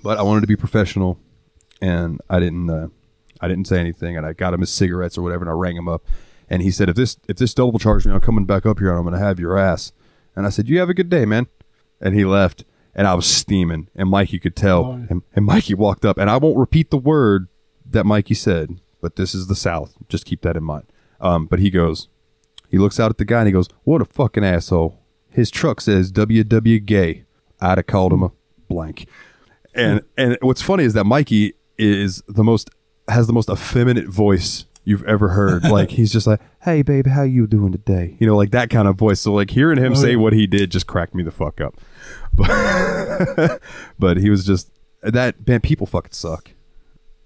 But 0.02 0.16
I 0.18 0.22
wanted 0.22 0.40
to 0.42 0.46
be 0.46 0.56
professional, 0.56 1.18
and 1.82 2.20
I 2.30 2.40
didn't. 2.40 2.70
Uh, 2.70 2.88
I 3.40 3.48
didn't 3.48 3.66
say 3.66 3.80
anything, 3.80 4.16
and 4.16 4.24
I 4.24 4.32
got 4.32 4.54
him 4.54 4.60
his 4.60 4.70
cigarettes 4.70 5.18
or 5.18 5.22
whatever, 5.22 5.42
and 5.44 5.50
I 5.50 5.52
rang 5.54 5.76
him 5.76 5.88
up, 5.88 6.06
and 6.48 6.62
he 6.62 6.70
said, 6.70 6.88
"If 6.88 6.96
this 6.96 7.18
if 7.28 7.36
this 7.36 7.52
double 7.52 7.78
charge 7.78 8.06
me, 8.06 8.12
I'm 8.12 8.20
coming 8.20 8.46
back 8.46 8.64
up 8.64 8.78
here, 8.78 8.88
and 8.88 8.96
I'm 8.98 9.04
going 9.04 9.18
to 9.18 9.24
have 9.26 9.38
your 9.38 9.58
ass." 9.58 9.92
And 10.34 10.46
I 10.46 10.50
said, 10.50 10.68
"You 10.68 10.78
have 10.78 10.88
a 10.88 10.94
good 10.94 11.10
day, 11.10 11.26
man," 11.26 11.48
and 12.00 12.14
he 12.14 12.24
left, 12.24 12.64
and 12.94 13.06
I 13.06 13.14
was 13.14 13.26
steaming, 13.26 13.88
and 13.94 14.08
Mikey 14.08 14.38
could 14.38 14.56
tell, 14.56 14.84
Oh, 14.86 15.06
and, 15.08 15.22
and 15.34 15.44
Mikey 15.44 15.74
walked 15.74 16.04
up, 16.04 16.16
and 16.18 16.30
I 16.30 16.36
won't 16.38 16.56
repeat 16.58 16.90
the 16.90 16.96
word 16.98 17.48
that 17.84 18.06
Mikey 18.06 18.34
said, 18.34 18.80
but 19.00 19.16
this 19.16 19.34
is 19.34 19.48
the 19.48 19.56
South, 19.56 19.94
just 20.08 20.24
keep 20.24 20.42
that 20.42 20.56
in 20.56 20.64
mind. 20.64 20.86
Um, 21.20 21.46
but 21.46 21.58
he 21.58 21.68
goes, 21.70 22.08
he 22.68 22.78
looks 22.78 23.00
out 23.00 23.10
at 23.10 23.18
the 23.18 23.24
guy, 23.24 23.40
and 23.40 23.48
he 23.48 23.52
goes, 23.52 23.68
"What 23.84 24.00
a 24.00 24.06
fucking 24.06 24.44
asshole." 24.44 24.99
His 25.30 25.50
truck 25.50 25.80
says 25.80 26.10
"WW 26.12 26.84
Gay." 26.84 27.24
I'd 27.60 27.78
have 27.78 27.86
called 27.86 28.12
him 28.12 28.22
a 28.22 28.32
blank. 28.68 29.06
And 29.74 30.02
and 30.16 30.36
what's 30.40 30.62
funny 30.62 30.84
is 30.84 30.94
that 30.94 31.04
Mikey 31.04 31.54
is 31.78 32.22
the 32.28 32.42
most 32.44 32.70
has 33.08 33.26
the 33.26 33.32
most 33.32 33.48
effeminate 33.50 34.08
voice 34.08 34.64
you've 34.84 35.04
ever 35.04 35.28
heard. 35.30 35.64
like 35.70 35.90
he's 35.90 36.12
just 36.12 36.26
like, 36.26 36.40
"Hey 36.62 36.82
baby, 36.82 37.10
how 37.10 37.22
you 37.22 37.46
doing 37.46 37.72
today?" 37.72 38.16
You 38.18 38.26
know, 38.26 38.36
like 38.36 38.50
that 38.50 38.70
kind 38.70 38.88
of 38.88 38.96
voice. 38.96 39.20
So 39.20 39.32
like 39.32 39.50
hearing 39.50 39.78
him 39.78 39.92
Oh, 39.92 39.94
say 39.94 40.10
yeah. 40.12 40.16
what 40.16 40.32
he 40.32 40.46
did 40.46 40.70
just 40.70 40.86
cracked 40.86 41.14
me 41.14 41.22
the 41.22 41.30
fuck 41.30 41.60
up. 41.60 41.74
But 42.36 43.60
but 43.98 44.16
he 44.16 44.30
was 44.30 44.44
just 44.46 44.70
that 45.02 45.46
man. 45.46 45.60
People 45.60 45.86
fucking 45.86 46.12
suck. 46.12 46.50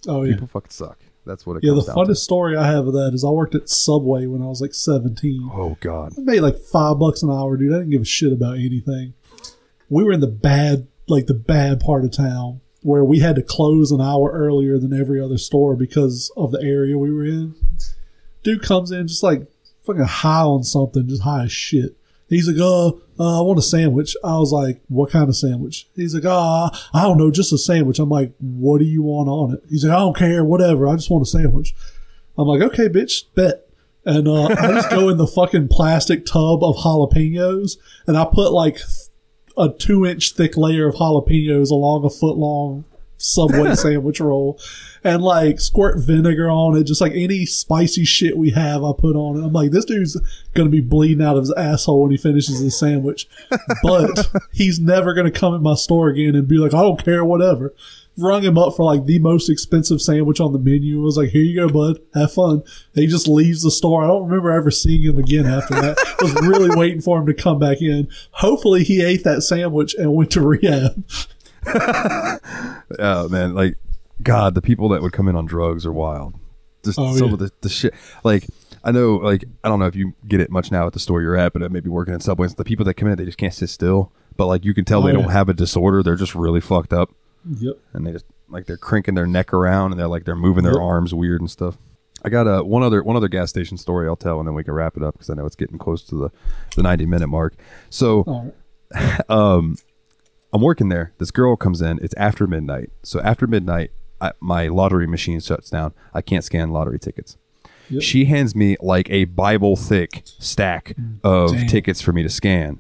Oh 0.09 0.23
yeah. 0.23 0.33
People 0.35 0.49
fucking 0.49 0.71
suck. 0.71 0.99
That's 1.27 1.47
what 1.47 1.57
it 1.57 1.65
Yeah, 1.65 1.71
the 1.71 1.77
comes 1.83 1.87
down 1.87 1.97
to. 2.07 2.13
funnest 2.13 2.17
story 2.19 2.57
I 2.57 2.67
have 2.71 2.87
of 2.87 2.93
that 2.95 3.13
is 3.15 3.25
I 3.25 3.31
worked 3.31 3.55
at 3.55 3.69
Subway 3.69 4.27
when 4.27 4.43
I 4.43 4.47
was 4.47 4.61
like 4.61 4.75
17. 4.75 5.51
Oh 5.53 5.77
god. 5.81 6.13
I 6.19 6.21
made 6.21 6.41
like 6.41 6.59
five 6.59 6.99
bucks 6.99 7.23
an 7.23 7.31
hour, 7.31 7.57
dude. 7.57 7.73
I 7.73 7.79
didn't 7.79 7.91
give 7.91 8.03
a 8.03 8.07
shit 8.07 8.33
about 8.33 8.57
anything. 8.57 9.15
We 9.89 10.05
were 10.05 10.13
in 10.13 10.21
the 10.21 10.27
bad, 10.27 10.87
like 11.09 11.27
the 11.27 11.35
bad 11.35 11.81
part 11.81 12.05
of 12.05 12.11
town 12.13 12.61
where 12.83 13.05
we 13.05 13.21
had 13.21 13.37
to 13.37 13.43
close 13.43 13.91
an 13.91 14.01
hour 14.03 14.31
earlier 14.31 14.79
than 14.79 14.93
every 14.93 15.19
other 15.21 15.39
store 15.39 15.75
because 15.77 16.31
of 16.37 16.51
the 16.53 16.61
area 16.61 16.99
we 16.99 17.11
were 17.11 17.25
in. 17.25 17.55
Dude 18.43 18.63
comes 18.63 18.91
in 18.91 19.09
just 19.09 19.23
like 19.23 19.47
fucking 19.85 20.03
high 20.05 20.43
on 20.43 20.63
something, 20.65 21.09
just 21.09 21.23
high 21.23 21.45
as 21.45 21.53
shit. 21.53 21.97
He's 22.35 22.49
like, 22.49 22.59
uh, 22.59 22.89
uh, 22.89 23.39
I 23.39 23.43
want 23.43 23.59
a 23.59 23.63
sandwich. 23.63 24.17
I 24.25 24.39
was 24.39 24.53
like, 24.53 24.81
what 24.89 25.11
kind 25.11 25.29
of 25.29 25.37
sandwich? 25.37 25.89
He's 25.95 26.15
like, 26.15 26.25
ah, 26.27 26.71
I 26.93 27.03
don't 27.03 27.19
know, 27.19 27.31
just 27.31 27.53
a 27.53 27.59
sandwich. 27.59 27.99
I'm 27.99 28.09
like, 28.09 28.33
what 28.39 28.79
do 28.79 28.85
you 28.85 29.03
want 29.03 29.29
on 29.29 29.55
it? 29.55 29.63
He's 29.71 29.85
like, 29.85 29.95
I 29.95 30.01
don't 30.01 30.17
care, 30.17 30.45
whatever. 30.45 30.89
I 30.89 30.97
just 30.97 31.11
want 31.11 31.23
a 31.23 31.31
sandwich. 31.31 31.75
I'm 32.37 32.49
like, 32.49 32.63
okay, 32.63 32.89
bitch, 32.89 33.25
bet. 33.35 33.69
And 34.05 34.29
uh, 34.29 34.47
I 34.47 34.73
just 34.73 34.91
go 34.91 35.09
in 35.09 35.17
the 35.17 35.27
fucking 35.27 35.69
plastic 35.69 36.27
tub 36.27 36.63
of 36.63 36.77
jalapenos, 36.77 37.79
and 38.07 38.17
I 38.17 38.27
put 38.27 38.53
like 38.53 38.79
a 39.57 39.71
two 39.71 40.05
inch 40.05 40.33
thick 40.33 40.57
layer 40.57 40.89
of 40.89 40.97
jalapenos 40.97 41.71
along 41.71 42.05
a 42.05 42.11
foot 42.11 42.37
long 42.37 42.85
Subway 43.25 43.75
sandwich 43.75 44.21
roll, 44.21 44.61
and 45.03 45.23
like 45.23 45.61
squirt 45.61 45.99
vinegar 45.99 46.51
on 46.51 46.77
it, 46.77 46.85
just 46.85 47.01
like 47.01 47.13
any 47.15 47.47
spicy 47.47 48.05
shit 48.05 48.37
we 48.37 48.51
have, 48.51 48.85
I 48.85 48.93
put 48.97 49.17
on 49.17 49.37
it. 49.37 49.47
I'm 49.47 49.53
like, 49.53 49.71
this 49.71 49.85
dude's 49.85 50.21
gonna 50.55 50.71
be 50.71 50.81
bleeding 50.81 51.25
out 51.25 51.37
of 51.37 51.43
his 51.43 51.53
asshole 51.53 52.03
when 52.03 52.11
he 52.11 52.17
finishes 52.17 52.61
his 52.61 52.79
sandwich, 52.79 53.29
but 53.83 54.31
he's 54.53 54.79
never 54.79 55.15
gonna 55.15 55.31
come 55.31 55.55
in 55.55 55.63
my 55.63 55.75
store 55.75 56.09
again 56.09 56.35
and 56.35 56.47
be 56.47 56.59
like, 56.59 56.75
I 56.75 56.83
don't 56.83 57.03
care, 57.03 57.25
whatever 57.25 57.75
rung 58.17 58.43
him 58.43 58.57
up 58.57 58.77
for 58.77 58.85
like 58.85 59.05
the 59.07 59.19
most 59.19 59.51
expensive 59.51 60.01
sandwich 60.01 60.41
on 60.41 60.53
the 60.53 60.59
menu. 60.59 61.01
I 61.01 61.05
was 61.05 61.17
like, 61.17 61.31
here 61.31 61.43
you 61.43 61.57
go, 61.57 61.69
bud. 61.69 62.01
Have 62.15 62.33
fun. 62.33 62.63
And 62.95 63.03
he 63.03 63.07
just 63.07 63.29
leaves 63.29 63.63
the 63.63 63.71
store. 63.71 64.05
I 64.05 64.07
don't 64.07 64.27
remember 64.29 64.51
ever 64.51 64.71
seeing 64.71 65.03
him 65.03 65.19
again 65.19 65.47
after 65.47 65.75
that. 65.75 65.99
I 65.99 66.15
was 66.23 66.35
really 66.35 66.75
waiting 66.77 67.01
for 67.01 67.19
him 67.19 67.27
to 67.27 67.35
come 67.35 67.59
back 67.59 67.81
in. 67.81 68.09
Hopefully 68.33 68.85
he 68.85 69.03
ate 69.03 69.25
that 69.25 69.43
sandwich 69.43 69.95
and 69.95 70.15
went 70.15 70.31
to 70.33 70.41
rehab. 70.43 71.05
Oh 72.99 73.29
man, 73.29 73.55
like 73.55 73.77
God, 74.23 74.55
the 74.55 74.63
people 74.63 74.89
that 74.91 75.03
would 75.03 75.13
come 75.13 75.29
in 75.29 75.37
on 75.37 75.47
drugs 75.47 75.85
are 75.87 75.93
wild. 75.93 76.35
Just 76.85 76.99
Oh, 76.99 77.17
some 77.17 77.29
yeah. 77.29 77.33
of 77.35 77.39
the, 77.41 77.51
the 77.63 77.69
shit. 77.69 77.95
Like 78.23 78.47
I 78.85 78.93
know, 78.93 79.17
like 79.17 79.45
I 79.65 79.69
don't 79.69 79.79
know 79.81 79.87
if 79.87 79.97
you 79.97 80.13
get 80.29 80.41
it 80.41 80.51
much 80.51 80.71
now 80.71 80.87
at 80.87 80.93
the 80.93 80.99
store 80.99 81.23
you're 81.23 81.37
at, 81.37 81.53
but 81.53 81.63
it 81.63 81.73
may 81.73 81.81
be 81.81 81.89
working 81.91 82.15
at 82.15 82.23
Subways. 82.23 82.55
The 82.55 82.65
people 82.65 82.85
that 82.85 82.95
come 82.95 83.09
in, 83.09 83.17
they 83.17 83.25
just 83.25 83.39
can't 83.39 83.55
sit 83.55 83.71
still. 83.71 84.13
But 84.37 84.47
like 84.47 84.65
you 84.65 84.75
can 84.75 84.85
tell 84.85 85.01
Oh, 85.01 85.07
they 85.07 85.13
yeah. 85.13 85.21
don't 85.23 85.31
have 85.31 85.49
a 85.49 85.55
disorder. 85.55 86.03
They're 86.03 86.17
just 86.17 86.35
really 86.35 86.61
fucked 86.61 86.93
up, 86.93 87.11
Yep. 87.59 87.79
and 87.93 88.07
they 88.07 88.13
just 88.13 88.27
like 88.49 88.67
they're 88.67 88.77
crinking 88.77 89.15
their 89.15 89.27
neck 89.27 89.53
around, 89.53 89.93
and 89.93 89.99
they're 90.01 90.09
like 90.09 90.25
they're 90.25 90.37
moving 90.37 90.65
their 90.65 90.75
Yep. 90.75 90.83
arms 90.83 91.15
weird 91.15 91.41
and 91.41 91.51
stuff. 91.51 91.77
I 92.25 92.29
got 92.31 92.47
a 92.47 92.63
one 92.65 92.83
other 92.83 93.03
one 93.03 93.17
other 93.17 93.29
gas 93.29 93.51
station 93.51 93.77
story 93.79 94.07
I'll 94.09 94.17
tell, 94.17 94.39
and 94.39 94.47
then 94.47 94.55
we 94.55 94.65
can 94.65 94.75
wrap 94.75 94.97
it 94.97 95.03
up 95.03 95.15
because 95.15 95.31
I 95.31 95.35
know 95.35 95.47
it's 95.47 95.57
getting 95.57 95.79
close 95.79 96.03
to 96.05 96.15
the 96.17 96.31
the 96.77 96.83
ninety 96.83 97.07
minute 97.07 97.29
mark. 97.29 97.55
So 97.91 98.25
right. 98.95 99.21
Um, 99.31 99.77
I'm 100.55 100.61
working 100.61 100.89
there. 100.89 101.13
This 101.19 101.33
girl 101.33 101.57
comes 101.57 101.83
in. 101.83 101.99
It's 102.01 102.15
after 102.15 102.47
midnight. 102.47 102.91
So 103.03 103.21
after 103.21 103.49
midnight, 103.49 103.91
I, 104.21 104.31
my 104.39 104.69
lottery 104.69 105.09
machine 105.09 105.41
shuts 105.41 105.69
down. 105.69 105.93
I 106.15 106.23
can't 106.23 106.45
scan 106.45 106.71
lottery 106.71 107.01
tickets. 107.01 107.37
Yep. 107.91 108.03
She 108.03 108.27
hands 108.27 108.55
me 108.55 108.77
like 108.81 109.11
a 109.11 109.25
Bible 109.25 109.75
thick 109.75 110.23
stack 110.25 110.97
of 111.25 111.51
Damn. 111.51 111.67
tickets 111.67 112.01
for 112.01 112.13
me 112.13 112.23
to 112.23 112.29
scan. 112.29 112.79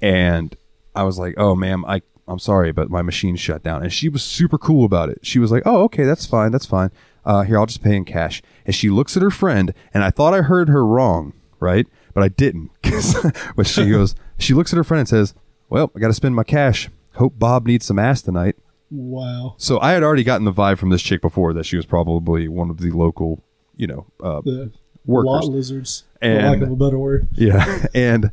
And 0.00 0.56
I 0.94 1.02
was 1.02 1.18
like, 1.18 1.34
"Oh, 1.36 1.56
ma'am, 1.56 1.84
I 1.86 2.02
I'm 2.28 2.38
sorry, 2.38 2.70
but 2.70 2.88
my 2.88 3.02
machine 3.02 3.34
shut 3.34 3.64
down." 3.64 3.82
And 3.82 3.92
she 3.92 4.08
was 4.08 4.22
super 4.22 4.56
cool 4.56 4.84
about 4.84 5.08
it. 5.10 5.18
She 5.22 5.40
was 5.40 5.50
like, 5.50 5.64
"Oh, 5.66 5.82
okay, 5.84 6.04
that's 6.04 6.24
fine. 6.24 6.52
That's 6.52 6.66
fine. 6.66 6.92
Uh, 7.24 7.42
here, 7.42 7.58
I'll 7.58 7.66
just 7.66 7.82
pay 7.82 7.96
in 7.96 8.04
cash." 8.04 8.42
And 8.64 8.74
she 8.74 8.90
looks 8.90 9.16
at 9.16 9.22
her 9.22 9.30
friend, 9.30 9.74
and 9.92 10.04
I 10.04 10.10
thought 10.10 10.34
I 10.34 10.42
heard 10.42 10.68
her 10.68 10.86
wrong, 10.86 11.34
right? 11.58 11.86
But 12.14 12.22
I 12.22 12.28
didn't. 12.28 12.70
but 13.56 13.66
she 13.66 13.90
goes, 13.90 14.14
she 14.38 14.54
looks 14.54 14.72
at 14.72 14.76
her 14.76 14.84
friend 14.84 15.00
and 15.00 15.08
says, 15.08 15.34
"Well, 15.72 15.90
I 15.96 15.98
got 16.00 16.08
to 16.08 16.14
spend 16.14 16.34
my 16.34 16.44
cash. 16.44 16.88
Hope 17.14 17.38
Bob 17.38 17.66
needs 17.66 17.84
some 17.86 17.98
ass 17.98 18.22
tonight." 18.22 18.56
Wow. 18.90 19.54
So 19.56 19.80
I 19.80 19.92
had 19.92 20.02
already 20.02 20.22
gotten 20.24 20.44
the 20.44 20.52
vibe 20.52 20.78
from 20.78 20.90
this 20.90 21.00
chick 21.02 21.22
before 21.22 21.52
that 21.54 21.64
she 21.64 21.76
was 21.76 21.86
probably 21.86 22.46
one 22.46 22.68
of 22.70 22.78
the 22.78 22.90
local, 22.90 23.42
you 23.76 23.86
know, 23.86 24.06
uh, 24.22 24.42
The 24.42 24.70
Workers. 25.06 25.48
lizards, 25.48 26.04
for 26.20 26.26
And- 26.26 26.46
lack 26.46 26.60
of 26.60 26.70
a 26.70 26.76
better 26.76 26.98
word. 26.98 27.28
yeah. 27.32 27.86
and 27.94 28.30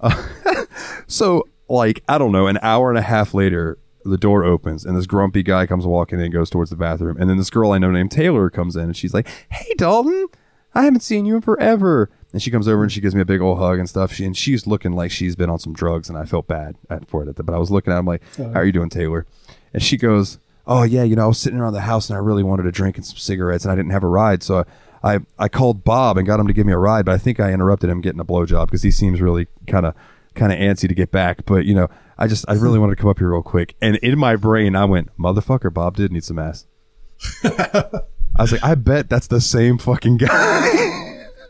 uh, 0.00 0.22
so, 1.06 1.48
like, 1.68 2.02
I 2.08 2.18
don't 2.18 2.32
know, 2.32 2.46
an 2.46 2.58
hour 2.62 2.90
and 2.90 2.98
a 2.98 3.02
half 3.02 3.32
later, 3.34 3.78
the 4.04 4.18
door 4.18 4.44
opens 4.44 4.84
and 4.84 4.94
this 4.94 5.06
grumpy 5.06 5.42
guy 5.42 5.64
comes 5.66 5.86
walking 5.86 6.18
in 6.18 6.26
and 6.26 6.34
goes 6.34 6.50
towards 6.50 6.68
the 6.68 6.76
bathroom. 6.76 7.16
And 7.18 7.30
then 7.30 7.38
this 7.38 7.48
girl 7.48 7.72
I 7.72 7.78
know 7.78 7.90
named 7.90 8.10
Taylor 8.10 8.50
comes 8.50 8.76
in 8.76 8.82
and 8.84 8.96
she's 8.96 9.14
like, 9.14 9.26
Hey, 9.48 9.72
Dalton, 9.78 10.26
I 10.74 10.82
haven't 10.84 11.00
seen 11.00 11.24
you 11.24 11.36
in 11.36 11.40
forever. 11.40 12.10
And 12.34 12.42
she 12.42 12.50
comes 12.50 12.66
over 12.66 12.82
and 12.82 12.90
mm. 12.90 12.94
she 12.94 13.00
gives 13.00 13.14
me 13.14 13.20
a 13.20 13.24
big 13.24 13.40
old 13.40 13.58
hug 13.58 13.78
and 13.78 13.88
stuff. 13.88 14.12
She, 14.12 14.24
and 14.24 14.36
she's 14.36 14.66
looking 14.66 14.92
like 14.92 15.12
she's 15.12 15.36
been 15.36 15.48
on 15.48 15.60
some 15.60 15.72
drugs. 15.72 16.08
And 16.08 16.18
I 16.18 16.24
felt 16.24 16.48
bad 16.48 16.76
at- 16.90 17.08
for 17.08 17.22
it. 17.22 17.36
But 17.36 17.54
I 17.54 17.58
was 17.58 17.70
looking 17.70 17.92
at 17.92 17.98
him 18.00 18.06
like, 18.06 18.22
How 18.36 18.54
are 18.54 18.64
you 18.64 18.72
doing, 18.72 18.90
Taylor? 18.90 19.24
And 19.72 19.80
she 19.80 19.96
goes, 19.96 20.40
Oh, 20.66 20.82
yeah, 20.82 21.04
you 21.04 21.14
know, 21.14 21.22
I 21.22 21.28
was 21.28 21.38
sitting 21.38 21.60
around 21.60 21.74
the 21.74 21.82
house 21.82 22.10
and 22.10 22.16
I 22.16 22.20
really 22.20 22.42
wanted 22.42 22.66
a 22.66 22.72
drink 22.72 22.96
and 22.96 23.06
some 23.06 23.18
cigarettes 23.18 23.64
and 23.64 23.70
I 23.70 23.76
didn't 23.76 23.92
have 23.92 24.02
a 24.02 24.08
ride. 24.08 24.42
So 24.42 24.64
I, 25.04 25.20
I 25.38 25.48
called 25.48 25.84
Bob 25.84 26.18
and 26.18 26.26
got 26.26 26.40
him 26.40 26.48
to 26.48 26.52
give 26.52 26.66
me 26.66 26.72
a 26.72 26.78
ride. 26.78 27.04
But 27.04 27.12
I 27.12 27.18
think 27.18 27.38
I 27.38 27.52
interrupted 27.52 27.88
him 27.88 28.00
getting 28.00 28.20
a 28.20 28.24
blowjob 28.24 28.66
because 28.66 28.82
he 28.82 28.90
seems 28.90 29.20
really 29.20 29.46
kind 29.68 29.86
of 29.86 29.94
kind 30.34 30.52
of 30.52 30.58
antsy 30.58 30.88
to 30.88 30.94
get 30.94 31.12
back. 31.12 31.46
But, 31.46 31.66
you 31.66 31.74
know, 31.74 31.88
I 32.18 32.26
just, 32.26 32.44
I 32.48 32.54
really 32.54 32.78
mm. 32.78 32.80
wanted 32.80 32.96
to 32.96 33.00
come 33.00 33.10
up 33.10 33.20
here 33.20 33.30
real 33.30 33.42
quick. 33.42 33.76
And 33.80 33.94
in 33.96 34.18
my 34.18 34.34
brain, 34.34 34.74
I 34.74 34.86
went, 34.86 35.16
Motherfucker, 35.16 35.72
Bob 35.72 35.96
did 35.96 36.10
need 36.10 36.24
some 36.24 36.40
ass. 36.40 36.66
I 37.44 38.42
was 38.42 38.50
like, 38.50 38.64
I 38.64 38.74
bet 38.74 39.08
that's 39.08 39.28
the 39.28 39.40
same 39.40 39.78
fucking 39.78 40.16
guy. 40.16 41.02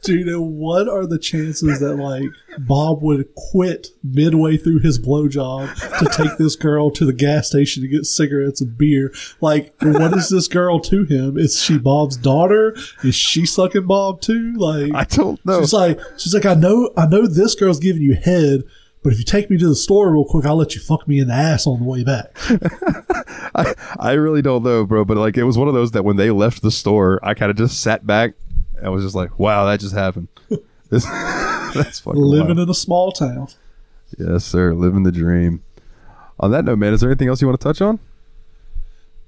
Dude, 0.05 0.29
and 0.29 0.57
what 0.57 0.89
are 0.89 1.07
the 1.07 1.19
chances 1.19 1.81
that 1.81 1.97
like 1.97 2.29
Bob 2.59 3.03
would 3.03 3.35
quit 3.35 3.89
midway 4.03 4.57
through 4.57 4.81
his 4.81 4.99
blowjob 4.99 5.75
to 5.99 6.05
take 6.17 6.37
this 6.37 6.57
girl 6.57 6.91
to 6.91 7.07
the 7.07 7.13
gas 7.13 7.49
station 7.49 7.83
to 7.83 7.89
get 7.89 8.05
cigarettes 8.05 8.61
and 8.61 8.77
beer? 8.77 9.13
Like, 9.41 9.75
what 9.81 10.13
is 10.17 10.29
this 10.29 10.47
girl 10.49 10.81
to 10.81 11.05
him? 11.05 11.39
Is 11.39 11.63
she 11.63 11.79
Bob's 11.79 12.17
daughter? 12.17 12.77
Is 13.03 13.15
she 13.15 13.47
sucking 13.47 13.87
Bob 13.87 14.21
too? 14.21 14.53
Like, 14.55 14.93
I 14.95 15.05
don't 15.05 15.45
know. 15.47 15.61
she's 15.61 15.73
like, 15.73 15.99
she's 16.19 16.35
like, 16.35 16.47
I 16.47 16.55
know, 16.55 16.91
I 16.97 17.07
know 17.07 17.27
this 17.27 17.55
girl's 17.55 17.81
giving 17.81 18.03
you 18.03 18.15
head, 18.15 18.63
but 19.03 19.13
if 19.13 19.19
you 19.19 19.25
take 19.25 19.51
me 19.51 19.59
to 19.59 19.69
the 19.69 19.75
store 19.75 20.11
real 20.11 20.25
quick, 20.25 20.47
I'll 20.47 20.57
let 20.57 20.75
you 20.75 20.81
fuck 20.81 21.07
me 21.07 21.19
in 21.19 21.29
the 21.29 21.35
ass 21.35 21.67
on 21.67 21.79
the 21.79 21.85
way 21.85 22.05
back. 22.05 22.37
I, 23.55 23.75
I 24.01 24.13
really 24.13 24.41
don't 24.43 24.63
know, 24.63 24.85
bro. 24.87 25.05
But 25.05 25.19
like, 25.19 25.37
it 25.37 25.45
was 25.45 25.59
one 25.59 25.69
of 25.69 25.75
those 25.75 25.91
that 25.93 26.05
when 26.05 26.17
they 26.17 26.31
left 26.31 26.63
the 26.63 26.71
store, 26.71 27.21
I 27.23 27.35
kind 27.35 27.51
of 27.51 27.57
just 27.57 27.81
sat 27.81 28.07
back. 28.07 28.33
And 28.85 28.93
was 28.93 29.03
just 29.03 29.15
like, 29.17 29.39
wow, 29.39 29.65
that 29.67 29.81
just 29.81 29.95
happened. 29.95 30.29
This, 30.91 31.05
that's 31.75 31.99
fucking 32.01 32.21
Living 32.21 32.57
wild. 32.57 32.59
in 32.61 32.71
a 32.71 32.75
small 32.75 33.11
town. 33.11 33.49
Yes, 34.19 34.45
sir. 34.45 34.75
Living 34.75 35.03
the 35.03 35.11
dream. 35.11 35.65
On 36.39 36.51
that 36.53 36.65
note, 36.67 36.79
man, 36.79 36.93
is 36.93 37.01
there 37.01 37.11
anything 37.11 37.27
else 37.29 37.41
you 37.41 37.49
want 37.49 37.59
to 37.59 37.65
touch 37.65 37.81
on? 37.81 37.99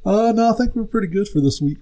Uh, 0.04 0.32
no, 0.32 0.50
I 0.52 0.56
think 0.56 0.76
we're 0.76 0.84
pretty 0.84 1.08
good 1.08 1.26
for 1.28 1.40
this 1.40 1.60
week. 1.60 1.78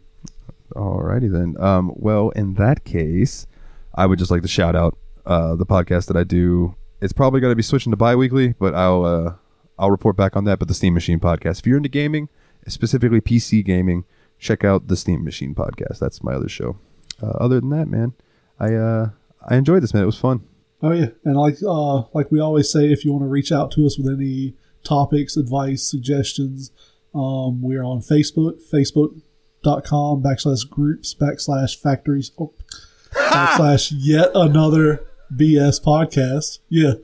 Alrighty 0.74 1.30
then. 1.30 1.56
Um, 1.62 1.92
well, 1.96 2.30
in 2.30 2.54
that 2.54 2.84
case, 2.84 3.46
I 3.94 4.06
would 4.06 4.18
just 4.18 4.30
like 4.30 4.42
to 4.42 4.48
shout 4.48 4.74
out 4.74 4.96
uh, 5.26 5.54
the 5.56 5.66
podcast 5.66 6.06
that 6.06 6.16
I 6.16 6.24
do. 6.24 6.76
It's 7.02 7.12
probably 7.12 7.40
going 7.40 7.50
to 7.52 7.56
be 7.56 7.62
switching 7.62 7.90
to 7.90 7.96
bi-weekly, 7.96 8.54
but 8.58 8.74
I'll 8.74 9.04
uh, 9.04 9.34
I'll 9.78 9.90
report 9.90 10.16
back 10.16 10.36
on 10.36 10.44
that. 10.44 10.58
But 10.60 10.68
the 10.68 10.74
Steam 10.74 10.94
Machine 10.94 11.20
podcast. 11.20 11.58
If 11.58 11.66
you're 11.66 11.76
into 11.76 11.88
gaming, 11.90 12.28
specifically 12.68 13.20
PC 13.20 13.62
gaming, 13.64 14.04
check 14.38 14.64
out 14.64 14.86
the 14.88 14.96
Steam 14.96 15.24
Machine 15.24 15.54
podcast. 15.54 15.98
That's 15.98 16.22
my 16.22 16.32
other 16.32 16.48
show. 16.48 16.78
Uh, 17.22 17.26
other 17.40 17.60
than 17.60 17.70
that, 17.70 17.86
man, 17.88 18.12
I 18.58 18.74
uh, 18.74 19.10
I 19.46 19.56
enjoyed 19.56 19.82
this, 19.82 19.94
man. 19.94 20.02
It 20.02 20.06
was 20.06 20.18
fun. 20.18 20.42
Oh 20.82 20.92
yeah, 20.92 21.08
and 21.24 21.36
like 21.36 21.56
uh, 21.66 22.02
like 22.12 22.30
we 22.30 22.40
always 22.40 22.70
say, 22.70 22.92
if 22.92 23.04
you 23.04 23.12
want 23.12 23.22
to 23.24 23.28
reach 23.28 23.52
out 23.52 23.70
to 23.72 23.86
us 23.86 23.96
with 23.98 24.06
any 24.12 24.54
topics, 24.82 25.36
advice, 25.36 25.82
suggestions, 25.88 26.70
um, 27.14 27.62
we're 27.62 27.82
on 27.84 28.00
Facebook, 28.00 28.60
facebook.com 28.70 30.22
backslash 30.22 30.68
groups 30.68 31.14
backslash 31.14 31.80
factories 31.80 32.32
oh, 32.38 32.52
backslash 33.14 33.92
yet 33.96 34.30
another 34.34 35.06
BS 35.34 35.82
podcast. 35.82 36.58
Yeah, 36.68 36.94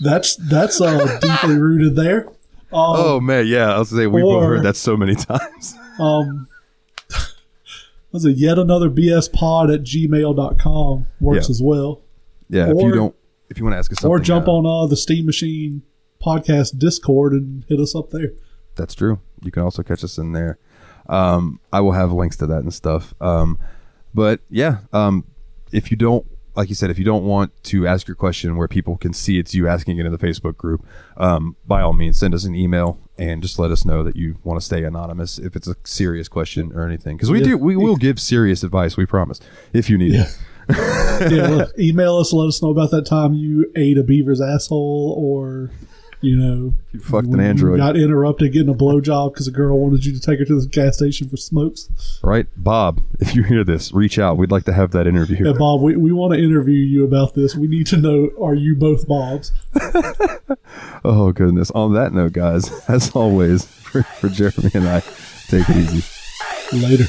that's 0.00 0.36
that's 0.36 0.80
uh, 0.80 1.18
deeply 1.20 1.56
rooted 1.56 1.96
there. 1.96 2.28
Um, 2.28 2.34
Oh 2.72 3.20
man, 3.20 3.46
yeah. 3.46 3.72
I 3.74 3.78
was 3.78 3.90
gonna 3.90 4.02
say 4.02 4.06
we've 4.06 4.24
Or- 4.24 4.42
heard 4.56 4.62
that 4.64 4.76
so 4.76 4.96
many 4.96 5.14
times. 5.16 5.74
um 5.98 6.48
was 8.14 8.24
it 8.24 8.36
yet 8.36 8.60
another 8.60 8.88
BS 8.88 9.30
pod 9.32 9.70
at 9.70 9.82
gmail.com 9.82 11.06
works 11.20 11.46
Yeah. 11.48 11.50
as 11.50 11.60
well. 11.60 12.00
Yeah. 12.48 12.70
if 12.70 12.80
you 12.80 12.92
don't, 12.92 13.14
if 13.50 13.58
you 13.58 13.64
want 13.64 13.74
to 13.74 13.78
ask 13.78 13.90
us 13.92 13.98
something, 13.98 14.10
or 14.10 14.20
jump 14.20 14.46
uh, 14.46 14.52
on 14.52 14.64
uh, 14.64 14.86
the 14.88 14.96
Steam 14.96 15.26
Machine 15.26 15.82
podcast 16.24 16.78
Discord 16.78 17.32
and 17.32 17.64
hit 17.68 17.80
us 17.80 17.94
up 17.94 18.10
there. 18.10 18.30
That's 18.76 18.94
true. 18.94 19.18
You 19.42 19.50
can 19.50 19.64
also 19.64 19.82
catch 19.82 20.04
us 20.04 20.16
in 20.16 20.32
there. 20.32 20.58
Um, 21.08 21.58
I 21.72 21.80
will 21.80 21.92
have 21.92 22.12
links 22.12 22.36
to 22.36 22.46
that 22.46 22.58
and 22.62 22.72
stuff. 22.72 23.12
Um, 23.20 23.58
but 24.14 24.40
yeah, 24.48 24.78
um, 24.92 25.24
if 25.72 25.90
you 25.90 25.96
don't, 25.96 26.24
like 26.54 26.68
you 26.68 26.76
said, 26.76 26.90
if 26.90 26.98
you 27.00 27.04
don't 27.04 27.24
want 27.24 27.52
to 27.64 27.84
ask 27.86 28.06
your 28.06 28.14
question 28.14 28.56
where 28.56 28.68
people 28.68 28.96
can 28.96 29.12
see 29.12 29.38
it's 29.40 29.54
you 29.54 29.66
asking 29.66 29.98
it 29.98 30.06
in 30.06 30.12
the 30.12 30.18
Facebook 30.18 30.56
group, 30.56 30.86
um, 31.16 31.56
by 31.66 31.82
all 31.82 31.92
means, 31.92 32.16
send 32.16 32.32
us 32.32 32.44
an 32.44 32.54
email 32.54 33.00
and 33.18 33.42
just 33.42 33.58
let 33.58 33.70
us 33.70 33.84
know 33.84 34.02
that 34.02 34.16
you 34.16 34.36
want 34.44 34.58
to 34.60 34.64
stay 34.64 34.82
anonymous 34.84 35.38
if 35.38 35.54
it's 35.56 35.68
a 35.68 35.76
serious 35.84 36.28
question 36.28 36.72
or 36.74 36.84
anything. 36.86 37.16
Because 37.16 37.30
we 37.30 37.38
Yeah. 37.38 37.44
do, 37.44 37.58
we 37.58 37.76
will 37.76 37.96
give 37.96 38.18
serious 38.20 38.62
advice. 38.62 38.96
We 38.96 39.06
promise. 39.06 39.40
If 39.72 39.88
you 39.88 39.98
need 39.98 40.14
it. 40.14 40.38
yeah, 41.30 41.48
look, 41.48 41.78
email 41.78 42.16
us, 42.16 42.32
let 42.32 42.46
us 42.46 42.62
know 42.62 42.70
about 42.70 42.90
that 42.90 43.04
time 43.06 43.34
you 43.34 43.70
ate 43.76 43.98
a 43.98 44.02
beaver's 44.02 44.40
asshole, 44.40 45.14
or 45.18 45.70
you 46.24 46.36
know, 46.36 46.74
You 46.92 47.00
fucked 47.00 47.28
an 47.28 47.40
android. 47.40 47.78
got 47.78 47.96
interrupted 47.96 48.52
getting 48.52 48.68
a 48.68 48.74
blowjob 48.74 49.32
because 49.34 49.46
a 49.46 49.50
girl 49.50 49.78
wanted 49.78 50.04
you 50.04 50.12
to 50.12 50.20
take 50.20 50.38
her 50.38 50.44
to 50.44 50.60
the 50.60 50.66
gas 50.66 50.96
station 50.96 51.28
for 51.28 51.36
smokes. 51.36 51.88
Right, 52.22 52.46
Bob. 52.56 53.02
If 53.20 53.34
you 53.36 53.42
hear 53.42 53.62
this, 53.64 53.92
reach 53.92 54.18
out. 54.18 54.36
We'd 54.36 54.50
like 54.50 54.64
to 54.64 54.72
have 54.72 54.90
that 54.92 55.06
interview. 55.06 55.46
Yeah, 55.46 55.52
Bob, 55.52 55.80
we, 55.82 55.96
we 55.96 56.12
want 56.12 56.32
to 56.34 56.38
interview 56.38 56.78
you 56.78 57.04
about 57.04 57.34
this. 57.34 57.54
We 57.54 57.68
need 57.68 57.86
to 57.88 57.96
know: 57.96 58.30
Are 58.42 58.54
you 58.54 58.74
both 58.74 59.06
Bobs? 59.06 59.52
Oh 61.06 61.32
goodness. 61.32 61.70
On 61.72 61.92
that 61.94 62.12
note, 62.14 62.32
guys, 62.32 62.70
as 62.88 63.10
always, 63.14 63.64
for, 63.84 64.02
for 64.02 64.28
Jeremy 64.28 64.70
and 64.74 64.88
I, 64.88 65.00
take 65.48 65.68
it 65.68 65.76
easy. 65.76 66.02
Later. 66.72 67.04